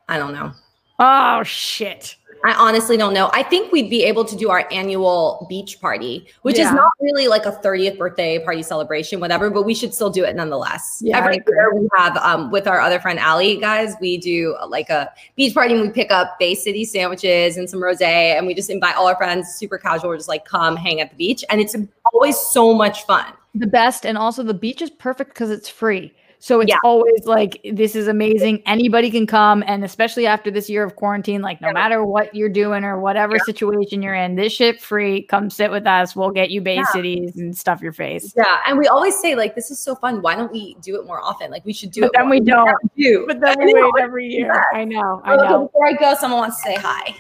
I 0.10 0.18
don't 0.18 0.34
know. 0.34 0.52
Oh 0.98 1.44
shit! 1.44 2.16
I 2.44 2.54
honestly 2.54 2.98
don't 2.98 3.14
know. 3.14 3.30
I 3.34 3.44
think 3.44 3.72
we'd 3.72 3.90
be 3.90 4.04
able 4.04 4.24
to 4.26 4.36
do 4.36 4.50
our 4.50 4.68
annual 4.72 5.46
beach 5.50 5.80
party, 5.82 6.28
which 6.44 6.58
Yeah. 6.58 6.70
is 6.70 6.74
not 6.74 6.92
really 7.02 7.28
like 7.28 7.46
a 7.46 7.52
30th 7.52 7.98
birthday 7.98 8.40
party 8.40 8.62
celebration, 8.64 9.20
whatever, 9.20 9.50
but 9.50 9.64
we 9.64 9.74
should 9.74 9.94
still 9.94 10.10
do 10.10 10.24
it 10.24 10.36
nonetheless. 10.36 11.00
Yeah, 11.04 11.18
Every 11.18 11.42
year 11.48 11.74
we 11.74 11.88
have 11.98 12.16
um 12.18 12.52
with 12.52 12.68
our 12.68 12.80
other 12.80 13.00
friend 13.00 13.20
Allie, 13.20 13.58
guys, 13.58 13.96
we 14.00 14.18
do 14.18 14.56
uh, 14.62 14.68
like 14.68 14.90
a 14.90 15.12
beach 15.36 15.54
party 15.54 15.74
and 15.74 15.82
we 15.84 15.90
pick 15.90 16.12
up 16.12 16.38
Bay 16.40 16.56
City 16.56 16.86
sandwiches 16.86 17.58
and 17.58 17.70
some 17.70 17.80
rosé 17.82 18.02
and 18.38 18.46
we 18.48 18.54
just 18.54 18.70
invite 18.70 18.96
all 18.96 19.08
our 19.08 19.16
friends, 19.16 19.50
super 19.56 19.78
casual, 19.78 20.16
just 20.16 20.28
like 20.30 20.46
come 20.46 20.76
hang 20.76 21.02
at 21.02 21.10
the 21.10 21.16
beach. 21.16 21.44
And 21.50 21.60
it's 21.60 21.76
always 22.14 22.38
so 22.38 22.74
much 22.74 23.06
fun. 23.06 23.26
the 23.56 23.66
best 23.68 24.06
and 24.06 24.18
also 24.20 24.44
the 24.44 24.54
beach 24.54 24.82
is 24.84 24.92
perfect 24.92 25.32
because 25.34 25.50
it's 25.50 25.68
free 25.68 26.14
so 26.40 26.60
it's 26.60 26.70
Yeah. 26.70 26.78
always 26.84 27.26
like 27.26 27.60
this 27.74 27.96
is 27.96 28.08
amazing 28.08 28.62
anybody 28.68 29.10
can 29.10 29.26
come 29.26 29.64
and 29.66 29.84
especially 29.84 30.28
after 30.28 30.52
this 30.52 30.70
year 30.70 30.84
of 30.84 30.96
quarantine 30.96 31.42
like 31.42 31.60
no 31.62 31.70
Yeah. 31.70 31.74
matter 31.74 32.04
what 32.06 32.34
you're 32.36 32.48
doing 32.48 32.84
or 32.84 33.00
whatever 33.00 33.40
situation 33.40 34.02
you're 34.04 34.14
in 34.14 34.36
this 34.36 34.54
shit 34.54 34.80
free 34.80 35.24
come 35.24 35.50
sit 35.50 35.72
with 35.72 35.88
us 35.88 36.16
we'll 36.16 36.30
get 36.30 36.52
you 36.52 36.62
bay 36.62 36.76
Yeah. 36.76 36.86
cities 36.86 37.38
and 37.38 37.58
stuff 37.58 37.82
your 37.82 37.92
face 37.94 38.34
Yeah. 38.38 38.58
And 38.68 38.78
we 38.78 38.88
always 38.88 39.20
say, 39.20 39.34
like, 39.36 39.56
this 39.56 39.72
is 39.72 39.80
so 39.80 39.96
fun. 39.96 40.22
Why 40.22 40.36
don't 40.36 40.52
we 40.52 40.76
do 40.82 41.00
it 41.00 41.06
more 41.08 41.20
often? 41.22 41.50
Like 41.50 41.66
we 41.66 41.74
should 41.74 41.92
do 41.92 42.02
But 42.02 42.08
it. 42.08 42.14
then 42.16 42.30
we 42.30 42.40
don't. 42.40 42.76
do. 42.96 43.26
but 43.28 43.40
then 43.40 43.56
we 43.60 43.74
wait 43.74 43.94
every 44.00 44.28
year 44.28 44.66
i 44.74 44.84
know 44.84 45.22
i 45.24 45.36
know 45.36 45.64
Before 45.66 45.88
I 45.88 45.94
go, 45.94 46.14
someone 46.16 46.40
wants 46.42 46.58
to 46.58 46.70
say 46.70 46.76
hi. 46.76 47.16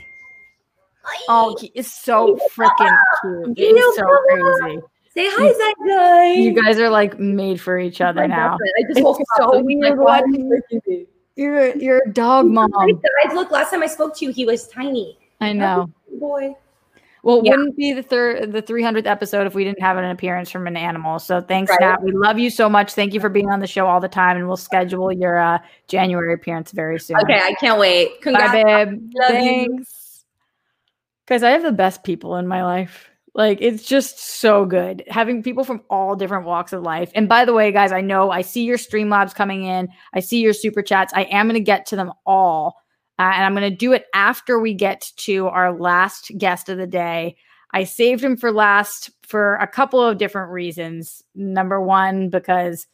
oh 1.29 1.55
he 1.59 1.71
is 1.75 1.91
so 1.91 2.37
freaking 2.55 2.95
cute 3.21 3.53
it's 3.57 3.95
so 3.97 4.05
crazy 4.29 4.79
Say 5.17 5.27
hi, 5.31 5.53
Zach 5.53 5.75
guy. 5.87 6.33
you 6.33 6.53
guys 6.53 6.77
are 6.79 6.89
like 6.89 7.17
made 7.19 7.59
for 7.59 7.79
each 7.79 8.01
other 8.01 8.27
now 8.27 8.53
I 8.55 8.81
just 8.83 8.99
It's 8.99 9.01
woke 9.01 9.19
him 9.19 9.25
up, 9.41 9.51
so 9.53 9.63
weird 9.63 9.97
"Why 9.97 10.21
watching 10.21 10.61
you. 10.85 11.07
You're 11.35 11.75
you're 11.75 12.01
a 12.05 12.11
dog 12.13 12.45
mom 12.47 12.69
Guys, 12.71 13.33
look, 13.33 13.49
last 13.51 13.71
time 13.71 13.81
I 13.83 13.87
spoke 13.87 14.15
to 14.17 14.25
you, 14.25 14.31
he 14.31 14.45
was 14.45 14.67
tiny. 14.67 15.17
i 15.41 15.53
know 15.53 15.89
Boy. 16.19 16.55
Well, 17.23 17.39
it 17.39 17.45
Yeah. 17.45 17.51
wouldn't 17.51 17.75
be 17.75 17.93
the 17.93 18.03
third, 18.03 18.53
the 18.53 18.61
300th 18.61 19.05
episode 19.07 19.47
if 19.47 19.53
we 19.55 19.63
didn't 19.63 19.81
have 19.81 19.97
an 19.97 20.05
appearance 20.05 20.49
from 20.49 20.65
an 20.67 20.77
animal. 20.77 21.19
So 21.19 21.41
thanks, 21.41 21.71
Right. 21.71 21.81
Nat. 21.81 22.01
We 22.01 22.11
love 22.13 22.39
you 22.39 22.49
so 22.49 22.69
much. 22.69 22.93
Thank 22.93 23.13
you 23.13 23.19
for 23.19 23.27
being 23.27 23.49
on 23.49 23.59
the 23.59 23.67
show 23.67 23.85
all 23.87 23.99
the 23.99 24.07
time, 24.07 24.37
and 24.37 24.47
we'll 24.47 24.55
schedule 24.55 25.11
your 25.11 25.37
uh, 25.37 25.57
January 25.87 26.33
appearance 26.33 26.71
very 26.71 26.99
soon. 26.99 27.17
Okay, 27.23 27.39
I 27.41 27.53
can't 27.59 27.79
wait. 27.79 28.09
bye, 28.11 28.17
Congrats. 28.21 28.53
babe. 28.53 29.11
Love 29.15 29.31
you. 29.43 29.67
Thanks, 29.67 30.23
guys. 31.25 31.43
I 31.43 31.49
have 31.49 31.63
the 31.63 31.71
best 31.73 32.03
people 32.03 32.37
in 32.37 32.47
my 32.47 32.63
life. 32.63 33.09
Like 33.37 33.59
it's 33.61 33.83
just 33.83 34.19
so 34.19 34.65
good 34.65 35.03
having 35.07 35.43
people 35.43 35.63
from 35.63 35.83
all 35.91 36.15
different 36.15 36.47
walks 36.47 36.73
of 36.73 36.81
life. 36.81 37.11
And 37.13 37.29
by 37.29 37.45
the 37.45 37.53
way, 37.53 37.71
guys, 37.71 37.91
I 37.91 38.01
know 38.01 38.31
I 38.31 38.41
see 38.41 38.63
your 38.63 38.79
Streamlabs 38.79 39.35
coming 39.35 39.63
in. 39.63 39.89
I 40.15 40.21
see 40.21 40.41
your 40.41 40.53
super 40.53 40.81
chats. 40.81 41.13
I 41.15 41.23
am 41.25 41.45
going 41.45 41.53
to 41.53 41.59
get 41.59 41.85
to 41.87 41.95
them 41.95 42.11
all. 42.25 42.81
Uh, 43.19 43.31
and 43.33 43.45
I'm 43.45 43.53
going 43.53 43.69
to 43.69 43.75
do 43.75 43.93
it 43.93 44.05
after 44.15 44.59
we 44.59 44.73
get 44.73 45.11
to 45.17 45.47
our 45.47 45.71
last 45.71 46.31
guest 46.39 46.67
of 46.67 46.79
the 46.79 46.87
day. 46.87 47.35
I 47.73 47.83
saved 47.83 48.23
him 48.23 48.37
for 48.37 48.51
last 48.51 49.11
for 49.21 49.55
a 49.57 49.67
couple 49.67 50.01
of 50.01 50.17
different 50.17 50.51
reasons. 50.51 51.23
Number 51.35 51.79
one, 51.79 52.29
because 52.29 52.87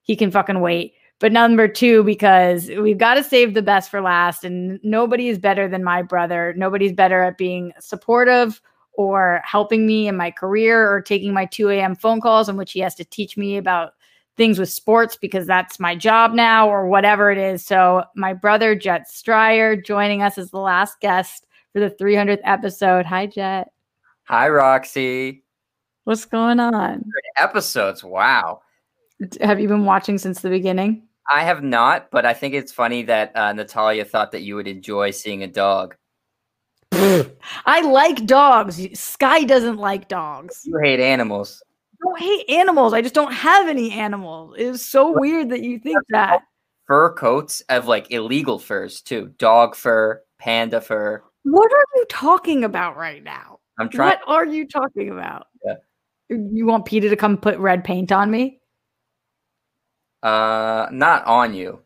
he 0.00 0.16
can 0.16 0.30
fucking 0.30 0.60
wait. 0.60 0.94
But 1.18 1.32
number 1.32 1.68
two, 1.68 2.04
because 2.04 2.68
we've 2.68 2.96
got 2.96 3.14
to 3.14 3.24
save 3.24 3.52
the 3.52 3.60
best 3.60 3.90
for 3.90 4.00
last. 4.00 4.44
And 4.44 4.80
nobody 4.82 5.28
is 5.28 5.38
better 5.38 5.68
than 5.68 5.84
my 5.84 6.00
brother. 6.00 6.54
Nobody's 6.56 6.94
better 6.94 7.22
at 7.22 7.36
being 7.36 7.72
supportive 7.80 8.62
or 9.00 9.40
helping 9.44 9.86
me 9.86 10.08
in 10.08 10.14
my 10.14 10.30
career 10.30 10.92
or 10.92 11.00
taking 11.00 11.32
my 11.32 11.46
2 11.46 11.70
a.m. 11.70 11.94
phone 11.94 12.20
calls 12.20 12.50
in 12.50 12.56
which 12.58 12.72
he 12.72 12.80
has 12.80 12.94
to 12.94 13.02
teach 13.02 13.34
me 13.34 13.56
about 13.56 13.94
things 14.36 14.58
with 14.58 14.68
sports 14.68 15.16
because 15.16 15.46
that's 15.46 15.80
my 15.80 15.96
job 15.96 16.34
now 16.34 16.68
or 16.68 16.86
whatever 16.86 17.30
it 17.30 17.38
is. 17.38 17.64
So, 17.64 18.04
my 18.14 18.34
brother, 18.34 18.74
Jet 18.74 19.10
Striar, 19.10 19.74
joining 19.74 20.20
us 20.20 20.36
as 20.36 20.50
the 20.50 20.58
last 20.58 21.00
guest 21.00 21.46
for 21.72 21.80
the 21.80 21.88
300th 21.90 22.42
episode. 22.44 23.06
Hi, 23.06 23.24
Jet. 23.24 23.68
Hi, 24.24 24.50
Roxy. 24.50 25.44
What's 26.04 26.26
going 26.26 26.60
on? 26.60 27.02
Episodes. 27.38 28.04
Wow. 28.04 28.60
Have 29.40 29.60
you 29.60 29.68
been 29.68 29.86
watching 29.86 30.18
since 30.18 30.42
the 30.42 30.50
beginning? 30.50 31.08
I 31.32 31.42
have 31.44 31.62
not, 31.62 32.10
but 32.10 32.26
I 32.26 32.34
think 32.34 32.52
it's 32.52 32.72
funny 32.72 33.02
that 33.04 33.34
uh, 33.34 33.54
Natalia 33.54 34.04
thought 34.04 34.32
that 34.32 34.42
you 34.42 34.56
would 34.56 34.68
enjoy 34.68 35.12
seeing 35.12 35.42
a 35.42 35.46
dog. 35.46 35.96
I 36.92 37.80
like 37.82 38.26
dogs. 38.26 38.98
Sky 38.98 39.44
doesn't 39.44 39.78
like 39.78 40.08
dogs. 40.08 40.62
You 40.64 40.78
hate 40.82 41.00
animals. 41.00 41.62
I 41.92 41.96
don't 42.02 42.20
hate 42.20 42.50
animals. 42.50 42.92
I 42.92 43.02
just 43.02 43.14
don't 43.14 43.32
have 43.32 43.68
any 43.68 43.92
animals. 43.92 44.54
It's 44.58 44.82
so 44.82 45.18
weird 45.18 45.50
that 45.50 45.62
you 45.62 45.78
think 45.78 45.98
that. 46.10 46.42
Fur 46.86 47.14
coats 47.14 47.62
of 47.68 47.86
like 47.86 48.10
illegal 48.10 48.58
furs 48.58 49.00
too. 49.00 49.32
Dog 49.38 49.76
fur, 49.76 50.22
panda 50.38 50.80
fur. 50.80 51.22
What 51.44 51.70
are 51.72 51.84
you 51.96 52.04
talking 52.08 52.64
about 52.64 52.96
right 52.96 53.22
now? 53.22 53.60
I'm 53.78 53.88
trying. 53.88 54.18
What 54.24 54.28
are 54.28 54.46
you 54.46 54.66
talking 54.66 55.10
about? 55.10 55.46
Yeah. 55.64 55.74
You 56.28 56.66
want 56.66 56.84
Peter 56.84 57.08
to 57.08 57.16
come 57.16 57.36
put 57.38 57.58
red 57.58 57.84
paint 57.84 58.12
on 58.12 58.30
me? 58.30 58.60
Uh, 60.22 60.86
not 60.90 61.24
on 61.26 61.54
you. 61.54 61.80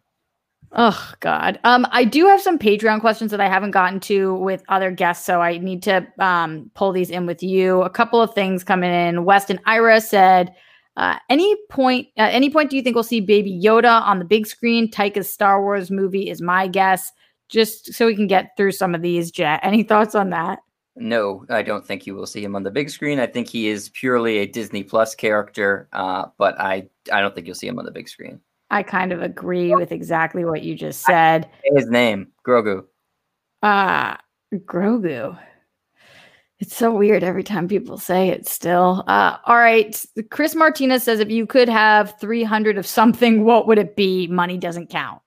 Oh 0.76 1.12
God. 1.20 1.60
Um, 1.62 1.86
I 1.92 2.04
do 2.04 2.26
have 2.26 2.40
some 2.42 2.58
Patreon 2.58 3.00
questions 3.00 3.30
that 3.30 3.40
I 3.40 3.48
haven't 3.48 3.70
gotten 3.70 4.00
to 4.00 4.34
with 4.34 4.64
other 4.68 4.90
guests, 4.90 5.24
so 5.24 5.40
I 5.40 5.58
need 5.58 5.82
to 5.84 6.06
um 6.18 6.70
pull 6.74 6.92
these 6.92 7.10
in 7.10 7.26
with 7.26 7.42
you. 7.42 7.82
A 7.82 7.90
couple 7.90 8.20
of 8.20 8.34
things 8.34 8.64
coming 8.64 8.92
in. 8.92 9.24
Weston 9.24 9.60
Ira 9.66 10.00
said, 10.00 10.54
uh, 10.96 11.18
any 11.28 11.56
point, 11.70 12.08
uh, 12.18 12.28
any 12.30 12.50
point 12.50 12.70
do 12.70 12.76
you 12.76 12.82
think 12.82 12.94
we'll 12.94 13.04
see 13.04 13.20
Baby 13.20 13.60
Yoda 13.62 14.02
on 14.02 14.18
the 14.18 14.24
big 14.24 14.46
screen? 14.46 14.90
Taika's 14.90 15.30
Star 15.30 15.62
Wars 15.62 15.90
movie 15.90 16.28
is 16.28 16.40
my 16.40 16.66
guess. 16.66 17.12
Just 17.48 17.92
so 17.92 18.06
we 18.06 18.16
can 18.16 18.26
get 18.26 18.56
through 18.56 18.72
some 18.72 18.94
of 18.94 19.02
these. 19.02 19.30
Jet, 19.30 19.60
any 19.62 19.82
thoughts 19.82 20.14
on 20.14 20.30
that? 20.30 20.60
No, 20.96 21.44
I 21.50 21.62
don't 21.62 21.86
think 21.86 22.06
you 22.06 22.14
will 22.14 22.26
see 22.26 22.42
him 22.42 22.56
on 22.56 22.62
the 22.62 22.70
big 22.70 22.88
screen. 22.88 23.20
I 23.20 23.26
think 23.26 23.48
he 23.48 23.68
is 23.68 23.90
purely 23.90 24.38
a 24.38 24.46
Disney 24.46 24.82
Plus 24.82 25.14
character, 25.14 25.88
uh, 25.92 26.26
but 26.38 26.58
I 26.60 26.88
I 27.12 27.20
don't 27.20 27.34
think 27.34 27.46
you'll 27.46 27.54
see 27.54 27.68
him 27.68 27.78
on 27.78 27.84
the 27.84 27.90
big 27.90 28.08
screen. 28.08 28.40
I 28.74 28.82
kind 28.82 29.12
of 29.12 29.22
agree 29.22 29.72
with 29.72 29.92
exactly 29.92 30.44
what 30.44 30.64
you 30.64 30.74
just 30.74 31.02
said. 31.02 31.48
His 31.62 31.86
name, 31.86 32.32
Grogu. 32.44 32.84
Uh 33.62 34.16
Grogu. 34.52 35.38
It's 36.58 36.74
so 36.74 36.92
weird 36.92 37.22
every 37.22 37.44
time 37.44 37.68
people 37.68 37.98
say 37.98 38.30
it 38.30 38.48
still. 38.48 39.04
Uh 39.06 39.36
all 39.44 39.58
right. 39.58 40.04
Chris 40.30 40.56
Martinez 40.56 41.04
says 41.04 41.20
if 41.20 41.30
you 41.30 41.46
could 41.46 41.68
have 41.68 42.18
300 42.18 42.76
of 42.76 42.84
something, 42.84 43.44
what 43.44 43.68
would 43.68 43.78
it 43.78 43.94
be? 43.94 44.26
Money 44.26 44.58
doesn't 44.58 44.90
count. 44.90 45.22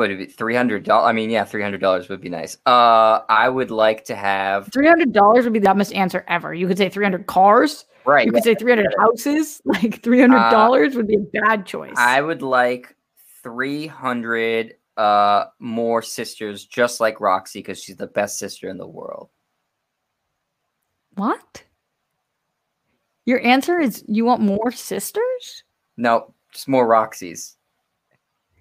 But 0.00 0.32
three 0.32 0.54
hundred 0.54 0.84
dollars. 0.84 1.08
I 1.08 1.12
mean, 1.12 1.28
yeah, 1.28 1.44
three 1.44 1.62
hundred 1.62 1.82
dollars 1.82 2.08
would 2.08 2.22
be 2.22 2.30
nice. 2.30 2.56
Uh, 2.64 3.20
I 3.28 3.50
would 3.50 3.70
like 3.70 4.02
to 4.06 4.14
have 4.14 4.66
$300 4.70 5.44
would 5.44 5.52
be 5.52 5.58
the 5.58 5.66
dumbest 5.66 5.92
answer 5.92 6.24
ever. 6.26 6.54
You 6.54 6.66
could 6.66 6.78
say 6.78 6.88
300 6.88 7.26
cars. 7.26 7.84
right. 8.06 8.24
You 8.24 8.32
could 8.32 8.42
say 8.42 8.54
300 8.54 8.94
houses. 8.98 9.60
Like 9.66 10.00
$300 10.02 10.94
would 10.94 11.06
be 11.06 11.16
a 11.16 11.40
bad 11.40 11.66
choice. 11.66 11.92
I 11.98 12.22
would 12.22 12.40
like 12.40 12.96
300 13.42 14.74
uh 14.96 15.44
more 15.58 16.00
sisters 16.02 16.64
just 16.64 16.98
like 17.00 17.20
Roxy 17.20 17.60
because 17.60 17.82
she's 17.82 17.96
the 17.96 18.06
best 18.06 18.38
sister 18.38 18.68
in 18.70 18.78
the 18.78 18.86
world. 18.86 19.28
what? 21.16 21.62
Your 23.26 23.40
answer 23.44 23.78
is 23.78 24.02
you 24.08 24.24
want 24.24 24.40
more 24.40 24.72
sisters? 24.72 25.64
No, 25.98 26.34
just 26.52 26.68
more 26.68 26.88
Roxys. 26.88 27.56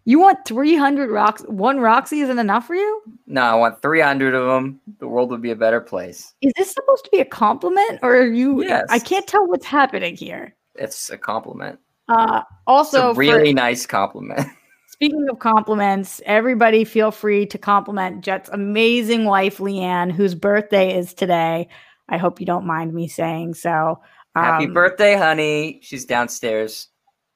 You 0.09 0.19
want 0.19 0.43
300 0.43 1.11
rocks? 1.11 1.43
One 1.43 1.79
Roxy 1.79 2.21
isn't 2.21 2.39
enough 2.39 2.65
for 2.65 2.73
you? 2.73 3.01
No, 3.27 3.43
I 3.43 3.53
want 3.53 3.79
300 3.83 4.33
of 4.33 4.47
them. 4.47 4.81
The 4.97 5.07
world 5.07 5.29
would 5.29 5.43
be 5.43 5.51
a 5.51 5.55
better 5.55 5.79
place. 5.79 6.33
Is 6.41 6.51
this 6.57 6.71
supposed 6.71 7.03
to 7.05 7.11
be 7.11 7.19
a 7.19 7.25
compliment 7.25 7.99
or 8.01 8.15
are 8.15 8.25
you? 8.25 8.63
Yes. 8.63 8.87
I 8.89 8.97
can't 8.97 9.27
tell 9.27 9.45
what's 9.47 9.67
happening 9.67 10.15
here. 10.15 10.55
It's 10.73 11.11
a 11.11 11.17
compliment. 11.19 11.77
Uh, 12.07 12.41
also, 12.65 13.11
a 13.11 13.13
for- 13.13 13.19
really 13.19 13.53
nice 13.53 13.85
compliment. 13.85 14.47
speaking 14.87 15.27
of 15.29 15.37
compliments, 15.37 16.23
everybody 16.25 16.85
feel 16.85 17.11
free 17.11 17.45
to 17.45 17.59
compliment 17.59 18.21
Jet's 18.23 18.49
amazing 18.49 19.25
wife, 19.25 19.59
Leanne, 19.59 20.11
whose 20.11 20.33
birthday 20.33 20.97
is 20.97 21.13
today. 21.13 21.67
I 22.09 22.17
hope 22.17 22.39
you 22.39 22.47
don't 22.47 22.65
mind 22.65 22.95
me 22.95 23.07
saying 23.07 23.53
so. 23.53 24.01
Happy 24.35 24.65
Um, 24.65 24.73
birthday, 24.73 25.15
honey. 25.15 25.77
She's 25.83 26.05
downstairs 26.05 26.87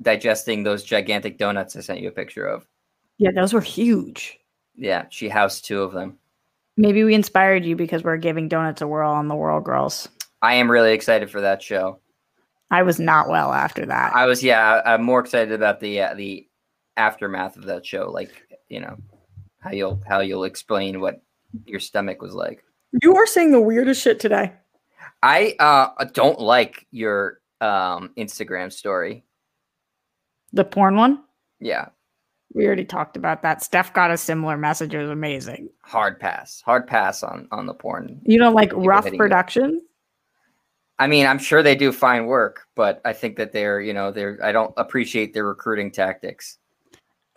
digesting 0.03 0.63
those 0.63 0.83
gigantic 0.83 1.37
donuts 1.37 1.75
I 1.75 1.79
sent 1.81 2.01
you 2.01 2.09
a 2.09 2.11
picture 2.11 2.45
of. 2.45 2.67
Yeah, 3.17 3.31
those 3.33 3.53
were 3.53 3.61
huge. 3.61 4.37
Yeah, 4.75 5.05
she 5.09 5.29
housed 5.29 5.65
two 5.65 5.81
of 5.81 5.93
them. 5.93 6.17
Maybe 6.77 7.03
we 7.03 7.13
inspired 7.13 7.63
you 7.65 7.75
because 7.75 8.03
we're 8.03 8.17
giving 8.17 8.47
donuts 8.47 8.81
a 8.81 8.87
whirl 8.87 9.11
on 9.11 9.27
the 9.27 9.35
World 9.35 9.63
Girls. 9.63 10.09
I 10.41 10.55
am 10.55 10.69
really 10.69 10.93
excited 10.93 11.29
for 11.29 11.41
that 11.41 11.61
show. 11.61 11.99
I 12.71 12.81
was 12.81 12.99
not 12.99 13.29
well 13.29 13.53
after 13.53 13.85
that. 13.85 14.15
I 14.15 14.25
was, 14.25 14.43
yeah, 14.43 14.81
I- 14.83 14.93
I'm 14.95 15.03
more 15.03 15.19
excited 15.19 15.51
about 15.53 15.79
the 15.79 16.01
uh, 16.01 16.13
the 16.15 16.47
aftermath 16.97 17.55
of 17.55 17.65
that 17.65 17.85
show. 17.85 18.09
Like, 18.11 18.31
you 18.67 18.79
know, 18.79 18.97
how 19.59 19.71
you'll 19.71 20.01
how 20.07 20.21
you'll 20.21 20.45
explain 20.45 20.99
what 20.99 21.21
your 21.65 21.79
stomach 21.79 22.19
was 22.21 22.33
like. 22.33 22.63
you 23.03 23.15
are 23.15 23.27
saying 23.27 23.51
the 23.51 23.61
weirdest 23.61 24.01
shit 24.01 24.19
today. 24.19 24.53
I 25.21 25.55
uh 25.59 26.05
don't 26.13 26.39
like 26.39 26.87
your 26.89 27.39
um 27.61 28.11
Instagram 28.17 28.71
story. 28.73 29.23
The 30.53 30.63
porn 30.63 30.95
one? 30.95 31.23
Yeah, 31.59 31.87
We 32.53 32.65
already 32.67 32.85
talked 32.85 33.17
about 33.17 33.41
that. 33.41 33.63
Steph 33.63 33.93
got 33.93 34.11
a 34.11 34.17
similar 34.17 34.57
message. 34.57 34.93
It 34.93 34.99
was 34.99 35.09
amazing. 35.09 35.69
Hard 35.81 36.19
pass. 36.19 36.61
Hard 36.65 36.87
pass 36.87 37.23
on 37.23 37.47
on 37.51 37.65
the 37.65 37.73
porn. 37.73 38.21
You 38.25 38.37
don't 38.37 38.53
like 38.53 38.69
People 38.69 38.85
rough 38.85 39.05
it. 39.07 39.17
production? 39.17 39.81
I 40.99 41.07
mean, 41.07 41.25
I'm 41.25 41.39
sure 41.39 41.63
they 41.63 41.75
do 41.75 41.91
fine 41.91 42.27
work, 42.27 42.67
but 42.75 43.01
I 43.03 43.13
think 43.13 43.35
that 43.37 43.51
they're, 43.51 43.81
you 43.81 43.93
know, 43.93 44.11
they're 44.11 44.37
I 44.43 44.51
don't 44.51 44.73
appreciate 44.77 45.33
their 45.33 45.45
recruiting 45.45 45.89
tactics. 45.91 46.59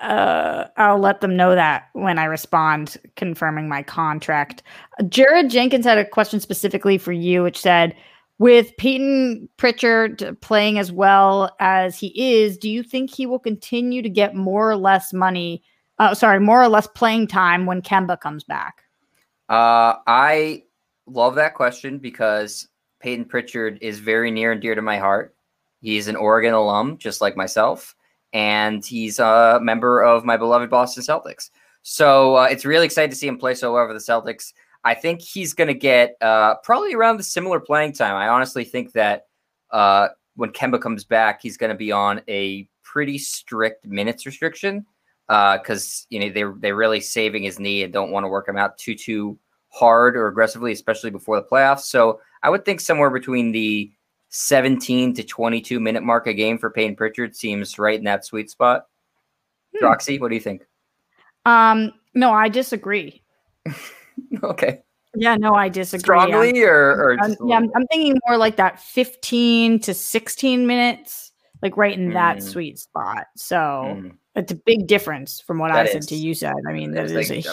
uh, 0.00 0.66
I'll 0.76 0.98
let 0.98 1.22
them 1.22 1.36
know 1.36 1.54
that 1.54 1.88
when 1.94 2.18
I 2.18 2.24
respond 2.24 2.98
confirming 3.16 3.66
my 3.68 3.82
contract. 3.82 4.62
Jared 5.08 5.48
Jenkins 5.50 5.86
had 5.86 5.96
a 5.98 6.04
question 6.04 6.38
specifically 6.40 6.98
for 6.98 7.12
you, 7.12 7.42
which 7.44 7.58
said, 7.58 7.96
with 8.38 8.76
Payton 8.76 9.48
Pritchard 9.56 10.36
playing 10.40 10.78
as 10.78 10.92
well 10.92 11.54
as 11.58 11.98
he 11.98 12.08
is, 12.40 12.58
do 12.58 12.68
you 12.68 12.82
think 12.82 13.10
he 13.10 13.26
will 13.26 13.38
continue 13.38 14.02
to 14.02 14.08
get 14.08 14.34
more 14.34 14.70
or 14.70 14.76
less 14.76 15.12
money? 15.12 15.62
Uh, 15.98 16.14
sorry, 16.14 16.40
more 16.40 16.62
or 16.62 16.68
less 16.68 16.86
playing 16.86 17.26
time 17.26 17.64
when 17.64 17.80
Kemba 17.80 18.20
comes 18.20 18.44
back? 18.44 18.82
Uh, 19.48 19.94
I 20.06 20.64
love 21.06 21.36
that 21.36 21.54
question 21.54 21.98
because 21.98 22.68
Payton 23.00 23.26
Pritchard 23.26 23.78
is 23.80 24.00
very 24.00 24.30
near 24.30 24.52
and 24.52 24.60
dear 24.60 24.74
to 24.74 24.82
my 24.82 24.98
heart. 24.98 25.34
He's 25.80 26.08
an 26.08 26.16
Oregon 26.16 26.52
alum, 26.52 26.98
just 26.98 27.20
like 27.20 27.36
myself, 27.36 27.94
and 28.32 28.84
he's 28.84 29.18
a 29.18 29.58
member 29.62 30.02
of 30.02 30.24
my 30.24 30.36
beloved 30.36 30.68
Boston 30.68 31.02
Celtics. 31.02 31.50
So 31.82 32.36
uh, 32.36 32.48
it's 32.50 32.64
really 32.64 32.84
exciting 32.84 33.10
to 33.10 33.16
see 33.16 33.28
him 33.28 33.38
play 33.38 33.54
so 33.54 33.72
well 33.72 33.86
for 33.86 33.94
the 33.94 34.00
Celtics. 34.00 34.52
I 34.86 34.94
think 34.94 35.20
he's 35.20 35.52
going 35.52 35.66
to 35.66 35.74
get 35.74 36.16
uh, 36.20 36.54
probably 36.62 36.94
around 36.94 37.16
the 37.16 37.24
similar 37.24 37.58
playing 37.58 37.92
time. 37.94 38.14
I 38.14 38.28
honestly 38.28 38.62
think 38.62 38.92
that 38.92 39.26
uh, 39.72 40.08
when 40.36 40.50
Kemba 40.50 40.80
comes 40.80 41.02
back, 41.02 41.42
he's 41.42 41.56
going 41.56 41.70
to 41.70 41.76
be 41.76 41.90
on 41.90 42.22
a 42.28 42.68
pretty 42.84 43.18
strict 43.18 43.84
minutes 43.84 44.24
restriction 44.24 44.86
because 45.26 46.06
you 46.08 46.20
know 46.20 46.28
they 46.28 46.44
they're 46.60 46.76
really 46.76 47.00
saving 47.00 47.42
his 47.42 47.58
knee 47.58 47.82
and 47.82 47.92
don't 47.92 48.12
want 48.12 48.22
to 48.22 48.28
work 48.28 48.48
him 48.48 48.56
out 48.56 48.78
too 48.78 48.94
too 48.94 49.36
hard 49.70 50.16
or 50.16 50.28
aggressively, 50.28 50.70
especially 50.70 51.10
before 51.10 51.40
the 51.40 51.46
playoffs. 51.46 51.80
So 51.80 52.20
I 52.44 52.48
would 52.48 52.64
think 52.64 52.80
somewhere 52.80 53.10
between 53.10 53.50
the 53.50 53.90
17 54.28 55.14
to 55.14 55.24
22 55.24 55.80
minute 55.80 56.04
mark 56.04 56.28
a 56.28 56.32
game 56.32 56.58
for 56.58 56.70
Payton 56.70 56.94
Pritchard 56.94 57.34
seems 57.34 57.76
right 57.76 57.98
in 57.98 58.04
that 58.04 58.24
sweet 58.24 58.50
spot. 58.50 58.86
Hmm. 59.76 59.84
Roxy, 59.84 60.20
what 60.20 60.28
do 60.28 60.36
you 60.36 60.40
think? 60.40 60.62
Um, 61.44 61.92
no, 62.14 62.30
I 62.30 62.48
disagree. 62.48 63.20
okay, 64.42 64.80
Yeah, 65.14 65.36
no, 65.36 65.54
I 65.54 65.68
disagree. 65.68 66.16
I'm- 66.18 66.28
strongly 66.28 66.62
or, 66.62 66.72
or 66.74 67.16
I'm, 67.20 67.36
yeah, 67.46 67.56
I'm, 67.56 67.70
I'm 67.74 67.86
thinking 67.88 68.18
more 68.26 68.36
like 68.36 68.56
that 68.56 68.80
15 68.80 69.80
to 69.80 69.94
16 69.94 70.66
minutes, 70.66 71.32
like 71.62 71.76
right 71.76 71.96
in 71.96 72.10
that 72.12 72.38
Mm. 72.38 72.42
sweet 72.42 72.78
spot. 72.78 73.26
So? 73.36 73.56
Mm. 73.56 74.12
it's 74.34 74.52
a 74.52 74.56
big 74.56 74.86
difference 74.86 75.40
from 75.40 75.58
what 75.58 75.70
I 75.70 75.84
That 75.84 75.92
said 75.92 76.02
to 76.08 76.14
you 76.16 76.34
said. 76.34 76.54
I 76.68 76.72
mean, 76.72 76.90
that 76.92 77.06
is 77.06 77.12
like, 77.12 77.30
a, 77.30 77.52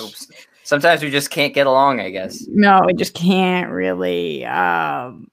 sometimes 0.63 1.01
we 1.01 1.09
just 1.09 1.29
can't 1.29 1.53
get 1.53 1.65
along. 1.67 2.01
I 2.01 2.09
guess. 2.09 2.45
no, 2.49 2.81
we 2.85 2.93
just 2.93 3.13
can't 3.13 3.71
really. 3.71 4.45
Um, 4.45 5.27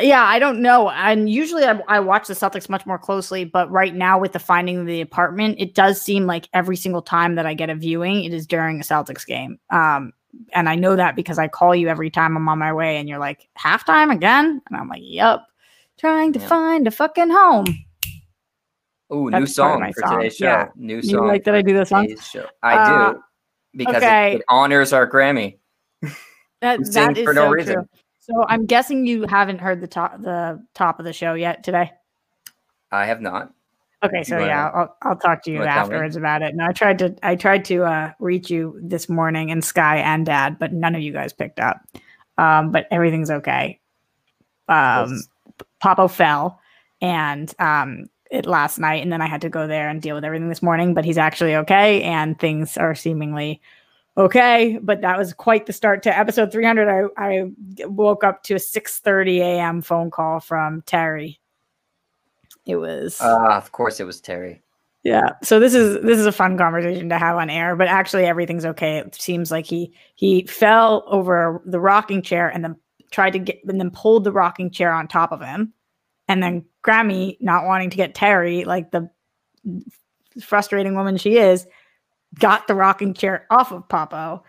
yeah, 0.00 0.22
I 0.22 0.38
don't 0.38 0.60
know. 0.62 0.88
And 0.90 1.28
usually 1.28 1.64
I, 1.64 1.80
I 1.88 1.98
watch 2.00 2.28
the 2.28 2.34
Celtics 2.34 2.68
much 2.68 2.86
more 2.86 2.98
closely, 2.98 3.44
but 3.44 3.68
right 3.72 3.92
now 3.94 4.20
with 4.20 4.32
the 4.32 4.38
finding 4.38 4.78
of 4.78 4.86
the 4.86 5.00
apartment, 5.00 5.56
it 5.58 5.74
does 5.74 6.00
seem 6.00 6.26
like 6.26 6.48
every 6.52 6.76
single 6.76 7.02
time 7.02 7.34
that 7.34 7.46
I 7.46 7.54
get 7.54 7.70
a 7.70 7.74
viewing, 7.74 8.22
it 8.24 8.32
is 8.32 8.46
during 8.46 8.78
a 8.80 8.84
Celtics 8.84 9.26
game. 9.26 9.58
Um, 9.70 10.12
and 10.52 10.68
I 10.68 10.74
know 10.74 10.96
that 10.96 11.16
because 11.16 11.38
I 11.38 11.48
call 11.48 11.74
you 11.74 11.88
every 11.88 12.10
time 12.10 12.36
I'm 12.36 12.48
on 12.48 12.58
my 12.58 12.72
way, 12.72 12.96
and 12.98 13.08
you're 13.08 13.18
like 13.18 13.48
halftime 13.58 14.12
again, 14.12 14.60
and 14.68 14.76
I'm 14.78 14.88
like, 14.88 15.02
"Yep." 15.04 15.40
Trying 15.96 16.32
to 16.32 16.40
Yeah. 16.40 16.48
find 16.48 16.86
a 16.88 16.90
fucking 16.90 17.30
home. 17.30 17.66
Ooh, 19.12 19.26
new 19.26 19.30
That's 19.30 19.54
song 19.54 19.92
for 19.92 20.00
song, 20.00 20.16
today's 20.18 20.36
show. 20.36 20.44
yeah. 20.46 20.68
New 20.74 20.96
You 20.96 21.02
song. 21.02 21.26
like 21.28 21.44
that 21.44 21.54
I 21.54 21.62
do 21.62 21.72
this 21.74 21.90
song? 21.90 22.08
show. 22.16 22.46
I 22.62 22.74
Uh, 22.76 23.12
do 23.12 23.22
because 23.76 23.96
okay. 23.96 24.32
it, 24.32 24.36
it 24.40 24.44
honors 24.48 24.92
our 24.92 25.08
Grammy. 25.08 25.58
That, 26.60 26.80
that 26.92 27.18
is 27.18 27.24
for 27.24 27.32
no 27.34 27.42
so 27.46 27.50
reason. 27.50 27.74
true. 27.74 27.88
So 28.20 28.44
I'm 28.48 28.64
guessing 28.66 29.06
you 29.06 29.26
haven't 29.28 29.60
heard 29.60 29.80
the 29.80 29.86
top 29.86 30.20
the 30.20 30.64
top 30.74 30.98
of 30.98 31.04
the 31.04 31.12
show 31.12 31.34
yet 31.34 31.62
today. 31.62 31.92
I 32.90 33.04
have 33.06 33.20
not. 33.20 33.52
Okay, 34.04 34.22
so 34.24 34.36
wanna- 34.36 34.46
yeah, 34.46 34.70
I'll, 34.74 34.96
I'll 35.02 35.16
talk 35.16 35.42
to 35.44 35.50
you 35.50 35.58
wanna 35.60 35.70
tell 35.70 35.76
me? 35.88 35.94
afterwards 35.94 36.16
about 36.16 36.42
it. 36.42 36.54
No, 36.54 36.66
I 36.66 36.72
tried 36.72 36.98
to 37.00 37.14
I 37.22 37.34
tried 37.36 37.64
to 37.66 37.84
uh, 37.84 38.12
reach 38.18 38.50
you 38.50 38.78
this 38.82 39.08
morning 39.08 39.50
and 39.50 39.64
Sky 39.64 39.98
and 39.98 40.26
Dad, 40.26 40.58
but 40.58 40.72
none 40.72 40.94
of 40.94 41.00
you 41.02 41.12
guys 41.12 41.32
picked 41.32 41.60
up. 41.60 41.80
Um, 42.38 42.70
but 42.72 42.86
everything's 42.90 43.30
okay. 43.30 43.80
Um. 44.68 45.22
Popo 45.80 46.08
fell 46.08 46.60
and 47.02 47.54
um, 47.58 48.06
it 48.30 48.46
last 48.46 48.78
night, 48.78 49.02
and 49.02 49.12
then 49.12 49.20
I 49.20 49.26
had 49.26 49.42
to 49.42 49.50
go 49.50 49.66
there 49.66 49.88
and 49.88 50.00
deal 50.00 50.14
with 50.14 50.24
everything 50.24 50.48
this 50.48 50.62
morning. 50.62 50.94
But 50.94 51.04
he's 51.04 51.18
actually 51.18 51.54
okay, 51.56 52.02
and 52.02 52.38
things 52.38 52.76
are 52.78 52.94
seemingly 52.94 53.60
okay. 54.16 54.78
But 54.82 55.02
that 55.02 55.18
was 55.18 55.34
quite 55.34 55.66
the 55.66 55.72
start 55.74 56.02
to 56.04 56.18
episode 56.18 56.50
300. 56.50 56.88
I, 56.88 57.22
I 57.22 57.50
woke 57.86 58.24
up 58.24 58.42
to 58.44 58.54
a 58.54 58.58
6:30 58.58 59.38
a.m. 59.40 59.82
phone 59.82 60.10
call 60.10 60.40
from 60.40 60.82
Terry. 60.86 61.38
It 62.66 62.76
was 62.76 63.18
Ah, 63.20 63.56
of 63.56 63.72
course 63.72 64.00
it 64.00 64.04
was 64.04 64.20
Terry. 64.20 64.62
yeah. 65.02 65.30
So 65.42 65.60
this 65.60 65.74
is 65.74 66.02
this 66.02 66.18
is 66.18 66.26
a 66.26 66.32
fun 66.32 66.56
conversation 66.56 67.08
to 67.10 67.18
have 67.18 67.36
on 67.36 67.50
air, 67.50 67.76
but 67.76 67.88
actually 67.88 68.24
everything's 68.24 68.64
okay. 68.64 68.98
It 68.98 69.14
seems 69.14 69.50
like 69.50 69.66
he 69.66 69.92
he 70.14 70.46
fell 70.46 71.04
over 71.06 71.62
the 71.66 71.80
rocking 71.80 72.22
chair 72.22 72.48
and 72.48 72.64
then 72.64 72.76
tried 73.10 73.34
to 73.34 73.38
get 73.38 73.60
and 73.66 73.78
then 73.78 73.90
pulled 73.90 74.24
the 74.24 74.32
rocking 74.32 74.70
chair 74.70 74.92
on 74.92 75.06
top 75.08 75.30
of 75.32 75.40
him. 75.42 75.72
And 76.26 76.42
then 76.42 76.64
Grammy, 76.82 77.36
not 77.40 77.66
wanting 77.66 77.90
to 77.90 77.96
get 77.98 78.14
Terry, 78.14 78.64
like 78.64 78.90
the 78.92 79.10
frustrating 80.42 80.94
woman 80.94 81.16
she 81.18 81.36
is, 81.36 81.66
got 82.38 82.66
the 82.66 82.74
rocking 82.74 83.12
chair 83.14 83.46
off 83.50 83.72
of 83.72 83.88
Popo. 83.88 84.42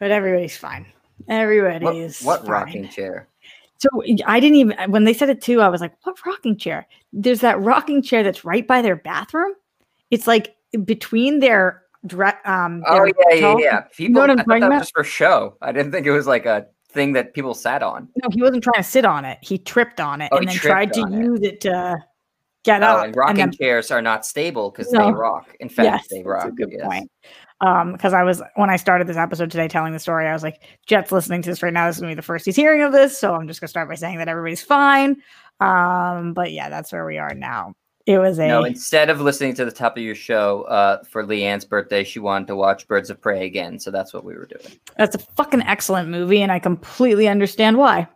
But 0.00 0.10
everybody's 0.10 0.56
fine. 0.56 0.86
Everybody 1.28 1.84
What, 1.84 1.96
is 1.96 2.20
what 2.22 2.40
fine. 2.42 2.50
rocking 2.50 2.88
chair? 2.88 3.28
So 3.78 3.88
I 4.26 4.40
didn't 4.40 4.56
even 4.56 4.90
when 4.90 5.04
they 5.04 5.14
said 5.14 5.30
it 5.30 5.40
too, 5.40 5.60
I 5.60 5.68
was 5.68 5.80
like, 5.80 5.92
what 6.02 6.16
rocking 6.26 6.56
chair? 6.56 6.86
There's 7.12 7.40
that 7.40 7.60
rocking 7.60 8.02
chair 8.02 8.22
that's 8.22 8.44
right 8.44 8.66
by 8.66 8.82
their 8.82 8.96
bathroom. 8.96 9.54
It's 10.10 10.26
like 10.26 10.56
between 10.84 11.38
their 11.40 11.82
dre- 12.06 12.32
um 12.44 12.82
Oh 12.86 12.96
their 12.96 13.06
yeah, 13.08 13.34
yeah, 13.34 13.56
yeah. 13.58 13.80
People, 13.96 14.20
what 14.20 14.30
I'm 14.30 14.40
I 14.40 14.42
thought 14.42 14.48
talking 14.48 14.60
that 14.60 14.68
was 14.68 14.74
about? 14.76 14.80
just 14.80 14.94
for 14.94 15.04
show. 15.04 15.56
I 15.62 15.70
didn't 15.72 15.92
think 15.92 16.06
it 16.06 16.10
was 16.12 16.26
like 16.26 16.44
a 16.46 16.66
thing 16.90 17.12
that 17.12 17.34
people 17.34 17.54
sat 17.54 17.82
on. 17.82 18.08
No, 18.22 18.28
he 18.32 18.42
wasn't 18.42 18.64
trying 18.64 18.82
to 18.82 18.88
sit 18.88 19.04
on 19.04 19.24
it. 19.24 19.38
He 19.42 19.58
tripped 19.58 20.00
on 20.00 20.20
it 20.22 20.30
Oh, 20.32 20.38
and 20.38 20.48
then 20.48 20.56
tried 20.56 20.92
to 20.94 21.02
it. 21.02 21.12
use 21.12 21.40
it 21.42 21.60
to 21.60 21.98
get 22.64 22.82
Oh, 22.82 22.86
up. 22.86 23.04
and 23.04 23.14
rocking 23.16 23.36
then, 23.36 23.52
chairs 23.52 23.90
are 23.92 24.02
not 24.02 24.26
stable 24.26 24.70
because 24.70 24.90
No. 24.92 25.06
they 25.06 25.12
rock. 25.12 25.54
In 25.60 25.68
fact, 25.68 25.84
yes, 25.84 26.08
they 26.08 26.16
that's 26.18 26.26
rock. 26.26 26.46
a 26.48 26.50
good 26.50 26.70
yes. 26.72 26.82
point. 26.84 27.10
Um, 27.60 27.92
because 27.92 28.14
I 28.14 28.22
was 28.22 28.40
when 28.54 28.70
I 28.70 28.76
started 28.76 29.08
this 29.08 29.16
episode 29.16 29.50
today 29.50 29.66
telling 29.66 29.92
the 29.92 29.98
story, 29.98 30.26
I 30.26 30.32
was 30.32 30.44
like, 30.44 30.62
Jet's 30.86 31.10
listening 31.10 31.42
to 31.42 31.50
this 31.50 31.62
right 31.62 31.72
now. 31.72 31.86
This 31.86 31.96
is 31.96 32.00
gonna 32.00 32.12
be 32.12 32.16
the 32.16 32.22
first 32.22 32.44
he's 32.44 32.54
hearing 32.54 32.82
of 32.82 32.92
this, 32.92 33.18
so 33.18 33.34
I'm 33.34 33.48
just 33.48 33.60
gonna 33.60 33.68
start 33.68 33.88
by 33.88 33.96
saying 33.96 34.18
that 34.18 34.28
everybody's 34.28 34.62
fine. 34.62 35.22
Um, 35.60 36.34
but 36.34 36.52
yeah, 36.52 36.68
that's 36.68 36.92
where 36.92 37.04
we 37.04 37.18
are 37.18 37.34
now. 37.34 37.74
It 38.06 38.18
was 38.18 38.38
a 38.38 38.48
No, 38.48 38.64
instead 38.64 39.10
of 39.10 39.20
listening 39.20 39.52
to 39.56 39.66
the 39.66 39.70
top 39.70 39.98
of 39.98 40.02
your 40.02 40.14
show 40.14 40.62
uh, 40.62 41.02
for 41.04 41.24
Leanne's 41.24 41.66
birthday, 41.66 42.04
she 42.04 42.20
wanted 42.20 42.46
to 42.46 42.56
watch 42.56 42.88
Birds 42.88 43.10
of 43.10 43.20
Prey 43.20 43.44
again. 43.44 43.78
So 43.78 43.90
that's 43.90 44.14
what 44.14 44.24
we 44.24 44.34
were 44.34 44.46
doing. 44.46 44.78
That's 44.96 45.14
a 45.14 45.18
fucking 45.18 45.60
excellent 45.62 46.08
movie, 46.08 46.40
and 46.40 46.50
I 46.50 46.58
completely 46.58 47.28
understand 47.28 47.76
why. 47.76 48.08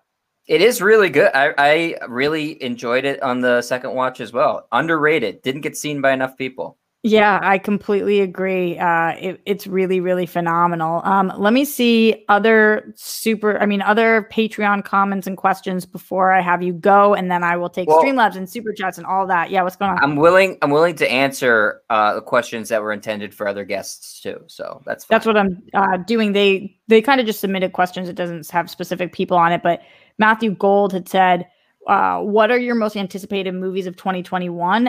It 0.47 0.63
is 0.63 0.81
really 0.81 1.11
good. 1.11 1.31
I, 1.35 1.53
I 1.59 2.07
really 2.09 2.63
enjoyed 2.63 3.05
it 3.05 3.23
on 3.23 3.43
the 3.43 3.61
second 3.61 3.95
watch 3.95 4.21
as 4.21 4.33
well. 4.33 4.67
Underrated. 4.73 5.43
Didn't 5.43 5.61
get 5.61 5.77
seen 5.77 6.01
by 6.01 6.13
enough 6.13 6.39
people. 6.39 6.79
Yeah, 7.05 7.41
I 7.43 7.59
completely 7.59 8.21
agree. 8.21 8.79
Uh, 8.79 9.15
it, 9.19 9.41
it's 9.45 9.67
really, 9.67 9.99
really 9.99 10.25
phenomenal. 10.25 11.01
Um, 11.03 11.33
let 11.37 11.53
me 11.53 11.65
see 11.65 12.25
other 12.29 12.93
super, 12.95 13.59
I 13.59 13.67
mean, 13.67 13.83
other 13.83 14.29
Patreon 14.33 14.85
comments 14.85 15.27
and 15.27 15.37
questions 15.37 15.85
before 15.85 16.31
I 16.31 16.41
have 16.41 16.63
you 16.63 16.73
go, 16.73 17.13
and 17.15 17.29
then 17.29 17.43
I 17.43 17.57
will 17.57 17.71
take 17.71 17.89
Well- 17.89 18.05
Streamlabs 18.05 18.37
and 18.37 18.49
super 18.49 18.73
chats 18.73 18.99
and 18.99 19.07
all 19.07 19.27
that. 19.27 19.51
Yeah, 19.51 19.65
what's 19.65 19.75
going 19.75 19.91
on? 19.91 19.99
I'm 19.99 20.15
willing. 20.15 20.59
I'm 20.63 20.71
willing 20.71 20.95
to 20.97 21.11
answer 21.11 21.83
uh, 21.91 22.15
the 22.15 22.23
questions 22.23 22.69
that 22.69 22.81
were 22.81 22.93
intended 22.93 23.35
for 23.35 23.49
other 23.49 23.65
guests 23.65 24.21
too. 24.21 24.41
So 24.47 24.81
that's 24.87 25.05
fine. 25.05 25.17
That's 25.17 25.27
what 25.27 25.37
I'm 25.37 25.61
uh, 25.75 25.97
doing. 25.97 26.33
They 26.33 26.79
they 26.87 27.03
kind 27.03 27.21
of 27.21 27.27
just 27.27 27.41
submitted 27.41 27.73
questions. 27.73 28.09
It 28.09 28.15
doesn't 28.15 28.49
have 28.51 28.71
specific 28.71 29.13
people 29.13 29.37
on 29.37 29.51
it, 29.51 29.65
but 29.65 29.81
Matthew 30.19 30.53
Gold 30.53 30.93
had 30.93 31.09
said, 31.09 31.49
uh, 31.89 32.21
"What 32.21 32.53
are 32.53 32.59
your 32.59 32.77
most 32.77 32.97
anticipated 32.97 33.55
movies 33.55 33.89
of 33.89 33.97
2021?" 33.97 34.89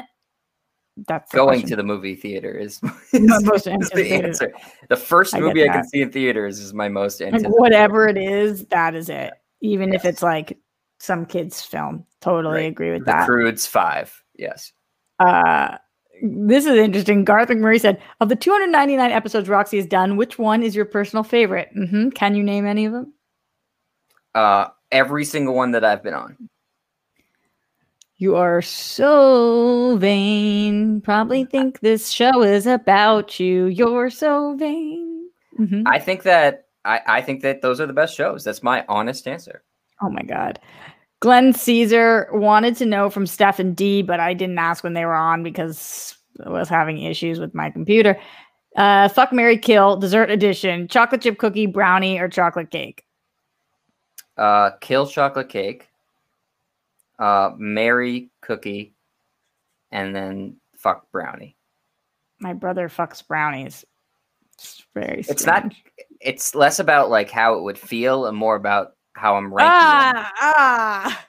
That's 1.07 1.31
going 1.31 1.61
question. 1.61 1.69
to 1.69 1.75
the 1.75 1.83
movie 1.83 2.15
theater 2.15 2.51
is, 2.51 2.81
My 3.13 3.39
most 3.43 3.67
is 3.67 3.89
the 3.89 4.11
answer. 4.13 4.53
The 4.89 4.95
first 4.95 5.33
I 5.35 5.39
movie 5.39 5.63
I 5.67 5.73
can 5.73 5.83
see 5.87 6.01
in 6.01 6.11
theaters 6.11 6.59
is 6.59 6.73
my 6.73 6.87
most 6.89 7.19
like 7.21 7.27
anticipated. 7.33 7.55
whatever 7.59 8.07
it 8.07 8.17
is, 8.17 8.65
that 8.67 8.93
is 8.95 9.09
it. 9.09 9.33
Even 9.61 9.93
if 9.93 10.05
it's 10.05 10.21
like 10.21 10.57
some 10.99 11.25
kids' 11.25 11.61
film, 11.61 12.05
totally 12.21 12.55
Right. 12.55 12.65
agree 12.71 12.91
with 12.91 13.05
The 13.05 13.11
that. 13.11 13.27
Crudes 13.27 13.67
Five. 13.67 14.13
Yes. 14.37 14.71
Uh, 15.19 15.77
this 16.21 16.65
is 16.65 16.77
interesting. 16.77 17.23
Garth 17.25 17.49
McMurray 17.49 17.79
said, 17.81 18.01
"Of 18.21 18.29
the 18.29 18.35
299 18.35 19.11
episodes 19.11 19.49
Roxy 19.49 19.77
has 19.77 19.85
done, 19.87 20.15
which 20.15 20.37
one 20.37 20.61
is 20.63 20.75
your 20.75 20.85
personal 20.85 21.23
favorite? 21.23 21.69
hmm 21.73 22.09
Can 22.09 22.35
you 22.35 22.43
name 22.43 22.65
any 22.65 22.85
of 22.85 22.91
them? 22.93 23.13
Uh, 24.35 24.67
every 24.91 25.25
single 25.25 25.53
one 25.55 25.71
that 25.71 25.83
I've 25.83 26.03
been 26.03 26.13
on. 26.13 26.37
You 28.23 28.37
are 28.37 28.61
so 28.61 29.97
vain. 29.97 31.01
Probably 31.01 31.43
think 31.43 31.81
this 31.81 32.09
show 32.09 32.41
is 32.41 32.65
about 32.65 33.37
you. 33.37 33.65
You're 33.65 34.09
so 34.09 34.55
vain. 34.55 35.27
Mm-hmm. 35.59 35.85
I 35.85 35.99
think 35.99 36.23
that 36.23 36.67
I, 36.85 37.01
I 37.05 37.21
think 37.21 37.41
that 37.41 37.61
those 37.61 37.81
are 37.81 37.85
the 37.85 37.91
best 37.91 38.15
shows. 38.15 38.45
That's 38.45 38.63
my 38.63 38.85
honest 38.87 39.27
answer. 39.27 39.65
Oh 40.01 40.09
my 40.09 40.21
god. 40.21 40.57
Glenn 41.19 41.51
Caesar 41.51 42.29
wanted 42.31 42.77
to 42.77 42.85
know 42.85 43.09
from 43.09 43.27
Stefan 43.27 43.73
D, 43.73 44.01
but 44.01 44.21
I 44.21 44.33
didn't 44.33 44.57
ask 44.57 44.85
when 44.85 44.93
they 44.93 45.03
were 45.03 45.15
on 45.15 45.43
because 45.43 46.15
I 46.45 46.49
was 46.49 46.69
having 46.69 46.99
issues 46.99 47.41
with 47.41 47.53
my 47.53 47.71
computer. 47.71 48.17
Uh, 48.77 49.09
fuck 49.09 49.33
Marry 49.33 49.57
Kill, 49.57 49.97
dessert 49.97 50.31
edition, 50.31 50.87
chocolate 50.87 51.23
chip 51.23 51.39
cookie, 51.39 51.65
brownie, 51.65 52.19
or 52.19 52.29
chocolate 52.29 52.71
cake. 52.71 53.03
Uh, 54.37 54.69
kill 54.79 55.07
chocolate 55.07 55.49
cake. 55.49 55.89
Uh, 57.19 57.51
Marry 57.57 58.29
cookie, 58.41 58.95
and 59.91 60.15
then 60.15 60.57
fuck 60.75 61.09
brownie. 61.11 61.55
My 62.39 62.53
brother 62.53 62.89
fucks 62.89 63.25
brownies. 63.25 63.85
It's 64.55 64.83
very. 64.93 65.23
Strange. 65.23 65.29
It's 65.29 65.45
not. 65.45 65.73
It's 66.19 66.55
less 66.55 66.79
about 66.79 67.09
like 67.09 67.29
how 67.29 67.57
it 67.57 67.63
would 67.63 67.77
feel, 67.77 68.25
and 68.25 68.37
more 68.37 68.55
about 68.55 68.95
how 69.13 69.35
I'm 69.35 69.53
ranking. 69.53 69.71
Ah, 69.71 70.31
ah. 70.37 71.25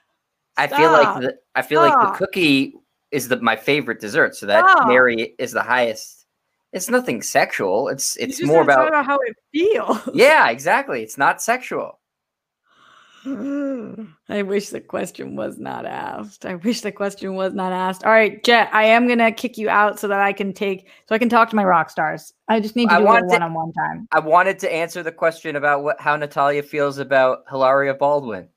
I 0.56 0.66
feel 0.66 0.90
like 0.90 1.20
the 1.20 1.38
I 1.54 1.62
feel 1.62 1.80
like 1.80 1.92
the 1.92 2.14
cookie 2.16 2.74
is 3.10 3.28
the 3.28 3.40
my 3.40 3.56
favorite 3.56 4.00
dessert, 4.00 4.34
so 4.36 4.46
that 4.46 4.64
marry 4.86 5.34
is 5.38 5.52
the 5.52 5.62
highest. 5.62 6.26
It's 6.72 6.90
nothing 6.90 7.22
sexual. 7.22 7.88
It's 7.88 8.16
it's 8.16 8.42
more 8.42 8.62
about, 8.62 8.88
about 8.88 9.06
how 9.06 9.18
it 9.18 9.36
feels. 9.52 10.08
Yeah, 10.14 10.50
exactly. 10.50 11.02
It's 11.02 11.18
not 11.18 11.42
sexual. 11.42 12.00
I 14.28 14.42
wish 14.42 14.68
the 14.68 14.80
question 14.80 15.34
was 15.34 15.58
not 15.58 15.86
asked. 15.86 16.44
I 16.44 16.56
wish 16.56 16.82
the 16.82 16.92
question 16.92 17.34
was 17.34 17.54
not 17.54 17.72
asked. 17.72 18.04
All 18.04 18.12
right, 18.12 18.42
Jet, 18.44 18.68
I 18.72 18.84
am 18.84 19.08
gonna 19.08 19.32
kick 19.32 19.56
you 19.56 19.70
out 19.70 19.98
so 19.98 20.08
that 20.08 20.20
I 20.20 20.34
can 20.34 20.52
take 20.52 20.88
so 21.08 21.14
I 21.14 21.18
can 21.18 21.30
talk 21.30 21.48
to 21.50 21.56
my 21.56 21.64
rock 21.64 21.88
stars. 21.88 22.34
I 22.48 22.60
just 22.60 22.76
need 22.76 22.90
to 22.90 22.98
do 22.98 23.04
one 23.04 23.42
on 23.42 23.54
one 23.54 23.72
time. 23.72 24.08
I 24.12 24.20
wanted 24.20 24.58
to 24.58 24.72
answer 24.72 25.02
the 25.02 25.12
question 25.12 25.56
about 25.56 25.82
what 25.82 25.98
how 26.00 26.16
Natalia 26.16 26.62
feels 26.62 26.98
about 26.98 27.44
Hilaria 27.48 27.94
Baldwin. 27.94 28.48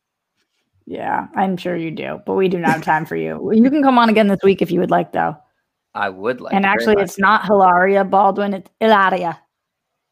Yeah, 0.86 1.28
I'm 1.36 1.56
sure 1.56 1.76
you 1.76 1.92
do, 1.92 2.20
but 2.26 2.36
we 2.36 2.50
do 2.50 2.60
not 2.60 2.72
have 2.72 2.84
time 2.84 3.06
for 3.06 3.16
you. 3.16 3.52
You 3.54 3.70
can 3.70 3.84
come 3.84 3.98
on 3.98 4.10
again 4.10 4.28
this 4.28 4.40
week 4.44 4.62
if 4.62 4.72
you 4.72 4.80
would 4.80 4.92
like, 4.92 5.14
though. 5.14 5.38
I 5.94 6.10
would 6.10 6.42
like. 6.42 6.54
And 6.54 6.66
actually, 6.66 7.02
it's 7.02 7.20
not 7.20 7.46
Hilaria 7.46 8.04
Baldwin; 8.04 8.54
it's 8.54 8.70
Hilaria. 8.80 9.40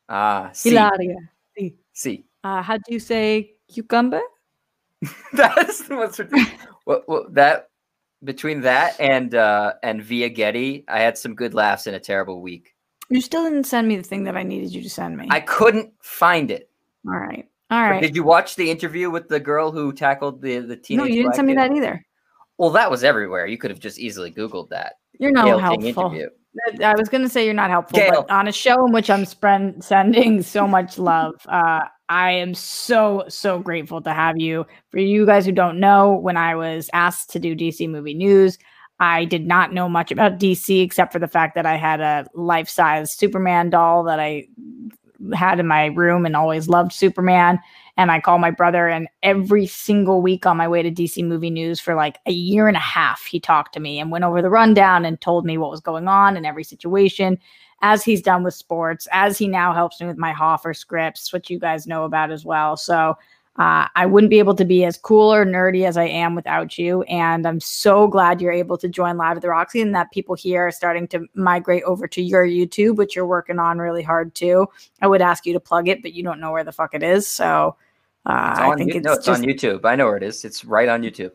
Ah, 0.07 0.45
uh, 0.45 0.53
Hilaria. 0.53 1.17
See. 1.57 1.75
see. 1.93 2.25
Uh, 2.43 2.61
how 2.61 2.77
do 2.77 2.93
you 2.93 2.99
say 2.99 3.55
cucumber? 3.67 4.21
That's 5.33 5.87
what's 5.89 6.19
what, 6.85 7.07
what, 7.07 7.33
that 7.33 7.69
between 8.23 8.61
that 8.61 8.99
and 8.99 9.35
uh 9.35 9.73
and 9.83 10.03
Via 10.03 10.29
Getty, 10.29 10.85
I 10.87 10.99
had 10.99 11.17
some 11.17 11.35
good 11.35 11.53
laughs 11.53 11.87
in 11.87 11.93
a 11.93 11.99
terrible 11.99 12.41
week. 12.41 12.73
You 13.09 13.21
still 13.21 13.43
didn't 13.43 13.65
send 13.65 13.87
me 13.87 13.97
the 13.97 14.03
thing 14.03 14.23
that 14.23 14.35
I 14.35 14.43
needed 14.43 14.73
you 14.73 14.81
to 14.81 14.89
send 14.89 15.17
me. 15.17 15.27
I 15.29 15.39
couldn't 15.41 15.93
find 16.01 16.49
it. 16.49 16.69
All 17.07 17.19
right. 17.19 17.47
All 17.69 17.81
right. 17.81 18.01
But 18.01 18.07
did 18.07 18.15
you 18.15 18.23
watch 18.23 18.55
the 18.55 18.69
interview 18.69 19.09
with 19.09 19.27
the 19.27 19.39
girl 19.39 19.71
who 19.71 19.93
tackled 19.93 20.41
the 20.41 20.59
the 20.59 20.75
teenage? 20.75 21.03
No, 21.03 21.05
you 21.05 21.23
didn't 21.23 21.35
send 21.35 21.47
me 21.47 21.53
that 21.55 21.71
either. 21.71 22.03
Well, 22.57 22.69
that 22.71 22.89
was 22.89 23.03
everywhere. 23.03 23.47
You 23.47 23.57
could 23.57 23.71
have 23.71 23.79
just 23.79 23.99
easily 23.99 24.31
Googled 24.31 24.69
that. 24.69 24.93
You're 25.19 25.31
not 25.31 25.45
Gayle 25.45 25.59
helpful. 25.59 26.29
I 26.81 26.93
was 26.97 27.09
going 27.09 27.23
to 27.23 27.29
say 27.29 27.43
you're 27.43 27.53
not 27.53 27.69
helpful, 27.69 27.99
Gayle. 27.99 28.25
but 28.27 28.31
on 28.31 28.47
a 28.47 28.51
show 28.51 28.85
in 28.85 28.93
which 28.93 29.09
I'm 29.09 29.25
spread, 29.25 29.83
sending 29.83 30.41
so 30.41 30.65
much 30.67 30.97
love, 30.97 31.35
uh, 31.47 31.81
I 32.09 32.31
am 32.31 32.53
so, 32.53 33.25
so 33.27 33.59
grateful 33.59 34.01
to 34.01 34.13
have 34.13 34.37
you. 34.37 34.65
For 34.91 34.99
you 34.99 35.25
guys 35.25 35.45
who 35.45 35.51
don't 35.51 35.79
know, 35.79 36.13
when 36.13 36.37
I 36.37 36.55
was 36.55 36.89
asked 36.93 37.31
to 37.31 37.39
do 37.39 37.55
DC 37.55 37.89
movie 37.89 38.13
news, 38.13 38.57
I 38.99 39.25
did 39.25 39.45
not 39.45 39.73
know 39.73 39.89
much 39.89 40.11
about 40.11 40.39
DC 40.39 40.81
except 40.81 41.11
for 41.11 41.19
the 41.19 41.27
fact 41.27 41.55
that 41.55 41.65
I 41.65 41.75
had 41.75 42.01
a 42.01 42.25
life 42.33 42.69
size 42.69 43.11
Superman 43.11 43.69
doll 43.69 44.03
that 44.03 44.19
I 44.19 44.47
had 45.33 45.59
in 45.59 45.67
my 45.67 45.87
room 45.87 46.25
and 46.25 46.35
always 46.35 46.69
loved 46.69 46.93
Superman. 46.93 47.59
And 47.97 48.11
I 48.11 48.19
called 48.19 48.41
my 48.41 48.51
brother, 48.51 48.89
and 48.89 49.07
every 49.23 49.65
single 49.65 50.21
week 50.21 50.45
on 50.45 50.57
my 50.57 50.67
way 50.67 50.83
to 50.83 50.91
DC 50.91 51.25
movie 51.25 51.49
news 51.49 51.79
for 51.79 51.95
like 51.95 52.19
a 52.25 52.31
year 52.31 52.67
and 52.67 52.75
a 52.75 52.81
half, 52.81 53.23
he 53.23 53.39
talked 53.39 53.73
to 53.73 53.79
me 53.79 53.99
and 53.99 54.11
went 54.11 54.25
over 54.25 54.41
the 54.41 54.49
rundown 54.49 55.05
and 55.05 55.19
told 55.21 55.45
me 55.45 55.57
what 55.57 55.71
was 55.71 55.79
going 55.79 56.09
on 56.09 56.35
in 56.35 56.45
every 56.45 56.65
situation 56.65 57.39
as 57.81 58.03
he's 58.03 58.21
done 58.21 58.43
with 58.43 58.53
sports, 58.53 59.07
as 59.11 59.37
he 59.37 59.47
now 59.47 59.73
helps 59.73 59.99
me 60.01 60.07
with 60.07 60.17
my 60.17 60.31
Hoffer 60.31 60.73
scripts, 60.73 61.31
which 61.31 61.49
you 61.49 61.59
guys 61.59 61.87
know 61.87 62.03
about 62.03 62.31
as 62.31 62.45
well. 62.45 62.77
So 62.77 63.17
uh, 63.57 63.87
I 63.95 64.05
wouldn't 64.05 64.31
be 64.31 64.39
able 64.39 64.55
to 64.55 64.65
be 64.65 64.83
as 64.83 64.97
cool 64.97 65.33
or 65.33 65.45
nerdy 65.45 65.85
as 65.85 65.95
I 65.95 66.05
am 66.05 66.35
without 66.35 66.77
you. 66.77 67.03
And 67.03 67.47
I'm 67.47 67.61
so 67.61 68.07
glad 68.07 68.41
you're 68.41 68.51
able 68.51 68.77
to 68.77 68.89
join 68.89 69.15
Live 69.15 69.37
at 69.37 69.41
the 69.41 69.49
Roxy 69.49 69.79
and 69.81 69.95
that 69.95 70.11
people 70.11 70.35
here 70.35 70.67
are 70.67 70.71
starting 70.71 71.07
to 71.09 71.25
migrate 71.35 71.83
over 71.83 72.05
to 72.05 72.21
your 72.21 72.45
YouTube, 72.45 72.97
which 72.97 73.15
you're 73.15 73.25
working 73.25 73.59
on 73.59 73.79
really 73.79 74.03
hard 74.03 74.35
too. 74.35 74.67
I 75.01 75.07
would 75.07 75.21
ask 75.21 75.45
you 75.45 75.53
to 75.53 75.59
plug 75.61 75.87
it, 75.87 76.01
but 76.01 76.13
you 76.13 76.21
don't 76.21 76.41
know 76.41 76.51
where 76.51 76.65
the 76.65 76.73
fuck 76.73 76.93
it 76.93 77.03
is. 77.03 77.27
So 77.27 77.77
uh, 78.25 78.55
I 78.57 78.75
think 78.75 78.93
it's, 78.93 79.05
no, 79.05 79.13
it's 79.13 79.25
just, 79.25 79.41
on 79.41 79.47
YouTube. 79.47 79.85
I 79.85 79.95
know 79.95 80.07
where 80.07 80.17
it 80.17 80.23
is. 80.23 80.43
It's 80.43 80.65
right 80.65 80.89
on 80.89 81.01
YouTube. 81.01 81.31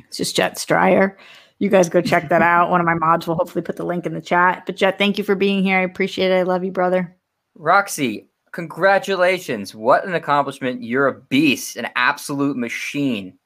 It's 0.00 0.16
just 0.16 0.34
Jet 0.34 0.58
Striar 0.58 1.16
you 1.60 1.68
guys 1.68 1.88
go 1.90 2.00
check 2.00 2.30
that 2.30 2.42
out. 2.42 2.70
One 2.70 2.80
of 2.80 2.86
my 2.86 2.94
mods 2.94 3.26
will 3.26 3.36
hopefully 3.36 3.62
put 3.62 3.76
the 3.76 3.84
link 3.84 4.06
in 4.06 4.14
the 4.14 4.20
chat. 4.20 4.64
But 4.64 4.76
Jet, 4.76 4.96
thank 4.96 5.18
you 5.18 5.24
for 5.24 5.34
being 5.34 5.62
here. 5.62 5.78
I 5.78 5.82
appreciate 5.82 6.30
it. 6.32 6.36
I 6.36 6.42
love 6.42 6.64
you, 6.64 6.72
brother. 6.72 7.14
Roxy, 7.54 8.30
congratulations. 8.50 9.74
What 9.74 10.06
an 10.06 10.14
accomplishment. 10.14 10.82
You're 10.82 11.06
a 11.06 11.20
beast, 11.20 11.76
an 11.76 11.88
absolute 11.96 12.56
machine. 12.56 13.38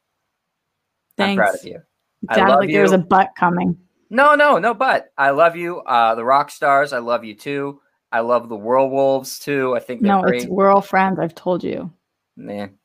Thanks. 1.16 1.40
I'm 1.40 1.44
proud 1.44 1.54
of 1.56 1.64
you. 1.66 1.82
It 2.30 2.34
sounded 2.34 2.54
like 2.54 2.68
you. 2.68 2.74
there 2.74 2.82
was 2.82 2.92
a 2.92 2.98
butt 2.98 3.30
coming. 3.36 3.76
No, 4.10 4.36
no, 4.36 4.58
no 4.58 4.74
but. 4.74 5.12
I 5.18 5.30
love 5.30 5.56
you. 5.56 5.80
Uh, 5.80 6.14
the 6.14 6.24
rock 6.24 6.50
stars, 6.50 6.92
I 6.92 6.98
love 7.00 7.24
you 7.24 7.34
too. 7.34 7.80
I 8.12 8.20
love 8.20 8.48
the 8.48 8.56
Whirlwolves 8.56 9.42
too. 9.42 9.74
I 9.74 9.80
think 9.80 10.02
no, 10.02 10.22
great. 10.22 10.42
it's 10.42 10.46
we're 10.46 10.70
all 10.70 10.80
friends. 10.80 11.18
I've 11.18 11.34
told 11.34 11.64
you. 11.64 11.92
Man, 12.36 12.78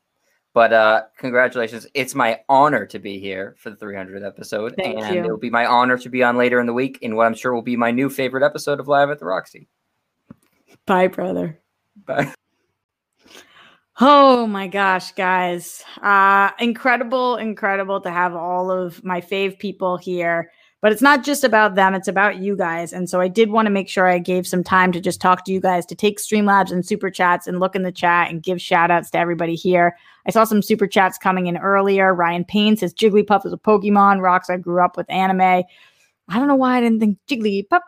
but 0.54 0.74
uh, 0.74 1.04
congratulations. 1.18 1.88
It's 1.94 2.16
my 2.16 2.40
honor 2.50 2.86
to 2.88 3.00
be 3.00 3.20
here 3.20 3.56
for 3.60 3.70
the 3.70 3.76
300th 3.76 4.26
episode. 4.26 4.74
Thank 4.76 5.00
and 5.00 5.16
you. 5.16 5.24
it'll 5.24 5.38
be 5.38 5.50
my 5.50 5.66
honor 5.66 5.98
to 5.98 6.10
be 6.10 6.24
on 6.24 6.38
later 6.38 6.60
in 6.60 6.66
the 6.66 6.74
week 6.74 7.00
in 7.02 7.16
what 7.16 7.28
I'm 7.28 7.36
sure 7.36 7.54
will 7.54 7.62
be 7.62 7.76
my 7.76 7.92
new 7.92 8.10
favorite 8.10 8.44
episode 8.44 8.80
of 8.80 8.88
Live 8.88 9.10
at 9.10 9.20
the 9.20 9.26
Roxy. 9.26 9.68
Bye, 10.86 11.08
brother. 11.08 11.60
Bye. 12.06 12.34
Oh 14.02 14.48
my 14.48 14.68
gosh, 14.70 15.12
guys. 15.12 15.84
Uh, 16.02 16.52
incredible, 16.58 17.36
incredible 17.36 18.00
to 18.00 18.10
have 18.10 18.34
all 18.34 18.72
of 18.72 19.04
my 19.04 19.20
fave 19.20 19.60
people 19.60 19.98
here. 19.98 20.52
But 20.82 20.94
it's 20.94 21.02
not 21.02 21.26
just 21.26 21.44
about 21.44 21.76
them, 21.76 21.94
it's 21.94 22.08
about 22.08 22.38
you 22.38 22.56
guys. 22.56 22.94
And 22.94 23.10
so 23.10 23.20
I 23.20 23.28
did 23.28 23.52
want 23.52 23.66
to 23.66 23.72
make 23.72 23.90
sure 23.90 24.08
I 24.08 24.18
gave 24.18 24.48
some 24.48 24.64
time 24.64 24.94
to 24.94 25.02
just 25.02 25.20
talk 25.20 25.44
to 25.46 25.52
you 25.52 25.60
guys, 25.60 25.86
to 25.88 25.96
take 25.96 26.20
Streamlabs 26.20 26.72
and 26.72 26.86
super 26.86 27.10
chats 27.10 27.48
and 27.48 27.60
look 27.60 27.76
in 27.76 27.84
the 27.84 27.92
chat 27.92 28.30
and 28.30 28.42
give 28.42 28.62
shout 28.62 28.90
outs 28.90 29.10
to 29.12 29.18
everybody 29.18 29.56
here. 29.56 29.98
I 30.26 30.32
saw 30.32 30.46
some 30.46 30.62
super 30.62 30.88
chats 30.88 31.18
coming 31.18 31.48
in 31.48 31.58
earlier. 31.58 32.14
Ryan 32.14 32.46
Payne 32.46 32.78
says 32.78 32.94
Jigglypuff 32.94 33.46
is 33.46 33.52
a 33.52 33.58
Pokemon. 33.58 34.22
Rocks, 34.22 34.50
I 34.50 34.56
grew 34.56 34.84
up 34.84 34.96
with 34.96 35.10
anime. 35.10 35.42
I 35.42 35.64
don't 36.38 36.48
know 36.48 36.56
why 36.56 36.78
I 36.78 36.82
didn't 36.82 37.00
think 37.00 37.18
Jigglypuff. 37.28 37.82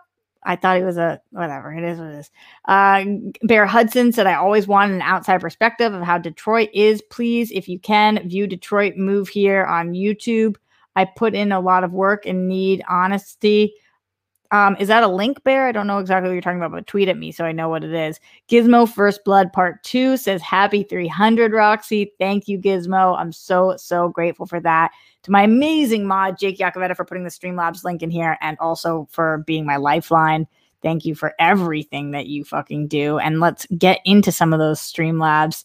I 0.43 0.55
thought 0.55 0.77
he 0.77 0.83
was 0.83 0.97
a 0.97 1.21
whatever. 1.29 1.71
It 1.71 1.83
is 1.83 1.99
what 1.99 2.07
it 2.07 2.15
is. 2.15 2.31
Uh, 2.67 3.05
Bear 3.43 3.67
Hudson 3.67 4.11
said, 4.11 4.25
I 4.25 4.33
always 4.33 4.67
wanted 4.67 4.95
an 4.95 5.01
outside 5.03 5.39
perspective 5.39 5.93
of 5.93 6.01
how 6.01 6.17
Detroit 6.17 6.69
is. 6.73 7.01
Please, 7.03 7.51
if 7.51 7.69
you 7.69 7.79
can, 7.79 8.27
view 8.27 8.47
Detroit 8.47 8.95
move 8.97 9.29
here 9.29 9.63
on 9.65 9.93
YouTube. 9.93 10.55
I 10.95 11.05
put 11.05 11.33
in 11.33 11.51
a 11.51 11.59
lot 11.59 11.83
of 11.83 11.93
work 11.93 12.25
and 12.25 12.47
need 12.47 12.83
honesty. 12.87 13.73
Um, 14.51 14.75
is 14.79 14.89
that 14.89 15.03
a 15.03 15.07
link 15.07 15.41
bear? 15.45 15.67
I 15.67 15.71
don't 15.71 15.87
know 15.87 15.99
exactly 15.99 16.27
what 16.27 16.33
you're 16.33 16.41
talking 16.41 16.59
about, 16.59 16.71
but 16.71 16.85
tweet 16.85 17.07
at 17.07 17.17
me 17.17 17.31
so 17.31 17.45
I 17.45 17.53
know 17.53 17.69
what 17.69 17.85
it 17.85 17.93
is. 17.93 18.19
Gizmo 18.49 18.87
First 18.87 19.23
Blood 19.23 19.53
Part 19.53 19.81
2 19.83 20.17
says 20.17 20.41
happy 20.41 20.83
300, 20.83 21.53
Roxy. 21.53 22.11
Thank 22.19 22.49
you, 22.49 22.59
Gizmo. 22.59 23.17
I'm 23.17 23.31
so, 23.31 23.75
so 23.77 24.09
grateful 24.09 24.45
for 24.45 24.59
that. 24.59 24.91
To 25.23 25.31
my 25.31 25.43
amazing 25.43 26.05
mod, 26.05 26.37
Jake 26.37 26.57
Yakavetta, 26.57 26.97
for 26.97 27.05
putting 27.05 27.23
the 27.23 27.29
Streamlabs 27.29 27.85
link 27.85 28.03
in 28.03 28.09
here 28.09 28.37
and 28.41 28.57
also 28.59 29.07
for 29.09 29.43
being 29.47 29.65
my 29.65 29.77
lifeline. 29.77 30.47
Thank 30.81 31.05
you 31.05 31.15
for 31.15 31.33
everything 31.39 32.11
that 32.11 32.27
you 32.27 32.43
fucking 32.43 32.87
do. 32.89 33.19
And 33.19 33.39
let's 33.39 33.65
get 33.77 33.99
into 34.03 34.31
some 34.33 34.51
of 34.51 34.59
those 34.59 34.81
Streamlabs. 34.81 35.63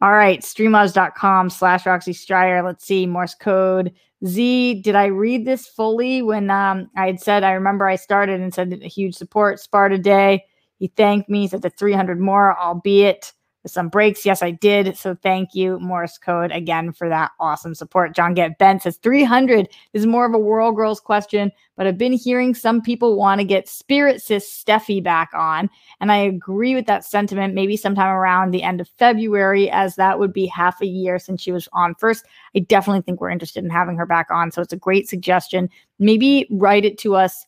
All 0.00 0.12
right, 0.12 0.40
streamlabs.com 0.40 1.50
slash 1.50 1.86
Roxy 1.86 2.12
Striar. 2.12 2.64
Let's 2.64 2.84
see, 2.84 3.06
Morse 3.06 3.34
code 3.34 3.92
Z, 4.26 4.82
did 4.82 4.94
I 4.94 5.06
read 5.06 5.44
this 5.44 5.66
fully 5.66 6.22
when 6.22 6.50
um, 6.50 6.90
I 6.96 7.06
had 7.06 7.20
said, 7.20 7.44
I 7.44 7.52
remember 7.52 7.86
I 7.86 7.96
started 7.96 8.40
and 8.40 8.54
said 8.54 8.72
a 8.82 8.88
huge 8.88 9.14
support, 9.14 9.60
Sparta 9.60 9.98
Day. 9.98 10.44
He 10.78 10.88
thanked 10.88 11.28
me, 11.28 11.42
He 11.42 11.48
said 11.48 11.62
the 11.62 11.70
300 11.70 12.20
more, 12.20 12.58
albeit 12.58 13.32
some 13.66 13.88
breaks. 13.88 14.26
Yes, 14.26 14.42
I 14.42 14.50
did. 14.50 14.96
So 14.96 15.14
thank 15.14 15.54
you, 15.54 15.78
Morse 15.80 16.18
Code, 16.18 16.52
again 16.52 16.92
for 16.92 17.08
that 17.08 17.32
awesome 17.40 17.74
support. 17.74 18.14
John 18.14 18.34
Get 18.34 18.58
Bent 18.58 18.82
says 18.82 18.98
300 18.98 19.68
is 19.92 20.06
more 20.06 20.26
of 20.26 20.34
a 20.34 20.38
World 20.38 20.76
Girls 20.76 21.00
question, 21.00 21.50
but 21.76 21.86
I've 21.86 21.98
been 21.98 22.12
hearing 22.12 22.54
some 22.54 22.82
people 22.82 23.16
want 23.16 23.40
to 23.40 23.44
get 23.44 23.68
Spirit 23.68 24.22
Sis 24.22 24.48
Steffi 24.48 25.02
back 25.02 25.30
on. 25.34 25.70
And 26.00 26.12
I 26.12 26.16
agree 26.16 26.74
with 26.74 26.86
that 26.86 27.04
sentiment, 27.04 27.54
maybe 27.54 27.76
sometime 27.76 28.14
around 28.14 28.50
the 28.50 28.62
end 28.62 28.80
of 28.80 28.88
February, 28.98 29.70
as 29.70 29.96
that 29.96 30.18
would 30.18 30.32
be 30.32 30.46
half 30.46 30.80
a 30.82 30.86
year 30.86 31.18
since 31.18 31.40
she 31.40 31.52
was 31.52 31.68
on 31.72 31.94
first. 31.94 32.26
I 32.54 32.60
definitely 32.60 33.02
think 33.02 33.20
we're 33.20 33.30
interested 33.30 33.64
in 33.64 33.70
having 33.70 33.96
her 33.96 34.06
back 34.06 34.28
on. 34.30 34.50
So 34.50 34.60
it's 34.60 34.72
a 34.72 34.78
great 34.78 35.08
suggestion. 35.08 35.70
Maybe 35.98 36.46
write 36.50 36.84
it 36.84 36.98
to 36.98 37.16
us. 37.16 37.46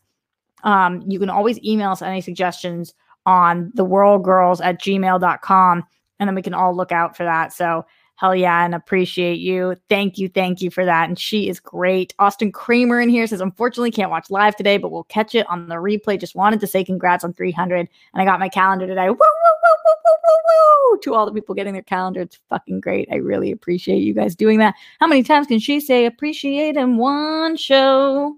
Um, 0.65 1.03
you 1.07 1.19
can 1.19 1.31
always 1.31 1.63
email 1.63 1.91
us 1.91 2.03
any 2.03 2.23
suggestions 2.23 2.95
on 3.27 3.71
the 3.75 3.85
world 3.85 4.25
girls 4.25 4.61
at 4.61 4.81
gmail.com 4.81 5.85
and 6.19 6.29
then 6.29 6.35
we 6.35 6.43
can 6.43 6.55
all 6.55 6.75
look 6.75 6.93
out 6.93 7.17
for 7.17 7.25
that. 7.25 7.53
So 7.53 7.85
hell 8.17 8.35
yeah, 8.35 8.65
and 8.65 8.75
appreciate 8.75 9.39
you. 9.39 9.77
Thank 9.89 10.19
you, 10.19 10.29
thank 10.29 10.61
you 10.61 10.71
for 10.71 10.85
that. 10.85 11.09
And 11.09 11.19
she 11.19 11.49
is 11.49 11.61
great. 11.61 12.15
Austin 12.19 12.51
Kramer 12.51 13.01
in 13.01 13.09
here 13.09 13.27
says, 13.27 13.41
unfortunately, 13.41 13.91
can't 13.91 14.11
watch 14.11 14.31
live 14.31 14.57
today, 14.57 14.79
but 14.79 14.91
we'll 14.91 15.05
catch 15.05 15.35
it 15.35 15.49
on 15.49 15.69
the 15.69 15.75
replay. 15.77 16.19
Just 16.19 16.35
wanted 16.35 16.61
to 16.61 16.67
say 16.67 16.83
congrats 16.83 17.25
on 17.25 17.35
300. 17.35 17.79
And 17.79 17.89
I 18.15 18.25
got 18.25 18.41
my 18.41 18.49
calendar 18.49 18.87
today. 18.87 19.09
Woo, 19.09 19.17
woo, 19.17 19.17
woo, 19.19 19.75
woo, 19.85 19.95
woo, 20.05 20.93
woo. 20.93 20.99
To 21.03 21.15
all 21.15 21.27
the 21.27 21.33
people 21.33 21.55
getting 21.55 21.75
their 21.75 21.83
calendar, 21.83 22.23
it's 22.23 22.39
fucking 22.49 22.81
great. 22.81 23.09
I 23.13 23.17
really 23.17 23.53
appreciate 23.53 23.99
you 23.99 24.15
guys 24.15 24.35
doing 24.35 24.59
that. 24.61 24.75
How 24.99 25.07
many 25.07 25.23
times 25.23 25.47
can 25.47 25.59
she 25.59 25.79
say 25.81 26.07
appreciate 26.07 26.77
in 26.77 26.97
one 26.97 27.57
show? 27.57 28.37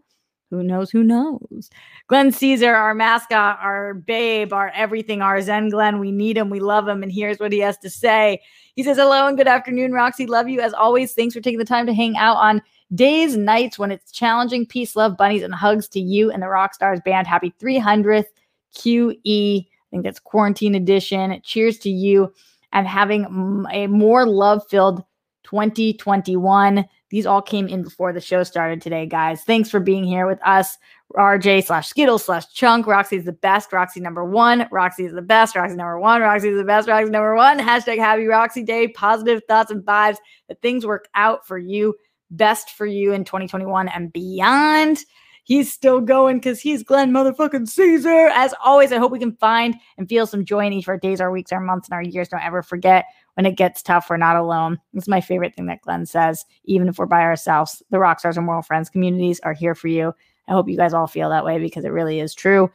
Who 0.51 0.63
knows? 0.63 0.91
Who 0.91 1.05
knows? 1.05 1.69
Glenn 2.07 2.33
Caesar, 2.33 2.75
our 2.75 2.95
mascot, 2.95 3.59
our 3.61 3.93
babe, 3.95 4.53
our 4.53 4.71
everything, 4.75 5.21
our 5.21 5.43
Zen 5.43 5.69
Glenn. 5.69 5.99
We 5.99 6.11
need 6.11 6.39
him. 6.39 6.49
We 6.49 6.61
love 6.61 6.89
him. 6.89 7.03
And 7.03 7.13
here's 7.13 7.39
what 7.39 7.53
he 7.53 7.59
has 7.59 7.77
to 7.79 7.91
say. 7.91 8.41
He 8.75 8.83
says, 8.83 8.97
Hello 8.97 9.27
and 9.27 9.37
good 9.37 9.49
afternoon, 9.49 9.93
Roxy. 9.93 10.27
Love 10.27 10.49
you 10.49 10.61
as 10.61 10.73
always. 10.73 11.13
Thanks 11.13 11.35
for 11.35 11.43
taking 11.43 11.59
the 11.59 11.67
time 11.67 11.85
to 11.87 11.93
hang 11.93 12.17
out 12.17 12.37
on 12.37 12.63
days, 12.95 13.37
nights 13.37 13.79
when 13.79 13.91
it's 13.91 14.11
challenging. 14.11 14.65
Peace, 14.65 14.97
love, 14.97 15.19
bunnies, 15.19 15.43
and 15.43 15.55
hugs 15.55 15.87
to 15.89 16.01
you 16.01 16.31
and 16.31 16.43
the 16.43 16.47
Rockstars 16.47 17.05
band. 17.05 17.27
Happy 17.27 17.53
300th 17.61 18.27
QE. 18.75 19.67
I 19.67 19.91
think 19.91 20.05
that's 20.05 20.21
quarantine 20.21 20.75
edition. 20.75 21.41
Cheers 21.45 21.79
to 21.81 21.91
you 21.91 22.33
and 22.73 22.87
having 22.87 23.67
a 23.71 23.87
more 23.87 24.27
love 24.27 24.63
filled 24.69 25.03
2021. 25.45 26.87
These 27.11 27.27
all 27.27 27.41
came 27.41 27.69
in 27.69 27.83
before 27.83 28.13
the 28.13 28.21
show 28.21 28.43
started 28.43 28.83
today, 28.83 29.07
guys. 29.07 29.43
Thanks 29.43 29.71
for 29.71 29.81
being 29.81 30.05
here 30.05 30.27
with 30.27 30.39
us. 30.47 30.77
RJ 31.15 31.65
slash 31.65 31.89
Skittles 31.89 32.25
slash 32.25 32.53
Chunk. 32.53 32.87
Roxy 32.87 33.17
is 33.17 33.25
the 33.25 33.33
best. 33.33 33.73
Roxy 33.73 34.01
number 34.01 34.25
one. 34.25 34.69
Roxy 34.71 35.07
is 35.07 35.15
the 35.15 35.23
best. 35.23 35.57
Roxy 35.57 35.75
number 35.75 35.99
one. 35.99 36.21
Roxy 36.21 36.49
is 36.49 36.59
the 36.59 36.65
best. 36.65 36.87
Roxy 36.89 37.11
number 37.11 37.35
one. 37.35 37.59
Hashtag 37.59 37.99
Happy 37.99 38.27
Roxy 38.27 38.63
Day. 38.63 38.89
Positive 38.89 39.43
thoughts 39.49 39.71
and 39.71 39.83
vibes 39.83 40.19
that 40.49 40.61
things 40.61 40.85
work 40.85 41.09
out 41.15 41.47
for 41.47 41.57
you, 41.57 41.95
best 42.31 42.71
for 42.71 42.85
you 42.85 43.13
in 43.13 43.25
2021 43.25 43.89
and 43.89 44.13
beyond. 44.13 45.05
He's 45.45 45.73
still 45.73 46.03
going 46.03 46.37
because 46.37 46.61
he's 46.61 46.83
Glenn 46.83 47.11
motherfucking 47.11 47.69
Caesar. 47.69 48.29
As 48.35 48.55
always, 48.63 48.93
I 48.93 48.99
hope 48.99 49.13
we 49.13 49.19
can 49.19 49.35
find 49.37 49.77
and 49.97 50.07
feel 50.07 50.27
some 50.27 50.45
joy 50.45 50.67
in 50.67 50.75
each 50.75 50.85
of 50.85 50.91
our 50.91 50.99
days, 50.99 51.23
our 51.23 51.31
weeks, 51.31 51.53
our 51.53 51.61
months, 51.61 51.89
and 51.89 51.95
our 51.95 52.03
years. 52.03 52.29
Don't 52.29 52.45
ever 52.45 52.63
forget 52.63 53.07
when 53.39 53.47
it 53.47 53.55
gets 53.55 53.85
tough, 53.85 54.11
we're 54.11 54.17
not 54.17 54.35
alone. 54.35 54.81
It's 54.95 55.07
my 55.07 55.21
favorite 55.21 55.55
thing 55.55 55.67
that 55.67 55.83
Glenn 55.83 56.07
says. 56.07 56.45
Even 56.65 56.89
if 56.89 56.99
we're 56.99 57.07
by 57.07 57.23
ourselves, 57.23 57.81
the 57.89 57.99
Rockstars 57.99 58.37
and 58.37 58.49
World 58.49 58.67
Friends 58.67 58.91
communities 58.91 59.39
are 59.45 59.53
here 59.53 59.77
for 59.77 59.87
you. 59.87 60.13
I 60.49 60.53
hope 60.55 60.69
you 60.69 60.77
guys 60.77 60.93
all 60.93 61.07
feel 61.07 61.31
that 61.31 61.45
way 61.45 61.61
because 61.61 61.85
it 61.85 61.93
really 61.93 62.19
is 62.19 62.35
true. 62.35 62.69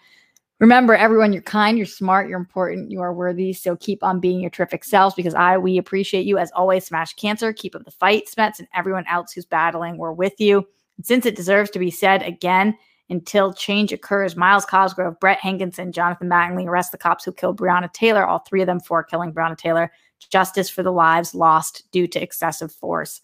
Remember, 0.62 0.96
everyone, 0.96 1.34
you're 1.34 1.42
kind, 1.42 1.78
you're 1.78 1.86
smart, 1.86 2.30
you're 2.30 2.40
important, 2.40 2.92
you 2.92 3.02
are 3.02 3.14
worthy. 3.14 3.52
So 3.52 3.76
keep 3.76 4.06
on 4.06 4.22
being 4.22 4.40
your 4.40 4.52
terrific 4.52 4.86
selves 4.86 5.16
because 5.16 5.34
I, 5.34 5.58
we 5.58 5.78
appreciate 5.78 6.26
you. 6.26 6.38
As 6.38 6.50
always, 6.52 6.86
smash 6.86 7.14
cancer, 7.16 7.52
keep 7.52 7.76
up 7.76 7.84
the 7.84 7.92
fight, 7.92 8.30
Smets, 8.34 8.60
and 8.60 8.68
everyone 8.74 9.06
else 9.08 9.34
who's 9.34 9.44
battling. 9.44 9.98
We're 9.98 10.14
with 10.14 10.40
you. 10.40 10.66
And 10.96 11.06
since 11.06 11.26
it 11.26 11.36
deserves 11.36 11.72
to 11.72 11.80
be 11.80 11.92
said 11.92 12.24
again, 12.24 12.78
until 13.10 13.52
change 13.52 13.92
occurs, 13.92 14.38
Myles 14.38 14.66
Cosgrove, 14.66 15.20
Brett 15.20 15.40
Hankison, 15.40 15.92
Jonathan 15.92 16.30
Mattingly 16.30 16.66
arrest 16.68 16.94
the 16.94 16.98
cops 16.98 17.26
who 17.26 17.34
killed 17.34 17.60
Breonna 17.60 17.92
Taylor, 17.92 18.26
all 18.26 18.40
three 18.40 18.62
of 18.62 18.68
them 18.68 18.80
for 18.80 19.04
killing 19.04 19.34
Breonna 19.34 19.58
Taylor 19.58 19.92
justice 20.30 20.70
for 20.70 20.84
the 20.84 20.92
lives 20.92 21.36
lost 21.36 21.84
due 21.92 22.08
to 22.08 22.22
excessive 22.22 22.72
force. 22.72 23.22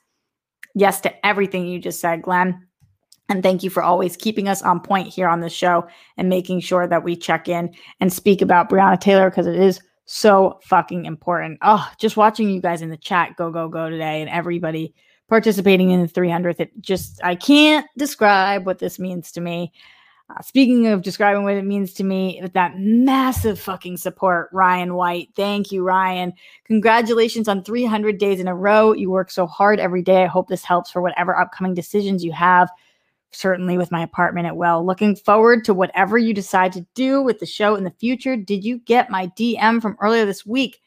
Yes 0.75 1.01
to 1.01 1.25
everything 1.25 1.67
you 1.67 1.79
just 1.79 1.99
said, 1.99 2.21
Glenn. 2.21 2.65
And 3.29 3.43
thank 3.43 3.61
you 3.61 3.69
for 3.69 3.83
always 3.83 4.17
keeping 4.17 4.47
us 4.47 4.63
on 4.63 4.79
point 4.79 5.07
here 5.07 5.27
on 5.27 5.41
the 5.41 5.49
show 5.49 5.87
and 6.17 6.29
making 6.29 6.61
sure 6.61 6.87
that 6.87 7.03
we 7.03 7.15
check 7.15 7.47
in 7.47 7.73
and 7.99 8.11
speak 8.11 8.41
about 8.41 8.69
Breonna 8.69 8.99
Taylor 8.99 9.29
because 9.29 9.45
it 9.45 9.55
is 9.55 9.79
so 10.05 10.59
fucking 10.63 11.05
important. 11.05 11.59
Oh, 11.61 11.87
just 11.99 12.17
watching 12.17 12.49
you 12.49 12.59
guys 12.59 12.81
in 12.81 12.89
the 12.89 12.97
chat 12.97 13.35
go, 13.37 13.51
go, 13.51 13.69
go 13.69 13.89
today 13.89 14.21
and 14.21 14.29
everybody 14.29 14.95
participating 15.29 15.91
in 15.91 16.01
the 16.01 16.07
300th. 16.07 16.59
It 16.59 16.71
just, 16.81 17.23
I 17.23 17.35
can't 17.35 17.85
describe 17.95 18.65
what 18.65 18.79
this 18.79 18.97
means 18.97 19.31
to 19.33 19.41
me. 19.41 19.71
Uh, 20.29 20.41
speaking 20.43 20.85
of 20.85 21.01
describing 21.01 21.43
what 21.43 21.55
it 21.55 21.65
means 21.65 21.91
to 21.93 22.03
me, 22.03 22.39
with 22.41 22.53
that 22.53 22.77
massive 22.77 23.59
fucking 23.59 23.97
support, 23.97 24.49
Ryan 24.53 24.93
White. 24.93 25.29
Thank 25.35 25.71
you, 25.71 25.83
Ryan. 25.83 26.33
Congratulations 26.65 27.47
on 27.47 27.63
300 27.63 28.19
days 28.19 28.39
in 28.39 28.47
a 28.47 28.55
row. 28.55 28.93
You 28.93 29.09
work 29.09 29.31
so 29.31 29.47
hard 29.47 29.79
every 29.79 30.03
day. 30.03 30.23
I 30.23 30.27
hope 30.27 30.47
this 30.47 30.63
helps 30.63 30.91
for 30.91 31.01
whatever 31.01 31.35
upcoming 31.35 31.73
decisions 31.73 32.23
you 32.23 32.31
have. 32.31 32.69
Certainly 33.31 33.79
with 33.79 33.91
my 33.91 34.03
apartment 34.03 34.45
at 34.45 34.55
Well. 34.55 34.85
Looking 34.85 35.15
forward 35.15 35.65
to 35.65 35.73
whatever 35.73 36.17
you 36.17 36.33
decide 36.33 36.73
to 36.73 36.85
do 36.93 37.23
with 37.23 37.39
the 37.39 37.45
show 37.47 37.75
in 37.75 37.83
the 37.83 37.91
future. 37.91 38.35
Did 38.35 38.63
you 38.63 38.79
get 38.79 39.09
my 39.09 39.27
DM 39.29 39.81
from 39.81 39.97
earlier 39.99 40.25
this 40.25 40.45
week? 40.45 40.79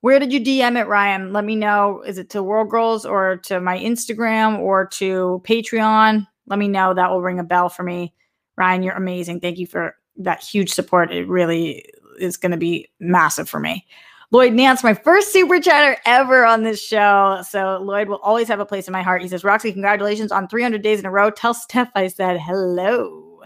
Where 0.00 0.20
did 0.20 0.32
you 0.32 0.40
DM 0.40 0.80
it, 0.80 0.86
Ryan? 0.86 1.32
Let 1.32 1.44
me 1.44 1.56
know. 1.56 2.02
Is 2.02 2.18
it 2.18 2.30
to 2.30 2.42
World 2.42 2.70
Girls 2.70 3.04
or 3.04 3.36
to 3.44 3.60
my 3.60 3.78
Instagram 3.78 4.60
or 4.60 4.86
to 4.86 5.42
Patreon? 5.44 6.26
Let 6.46 6.58
me 6.58 6.68
know. 6.68 6.94
That 6.94 7.10
will 7.10 7.20
ring 7.20 7.40
a 7.40 7.44
bell 7.44 7.68
for 7.68 7.82
me. 7.82 8.14
Ryan, 8.60 8.82
you're 8.82 8.94
amazing. 8.94 9.40
Thank 9.40 9.58
you 9.58 9.66
for 9.66 9.96
that 10.18 10.44
huge 10.44 10.70
support. 10.70 11.10
It 11.10 11.26
really 11.26 11.82
is 12.18 12.36
going 12.36 12.52
to 12.52 12.58
be 12.58 12.90
massive 13.00 13.48
for 13.48 13.58
me. 13.58 13.86
Lloyd 14.32 14.52
Nance, 14.52 14.84
my 14.84 14.92
first 14.92 15.32
super 15.32 15.58
chatter 15.58 15.96
ever 16.04 16.44
on 16.44 16.62
this 16.62 16.80
show. 16.80 17.42
So 17.48 17.78
Lloyd 17.82 18.08
will 18.08 18.18
always 18.18 18.48
have 18.48 18.60
a 18.60 18.66
place 18.66 18.86
in 18.86 18.92
my 18.92 19.00
heart. 19.00 19.22
He 19.22 19.28
says, 19.28 19.44
Roxy, 19.44 19.72
congratulations 19.72 20.30
on 20.30 20.46
300 20.46 20.82
days 20.82 21.00
in 21.00 21.06
a 21.06 21.10
row. 21.10 21.30
Tell 21.30 21.54
Steph 21.54 21.90
I 21.94 22.08
said 22.08 22.38
hello. 22.38 23.40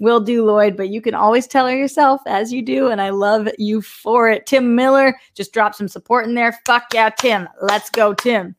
Will 0.00 0.20
do, 0.20 0.44
Lloyd, 0.44 0.76
but 0.76 0.88
you 0.88 1.00
can 1.00 1.14
always 1.14 1.46
tell 1.46 1.68
her 1.68 1.74
yourself 1.74 2.20
as 2.26 2.52
you 2.52 2.60
do. 2.60 2.88
And 2.88 3.00
I 3.00 3.10
love 3.10 3.48
you 3.58 3.80
for 3.80 4.28
it. 4.28 4.46
Tim 4.46 4.74
Miller 4.74 5.16
just 5.34 5.52
dropped 5.52 5.76
some 5.76 5.88
support 5.88 6.26
in 6.26 6.34
there. 6.34 6.58
Fuck 6.66 6.92
yeah, 6.92 7.08
Tim. 7.08 7.48
Let's 7.62 7.88
go, 7.88 8.14
Tim. 8.14 8.56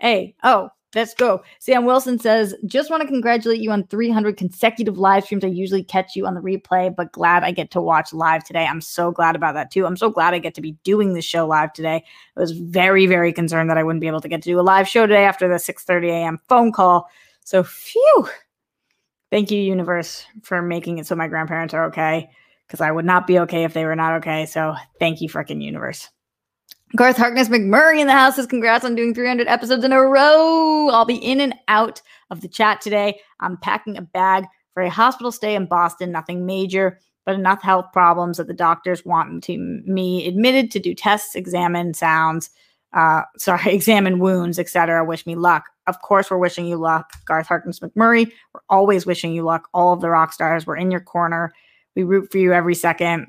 Hey, 0.00 0.34
oh, 0.42 0.68
Let's 0.94 1.12
go. 1.12 1.42
Sam 1.58 1.84
Wilson 1.84 2.18
says, 2.18 2.54
just 2.64 2.88
want 2.88 3.02
to 3.02 3.06
congratulate 3.06 3.60
you 3.60 3.70
on 3.70 3.86
300 3.88 4.38
consecutive 4.38 4.96
live 4.96 5.24
streams. 5.24 5.44
I 5.44 5.48
usually 5.48 5.84
catch 5.84 6.16
you 6.16 6.26
on 6.26 6.34
the 6.34 6.40
replay, 6.40 6.94
but 6.94 7.12
glad 7.12 7.44
I 7.44 7.50
get 7.50 7.70
to 7.72 7.80
watch 7.82 8.14
live 8.14 8.42
today. 8.42 8.64
I'm 8.64 8.80
so 8.80 9.10
glad 9.10 9.36
about 9.36 9.52
that 9.52 9.70
too. 9.70 9.84
I'm 9.84 9.98
so 9.98 10.08
glad 10.08 10.32
I 10.32 10.38
get 10.38 10.54
to 10.54 10.62
be 10.62 10.72
doing 10.84 11.12
the 11.12 11.20
show 11.20 11.46
live 11.46 11.74
today. 11.74 12.02
I 12.36 12.40
was 12.40 12.52
very, 12.52 13.04
very 13.04 13.34
concerned 13.34 13.68
that 13.68 13.76
I 13.76 13.82
wouldn't 13.82 14.00
be 14.00 14.06
able 14.06 14.22
to 14.22 14.28
get 14.28 14.40
to 14.42 14.48
do 14.48 14.58
a 14.58 14.62
live 14.62 14.88
show 14.88 15.06
today 15.06 15.24
after 15.24 15.46
the 15.46 15.56
6:30 15.56 16.08
a.m. 16.08 16.38
phone 16.48 16.72
call. 16.72 17.10
So, 17.44 17.62
phew. 17.62 18.28
Thank 19.30 19.50
you, 19.50 19.60
universe, 19.60 20.24
for 20.42 20.62
making 20.62 20.98
it 20.98 21.06
so 21.06 21.14
my 21.14 21.28
grandparents 21.28 21.74
are 21.74 21.84
okay. 21.86 22.30
Because 22.66 22.80
I 22.80 22.90
would 22.90 23.04
not 23.04 23.26
be 23.26 23.38
okay 23.40 23.64
if 23.64 23.74
they 23.74 23.84
were 23.84 23.96
not 23.96 24.14
okay. 24.18 24.46
So, 24.46 24.74
thank 24.98 25.20
you, 25.20 25.28
freaking 25.28 25.62
universe. 25.62 26.08
Garth 26.96 27.18
Harkness 27.18 27.48
McMurray 27.48 28.00
in 28.00 28.06
the 28.06 28.14
house 28.14 28.36
says, 28.36 28.46
Congrats 28.46 28.84
on 28.84 28.94
doing 28.94 29.14
300 29.14 29.46
episodes 29.46 29.84
in 29.84 29.92
a 29.92 30.00
row. 30.00 30.88
I'll 30.88 31.04
be 31.04 31.16
in 31.16 31.40
and 31.40 31.54
out 31.68 32.00
of 32.30 32.40
the 32.40 32.48
chat 32.48 32.80
today. 32.80 33.20
I'm 33.40 33.58
packing 33.58 33.98
a 33.98 34.02
bag 34.02 34.44
for 34.72 34.82
a 34.82 34.90
hospital 34.90 35.30
stay 35.30 35.54
in 35.54 35.66
Boston. 35.66 36.10
Nothing 36.10 36.46
major, 36.46 36.98
but 37.26 37.34
enough 37.34 37.62
health 37.62 37.86
problems 37.92 38.38
that 38.38 38.46
the 38.46 38.54
doctors 38.54 39.04
want 39.04 39.44
to 39.44 39.58
me 39.58 40.26
admitted 40.26 40.70
to 40.70 40.78
do 40.78 40.94
tests, 40.94 41.34
examine 41.34 41.92
sounds, 41.92 42.48
uh, 42.94 43.22
sorry, 43.36 43.74
examine 43.74 44.18
wounds, 44.18 44.58
etc. 44.58 45.04
Wish 45.04 45.26
me 45.26 45.34
luck. 45.34 45.64
Of 45.88 46.00
course, 46.00 46.30
we're 46.30 46.38
wishing 46.38 46.64
you 46.64 46.76
luck, 46.76 47.12
Garth 47.26 47.48
Harkness 47.48 47.80
McMurray. 47.80 48.32
We're 48.54 48.60
always 48.70 49.04
wishing 49.04 49.34
you 49.34 49.42
luck. 49.42 49.68
All 49.74 49.92
of 49.92 50.00
the 50.00 50.08
rock 50.08 50.32
stars, 50.32 50.66
we're 50.66 50.76
in 50.76 50.90
your 50.90 51.00
corner. 51.00 51.52
We 51.94 52.04
root 52.04 52.30
for 52.32 52.38
you 52.38 52.54
every 52.54 52.74
second. 52.74 53.26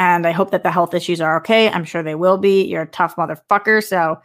And 0.00 0.26
I 0.26 0.32
hope 0.32 0.50
that 0.52 0.62
the 0.62 0.70
health 0.70 0.94
issues 0.94 1.20
are 1.20 1.36
okay. 1.36 1.68
I'm 1.68 1.84
sure 1.84 2.02
they 2.02 2.14
will 2.14 2.38
be. 2.38 2.64
You're 2.64 2.84
a 2.84 2.86
tough 2.86 3.16
motherfucker. 3.16 3.84
So 3.84 4.18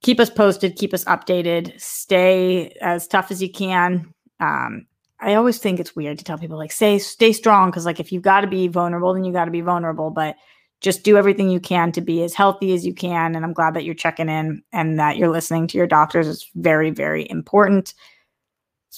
keep 0.00 0.18
us 0.18 0.30
posted, 0.30 0.76
keep 0.76 0.94
us 0.94 1.04
updated, 1.04 1.78
stay 1.78 2.74
as 2.80 3.06
tough 3.06 3.30
as 3.30 3.42
you 3.42 3.52
can. 3.52 4.14
Um, 4.40 4.86
I 5.20 5.34
always 5.34 5.58
think 5.58 5.78
it's 5.78 5.94
weird 5.94 6.18
to 6.18 6.24
tell 6.24 6.38
people 6.38 6.56
like 6.56 6.72
stay 6.72 6.98
stay 6.98 7.34
strong 7.34 7.68
because 7.68 7.84
like 7.84 8.00
if 8.00 8.12
you've 8.12 8.22
got 8.22 8.40
to 8.40 8.46
be 8.46 8.66
vulnerable, 8.66 9.12
then 9.12 9.24
you 9.24 9.32
got 9.34 9.44
to 9.44 9.50
be 9.50 9.60
vulnerable. 9.60 10.10
But 10.10 10.36
just 10.80 11.02
do 11.02 11.18
everything 11.18 11.50
you 11.50 11.60
can 11.60 11.92
to 11.92 12.00
be 12.00 12.22
as 12.22 12.32
healthy 12.32 12.72
as 12.72 12.86
you 12.86 12.94
can. 12.94 13.36
And 13.36 13.44
I'm 13.44 13.52
glad 13.52 13.74
that 13.74 13.84
you're 13.84 13.94
checking 13.94 14.30
in 14.30 14.62
and 14.72 14.98
that 14.98 15.18
you're 15.18 15.28
listening 15.28 15.66
to 15.66 15.76
your 15.76 15.86
doctors. 15.86 16.26
It's 16.26 16.50
very, 16.54 16.88
very 16.88 17.28
important. 17.28 17.92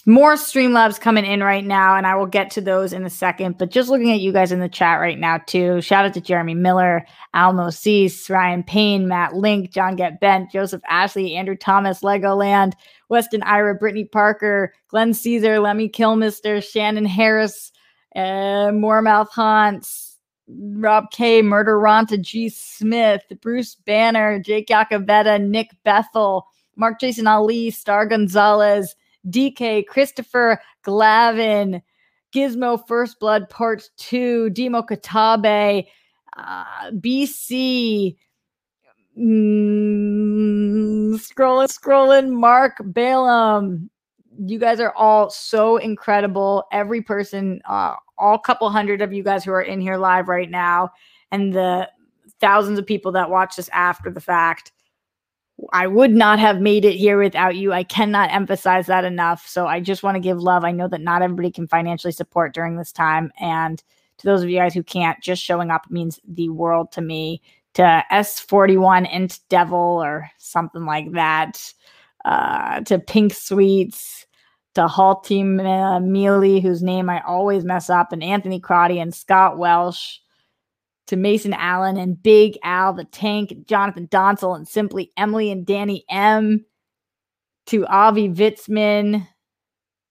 More 0.07 0.35
Streamlabs 0.35 1.01
coming 1.01 1.25
in 1.25 1.41
right 1.41 1.65
now, 1.65 1.95
and 1.95 2.05
I 2.05 2.17
will 2.17 2.27
get 2.27 2.51
to 2.53 2.61
those 2.61 2.93
in 2.93 3.05
a 3.05 3.11
second. 3.11 3.59
But 3.59 3.71
just 3.71 3.89
looking 3.89 4.11
at 4.11 4.21
you 4.21 4.33
guys 4.33 4.51
in 4.51 4.59
the 4.59 4.69
chat 4.69 4.99
right 4.99 5.19
now, 5.19 5.39
too. 5.39 5.81
Shout 5.81 6.05
out 6.05 6.15
to 6.15 6.21
Jeremy 6.21 6.55
Miller, 6.55 7.07
Almo 7.33 7.71
Cease, 7.71 8.29
Ryan 8.29 8.65
Payne, 8.65 9.07
Matt 9.07 9.35
Link, 9.35 9.71
John 9.71 9.95
Get 9.95 10.19
Bent, 10.19 10.51
Joseph 10.51 10.83
Ashley, 10.89 11.37
Andrew 11.37 11.57
Thomas, 11.57 12.01
Legoland, 12.01 12.73
Weston 13.09 13.43
Ira, 13.45 13.77
Brittany 13.77 14.05
Parker, 14.05 14.75
Glenn 14.89 15.15
Caesar, 15.15 15.61
Lemmy 15.61 15.89
Kilmister, 15.89 16.61
Shannon 16.61 17.05
Harris, 17.07 17.71
uh, 18.17 18.73
Moormouth 18.73 19.31
Haunts, 19.31 20.19
Rob 20.49 21.11
K, 21.13 21.41
Murder 21.41 21.79
Ronta, 21.79 22.21
G. 22.21 22.49
Smith, 22.49 23.23
Bruce 23.41 23.77
Banner, 23.77 24.41
Jake 24.41 24.67
Yakavetta, 24.69 25.41
Nick 25.41 25.71
Bethel, 25.85 26.47
Mark 26.77 26.99
Jason 26.99 27.27
Ali, 27.27 27.71
Star 27.71 28.07
Gonzalez, 28.07 28.97
DK, 29.29 29.87
Christopher 29.87 30.61
Glavin, 30.85 31.83
Gizmo 32.35 32.85
First 32.87 33.21
Blood 33.21 33.49
Part 33.49 33.89
2, 33.97 34.51
Demo 34.51 34.83
Katabe, 34.83 35.87
uh, 36.37 36.91
BC, 36.93 38.17
mm, 39.19 41.15
scrolling, 41.15 41.69
scrolling, 41.69 42.31
Mark 42.31 42.79
Balaam. 42.83 43.89
You 44.45 44.59
guys 44.59 44.81
are 44.81 44.93
all 44.97 45.31
so 45.31 45.77
incredible. 45.77 46.65
Every 46.73 47.01
person, 47.03 47.63
uh, 47.69 47.95
all 48.19 48.39
couple 48.39 48.69
hundred 48.69 49.01
of 49.01 49.13
you 49.13 49.23
guys 49.23 49.45
who 49.45 49.53
are 49.53 49.63
in 49.63 49.81
here 49.81 49.97
live 49.97 50.29
right 50.29 50.51
now, 50.51 50.91
and 51.31 51.53
the 51.53 51.89
thousands 52.41 52.79
of 52.79 52.87
people 52.87 53.13
that 53.13 53.31
watch 53.31 53.57
this 53.57 53.71
after 53.73 54.11
the 54.11 54.21
fact. 54.21 54.73
I 55.73 55.87
would 55.87 56.11
not 56.11 56.39
have 56.39 56.61
made 56.61 56.85
it 56.85 56.97
here 56.97 57.19
without 57.19 57.57
you. 57.57 57.73
I 57.73 57.85
cannot 57.85 58.33
emphasize 58.33 58.87
that 58.87 59.05
enough. 59.05 59.47
So 59.47 59.67
I 59.67 59.81
just 59.81 60.03
want 60.03 60.17
to 60.17 60.21
give 60.21 60.39
love. 60.39 60.65
I 60.65 60.73
know 60.73 60.89
that 60.89 61.01
not 61.01 61.23
everybody 61.23 61.51
can 61.51 61.69
financially 61.69 62.13
support 62.13 62.55
during 62.55 62.77
this 62.77 62.93
time. 62.93 63.33
And 63.39 63.83
to 64.19 64.27
those 64.27 64.43
of 64.43 64.51
you 64.51 64.59
guys 64.59 64.75
who 64.75 64.83
can't, 64.83 65.23
just 65.23 65.43
showing 65.43 65.71
up 65.71 65.91
means 65.91 66.19
the 66.27 66.49
world 66.49 66.93
to 66.93 67.01
me. 67.01 67.41
To 67.75 68.05
S41 68.13 69.13
Int 69.13 69.41
Devil 69.49 69.79
or 69.79 70.31
something 70.39 70.85
like 70.85 71.13
that. 71.13 71.73
Uh, 72.25 72.81
to 72.83 72.99
Pink 72.99 73.33
Sweets. 73.33 74.27
To 74.75 74.89
Halty 74.89 75.41
uh, 75.41 76.01
Mealy, 76.01 76.61
whose 76.61 76.83
name 76.83 77.09
I 77.09 77.21
always 77.21 77.65
mess 77.65 77.89
up. 77.89 78.13
And 78.13 78.25
Anthony 78.25 78.59
Crotty 78.59 78.99
and 78.99 79.15
Scott 79.15 79.57
Welsh 79.57 80.19
to 81.07 81.17
Mason 81.17 81.53
Allen 81.53 81.97
and 81.97 82.23
Big 82.23 82.59
Al 82.63 82.93
the 82.93 83.05
Tank, 83.05 83.67
Jonathan 83.67 84.09
Donsel 84.09 84.57
and 84.57 84.67
Simply 84.67 85.13
Emily 85.17 85.51
and 85.51 85.67
Danny 85.67 86.05
M, 86.09 86.65
to 87.67 87.87
Avi 87.87 88.29
Vitzman, 88.29 89.27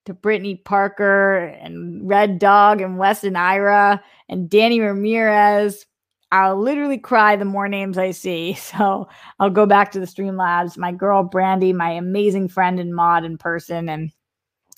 to 0.05 0.13
Brittany 0.13 0.55
Parker 0.55 1.45
and 1.45 2.07
Red 2.07 2.39
Dog 2.39 2.81
and 2.81 2.97
Weston 2.97 3.35
Ira 3.35 4.03
and 4.29 4.49
Danny 4.49 4.79
Ramirez. 4.79 5.85
I'll 6.31 6.59
literally 6.59 6.97
cry 6.97 7.35
the 7.35 7.45
more 7.45 7.67
names 7.67 7.97
I 7.97 8.11
see. 8.11 8.53
So 8.59 9.07
I'll 9.39 9.49
go 9.49 9.65
back 9.65 9.91
to 9.91 9.99
the 9.99 10.07
Streamlabs. 10.07 10.77
My 10.77 10.91
girl 10.91 11.23
Brandy, 11.23 11.73
my 11.73 11.91
amazing 11.91 12.49
friend 12.49 12.79
and 12.79 12.93
mod 12.93 13.23
in 13.23 13.37
person, 13.37 13.87
and 13.87 14.11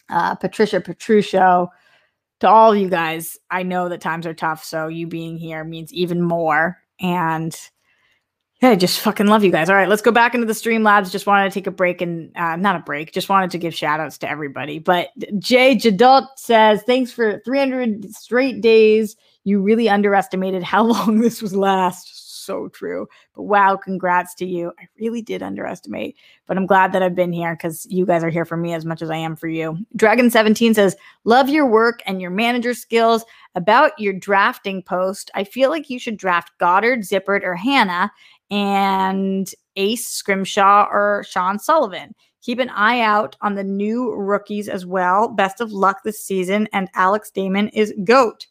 uh, 0.10 0.36
Patricia 0.36 0.82
Petruccio 0.82 1.70
to 2.40 2.50
all 2.50 2.74
of 2.74 2.78
you 2.78 2.90
guys, 2.90 3.38
I 3.50 3.64
know 3.64 3.90
that 3.90 4.02
times 4.02 4.28
are 4.28 4.34
tough, 4.34 4.64
so 4.64 4.88
you 4.88 5.08
being 5.08 5.38
here 5.38 5.64
means 5.64 5.94
even 5.94 6.22
more. 6.22 6.78
And 7.00 7.56
yeah, 8.62 8.70
I 8.70 8.76
just 8.76 9.00
fucking 9.02 9.28
love 9.28 9.44
you 9.44 9.52
guys. 9.52 9.70
All 9.70 9.76
right, 9.76 9.90
let's 9.90 10.02
go 10.02 10.12
back 10.12 10.34
into 10.34 10.48
the 10.48 10.54
Streamlabs. 10.54 11.12
Just 11.12 11.28
wanted 11.28 11.50
to 11.50 11.54
take 11.54 11.68
a 11.68 11.72
break 11.72 12.02
and 12.02 12.36
uh, 12.36 12.56
not 12.56 12.76
a 12.76 12.80
break, 12.80 13.12
just 13.12 13.30
wanted 13.30 13.52
to 13.52 13.58
give 13.58 13.76
shout 13.76 14.00
outs 14.00 14.18
to 14.20 14.30
everybody. 14.30 14.80
But 14.80 15.10
Jay 15.40 15.76
Jadot 15.76 16.28
says, 16.38 16.82
Thanks 16.84 17.12
for 17.12 17.42
300 17.46 18.14
straight 18.14 18.62
days. 18.62 19.16
You 19.44 19.62
really 19.62 19.90
underestimated 19.90 20.64
how 20.64 20.84
long 20.86 21.20
this 21.20 21.42
was 21.42 21.56
last 21.56 22.25
so 22.46 22.70
true. 22.70 23.08
But 23.34 23.44
wow, 23.44 23.76
congrats 23.76 24.36
to 24.36 24.46
you. 24.46 24.72
I 24.80 24.88
really 25.00 25.22
did 25.22 25.42
underestimate, 25.42 26.16
but 26.46 26.58
I'm 26.58 26.66
glad 26.66 26.94
that 26.94 27.02
I've 27.02 27.16
been 27.16 27.34
here 27.34 27.56
because 27.56 27.86
you 27.90 28.06
guys 28.06 28.24
are 28.24 28.30
here 28.30 28.46
for 28.46 28.58
me 28.58 28.74
as 28.74 28.86
much 28.86 29.02
as 29.02 29.10
I 29.10 29.18
am 29.18 29.36
for 29.36 29.48
you. 29.48 29.78
Dragon17 29.98 30.76
says, 30.76 30.96
Love 31.24 31.50
your 31.50 31.66
work 31.66 32.02
and 32.06 32.22
your 32.22 32.32
manager 32.32 32.74
skills. 32.74 33.26
About 33.56 33.98
your 34.00 34.14
drafting 34.14 34.84
post, 34.84 35.32
I 35.34 35.44
feel 35.44 35.70
like 35.70 35.90
you 35.90 36.00
should 36.00 36.18
draft 36.18 36.52
Goddard, 36.60 37.00
Zippert, 37.00 37.44
or 37.44 37.56
Hannah 37.56 38.12
and 38.52 39.50
Ace 39.76 40.08
Scrimshaw 40.08 40.88
or 40.92 41.24
Sean 41.28 41.60
Sullivan. 41.60 42.14
Keep 42.42 42.60
an 42.60 42.70
eye 42.70 43.02
out 43.02 43.36
on 43.42 43.56
the 43.56 43.64
new 43.64 44.14
rookies 44.14 44.70
as 44.70 44.86
well. 44.86 45.28
Best 45.30 45.62
of 45.62 45.72
luck 45.72 46.04
this 46.04 46.24
season. 46.24 46.68
And 46.74 46.90
Alex 46.94 47.32
Damon 47.32 47.70
is 47.70 47.92
GOAT. 48.04 48.46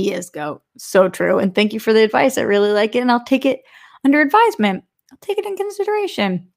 He 0.00 0.12
is 0.12 0.30
GOAT. 0.30 0.62
So 0.78 1.08
true. 1.10 1.38
And 1.38 1.54
thank 1.54 1.74
you 1.74 1.80
for 1.80 1.92
the 1.92 2.02
advice. 2.02 2.38
I 2.38 2.42
really 2.42 2.72
like 2.72 2.94
it. 2.94 3.00
And 3.00 3.12
I'll 3.12 3.24
take 3.24 3.44
it 3.44 3.60
under 4.04 4.20
advisement. 4.20 4.82
I'll 5.12 5.18
take 5.20 5.36
it 5.36 5.44
in 5.44 5.56
consideration. 5.56 6.48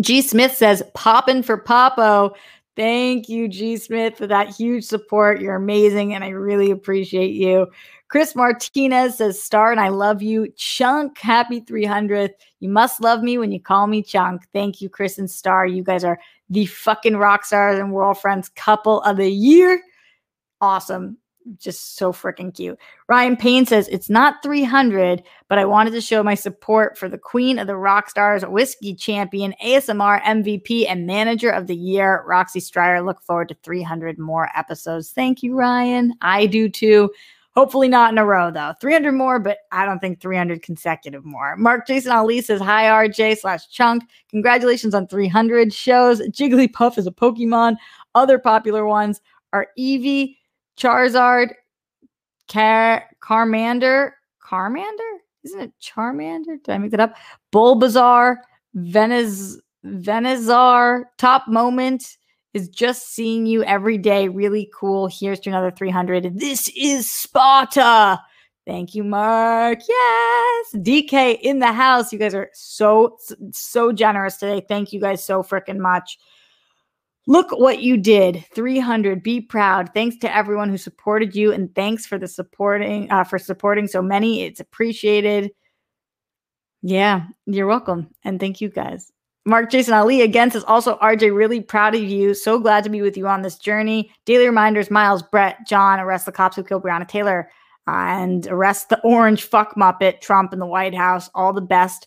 G. 0.00 0.22
Smith 0.22 0.56
says, 0.56 0.82
poppin' 0.94 1.42
for 1.44 1.56
Popo. 1.56 2.34
Thank 2.76 3.28
you, 3.28 3.46
G. 3.46 3.76
Smith, 3.76 4.16
for 4.16 4.26
that 4.26 4.48
huge 4.48 4.84
support. 4.84 5.40
You're 5.40 5.56
amazing, 5.56 6.14
and 6.14 6.24
I 6.24 6.28
really 6.30 6.70
appreciate 6.70 7.34
you. 7.34 7.66
Chris 8.08 8.34
Martinez 8.34 9.18
says, 9.18 9.40
Star, 9.40 9.70
and 9.70 9.80
I 9.80 9.88
love 9.88 10.22
you. 10.22 10.48
Chunk, 10.56 11.18
happy 11.18 11.60
300th. 11.60 12.30
You 12.58 12.68
must 12.68 13.00
love 13.00 13.22
me 13.22 13.38
when 13.38 13.52
you 13.52 13.60
call 13.60 13.86
me 13.86 14.02
Chunk. 14.02 14.42
Thank 14.52 14.80
you, 14.80 14.88
Chris 14.88 15.18
and 15.18 15.30
Star. 15.30 15.66
You 15.66 15.84
guys 15.84 16.02
are 16.02 16.18
the 16.48 16.66
fucking 16.66 17.16
rock 17.16 17.44
stars 17.44 17.78
and 17.78 17.92
world 17.92 18.18
friends 18.18 18.48
couple 18.48 19.00
of 19.02 19.16
the 19.16 19.30
year. 19.30 19.80
Awesome 20.60 21.18
just 21.58 21.96
so 21.96 22.12
freaking 22.12 22.54
cute. 22.54 22.78
Ryan 23.08 23.36
Payne 23.36 23.66
says 23.66 23.88
it's 23.88 24.10
not 24.10 24.42
300, 24.42 25.22
but 25.48 25.58
I 25.58 25.64
wanted 25.64 25.92
to 25.92 26.00
show 26.00 26.22
my 26.22 26.34
support 26.34 26.96
for 26.96 27.08
the 27.08 27.18
queen 27.18 27.58
of 27.58 27.66
the 27.66 27.76
rock 27.76 28.10
stars, 28.10 28.44
whiskey 28.44 28.94
champion, 28.94 29.54
ASMR 29.64 30.20
MVP, 30.22 30.86
and 30.88 31.06
manager 31.06 31.50
of 31.50 31.66
the 31.66 31.76
year, 31.76 32.24
Roxy 32.26 32.60
Striar. 32.60 33.02
Look 33.02 33.22
forward 33.22 33.48
to 33.48 33.56
300 33.62 34.18
more 34.18 34.48
episodes. 34.56 35.10
Thank 35.10 35.42
you, 35.42 35.54
Ryan. 35.54 36.14
I 36.22 36.46
do 36.46 36.68
too. 36.68 37.10
Hopefully 37.56 37.88
not 37.88 38.12
in 38.12 38.18
a 38.18 38.24
row 38.24 38.50
though. 38.50 38.74
300 38.80 39.12
more, 39.12 39.40
but 39.40 39.58
I 39.72 39.84
don't 39.84 39.98
think 39.98 40.20
300 40.20 40.62
consecutive 40.62 41.24
more. 41.24 41.56
Mark 41.56 41.86
Jason 41.86 42.12
Ali 42.12 42.40
says, 42.40 42.60
Hi, 42.60 42.84
RJ 42.84 43.38
slash 43.38 43.68
chunk. 43.68 44.04
Congratulations 44.30 44.94
on 44.94 45.08
300 45.08 45.72
shows. 45.72 46.20
Jigglypuff 46.20 46.96
is 46.96 47.08
a 47.08 47.10
Pokemon. 47.10 47.76
Other 48.14 48.38
popular 48.38 48.86
ones 48.86 49.20
are 49.52 49.66
Eevee, 49.78 50.36
Charizard, 50.80 51.52
Car- 52.50 53.04
Carmander, 53.22 54.12
Carmander? 54.44 55.18
Isn't 55.44 55.60
it 55.60 55.72
Charmander? 55.80 56.62
Did 56.62 56.68
I 56.68 56.78
make 56.78 56.90
that 56.90 57.00
up? 57.00 57.14
Bulbasaur, 57.52 58.36
Venez, 58.74 59.60
Venezar, 59.84 61.04
Top 61.18 61.48
Moment 61.48 62.16
is 62.52 62.68
just 62.68 63.14
seeing 63.14 63.46
you 63.46 63.62
every 63.64 63.96
day. 63.96 64.28
Really 64.28 64.70
cool. 64.74 65.06
Here's 65.06 65.40
to 65.40 65.50
another 65.50 65.70
300. 65.70 66.38
This 66.38 66.68
is 66.76 67.10
Sparta. 67.10 68.20
Thank 68.66 68.94
you, 68.94 69.04
Mark. 69.04 69.80
Yes. 69.88 70.66
DK 70.74 71.40
in 71.40 71.60
the 71.60 71.72
house. 71.72 72.12
You 72.12 72.18
guys 72.18 72.34
are 72.34 72.50
so, 72.52 73.16
so 73.52 73.92
generous 73.92 74.36
today. 74.36 74.64
Thank 74.68 74.92
you 74.92 75.00
guys 75.00 75.24
so 75.24 75.42
freaking 75.42 75.78
much. 75.78 76.18
Look 77.26 77.50
what 77.52 77.82
you 77.82 77.96
did. 77.96 78.44
300. 78.54 79.22
Be 79.22 79.40
proud. 79.40 79.90
Thanks 79.94 80.16
to 80.18 80.34
everyone 80.34 80.68
who 80.68 80.78
supported 80.78 81.36
you 81.36 81.52
and 81.52 81.74
thanks 81.74 82.06
for 82.06 82.18
the 82.18 82.28
supporting 82.28 83.10
uh, 83.10 83.24
for 83.24 83.38
supporting 83.38 83.86
so 83.86 84.02
many. 84.02 84.42
It's 84.42 84.60
appreciated. 84.60 85.50
Yeah, 86.82 87.26
you're 87.46 87.66
welcome. 87.66 88.08
And 88.24 88.40
thank 88.40 88.60
you 88.60 88.70
guys. 88.70 89.12
Mark 89.46 89.70
Jason 89.70 89.94
Ali 89.94 90.22
again 90.22 90.50
says 90.50 90.64
also 90.64 90.98
RJ 90.98 91.34
really 91.34 91.60
proud 91.60 91.94
of 91.94 92.02
you. 92.02 92.34
So 92.34 92.58
glad 92.58 92.84
to 92.84 92.90
be 92.90 93.02
with 93.02 93.16
you 93.16 93.26
on 93.26 93.42
this 93.42 93.58
journey. 93.58 94.12
Daily 94.26 94.46
reminders 94.46 94.90
Miles, 94.90 95.22
Brett, 95.22 95.66
John, 95.66 95.98
arrest 95.98 96.26
the 96.26 96.32
cops 96.32 96.56
who 96.56 96.62
killed 96.62 96.82
Breonna 96.82 97.08
Taylor 97.08 97.50
and 97.86 98.46
arrest 98.48 98.90
the 98.90 99.00
orange 99.00 99.44
fuck 99.44 99.74
muppet 99.76 100.20
Trump 100.20 100.52
in 100.52 100.58
the 100.58 100.66
White 100.66 100.94
House. 100.94 101.30
All 101.34 101.52
the 101.52 101.60
best 101.60 102.06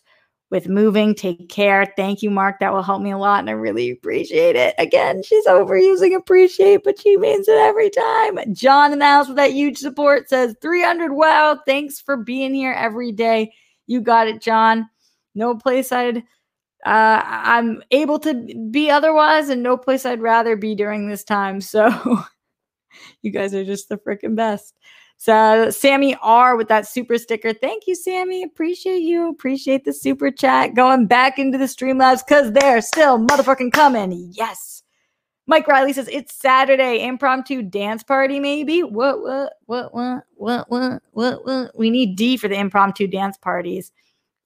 with 0.50 0.68
moving. 0.68 1.14
Take 1.14 1.48
care. 1.48 1.92
Thank 1.96 2.22
you, 2.22 2.30
Mark. 2.30 2.60
That 2.60 2.72
will 2.72 2.82
help 2.82 3.02
me 3.02 3.10
a 3.10 3.18
lot. 3.18 3.40
And 3.40 3.50
I 3.50 3.54
really 3.54 3.90
appreciate 3.90 4.56
it. 4.56 4.74
Again, 4.78 5.22
she's 5.22 5.46
overusing 5.46 6.14
appreciate, 6.16 6.84
but 6.84 7.00
she 7.00 7.16
means 7.16 7.48
it 7.48 7.56
every 7.58 7.90
time. 7.90 8.38
John 8.54 8.92
in 8.92 8.98
the 8.98 9.06
house 9.06 9.28
with 9.28 9.36
that 9.36 9.52
huge 9.52 9.78
support 9.78 10.28
says 10.28 10.54
300. 10.60 11.12
Wow. 11.12 11.58
Thanks 11.66 12.00
for 12.00 12.16
being 12.16 12.54
here 12.54 12.72
every 12.72 13.12
day. 13.12 13.52
You 13.86 14.00
got 14.00 14.28
it, 14.28 14.40
John. 14.40 14.88
No 15.34 15.56
place 15.56 15.92
I'd. 15.92 16.18
Uh, 16.86 17.22
I'm 17.24 17.82
able 17.90 18.18
to 18.20 18.34
be 18.70 18.90
otherwise, 18.90 19.48
and 19.48 19.62
no 19.62 19.76
place 19.76 20.04
I'd 20.04 20.20
rather 20.20 20.54
be 20.54 20.74
during 20.74 21.08
this 21.08 21.24
time. 21.24 21.62
So, 21.62 21.90
you 23.22 23.30
guys 23.30 23.54
are 23.54 23.64
just 23.64 23.88
the 23.88 23.96
freaking 23.96 24.36
best. 24.36 24.74
So 25.16 25.70
Sammy 25.70 26.16
R 26.22 26.56
with 26.56 26.68
that 26.68 26.86
super 26.86 27.16
sticker. 27.18 27.52
Thank 27.52 27.86
you, 27.86 27.94
Sammy. 27.94 28.42
Appreciate 28.42 29.00
you. 29.00 29.28
Appreciate 29.28 29.84
the 29.84 29.92
super 29.92 30.30
chat. 30.30 30.74
Going 30.74 31.06
back 31.06 31.38
into 31.38 31.56
the 31.56 31.64
Streamlabs 31.64 32.26
because 32.26 32.52
they're 32.52 32.82
still 32.82 33.18
motherfucking 33.18 33.72
coming. 33.72 34.30
Yes. 34.32 34.82
Mike 35.46 35.68
Riley 35.68 35.92
says 35.92 36.08
it's 36.10 36.34
Saturday, 36.34 37.04
impromptu 37.04 37.62
dance 37.62 38.02
party, 38.02 38.40
maybe. 38.40 38.82
What, 38.82 39.20
what, 39.20 39.52
what, 39.66 39.94
what, 39.94 40.24
what, 40.34 40.70
what, 40.70 41.02
what, 41.12 41.44
what? 41.44 41.78
We 41.78 41.90
need 41.90 42.16
D 42.16 42.36
for 42.36 42.48
the 42.48 42.58
impromptu 42.58 43.06
dance 43.06 43.36
parties. 43.36 43.92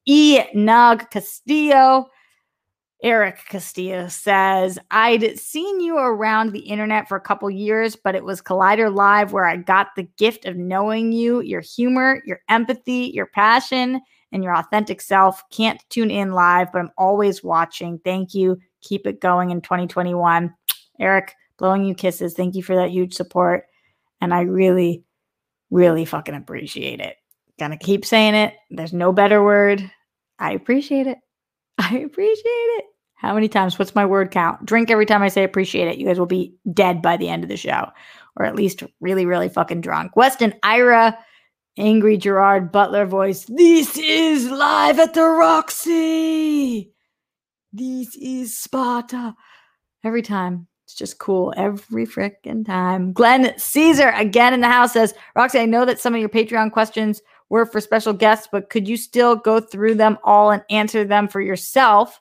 E. 0.07 0.41
Nug 0.55 1.11
Castillo. 1.11 2.09
Eric 3.03 3.45
Castillo 3.49 4.09
says, 4.09 4.77
I'd 4.91 5.39
seen 5.39 5.81
you 5.81 5.99
around 5.99 6.51
the 6.53 6.61
internet 6.61 7.09
for 7.09 7.17
a 7.17 7.21
couple 7.21 7.49
years, 7.49 7.95
but 7.95 8.17
it 8.17 8.25
was 8.25 8.43
Collider 8.43 8.93
Live 8.93 9.33
where 9.33 9.45
I 9.45 9.57
got 9.57 9.89
the 9.95 10.09
gift 10.17 10.47
of 10.47 10.57
knowing 10.57 11.13
you, 11.13 11.41
your 11.41 11.61
humor, 11.61 12.21
your 12.27 12.41
empathy, 12.49 13.13
your 13.15 13.27
passion, 13.27 14.01
and 14.33 14.43
your 14.43 14.57
authentic 14.57 15.01
self. 15.01 15.43
Can't 15.51 15.83
tune 15.91 16.11
in 16.11 16.33
live, 16.33 16.73
but 16.73 16.81
I'm 16.81 16.91
always 16.99 17.45
watching. 17.45 18.01
Thank 18.05 18.35
you. 18.35 18.59
Keep 18.83 19.07
it 19.07 19.21
going 19.21 19.51
in 19.51 19.61
2021. 19.61 20.53
Eric, 21.01 21.35
blowing 21.57 21.85
you 21.85 21.95
kisses. 21.95 22.35
Thank 22.35 22.57
you 22.57 22.65
for 22.65 22.75
that 22.75 22.91
huge 22.91 23.15
support. 23.15 23.67
And 24.21 24.35
I 24.35 24.41
really, 24.41 25.05
really 25.71 26.05
fucking 26.05 26.35
appreciate 26.35 27.01
it. 27.01 27.17
Gonna 27.61 27.79
keep 27.79 28.05
saying 28.05 28.35
it. 28.35 28.55
There's 28.71 28.93
no 28.93 29.13
better 29.13 29.43
word. 29.43 29.89
I 30.41 30.53
appreciate 30.53 31.07
it. 31.07 31.19
I 31.91 31.99
appreciate 31.99 32.45
it. 32.45 32.85
How 33.15 33.35
many 33.35 33.49
times? 33.49 33.79
What's 33.79 33.95
my 33.95 34.07
word 34.07 34.31
count? 34.31 34.65
Drink 34.65 34.91
every 34.91 35.07
time 35.07 35.23
I 35.23 35.29
say 35.29 35.43
appreciate 35.43 35.89
it. 35.89 35.99
You 35.99 36.07
guys 36.07 36.19
will 36.19 36.27
be 36.27 36.55
dead 36.73 37.03
by 37.03 37.17
the 37.17 37.29
end 37.29 37.43
of 37.43 37.49
the 37.49 37.57
show, 37.57 37.89
or 38.37 38.45
at 38.45 38.55
least 38.55 38.85
really, 39.01 39.27
really 39.27 39.49
fucking 39.49 39.81
drunk. 39.81 40.15
Weston 40.15 40.55
Ira, 40.63 41.19
angry 41.77 42.17
Gerard 42.17 42.71
Butler 42.71 43.07
voice. 43.07 43.45
This 43.45 43.97
is 43.99 44.49
live 44.51 44.99
at 45.01 45.15
the 45.15 45.25
Roxy. 45.25 46.93
This 47.73 48.17
is 48.17 48.59
Sparta. 48.59 49.35
Every 50.05 50.23
time. 50.23 50.69
It's 50.85 50.95
just 50.95 51.19
cool 51.19 51.53
every 51.55 52.07
freaking 52.07 52.65
time. 52.65 53.13
Glenn 53.13 53.53
Caesar 53.59 54.09
again 54.17 54.55
in 54.55 54.63
the 54.63 54.69
house 54.69 54.95
says, 54.95 55.13
Roxy, 55.37 55.59
I 55.59 55.67
know 55.67 55.85
that 55.85 56.01
some 56.01 56.15
of 56.15 56.21
your 56.21 56.31
Patreon 56.31 56.73
questions 56.73 57.21
were 57.49 57.67
for 57.67 57.81
special 57.81 58.13
guests, 58.13 58.49
but 58.51 58.71
could 58.71 58.89
you 58.89 58.97
still 58.97 59.37
go 59.37 59.61
through 59.61 59.95
them 59.95 60.19
all 60.25 60.51
and 60.51 60.63
answer 60.71 61.05
them 61.05 61.29
for 61.29 61.41
yourself? 61.41 62.21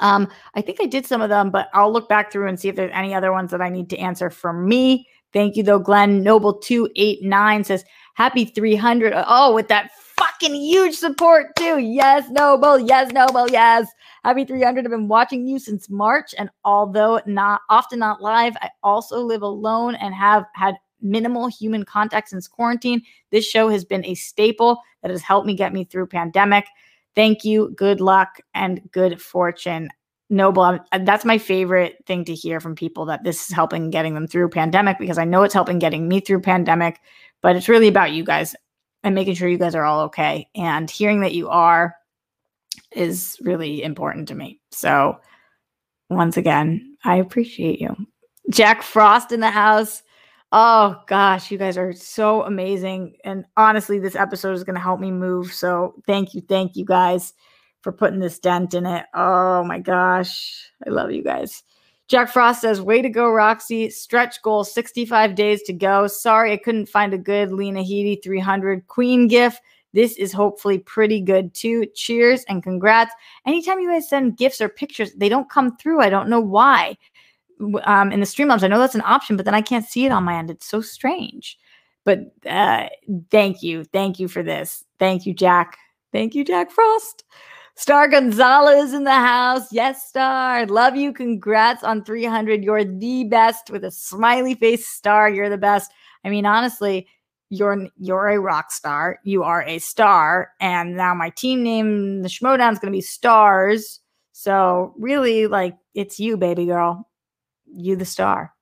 Um, 0.00 0.28
I 0.54 0.60
think 0.60 0.78
I 0.80 0.86
did 0.86 1.06
some 1.06 1.20
of 1.20 1.28
them, 1.28 1.50
but 1.50 1.68
I'll 1.74 1.92
look 1.92 2.08
back 2.08 2.30
through 2.30 2.48
and 2.48 2.58
see 2.58 2.68
if 2.68 2.76
there's 2.76 2.92
any 2.94 3.14
other 3.14 3.32
ones 3.32 3.50
that 3.50 3.60
I 3.60 3.68
need 3.68 3.90
to 3.90 3.98
answer 3.98 4.30
for 4.30 4.52
me. 4.52 5.06
Thank 5.32 5.56
you, 5.56 5.62
though. 5.62 5.78
Glenn 5.78 6.22
Noble 6.22 6.54
289 6.54 7.64
says, 7.64 7.84
Happy 8.14 8.44
300. 8.44 9.12
Oh, 9.14 9.54
with 9.54 9.68
that 9.68 9.90
fucking 10.16 10.54
huge 10.54 10.94
support, 10.94 11.54
too. 11.56 11.78
Yes, 11.78 12.28
Noble. 12.30 12.78
Yes, 12.78 13.12
Noble. 13.12 13.48
Yes. 13.48 13.88
Happy 14.24 14.44
300. 14.44 14.84
I've 14.84 14.90
been 14.90 15.08
watching 15.08 15.46
you 15.46 15.58
since 15.58 15.90
March. 15.90 16.34
And 16.38 16.50
although 16.64 17.20
not 17.26 17.60
often 17.68 17.98
not 17.98 18.22
live, 18.22 18.56
I 18.60 18.70
also 18.82 19.20
live 19.20 19.42
alone 19.42 19.94
and 19.96 20.14
have 20.14 20.44
had 20.54 20.74
minimal 21.00 21.48
human 21.48 21.84
contact 21.84 22.30
since 22.30 22.48
quarantine. 22.48 23.02
This 23.30 23.46
show 23.46 23.68
has 23.68 23.84
been 23.84 24.04
a 24.04 24.14
staple 24.14 24.80
that 25.02 25.10
has 25.10 25.22
helped 25.22 25.46
me 25.46 25.54
get 25.54 25.72
me 25.72 25.84
through 25.84 26.06
pandemic. 26.08 26.66
Thank 27.14 27.44
you. 27.44 27.72
Good 27.76 28.00
luck 28.00 28.40
and 28.54 28.80
good 28.92 29.20
fortune. 29.20 29.88
Noble, 30.30 30.62
uh, 30.62 30.98
that's 31.04 31.24
my 31.24 31.38
favorite 31.38 31.96
thing 32.06 32.24
to 32.26 32.34
hear 32.34 32.60
from 32.60 32.74
people 32.74 33.06
that 33.06 33.24
this 33.24 33.48
is 33.48 33.54
helping 33.54 33.90
getting 33.90 34.14
them 34.14 34.26
through 34.26 34.50
pandemic 34.50 34.98
because 34.98 35.18
I 35.18 35.24
know 35.24 35.42
it's 35.42 35.54
helping 35.54 35.78
getting 35.78 36.06
me 36.06 36.20
through 36.20 36.42
pandemic, 36.42 37.00
but 37.40 37.56
it's 37.56 37.68
really 37.68 37.88
about 37.88 38.12
you 38.12 38.24
guys 38.24 38.54
and 39.02 39.14
making 39.14 39.34
sure 39.34 39.48
you 39.48 39.58
guys 39.58 39.74
are 39.74 39.84
all 39.84 40.00
okay. 40.02 40.48
And 40.54 40.90
hearing 40.90 41.22
that 41.22 41.34
you 41.34 41.48
are 41.48 41.96
is 42.92 43.38
really 43.40 43.82
important 43.82 44.28
to 44.28 44.34
me. 44.34 44.60
So, 44.70 45.18
once 46.10 46.36
again, 46.36 46.96
I 47.04 47.16
appreciate 47.16 47.80
you. 47.80 47.94
Jack 48.50 48.82
Frost 48.82 49.32
in 49.32 49.40
the 49.40 49.50
house. 49.50 50.02
Oh 50.50 51.02
gosh, 51.06 51.50
you 51.50 51.58
guys 51.58 51.76
are 51.76 51.92
so 51.92 52.42
amazing. 52.42 53.16
And 53.24 53.44
honestly, 53.56 53.98
this 53.98 54.16
episode 54.16 54.54
is 54.54 54.64
going 54.64 54.76
to 54.76 54.80
help 54.80 54.98
me 54.98 55.10
move. 55.10 55.52
So 55.52 55.94
thank 56.06 56.34
you. 56.34 56.40
Thank 56.40 56.74
you 56.74 56.86
guys 56.86 57.34
for 57.82 57.92
putting 57.92 58.18
this 58.18 58.38
dent 58.38 58.72
in 58.72 58.86
it. 58.86 59.04
Oh 59.12 59.62
my 59.64 59.78
gosh. 59.78 60.70
I 60.86 60.90
love 60.90 61.10
you 61.10 61.22
guys. 61.22 61.62
Jack 62.08 62.30
Frost 62.30 62.62
says, 62.62 62.80
Way 62.80 63.02
to 63.02 63.10
go, 63.10 63.30
Roxy. 63.30 63.90
Stretch 63.90 64.40
goal 64.40 64.64
65 64.64 65.34
days 65.34 65.62
to 65.64 65.74
go. 65.74 66.06
Sorry, 66.06 66.52
I 66.52 66.56
couldn't 66.56 66.88
find 66.88 67.12
a 67.12 67.18
good 67.18 67.52
Lena 67.52 67.80
Headey 67.80 68.22
300 68.22 68.86
Queen 68.86 69.28
gift. 69.28 69.60
This 69.92 70.16
is 70.16 70.32
hopefully 70.32 70.78
pretty 70.78 71.20
good 71.20 71.52
too. 71.52 71.84
Cheers 71.94 72.44
and 72.44 72.62
congrats. 72.62 73.12
Anytime 73.46 73.80
you 73.80 73.90
guys 73.90 74.08
send 74.08 74.38
gifts 74.38 74.62
or 74.62 74.70
pictures, 74.70 75.12
they 75.14 75.28
don't 75.28 75.50
come 75.50 75.76
through. 75.76 76.00
I 76.00 76.08
don't 76.08 76.30
know 76.30 76.40
why 76.40 76.96
um, 77.84 78.12
in 78.12 78.20
the 78.20 78.26
Streamlabs. 78.26 78.62
I 78.62 78.68
know 78.68 78.78
that's 78.78 78.94
an 78.94 79.02
option, 79.04 79.36
but 79.36 79.44
then 79.44 79.54
I 79.54 79.62
can't 79.62 79.86
see 79.86 80.06
it 80.06 80.12
on 80.12 80.24
my 80.24 80.36
end. 80.36 80.50
It's 80.50 80.66
so 80.66 80.80
strange. 80.80 81.58
But 82.04 82.20
uh, 82.46 82.88
thank 83.30 83.62
you. 83.62 83.84
Thank 83.84 84.18
you 84.18 84.28
for 84.28 84.42
this. 84.42 84.84
Thank 84.98 85.26
you, 85.26 85.34
Jack. 85.34 85.76
Thank 86.12 86.34
you, 86.34 86.44
Jack 86.44 86.70
Frost. 86.70 87.24
Star 87.74 88.08
Gonzalez 88.08 88.92
in 88.92 89.04
the 89.04 89.12
house. 89.12 89.72
Yes, 89.72 90.08
Star. 90.08 90.66
Love 90.66 90.96
you. 90.96 91.12
Congrats 91.12 91.84
on 91.84 92.04
300. 92.04 92.64
You're 92.64 92.84
the 92.84 93.24
best 93.24 93.70
with 93.70 93.84
a 93.84 93.90
smiley 93.90 94.54
face 94.54 94.88
star. 94.88 95.30
You're 95.30 95.50
the 95.50 95.58
best. 95.58 95.92
I 96.24 96.30
mean, 96.30 96.46
honestly, 96.46 97.06
you're 97.50 97.88
you're 97.98 98.28
a 98.28 98.40
rock 98.40 98.72
star. 98.72 99.20
You 99.22 99.42
are 99.42 99.62
a 99.62 99.78
star. 99.78 100.52
And 100.60 100.96
now 100.96 101.14
my 101.14 101.30
team 101.30 101.62
name, 101.62 102.22
the 102.22 102.28
Schmoedown, 102.28 102.72
is 102.72 102.78
going 102.78 102.92
to 102.92 102.96
be 102.96 103.00
Stars. 103.00 104.00
So 104.32 104.94
really, 104.98 105.46
like, 105.46 105.76
it's 105.94 106.18
you, 106.20 106.36
baby 106.36 106.66
girl 106.66 107.07
you 107.72 107.96
the 107.96 108.04
star. 108.04 108.54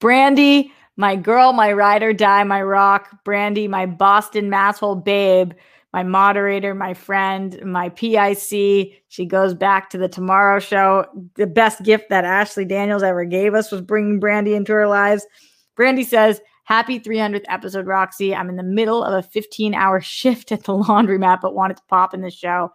Brandy, 0.00 0.72
my 0.96 1.16
girl, 1.16 1.52
my 1.52 1.72
ride 1.72 2.02
or 2.02 2.12
die, 2.12 2.44
my 2.44 2.62
rock. 2.62 3.24
Brandy, 3.24 3.68
my 3.68 3.86
Boston 3.86 4.50
masshole 4.50 5.02
babe, 5.02 5.52
my 5.92 6.02
moderator, 6.02 6.74
my 6.74 6.94
friend, 6.94 7.60
my 7.64 7.88
PIC. 7.90 9.02
She 9.08 9.26
goes 9.26 9.54
back 9.54 9.90
to 9.90 9.98
the 9.98 10.08
Tomorrow 10.08 10.58
Show. 10.58 11.06
The 11.36 11.46
best 11.46 11.82
gift 11.82 12.10
that 12.10 12.24
Ashley 12.24 12.64
Daniels 12.64 13.02
ever 13.02 13.24
gave 13.24 13.54
us 13.54 13.72
was 13.72 13.80
bringing 13.80 14.20
Brandy 14.20 14.54
into 14.54 14.72
our 14.72 14.88
lives. 14.88 15.26
Brandy 15.76 16.04
says, 16.04 16.40
Happy 16.64 17.00
300th 17.00 17.46
episode, 17.48 17.86
Roxy. 17.86 18.34
I'm 18.34 18.50
in 18.50 18.56
the 18.56 18.62
middle 18.62 19.02
of 19.02 19.14
a 19.14 19.26
15 19.26 19.72
hour 19.72 20.00
shift 20.02 20.52
at 20.52 20.64
the 20.64 20.74
laundromat, 20.74 21.40
but 21.40 21.54
wanted 21.54 21.78
to 21.78 21.82
pop 21.88 22.12
in 22.12 22.20
the 22.20 22.30
show 22.30 22.72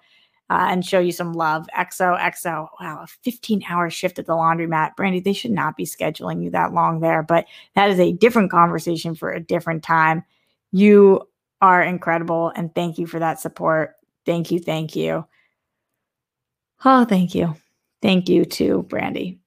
uh, 0.53 0.67
and 0.69 0.85
show 0.85 0.99
you 0.99 1.11
some 1.11 1.34
love. 1.34 1.65
XO, 1.75 2.19
XO. 2.19 2.67
Wow, 2.80 3.01
a 3.01 3.07
15 3.07 3.63
hour 3.67 3.89
shift 3.89 4.19
at 4.19 4.27
the 4.27 4.34
laundromat. 4.34 4.95
Brandy, 4.95 5.19
they 5.19 5.34
should 5.34 5.49
not 5.49 5.75
be 5.75 5.84
scheduling 5.84 6.43
you 6.43 6.51
that 6.51 6.73
long 6.73 6.99
there, 6.99 7.23
but 7.23 7.45
that 7.73 7.89
is 7.89 7.99
a 7.99 8.13
different 8.13 8.51
conversation 8.51 9.15
for 9.15 9.31
a 9.31 9.39
different 9.39 9.81
time. 9.81 10.23
You 10.71 11.27
are 11.59 11.81
incredible. 11.81 12.51
And 12.55 12.73
thank 12.75 12.99
you 12.99 13.07
for 13.07 13.17
that 13.17 13.39
support. 13.39 13.95
Thank 14.27 14.51
you. 14.51 14.59
Thank 14.59 14.95
you. 14.95 15.25
Oh, 16.85 17.03
thank 17.05 17.34
you. 17.34 17.55
Thank 18.03 18.30
you 18.30 18.45
to 18.45 18.84
Brandy. 18.84 19.39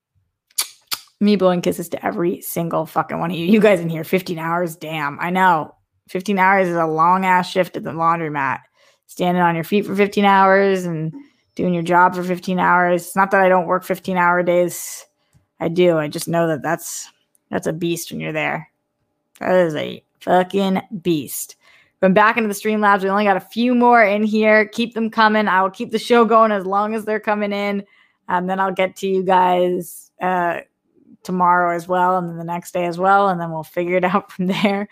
Me 1.21 1.37
blowing 1.37 1.63
kisses 1.63 1.89
to 1.91 2.05
every 2.05 2.41
single 2.41 2.85
fucking 2.85 3.21
one 3.21 3.31
of 3.31 3.37
you. 3.37 3.47
You 3.47 3.61
guys 3.61 3.79
in 3.79 3.89
here, 3.89 4.03
15 4.03 4.41
hours. 4.41 4.75
Damn, 4.75 5.21
I 5.21 5.31
know. 5.31 5.73
15 6.09 6.37
hours 6.41 6.67
is 6.67 6.77
a 6.77 6.87
long 6.87 7.25
ass 7.25 7.49
shift 7.49 7.77
at 7.77 7.85
the 7.85 7.91
laundromat 7.93 8.61
standing 9.07 9.43
on 9.43 9.55
your 9.55 9.65
feet 9.65 9.87
for 9.87 9.95
15 9.95 10.25
hours 10.25 10.85
and 10.85 11.13
doing 11.55 11.75
your 11.75 11.83
job 11.83 12.15
for 12.15 12.23
15 12.23 12.59
hours. 12.59 13.07
It's 13.07 13.17
not 13.17 13.31
that 13.31 13.41
I 13.41 13.49
don't 13.49 13.67
work 13.67 13.85
15 13.85 14.17
hour 14.17 14.43
days. 14.43 15.05
I 15.61 15.69
do. 15.69 15.99
I 15.99 16.09
just 16.09 16.29
know 16.29 16.47
that 16.49 16.63
that's 16.63 17.11
that's 17.51 17.67
a 17.67 17.73
beast 17.73 18.11
when 18.11 18.21
you're 18.21 18.33
there. 18.33 18.71
That 19.41 19.55
is 19.55 19.75
a 19.75 20.03
fucking 20.21 20.83
beast. 21.03 21.57
Going 22.01 22.13
back 22.13 22.37
into 22.37 22.49
the 22.49 22.55
Streamlabs. 22.55 23.03
We 23.03 23.09
only 23.09 23.25
got 23.25 23.39
a 23.39 23.41
few 23.41 23.75
more 23.75 24.03
in 24.03 24.23
here. 24.23 24.67
Keep 24.67 24.95
them 24.95 25.11
coming. 25.11 25.49
I 25.49 25.63
will 25.63 25.71
keep 25.71 25.93
the 25.93 25.99
show 25.99 26.25
going 26.25 26.53
as 26.53 26.67
long 26.67 26.95
as 26.95 27.05
they're 27.05 27.21
coming 27.21 27.53
in. 27.53 27.85
And 28.29 28.51
then 28.51 28.61
I'll 28.61 28.73
get 28.73 28.97
to 28.97 29.09
you 29.09 29.23
guys 29.23 30.11
uh, 30.21 30.61
tomorrow 31.23 31.75
as 31.75 31.87
well, 31.89 32.17
and 32.17 32.29
then 32.29 32.39
the 32.39 32.45
next 32.45 32.73
day 32.73 32.87
as 32.87 32.99
well, 32.99 33.29
and 33.29 33.41
then 33.41 33.51
we'll 33.51 33.63
figure 33.63 33.97
it 33.97 34.05
out 34.05 34.33
from 34.33 34.47
there. 34.47 34.89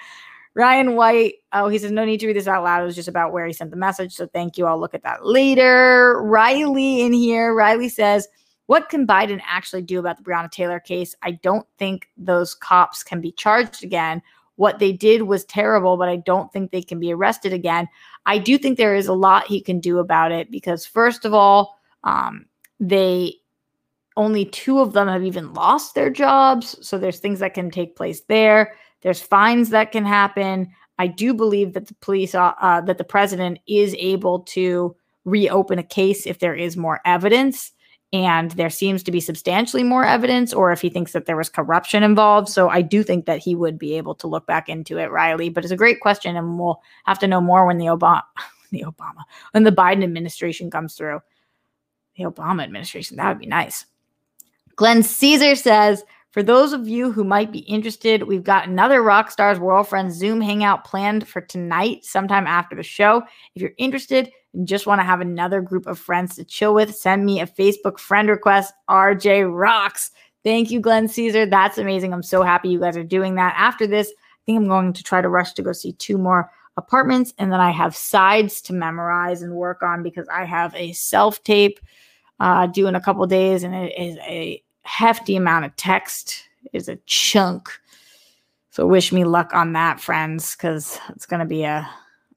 Ryan 0.54 0.94
White, 0.94 1.34
oh, 1.52 1.68
he 1.68 1.78
says, 1.78 1.90
no 1.90 2.04
need 2.04 2.20
to 2.20 2.28
read 2.28 2.36
this 2.36 2.46
out 2.46 2.62
loud. 2.62 2.82
It 2.82 2.86
was 2.86 2.94
just 2.94 3.08
about 3.08 3.32
where 3.32 3.46
he 3.46 3.52
sent 3.52 3.70
the 3.70 3.76
message. 3.76 4.14
So 4.14 4.26
thank 4.28 4.56
you. 4.56 4.66
I'll 4.66 4.78
look 4.78 4.94
at 4.94 5.02
that 5.02 5.26
later. 5.26 6.22
Riley 6.22 7.02
in 7.02 7.12
here. 7.12 7.54
Riley 7.54 7.88
says, 7.88 8.28
what 8.66 8.88
can 8.88 9.06
Biden 9.06 9.40
actually 9.46 9.82
do 9.82 9.98
about 9.98 10.16
the 10.16 10.22
Breonna 10.22 10.50
Taylor 10.50 10.80
case? 10.80 11.14
I 11.22 11.32
don't 11.32 11.66
think 11.76 12.08
those 12.16 12.54
cops 12.54 13.02
can 13.02 13.20
be 13.20 13.32
charged 13.32 13.84
again. 13.84 14.22
What 14.56 14.78
they 14.78 14.92
did 14.92 15.22
was 15.22 15.44
terrible, 15.44 15.96
but 15.96 16.08
I 16.08 16.16
don't 16.16 16.52
think 16.52 16.70
they 16.70 16.82
can 16.82 17.00
be 17.00 17.12
arrested 17.12 17.52
again. 17.52 17.88
I 18.24 18.38
do 18.38 18.56
think 18.56 18.78
there 18.78 18.94
is 18.94 19.08
a 19.08 19.12
lot 19.12 19.48
he 19.48 19.60
can 19.60 19.80
do 19.80 19.98
about 19.98 20.30
it 20.30 20.50
because, 20.50 20.86
first 20.86 21.24
of 21.24 21.34
all, 21.34 21.78
um, 22.04 22.46
they 22.78 23.34
only 24.16 24.44
two 24.44 24.78
of 24.78 24.92
them 24.92 25.08
have 25.08 25.24
even 25.24 25.52
lost 25.54 25.96
their 25.96 26.08
jobs. 26.08 26.76
So 26.86 26.98
there's 26.98 27.18
things 27.18 27.40
that 27.40 27.54
can 27.54 27.70
take 27.70 27.96
place 27.96 28.20
there. 28.28 28.76
There's 29.04 29.20
fines 29.22 29.70
that 29.70 29.92
can 29.92 30.04
happen. 30.04 30.72
I 30.98 31.06
do 31.06 31.32
believe 31.34 31.74
that 31.74 31.86
the 31.86 31.94
police, 32.00 32.34
uh, 32.34 32.54
uh, 32.60 32.80
that 32.80 32.98
the 32.98 33.04
president 33.04 33.60
is 33.68 33.94
able 33.98 34.40
to 34.40 34.96
reopen 35.24 35.78
a 35.78 35.84
case 35.84 36.26
if 36.26 36.40
there 36.40 36.54
is 36.54 36.76
more 36.76 37.00
evidence. 37.04 37.70
and 38.12 38.52
there 38.52 38.70
seems 38.70 39.02
to 39.02 39.10
be 39.10 39.18
substantially 39.18 39.82
more 39.82 40.04
evidence, 40.04 40.52
or 40.54 40.70
if 40.70 40.80
he 40.80 40.88
thinks 40.88 41.10
that 41.10 41.26
there 41.26 41.36
was 41.36 41.48
corruption 41.48 42.04
involved. 42.04 42.48
So 42.48 42.68
I 42.68 42.80
do 42.80 43.02
think 43.02 43.26
that 43.26 43.40
he 43.40 43.56
would 43.56 43.76
be 43.76 43.96
able 43.96 44.14
to 44.16 44.28
look 44.28 44.46
back 44.46 44.68
into 44.68 44.98
it, 44.98 45.10
Riley. 45.10 45.48
But 45.48 45.64
it's 45.64 45.72
a 45.72 45.76
great 45.76 45.98
question, 46.00 46.36
and 46.36 46.56
we'll 46.56 46.80
have 47.06 47.18
to 47.18 47.26
know 47.26 47.40
more 47.40 47.66
when 47.66 47.78
the 47.78 47.86
Obama, 47.86 48.22
the 48.70 48.84
Obama, 48.84 49.24
when 49.50 49.64
the 49.64 49.72
Biden 49.72 50.04
administration 50.04 50.70
comes 50.70 50.94
through. 50.94 51.20
The 52.16 52.22
Obama 52.22 52.62
administration, 52.62 53.16
that 53.16 53.28
would 53.28 53.40
be 53.40 53.46
nice. 53.46 53.84
Glenn 54.76 55.02
Caesar 55.02 55.56
says, 55.56 56.04
for 56.34 56.42
those 56.42 56.72
of 56.72 56.88
you 56.88 57.12
who 57.12 57.22
might 57.22 57.52
be 57.52 57.60
interested, 57.60 58.24
we've 58.24 58.42
got 58.42 58.66
another 58.66 59.02
Rockstars 59.02 59.60
World 59.60 59.86
Friends 59.86 60.16
Zoom 60.16 60.40
hangout 60.40 60.84
planned 60.84 61.28
for 61.28 61.40
tonight, 61.40 62.04
sometime 62.04 62.44
after 62.48 62.74
the 62.74 62.82
show. 62.82 63.22
If 63.54 63.62
you're 63.62 63.70
interested 63.78 64.32
and 64.52 64.66
just 64.66 64.84
want 64.84 64.98
to 64.98 65.04
have 65.04 65.20
another 65.20 65.60
group 65.60 65.86
of 65.86 65.96
friends 65.96 66.34
to 66.34 66.44
chill 66.44 66.74
with, 66.74 66.92
send 66.92 67.24
me 67.24 67.40
a 67.40 67.46
Facebook 67.46 68.00
friend 68.00 68.28
request. 68.28 68.74
RJ 68.90 69.48
Rocks. 69.48 70.10
Thank 70.42 70.72
you, 70.72 70.80
Glenn 70.80 71.06
Caesar. 71.06 71.46
That's 71.46 71.78
amazing. 71.78 72.12
I'm 72.12 72.24
so 72.24 72.42
happy 72.42 72.68
you 72.68 72.80
guys 72.80 72.96
are 72.96 73.04
doing 73.04 73.36
that. 73.36 73.54
After 73.56 73.86
this, 73.86 74.08
I 74.08 74.42
think 74.44 74.56
I'm 74.56 74.66
going 74.66 74.92
to 74.92 75.04
try 75.04 75.22
to 75.22 75.28
rush 75.28 75.52
to 75.52 75.62
go 75.62 75.70
see 75.70 75.92
two 75.92 76.18
more 76.18 76.50
apartments. 76.76 77.32
And 77.38 77.52
then 77.52 77.60
I 77.60 77.70
have 77.70 77.94
sides 77.94 78.60
to 78.62 78.72
memorize 78.72 79.42
and 79.42 79.54
work 79.54 79.84
on 79.84 80.02
because 80.02 80.26
I 80.34 80.46
have 80.46 80.74
a 80.74 80.94
self 80.94 81.44
tape 81.44 81.78
uh, 82.40 82.66
due 82.66 82.88
in 82.88 82.96
a 82.96 83.00
couple 83.00 83.24
days, 83.28 83.62
and 83.62 83.72
it 83.72 83.96
is 83.96 84.16
a 84.26 84.63
hefty 84.84 85.36
amount 85.36 85.64
of 85.64 85.76
text 85.76 86.44
is 86.72 86.88
a 86.88 86.96
chunk. 87.06 87.68
So 88.70 88.86
wish 88.86 89.12
me 89.12 89.24
luck 89.24 89.54
on 89.54 89.72
that, 89.74 90.00
friends, 90.00 90.56
because 90.56 90.98
it's 91.10 91.26
going 91.26 91.40
to 91.40 91.46
be 91.46 91.64
a, 91.64 91.88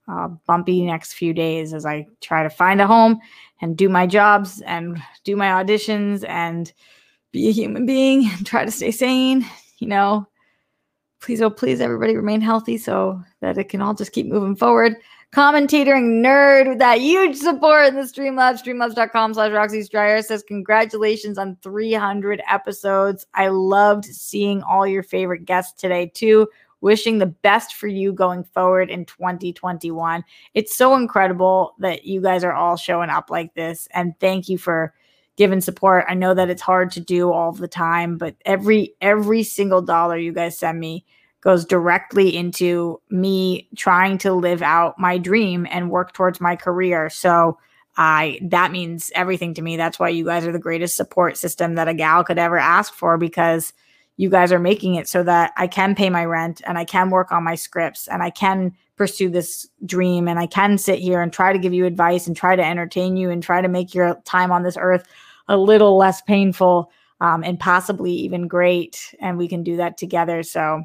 a, 0.07 0.29
bumpy 0.45 0.85
next 0.85 1.13
few 1.13 1.33
days 1.33 1.73
as 1.73 1.85
I 1.85 2.07
try 2.21 2.43
to 2.43 2.49
find 2.49 2.79
a 2.79 2.87
home 2.87 3.19
and 3.61 3.75
do 3.75 3.89
my 3.89 4.05
jobs 4.05 4.61
and 4.61 5.01
do 5.23 5.35
my 5.35 5.47
auditions 5.47 6.27
and 6.27 6.71
be 7.31 7.47
a 7.47 7.51
human 7.51 7.85
being 7.85 8.29
and 8.31 8.45
try 8.45 8.65
to 8.65 8.71
stay 8.71 8.91
sane. 8.91 9.45
You 9.79 9.87
know, 9.87 10.27
please, 11.21 11.41
oh, 11.41 11.49
please, 11.49 11.81
everybody 11.81 12.15
remain 12.15 12.41
healthy 12.41 12.77
so 12.77 13.21
that 13.41 13.57
it 13.57 13.69
can 13.69 13.81
all 13.81 13.93
just 13.93 14.11
keep 14.11 14.27
moving 14.27 14.55
forward 14.55 14.95
commentating 15.33 16.21
nerd 16.23 16.69
with 16.69 16.79
that 16.79 16.99
huge 16.99 17.35
support 17.35 17.87
in 17.87 17.95
the 17.95 18.01
Streamlabs, 18.01 18.63
streamlabs.com 18.63 19.33
slash 19.33 19.51
Roxy 19.51 19.83
says, 20.23 20.43
Congratulations 20.47 21.37
on 21.37 21.57
300 21.61 22.41
episodes. 22.49 23.25
I 23.33 23.49
loved 23.49 24.05
seeing 24.05 24.63
all 24.63 24.87
your 24.87 25.03
favorite 25.03 25.45
guests 25.45 25.79
today, 25.79 26.11
too. 26.13 26.47
Wishing 26.79 27.17
the 27.17 27.25
best 27.25 27.73
for 27.73 27.87
you 27.87 28.13
going 28.13 28.43
forward 28.43 28.91
in 28.91 29.05
2021. 29.05 30.23
It's 30.53 30.75
so 30.75 30.95
incredible 30.95 31.73
that 31.79 32.05
you 32.05 32.21
guys 32.21 32.43
are 32.43 32.53
all 32.53 32.77
showing 32.77 33.09
up 33.09 33.31
like 33.31 33.55
this. 33.55 33.87
And 33.91 34.13
thank 34.19 34.47
you 34.47 34.59
for 34.59 34.93
giving 35.37 35.59
support. 35.59 36.05
I 36.07 36.13
know 36.13 36.35
that 36.35 36.49
it's 36.51 36.61
hard 36.61 36.91
to 36.91 36.99
do 36.99 37.31
all 37.31 37.51
the 37.51 37.67
time, 37.67 38.17
but 38.17 38.35
every 38.45 38.93
every 39.01 39.43
single 39.43 39.81
dollar 39.81 40.17
you 40.17 40.33
guys 40.33 40.57
send 40.57 40.79
me 40.79 41.03
goes 41.41 41.65
directly 41.65 42.35
into 42.35 42.99
me 43.09 43.67
trying 43.75 44.17
to 44.19 44.33
live 44.33 44.61
out 44.61 44.99
my 44.99 45.17
dream 45.17 45.67
and 45.69 45.91
work 45.91 46.13
towards 46.13 46.41
my 46.41 46.55
career. 46.55 47.09
So 47.09 47.57
I 47.95 48.39
that 48.43 48.71
means 48.71 49.11
everything 49.15 49.53
to 49.55 49.61
me. 49.61 49.77
That's 49.77 49.99
why 49.99 50.09
you 50.09 50.25
guys 50.25 50.45
are 50.45 50.51
the 50.51 50.59
greatest 50.59 50.95
support 50.95 51.37
system 51.37 51.75
that 51.75 51.87
a 51.87 51.93
gal 51.93 52.23
could 52.23 52.37
ever 52.37 52.57
ask 52.57 52.93
for 52.93 53.17
because 53.17 53.73
you 54.17 54.29
guys 54.29 54.51
are 54.51 54.59
making 54.59 54.95
it 54.95 55.07
so 55.07 55.23
that 55.23 55.53
I 55.57 55.67
can 55.67 55.95
pay 55.95 56.09
my 56.09 56.25
rent 56.25 56.61
and 56.65 56.77
I 56.77 56.85
can 56.85 57.11
work 57.11 57.31
on 57.31 57.43
my 57.43 57.55
scripts 57.55 58.07
and 58.07 58.23
I 58.23 58.31
can 58.31 58.73
pursue 58.95 59.29
this 59.29 59.67
dream 59.85 60.27
and 60.27 60.39
I 60.39 60.47
can 60.47 60.77
sit 60.79 60.99
here 60.99 61.21
and 61.21 61.31
try 61.31 61.53
to 61.53 61.59
give 61.59 61.73
you 61.73 61.85
advice 61.85 62.25
and 62.25 62.35
try 62.35 62.55
to 62.55 62.65
entertain 62.65 63.15
you 63.15 63.29
and 63.29 63.43
try 63.43 63.61
to 63.61 63.67
make 63.67 63.93
your 63.93 64.19
time 64.25 64.51
on 64.51 64.63
this 64.63 64.77
earth 64.79 65.07
a 65.47 65.55
little 65.55 65.97
less 65.97 66.21
painful 66.23 66.91
um, 67.21 67.43
and 67.43 67.59
possibly 67.59 68.11
even 68.11 68.47
great. 68.47 69.15
And 69.21 69.37
we 69.37 69.47
can 69.47 69.63
do 69.63 69.77
that 69.77 69.97
together. 69.97 70.41
So 70.41 70.83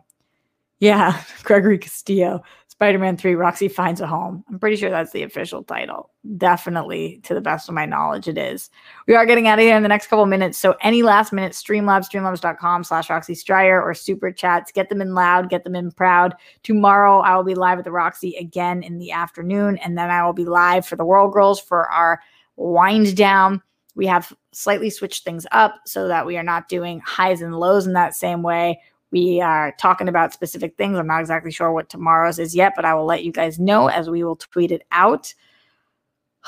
yeah, 0.83 1.23
Gregory 1.45 1.79
Castillo, 1.79 2.43
Spider 2.67 2.99
Man 2.99 3.17
3, 3.17 3.37
Roxy 3.37 3.69
Finds 3.69 4.01
a 4.01 4.07
Home. 4.09 4.45
I'm 4.49 4.59
pretty 4.59 4.75
sure 4.75 4.91
that's 4.91 5.13
the 5.13 5.23
official 5.23 5.63
title. 5.63 6.11
Definitely, 6.37 7.21
to 7.23 7.35
the 7.35 7.41
best 7.41 7.69
of 7.69 7.75
my 7.77 7.87
knowledge, 7.87 8.27
it 8.27 8.37
is. 8.37 8.69
We 9.07 9.15
are 9.15 9.25
getting 9.25 9.47
out 9.47 9.61
of 9.61 9.65
here 9.65 9.77
in 9.77 9.85
the 9.85 9.89
next 9.89 10.09
couple 10.09 10.27
minutes. 10.27 10.59
So, 10.59 10.75
any 10.83 11.05
last 11.05 11.33
minute 11.33 11.53
Streamlabs, 11.53 12.11
streamlabs.com 12.11 12.83
slash 12.83 13.09
Roxy 13.09 13.37
Striar 13.37 13.81
or 13.81 13.95
super 13.95 14.33
chats, 14.33 14.73
get 14.73 14.89
them 14.89 15.01
in 15.01 15.15
loud, 15.15 15.51
get 15.51 15.63
them 15.63 15.77
in 15.77 15.93
proud. 15.93 16.35
Tomorrow, 16.65 17.21
I 17.21 17.37
will 17.37 17.45
be 17.45 17.55
live 17.55 17.79
at 17.79 17.85
the 17.85 17.93
Roxy 17.93 18.35
again 18.35 18.83
in 18.83 18.99
the 18.99 19.13
afternoon. 19.13 19.79
And 19.79 19.97
then 19.97 20.11
I 20.11 20.27
will 20.27 20.33
be 20.33 20.47
live 20.47 20.85
for 20.85 20.97
the 20.97 21.05
World 21.05 21.33
Girls 21.33 21.61
for 21.61 21.89
our 21.93 22.21
wind 22.57 23.17
down. 23.17 23.63
We 23.95 24.07
have 24.07 24.33
slightly 24.51 24.91
switched 24.91 25.23
things 25.23 25.47
up 25.53 25.77
so 25.87 26.09
that 26.09 26.27
we 26.27 26.37
are 26.39 26.43
not 26.43 26.69
doing 26.69 27.01
highs 27.07 27.41
and 27.41 27.55
lows 27.55 27.87
in 27.87 27.93
that 27.93 28.17
same 28.17 28.43
way 28.43 28.81
we 29.13 29.41
are 29.41 29.75
talking 29.79 30.09
about 30.09 30.33
specific 30.33 30.77
things. 30.77 30.99
I'm 30.99 31.07
not 31.07 31.21
exactly 31.21 31.53
sure 31.53 31.71
what 31.71 31.91
tomorrow's 31.91 32.39
is 32.39 32.57
yet, 32.57 32.73
but 32.75 32.87
I 32.87 32.95
will 32.95 33.05
let 33.05 33.25
you 33.25 33.31
guys 33.31 33.59
know 33.59 33.89
as 33.89 34.09
we 34.09 34.25
will 34.25 34.37
tweet 34.37 34.73
it 34.73 34.83
out. 34.91 35.33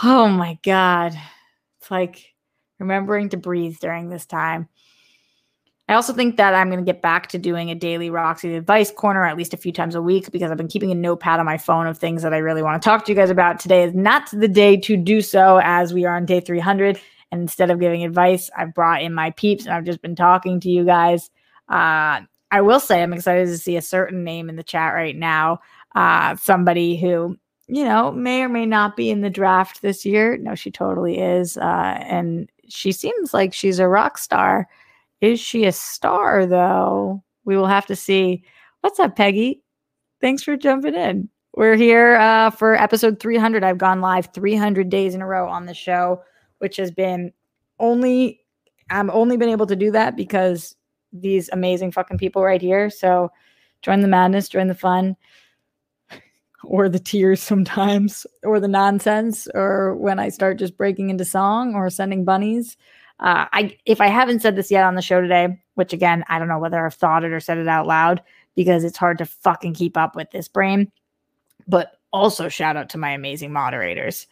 Oh 0.02 0.28
my 0.28 0.58
God. 0.64 1.14
It's 1.80 1.90
like 1.90 2.34
remembering 2.78 3.28
to 3.28 3.36
breathe 3.36 3.76
during 3.80 4.08
this 4.08 4.26
time. 4.26 4.68
I 5.86 5.94
also 5.94 6.14
think 6.14 6.38
that 6.38 6.54
I'm 6.54 6.70
going 6.70 6.82
to 6.82 6.90
get 6.90 7.02
back 7.02 7.28
to 7.28 7.38
doing 7.38 7.70
a 7.70 7.74
daily 7.74 8.08
Roxy 8.08 8.54
advice 8.54 8.90
corner 8.90 9.26
at 9.26 9.36
least 9.36 9.52
a 9.52 9.58
few 9.58 9.70
times 9.70 9.94
a 9.94 10.00
week 10.00 10.30
because 10.32 10.50
I've 10.50 10.56
been 10.56 10.66
keeping 10.66 10.90
a 10.90 10.94
notepad 10.94 11.40
on 11.40 11.46
my 11.46 11.58
phone 11.58 11.86
of 11.86 11.98
things 11.98 12.22
that 12.22 12.32
I 12.32 12.38
really 12.38 12.62
want 12.62 12.80
to 12.80 12.88
talk 12.88 13.04
to 13.04 13.12
you 13.12 13.16
guys 13.16 13.28
about. 13.28 13.60
Today 13.60 13.82
is 13.82 13.94
not 13.94 14.30
the 14.30 14.48
day 14.48 14.78
to 14.78 14.96
do 14.96 15.20
so 15.20 15.60
as 15.62 15.92
we 15.92 16.06
are 16.06 16.16
on 16.16 16.24
day 16.24 16.40
300. 16.40 16.98
And 17.30 17.42
instead 17.42 17.70
of 17.70 17.80
giving 17.80 18.02
advice, 18.02 18.48
I've 18.56 18.72
brought 18.72 19.02
in 19.02 19.12
my 19.12 19.32
peeps 19.32 19.66
and 19.66 19.74
I've 19.74 19.84
just 19.84 20.00
been 20.00 20.16
talking 20.16 20.58
to 20.60 20.70
you 20.70 20.86
guys. 20.86 21.30
Uh, 21.68 22.22
I 22.50 22.60
will 22.60 22.80
say 22.80 23.02
I'm 23.02 23.12
excited 23.12 23.46
to 23.46 23.58
see 23.58 23.76
a 23.76 23.82
certain 23.82 24.24
name 24.24 24.48
in 24.48 24.56
the 24.56 24.62
chat 24.62 24.94
right 24.94 25.16
now. 25.16 25.60
Uh, 25.94 26.36
somebody 26.36 26.96
who, 26.96 27.36
you 27.66 27.84
know, 27.84 28.12
may 28.12 28.42
or 28.42 28.48
may 28.48 28.66
not 28.66 28.96
be 28.96 29.10
in 29.10 29.22
the 29.22 29.30
draft 29.30 29.82
this 29.82 30.04
year. 30.04 30.36
No, 30.36 30.54
she 30.54 30.70
totally 30.70 31.18
is. 31.18 31.56
Uh, 31.56 31.98
and 32.00 32.50
she 32.68 32.92
seems 32.92 33.34
like 33.34 33.52
she's 33.52 33.78
a 33.78 33.88
rock 33.88 34.18
star. 34.18 34.68
Is 35.20 35.40
she 35.40 35.64
a 35.64 35.72
star, 35.72 36.46
though? 36.46 37.22
We 37.44 37.56
will 37.56 37.66
have 37.66 37.86
to 37.86 37.96
see. 37.96 38.44
What's 38.80 39.00
up, 39.00 39.16
Peggy? 39.16 39.62
Thanks 40.20 40.42
for 40.42 40.56
jumping 40.56 40.94
in. 40.94 41.28
We're 41.56 41.76
here 41.76 42.16
uh, 42.16 42.50
for 42.50 42.74
episode 42.74 43.20
300. 43.20 43.62
I've 43.62 43.78
gone 43.78 44.00
live 44.00 44.30
300 44.34 44.88
days 44.88 45.14
in 45.14 45.22
a 45.22 45.26
row 45.26 45.48
on 45.48 45.66
the 45.66 45.74
show, 45.74 46.22
which 46.58 46.76
has 46.78 46.90
been 46.90 47.32
only, 47.78 48.40
I've 48.90 49.08
only 49.10 49.36
been 49.36 49.48
able 49.48 49.66
to 49.66 49.76
do 49.76 49.90
that 49.92 50.16
because 50.16 50.74
these 51.14 51.48
amazing 51.52 51.92
fucking 51.92 52.18
people 52.18 52.42
right 52.42 52.60
here. 52.60 52.90
So 52.90 53.30
join 53.80 54.00
the 54.00 54.08
madness, 54.08 54.48
join 54.48 54.66
the 54.66 54.74
fun, 54.74 55.16
or 56.64 56.88
the 56.88 56.98
tears 56.98 57.40
sometimes, 57.40 58.26
or 58.42 58.60
the 58.60 58.68
nonsense, 58.68 59.48
or 59.54 59.94
when 59.96 60.18
I 60.18 60.28
start 60.28 60.58
just 60.58 60.76
breaking 60.76 61.10
into 61.10 61.24
song 61.24 61.74
or 61.74 61.88
sending 61.88 62.24
bunnies. 62.24 62.76
Uh, 63.20 63.46
I 63.52 63.76
if 63.86 64.00
I 64.00 64.08
haven't 64.08 64.42
said 64.42 64.56
this 64.56 64.70
yet 64.70 64.84
on 64.84 64.96
the 64.96 65.02
show 65.02 65.20
today, 65.20 65.56
which 65.76 65.92
again 65.92 66.24
I 66.28 66.38
don't 66.38 66.48
know 66.48 66.58
whether 66.58 66.84
I've 66.84 66.94
thought 66.94 67.24
it 67.24 67.32
or 67.32 67.40
said 67.40 67.58
it 67.58 67.68
out 67.68 67.86
loud 67.86 68.20
because 68.56 68.82
it's 68.82 68.98
hard 68.98 69.18
to 69.18 69.24
fucking 69.24 69.74
keep 69.74 69.96
up 69.96 70.16
with 70.16 70.30
this 70.32 70.48
brain. 70.48 70.90
But 71.68 71.92
also 72.12 72.48
shout 72.48 72.76
out 72.76 72.88
to 72.90 72.98
my 72.98 73.10
amazing 73.10 73.52
moderators 73.52 74.26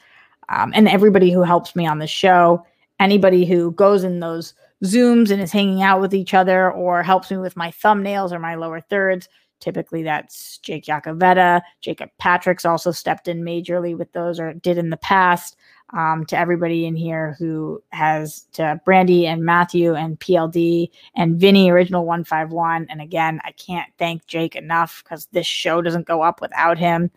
um, 0.49 0.73
and 0.75 0.89
everybody 0.89 1.31
who 1.31 1.43
helps 1.43 1.75
me 1.75 1.87
on 1.87 1.99
the 1.99 2.07
show. 2.07 2.65
Anybody 3.01 3.45
who 3.45 3.73
goes 3.73 4.05
in 4.05 4.21
those 4.21 4.55
Zooms 4.85 5.31
and 5.31 5.41
is 5.41 5.53
hanging 5.53 5.83
out 5.83 6.01
with 6.01 6.15
each 6.15 6.35
other 6.35 6.71
or 6.73 7.03
helps 7.03 7.31
me 7.31 7.37
with 7.39 7.57
my 7.57 7.71
thumbnails 7.71 8.33
or 8.33 8.39
my 8.39 8.55
lower 8.57 8.81
thirds. 8.81 9.29
Typically, 9.61 10.03
that's 10.03 10.59
Jake 10.59 10.87
Yacovetta. 10.87 11.63
Jacob 11.81 12.11
Patrick's 12.19 12.65
also 12.65 12.91
stepped 12.91 13.29
in 13.29 13.45
majorly 13.45 13.97
with 13.97 14.13
those 14.13 14.41
or 14.41 14.55
did 14.55 14.79
in 14.79 14.91
the 14.91 14.97
past. 14.97 15.57
Um, 15.95 16.25
to 16.27 16.39
everybody 16.39 16.87
in 16.87 16.97
here 16.97 17.37
who 17.39 17.83
has 17.91 18.47
to 18.55 18.81
Brandy 18.87 19.27
and 19.27 19.45
Matthew 19.45 19.95
and 19.95 20.19
PLD 20.19 20.89
and 21.15 21.39
Vinny, 21.39 21.71
original 21.71 22.07
151. 22.07 22.87
And 22.89 23.03
again, 23.03 23.41
I 23.45 23.53
can't 23.53 23.93
thank 23.99 24.27
Jake 24.27 24.57
enough 24.57 25.05
because 25.05 25.27
this 25.33 25.47
show 25.47 25.83
doesn't 25.83 26.07
go 26.07 26.23
up 26.23 26.41
without 26.41 26.79
him. 26.79 27.11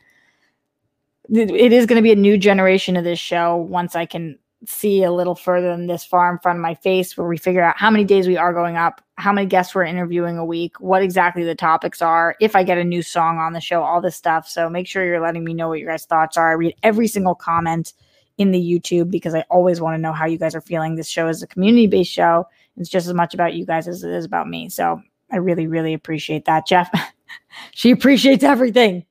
It 1.29 1.71
is 1.71 1.85
going 1.85 1.95
to 1.95 2.03
be 2.03 2.11
a 2.11 2.17
new 2.17 2.37
generation 2.37 2.97
of 2.97 3.05
this 3.05 3.17
show 3.17 3.55
once 3.55 3.95
I 3.95 4.05
can 4.05 4.37
see 4.65 5.03
a 5.03 5.11
little 5.11 5.35
further 5.35 5.69
than 5.69 5.87
this 5.87 6.03
far 6.03 6.31
in 6.31 6.39
front 6.39 6.57
of 6.57 6.61
my 6.61 6.75
face 6.75 7.17
where 7.17 7.27
we 7.27 7.37
figure 7.37 7.63
out 7.63 7.77
how 7.77 7.89
many 7.89 8.03
days 8.03 8.27
we 8.27 8.37
are 8.37 8.53
going 8.53 8.77
up, 8.77 9.01
how 9.17 9.31
many 9.31 9.47
guests 9.47 9.73
we're 9.73 9.83
interviewing 9.83 10.37
a 10.37 10.45
week, 10.45 10.79
what 10.79 11.01
exactly 11.01 11.43
the 11.43 11.55
topics 11.55 12.01
are, 12.01 12.35
if 12.39 12.55
I 12.55 12.63
get 12.63 12.77
a 12.77 12.83
new 12.83 13.01
song 13.01 13.37
on 13.37 13.53
the 13.53 13.61
show, 13.61 13.81
all 13.83 14.01
this 14.01 14.15
stuff. 14.15 14.47
So 14.47 14.69
make 14.69 14.87
sure 14.87 15.05
you're 15.05 15.21
letting 15.21 15.43
me 15.43 15.53
know 15.53 15.69
what 15.69 15.79
your 15.79 15.89
guys' 15.89 16.05
thoughts 16.05 16.37
are. 16.37 16.49
I 16.49 16.53
read 16.53 16.75
every 16.83 17.07
single 17.07 17.35
comment 17.35 17.93
in 18.37 18.51
the 18.51 18.59
YouTube 18.59 19.09
because 19.09 19.33
I 19.33 19.41
always 19.49 19.79
want 19.79 19.95
to 19.95 20.01
know 20.01 20.13
how 20.13 20.25
you 20.25 20.37
guys 20.37 20.55
are 20.55 20.61
feeling. 20.61 20.95
This 20.95 21.09
show 21.09 21.27
is 21.27 21.41
a 21.41 21.47
community 21.47 21.87
based 21.87 22.11
show. 22.11 22.47
It's 22.77 22.89
just 22.89 23.07
as 23.07 23.13
much 23.13 23.33
about 23.33 23.53
you 23.53 23.65
guys 23.65 23.87
as 23.87 24.03
it 24.03 24.11
is 24.11 24.25
about 24.25 24.49
me. 24.49 24.69
So 24.69 25.01
I 25.31 25.37
really, 25.37 25.67
really 25.67 25.93
appreciate 25.93 26.45
that. 26.45 26.67
Jeff, 26.67 26.89
she 27.71 27.91
appreciates 27.91 28.43
everything. 28.43 29.05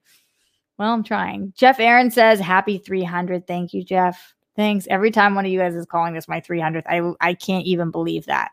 Well, 0.78 0.92
I'm 0.92 1.04
trying. 1.04 1.52
Jeff 1.56 1.78
Aaron 1.78 2.10
says, 2.10 2.40
Happy 2.40 2.78
300. 2.78 3.46
Thank 3.46 3.72
you, 3.72 3.84
Jeff. 3.84 4.34
Thanks. 4.56 4.86
Every 4.88 5.10
time 5.10 5.34
one 5.34 5.44
of 5.44 5.50
you 5.50 5.58
guys 5.58 5.74
is 5.74 5.86
calling 5.86 6.14
this 6.14 6.28
my 6.28 6.40
300th, 6.40 6.84
I 6.86 7.28
I 7.28 7.34
can't 7.34 7.66
even 7.66 7.90
believe 7.90 8.26
that. 8.26 8.52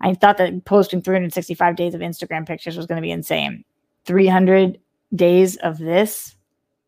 I 0.00 0.14
thought 0.14 0.36
that 0.38 0.64
posting 0.64 1.00
365 1.00 1.76
days 1.76 1.94
of 1.94 2.00
Instagram 2.00 2.46
pictures 2.46 2.76
was 2.76 2.86
going 2.86 2.96
to 2.96 3.02
be 3.02 3.10
insane. 3.10 3.64
300 4.04 4.78
days 5.14 5.56
of 5.58 5.78
this, 5.78 6.34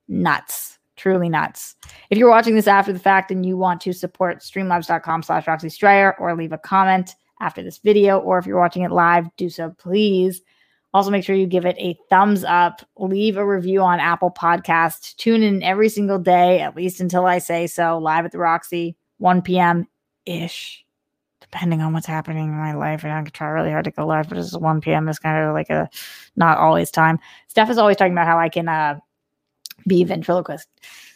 nuts, 0.08 0.78
truly 0.96 1.28
nuts. 1.28 1.76
If 2.10 2.18
you're 2.18 2.30
watching 2.30 2.56
this 2.56 2.66
after 2.66 2.92
the 2.92 2.98
fact 2.98 3.30
and 3.30 3.46
you 3.46 3.56
want 3.56 3.80
to 3.82 3.92
support 3.92 4.40
streamlabs.com 4.40 5.22
slash 5.22 5.46
Roxy 5.46 5.68
Striar 5.68 6.16
or 6.18 6.34
leave 6.34 6.52
a 6.52 6.58
comment 6.58 7.14
after 7.40 7.62
this 7.62 7.78
video, 7.78 8.18
or 8.18 8.38
if 8.38 8.46
you're 8.46 8.58
watching 8.58 8.82
it 8.82 8.90
live, 8.90 9.28
do 9.36 9.48
so 9.48 9.70
please. 9.70 10.42
Also, 10.94 11.10
make 11.10 11.24
sure 11.24 11.34
you 11.34 11.48
give 11.48 11.66
it 11.66 11.74
a 11.80 11.98
thumbs 12.08 12.44
up, 12.44 12.80
leave 12.96 13.36
a 13.36 13.44
review 13.44 13.80
on 13.80 13.98
Apple 13.98 14.30
Podcast. 14.30 15.16
Tune 15.16 15.42
in 15.42 15.60
every 15.60 15.88
single 15.88 16.20
day, 16.20 16.60
at 16.60 16.76
least 16.76 17.00
until 17.00 17.26
I 17.26 17.38
say 17.38 17.66
so, 17.66 17.98
live 17.98 18.24
at 18.24 18.30
the 18.30 18.38
Roxy, 18.38 18.96
1 19.18 19.42
p.m. 19.42 19.88
ish, 20.24 20.84
depending 21.40 21.80
on 21.80 21.92
what's 21.92 22.06
happening 22.06 22.44
in 22.44 22.56
my 22.56 22.74
life. 22.74 23.02
And 23.02 23.12
I 23.12 23.24
try 23.24 23.48
really 23.48 23.72
hard 23.72 23.86
to 23.86 23.90
go 23.90 24.06
live, 24.06 24.28
but 24.28 24.38
it's 24.38 24.56
1 24.56 24.80
p.m. 24.82 25.08
is 25.08 25.18
kind 25.18 25.44
of 25.44 25.52
like 25.52 25.68
a 25.68 25.90
not 26.36 26.58
always 26.58 26.92
time. 26.92 27.18
Steph 27.48 27.70
is 27.70 27.78
always 27.78 27.96
talking 27.96 28.12
about 28.12 28.28
how 28.28 28.38
I 28.38 28.48
can 28.48 28.68
uh, 28.68 29.00
be 29.88 30.04
ventriloquist. 30.04 30.68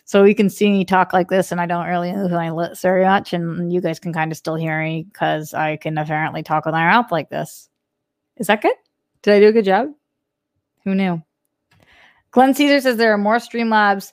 So 0.07 0.25
you 0.25 0.35
can 0.35 0.51
see 0.51 0.73
me 0.73 0.85
talk 0.87 1.13
like 1.13 1.29
this, 1.29 1.53
and 1.53 1.61
I 1.61 1.67
don't 1.67 1.87
really 1.87 2.13
move 2.13 2.33
my 2.33 2.51
lips 2.51 2.83
very 2.83 3.05
much, 3.05 3.33
and 3.33 3.73
you 3.73 3.81
guys 3.81 4.01
can 4.01 4.13
kind 4.13 4.33
of 4.33 4.39
still 4.39 4.57
hear 4.57 4.83
me 4.83 5.05
because 5.05 5.55
I 5.55 5.77
can 5.77 5.99
apparently 5.99 6.43
talk 6.43 6.65
with 6.65 6.73
my 6.73 6.85
mouth 6.89 7.13
like 7.13 7.31
this. 7.31 7.69
Is 8.39 8.49
that 8.49 8.61
good? 8.61 8.75
Did 9.23 9.35
I 9.35 9.40
do 9.40 9.49
a 9.49 9.53
good 9.53 9.65
job? 9.65 9.93
Who 10.85 10.95
knew? 10.95 11.23
Glenn 12.31 12.55
Caesar 12.55 12.81
says 12.81 12.97
there 12.97 13.12
are 13.12 13.19
more 13.19 13.36
Streamlabs. 13.36 14.12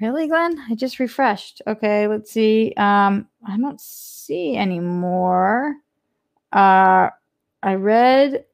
Really, 0.00 0.28
Glenn? 0.28 0.58
I 0.70 0.74
just 0.74 1.00
refreshed. 1.00 1.60
Okay, 1.66 2.06
let's 2.06 2.30
see. 2.30 2.72
Um, 2.76 3.26
I 3.46 3.56
don't 3.56 3.80
see 3.80 4.56
any 4.56 4.80
more. 4.80 5.74
Uh, 6.52 7.08
I 7.62 7.74
read 7.74 8.44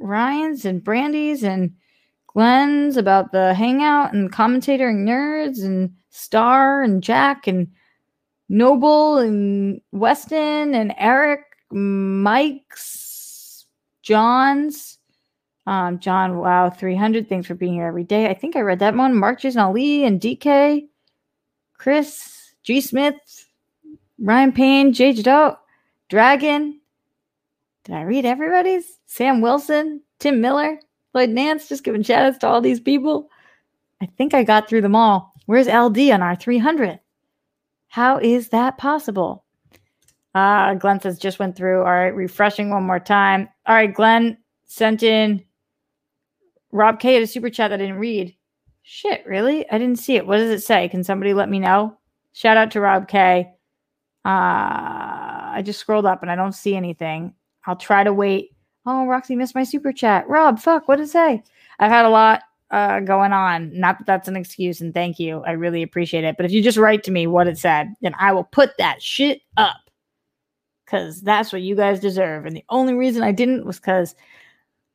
Ryan's 0.00 0.64
and 0.64 0.82
Brandy's 0.82 1.44
and 1.44 1.74
Glenn's 2.26 2.96
about 2.96 3.32
the 3.32 3.54
hangout 3.54 4.14
and 4.14 4.32
commentator 4.32 4.88
and 4.88 5.06
nerds 5.06 5.62
and 5.62 5.92
Star 6.10 6.82
and 6.82 7.02
Jack 7.02 7.46
and 7.46 7.68
Noble 8.48 9.18
and 9.18 9.80
Weston 9.92 10.74
and 10.74 10.94
Eric, 10.96 11.42
Mike's, 11.70 12.99
John's. 14.02 14.98
Um, 15.66 15.98
John, 15.98 16.38
wow, 16.38 16.70
300. 16.70 17.28
Thanks 17.28 17.46
for 17.46 17.54
being 17.54 17.74
here 17.74 17.86
every 17.86 18.04
day. 18.04 18.28
I 18.28 18.34
think 18.34 18.56
I 18.56 18.60
read 18.60 18.78
that 18.80 18.96
one. 18.96 19.14
Mark 19.14 19.40
Jason 19.40 19.60
Ali 19.60 20.04
and 20.04 20.20
DK, 20.20 20.88
Chris, 21.74 22.54
G. 22.62 22.80
Smith, 22.80 23.14
Ryan 24.18 24.52
Payne, 24.52 24.92
J. 24.92 25.12
Jadot, 25.12 25.58
Dragon. 26.08 26.80
Did 27.84 27.94
I 27.94 28.02
read 28.02 28.24
everybody's? 28.24 28.98
Sam 29.06 29.40
Wilson, 29.40 30.02
Tim 30.18 30.40
Miller, 30.40 30.80
Lloyd 31.14 31.30
Nance, 31.30 31.68
just 31.68 31.84
giving 31.84 32.02
shout 32.02 32.24
outs 32.24 32.38
to 32.38 32.48
all 32.48 32.60
these 32.60 32.80
people. 32.80 33.30
I 34.00 34.06
think 34.06 34.34
I 34.34 34.42
got 34.42 34.68
through 34.68 34.82
them 34.82 34.96
all. 34.96 35.32
Where's 35.46 35.66
LD 35.66 36.10
on 36.10 36.22
our 36.22 36.36
300? 36.36 37.00
How 37.88 38.18
is 38.18 38.50
that 38.50 38.78
possible? 38.78 39.44
Uh, 40.34 40.74
Glenn 40.74 41.00
says 41.00 41.18
just 41.18 41.38
went 41.38 41.56
through. 41.56 41.78
All 41.78 41.84
right, 41.84 42.14
refreshing 42.14 42.70
one 42.70 42.84
more 42.84 43.00
time. 43.00 43.48
All 43.66 43.74
right, 43.74 43.92
Glenn 43.92 44.38
sent 44.66 45.02
in 45.02 45.44
Rob 46.72 47.00
K 47.00 47.14
had 47.14 47.22
a 47.22 47.26
super 47.26 47.50
chat 47.50 47.70
that 47.70 47.80
I 47.80 47.84
didn't 47.84 47.98
read. 47.98 48.34
Shit, 48.82 49.24
really? 49.26 49.68
I 49.70 49.78
didn't 49.78 49.98
see 49.98 50.16
it. 50.16 50.26
What 50.26 50.38
does 50.38 50.50
it 50.50 50.62
say? 50.62 50.88
Can 50.88 51.04
somebody 51.04 51.34
let 51.34 51.48
me 51.48 51.58
know? 51.58 51.96
Shout 52.32 52.56
out 52.56 52.70
to 52.72 52.80
Rob 52.80 53.08
K. 53.08 53.52
Uh, 54.24 54.28
I 54.28 55.62
just 55.64 55.80
scrolled 55.80 56.06
up 56.06 56.22
and 56.22 56.30
I 56.30 56.36
don't 56.36 56.54
see 56.54 56.76
anything. 56.76 57.34
I'll 57.66 57.76
try 57.76 58.04
to 58.04 58.12
wait. 58.12 58.50
Oh, 58.86 59.06
Roxy 59.06 59.36
missed 59.36 59.54
my 59.54 59.64
super 59.64 59.92
chat. 59.92 60.28
Rob, 60.28 60.58
fuck, 60.58 60.88
what 60.88 60.96
did 60.96 61.04
it 61.04 61.10
say? 61.10 61.42
I've 61.78 61.90
had 61.90 62.06
a 62.06 62.10
lot 62.10 62.42
uh, 62.70 63.00
going 63.00 63.32
on. 63.32 63.78
Not 63.78 63.98
that 63.98 64.06
that's 64.06 64.28
an 64.28 64.36
excuse, 64.36 64.80
and 64.80 64.94
thank 64.94 65.18
you. 65.18 65.42
I 65.46 65.52
really 65.52 65.82
appreciate 65.82 66.24
it. 66.24 66.36
But 66.36 66.46
if 66.46 66.52
you 66.52 66.62
just 66.62 66.78
write 66.78 67.02
to 67.04 67.10
me 67.10 67.26
what 67.26 67.48
it 67.48 67.58
said, 67.58 67.94
then 68.00 68.14
I 68.18 68.32
will 68.32 68.44
put 68.44 68.76
that 68.78 69.02
shit 69.02 69.42
up 69.56 69.76
because 70.90 71.20
that's 71.20 71.52
what 71.52 71.62
you 71.62 71.76
guys 71.76 72.00
deserve. 72.00 72.46
And 72.46 72.56
the 72.56 72.64
only 72.68 72.94
reason 72.94 73.22
I 73.22 73.32
didn't 73.32 73.64
was 73.64 73.78
because 73.78 74.14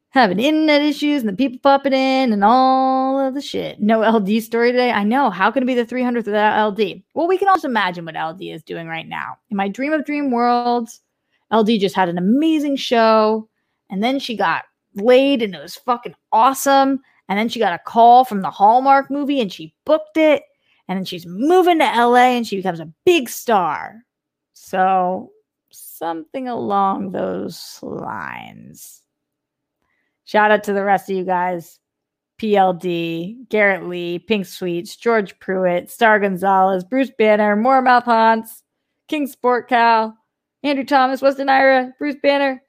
having 0.10 0.40
internet 0.40 0.82
issues 0.82 1.22
and 1.22 1.30
the 1.30 1.36
people 1.36 1.60
popping 1.60 1.94
in 1.94 2.34
and 2.34 2.44
all 2.44 3.20
of 3.20 3.34
the 3.34 3.42
shit. 3.42 3.82
No 3.82 4.02
LD 4.02 4.44
story 4.44 4.72
today. 4.72 4.92
I 4.92 5.04
know. 5.04 5.30
How 5.30 5.52
can 5.52 5.64
it 5.64 5.66
be 5.66 5.74
the 5.74 5.86
300th 5.86 6.26
without 6.26 6.70
LD? 6.70 7.02
Well, 7.14 7.28
we 7.28 7.38
can 7.38 7.48
also 7.48 7.68
imagine 7.68 8.06
what 8.06 8.16
LD 8.16 8.42
is 8.44 8.64
doing 8.64 8.88
right 8.88 9.08
now. 9.08 9.38
In 9.50 9.58
my 9.58 9.68
dream 9.68 9.94
of 9.94 10.06
dream 10.06 10.32
worlds, 10.32 11.02
LD 11.54 11.80
just 11.80 11.96
had 11.96 12.10
an 12.10 12.18
amazing 12.18 12.76
show. 12.76 13.48
And 13.90 14.04
then 14.04 14.20
she 14.20 14.36
got 14.36 14.64
laid 14.96 15.42
and 15.42 15.56
it 15.56 15.62
was 15.62 15.76
fucking 15.76 16.16
awesome. 16.32 17.02
And 17.30 17.40
then 17.40 17.50
she 17.50 17.60
got 17.60 17.74
a 17.74 17.80
call 17.80 18.26
from 18.26 18.42
the 18.42 18.52
Hallmark 18.52 19.10
movie 19.10 19.40
and 19.40 19.52
she 19.52 19.74
booked 19.86 20.18
it. 20.18 20.44
And 20.88 20.98
then 20.98 21.06
she's 21.06 21.26
moving 21.26 21.80
to 21.80 21.86
LA 21.86 22.36
and 22.36 22.46
she 22.46 22.58
becomes 22.58 22.80
a 22.80 22.92
big 23.06 23.28
star. 23.28 24.04
So, 24.54 25.32
something 25.98 26.48
along 26.48 27.12
those 27.12 27.80
lines. 27.82 29.02
Shout 30.26 30.52
out 30.52 30.64
to 30.66 30.74
the 30.74 30.84
rest 30.84 31.10
of 31.10 31.16
you 31.16 31.24
guys. 31.24 31.80
PLD, 32.40 33.48
Garrett 33.48 33.88
Lee, 33.88 34.20
Pink 34.20 34.46
Sweets, 34.46 34.96
George 34.96 35.40
Pruitt, 35.40 35.90
Star 35.90 36.20
Gonzalez, 36.20 36.84
Bruce 36.84 37.12
Banner, 37.18 37.56
More 37.56 37.82
Mouth 37.82 38.04
Haunts, 38.04 38.62
King 39.08 39.28
Sport 39.28 39.70
Cow, 39.70 40.14
Andrew 40.64 40.84
Thomas, 40.84 41.22
Weston 41.22 41.48
Ira, 41.48 41.94
Bruce 41.98 42.18
Banner. 42.22 42.62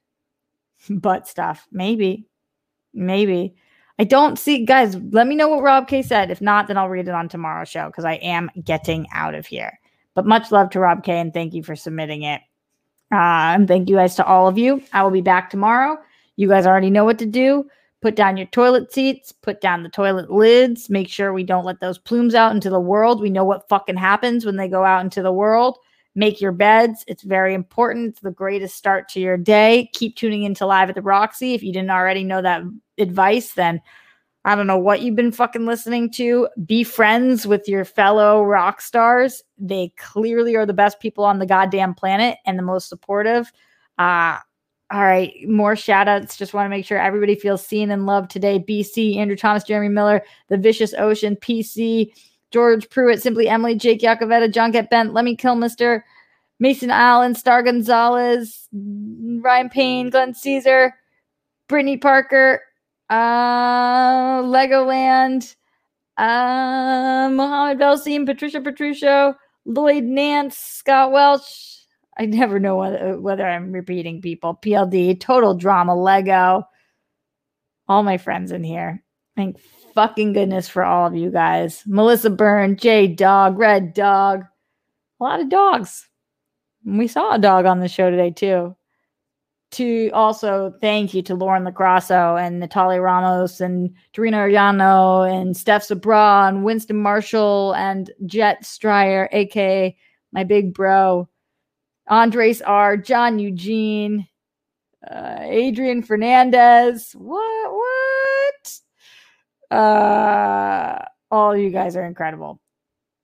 Butt 0.90 1.26
stuff. 1.26 1.66
Maybe. 1.72 2.28
Maybe. 2.94 3.56
I 3.98 4.04
don't 4.04 4.38
see, 4.38 4.64
guys. 4.64 4.96
Let 5.10 5.26
me 5.26 5.34
know 5.34 5.48
what 5.48 5.62
Rob 5.62 5.88
K 5.88 6.02
said. 6.02 6.30
If 6.30 6.40
not, 6.40 6.68
then 6.68 6.76
I'll 6.76 6.90
read 6.90 7.08
it 7.08 7.14
on 7.14 7.28
tomorrow's 7.28 7.70
show 7.70 7.86
because 7.86 8.04
I 8.04 8.14
am 8.14 8.50
getting 8.62 9.06
out 9.12 9.34
of 9.34 9.46
here. 9.46 9.80
But 10.14 10.26
much 10.26 10.52
love 10.52 10.70
to 10.70 10.80
Rob 10.80 11.02
K 11.02 11.18
and 11.18 11.32
thank 11.32 11.54
you 11.54 11.62
for 11.62 11.74
submitting 11.74 12.22
it. 12.22 12.42
Uh, 13.12 13.54
and 13.54 13.68
thank 13.68 13.88
you 13.88 13.96
guys 13.96 14.14
to 14.16 14.26
all 14.26 14.48
of 14.48 14.58
you. 14.58 14.82
I 14.92 15.02
will 15.02 15.10
be 15.10 15.20
back 15.20 15.50
tomorrow. 15.50 15.98
You 16.36 16.48
guys 16.48 16.66
already 16.66 16.90
know 16.90 17.04
what 17.04 17.18
to 17.20 17.26
do. 17.26 17.64
Put 18.02 18.14
down 18.14 18.36
your 18.36 18.46
toilet 18.48 18.92
seats, 18.92 19.32
put 19.32 19.60
down 19.60 19.82
the 19.82 19.88
toilet 19.88 20.30
lids, 20.30 20.90
make 20.90 21.08
sure 21.08 21.32
we 21.32 21.42
don't 21.42 21.64
let 21.64 21.80
those 21.80 21.98
plumes 21.98 22.34
out 22.34 22.54
into 22.54 22.68
the 22.68 22.80
world. 22.80 23.20
We 23.20 23.30
know 23.30 23.44
what 23.44 23.68
fucking 23.68 23.96
happens 23.96 24.44
when 24.44 24.56
they 24.56 24.68
go 24.68 24.84
out 24.84 25.02
into 25.02 25.22
the 25.22 25.32
world. 25.32 25.78
Make 26.14 26.40
your 26.40 26.52
beds. 26.52 27.04
It's 27.08 27.22
very 27.22 27.52
important. 27.54 28.08
It's 28.10 28.20
the 28.20 28.30
greatest 28.30 28.76
start 28.76 29.08
to 29.10 29.20
your 29.20 29.36
day. 29.36 29.90
Keep 29.92 30.16
tuning 30.16 30.44
into 30.44 30.66
Live 30.66 30.88
at 30.88 30.94
the 30.94 31.02
Roxy. 31.02 31.54
If 31.54 31.62
you 31.62 31.72
didn't 31.72 31.90
already 31.90 32.24
know 32.24 32.42
that 32.42 32.62
advice, 32.98 33.52
then 33.54 33.80
I 34.46 34.54
don't 34.54 34.68
know 34.68 34.78
what 34.78 35.00
you've 35.02 35.16
been 35.16 35.32
fucking 35.32 35.66
listening 35.66 36.08
to. 36.12 36.48
Be 36.64 36.84
friends 36.84 37.48
with 37.48 37.68
your 37.68 37.84
fellow 37.84 38.44
rock 38.44 38.80
stars. 38.80 39.42
They 39.58 39.92
clearly 39.96 40.54
are 40.54 40.64
the 40.64 40.72
best 40.72 41.00
people 41.00 41.24
on 41.24 41.40
the 41.40 41.46
goddamn 41.46 41.94
planet 41.94 42.38
and 42.46 42.56
the 42.56 42.62
most 42.62 42.88
supportive. 42.88 43.52
Uh, 43.98 44.38
all 44.92 45.02
right, 45.02 45.32
more 45.48 45.74
shout 45.74 46.06
outs. 46.06 46.36
Just 46.36 46.54
want 46.54 46.64
to 46.64 46.70
make 46.70 46.86
sure 46.86 46.96
everybody 46.96 47.34
feels 47.34 47.66
seen 47.66 47.90
and 47.90 48.06
loved 48.06 48.30
today. 48.30 48.60
BC, 48.60 49.16
Andrew 49.16 49.36
Thomas, 49.36 49.64
Jeremy 49.64 49.88
Miller, 49.88 50.22
The 50.46 50.56
Vicious 50.56 50.94
Ocean, 50.94 51.34
PC, 51.34 52.12
George 52.52 52.88
Pruitt, 52.88 53.20
Simply 53.20 53.48
Emily, 53.48 53.74
Jake 53.74 54.00
Yakoveta, 54.00 54.48
John 54.48 54.70
Get 54.70 54.90
Bent, 54.90 55.12
Let 55.12 55.24
Me 55.24 55.34
Kill 55.34 55.56
Mister, 55.56 56.04
Mason 56.60 56.90
Allen, 56.90 57.34
Star 57.34 57.64
Gonzalez, 57.64 58.68
Ryan 58.72 59.70
Payne, 59.70 60.10
Glenn 60.10 60.34
Caesar, 60.34 60.94
Brittany 61.66 61.96
Parker, 61.96 62.60
uh, 63.10 64.42
Legoland, 64.42 65.54
uh, 66.16 67.28
Mohammed 67.32 67.78
Belseem, 67.78 68.26
Patricia 68.26 68.60
Petruccio, 68.60 69.34
Lloyd 69.64 70.04
Nance, 70.04 70.56
Scott 70.56 71.12
Welch, 71.12 71.76
I 72.18 72.26
never 72.26 72.58
know 72.58 72.76
whether, 72.76 73.20
whether 73.20 73.46
I'm 73.46 73.72
repeating 73.72 74.22
people. 74.22 74.58
PLD, 74.62 75.20
total 75.20 75.54
drama, 75.54 75.94
Lego, 75.94 76.64
all 77.88 78.02
my 78.02 78.16
friends 78.16 78.52
in 78.52 78.64
here. 78.64 79.02
Thank 79.36 79.58
fucking 79.94 80.32
goodness 80.32 80.68
for 80.68 80.82
all 80.82 81.06
of 81.06 81.14
you 81.14 81.30
guys. 81.30 81.82
Melissa 81.86 82.30
Byrne, 82.30 82.76
J 82.76 83.06
Dog, 83.06 83.58
Red 83.58 83.92
Dog, 83.92 84.44
a 85.20 85.24
lot 85.24 85.40
of 85.40 85.50
dogs. 85.50 86.08
We 86.84 87.06
saw 87.08 87.34
a 87.34 87.38
dog 87.38 87.66
on 87.66 87.80
the 87.80 87.88
show 87.88 88.10
today 88.10 88.30
too. 88.30 88.76
To 89.76 90.10
also 90.14 90.72
thank 90.80 91.12
you 91.12 91.20
to 91.24 91.34
Lauren 91.34 91.64
Lacrosso 91.64 92.40
and 92.40 92.60
Natalia 92.60 93.02
Ramos 93.02 93.60
and 93.60 93.94
Dorina 94.14 94.48
Arellano 94.48 95.30
and 95.30 95.54
Steph 95.54 95.82
Sabra 95.82 96.46
and 96.48 96.64
Winston 96.64 96.96
Marshall 96.96 97.74
and 97.74 98.10
Jet 98.24 98.64
Striar, 98.64 99.28
aka 99.32 99.94
my 100.32 100.44
big 100.44 100.72
bro. 100.72 101.28
Andres 102.08 102.62
R, 102.62 102.96
John 102.96 103.38
Eugene, 103.38 104.26
uh, 105.10 105.40
Adrian 105.40 106.02
Fernandez. 106.02 107.12
What? 107.18 107.72
What? 109.70 109.76
Uh, 109.78 111.04
all 111.30 111.54
you 111.54 111.68
guys 111.68 111.96
are 111.96 112.06
incredible. 112.06 112.62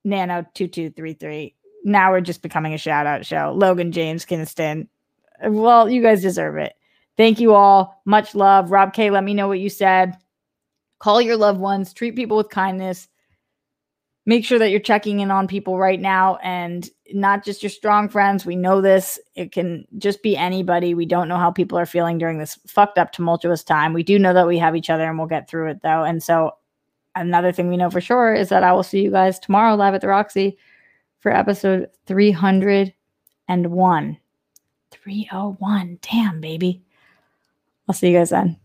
Nano 0.04 0.44
two 0.52 0.68
two 0.68 0.90
three 0.90 1.14
three. 1.14 1.54
now 1.84 2.10
we're 2.10 2.20
just 2.20 2.42
becoming 2.42 2.74
a 2.74 2.78
shout 2.78 3.06
out 3.06 3.24
show. 3.24 3.54
Logan 3.56 3.90
James 3.92 4.26
Kinston. 4.26 4.88
Well, 5.42 5.90
you 5.90 6.02
guys 6.02 6.22
deserve 6.22 6.56
it. 6.56 6.74
Thank 7.16 7.40
you 7.40 7.54
all. 7.54 8.00
Much 8.04 8.34
love. 8.34 8.70
Rob 8.70 8.92
K, 8.92 9.10
let 9.10 9.24
me 9.24 9.34
know 9.34 9.48
what 9.48 9.60
you 9.60 9.68
said. 9.68 10.16
Call 10.98 11.20
your 11.20 11.36
loved 11.36 11.60
ones, 11.60 11.92
treat 11.92 12.16
people 12.16 12.36
with 12.36 12.48
kindness. 12.48 13.08
Make 14.24 14.44
sure 14.44 14.60
that 14.60 14.70
you're 14.70 14.78
checking 14.78 15.18
in 15.18 15.32
on 15.32 15.48
people 15.48 15.78
right 15.78 16.00
now 16.00 16.36
and 16.36 16.88
not 17.12 17.44
just 17.44 17.60
your 17.60 17.70
strong 17.70 18.08
friends. 18.08 18.46
We 18.46 18.54
know 18.54 18.80
this. 18.80 19.18
It 19.34 19.50
can 19.50 19.84
just 19.98 20.22
be 20.22 20.36
anybody. 20.36 20.94
We 20.94 21.06
don't 21.06 21.26
know 21.26 21.38
how 21.38 21.50
people 21.50 21.76
are 21.76 21.86
feeling 21.86 22.18
during 22.18 22.38
this 22.38 22.56
fucked 22.68 22.98
up, 22.98 23.10
tumultuous 23.10 23.64
time. 23.64 23.94
We 23.94 24.04
do 24.04 24.20
know 24.20 24.32
that 24.32 24.46
we 24.46 24.58
have 24.58 24.76
each 24.76 24.90
other 24.90 25.08
and 25.08 25.18
we'll 25.18 25.26
get 25.26 25.50
through 25.50 25.70
it 25.70 25.82
though. 25.82 26.04
And 26.04 26.22
so, 26.22 26.52
another 27.16 27.50
thing 27.50 27.68
we 27.68 27.76
know 27.76 27.90
for 27.90 28.00
sure 28.00 28.32
is 28.32 28.48
that 28.50 28.62
I 28.62 28.72
will 28.72 28.84
see 28.84 29.02
you 29.02 29.10
guys 29.10 29.40
tomorrow 29.40 29.74
live 29.74 29.94
at 29.94 30.02
the 30.02 30.08
Roxy 30.08 30.56
for 31.18 31.34
episode 31.34 31.88
301. 32.06 34.18
301. 34.92 35.98
Damn, 36.02 36.40
baby. 36.40 36.82
I'll 37.88 37.94
see 37.94 38.10
you 38.10 38.18
guys 38.18 38.30
then. 38.30 38.58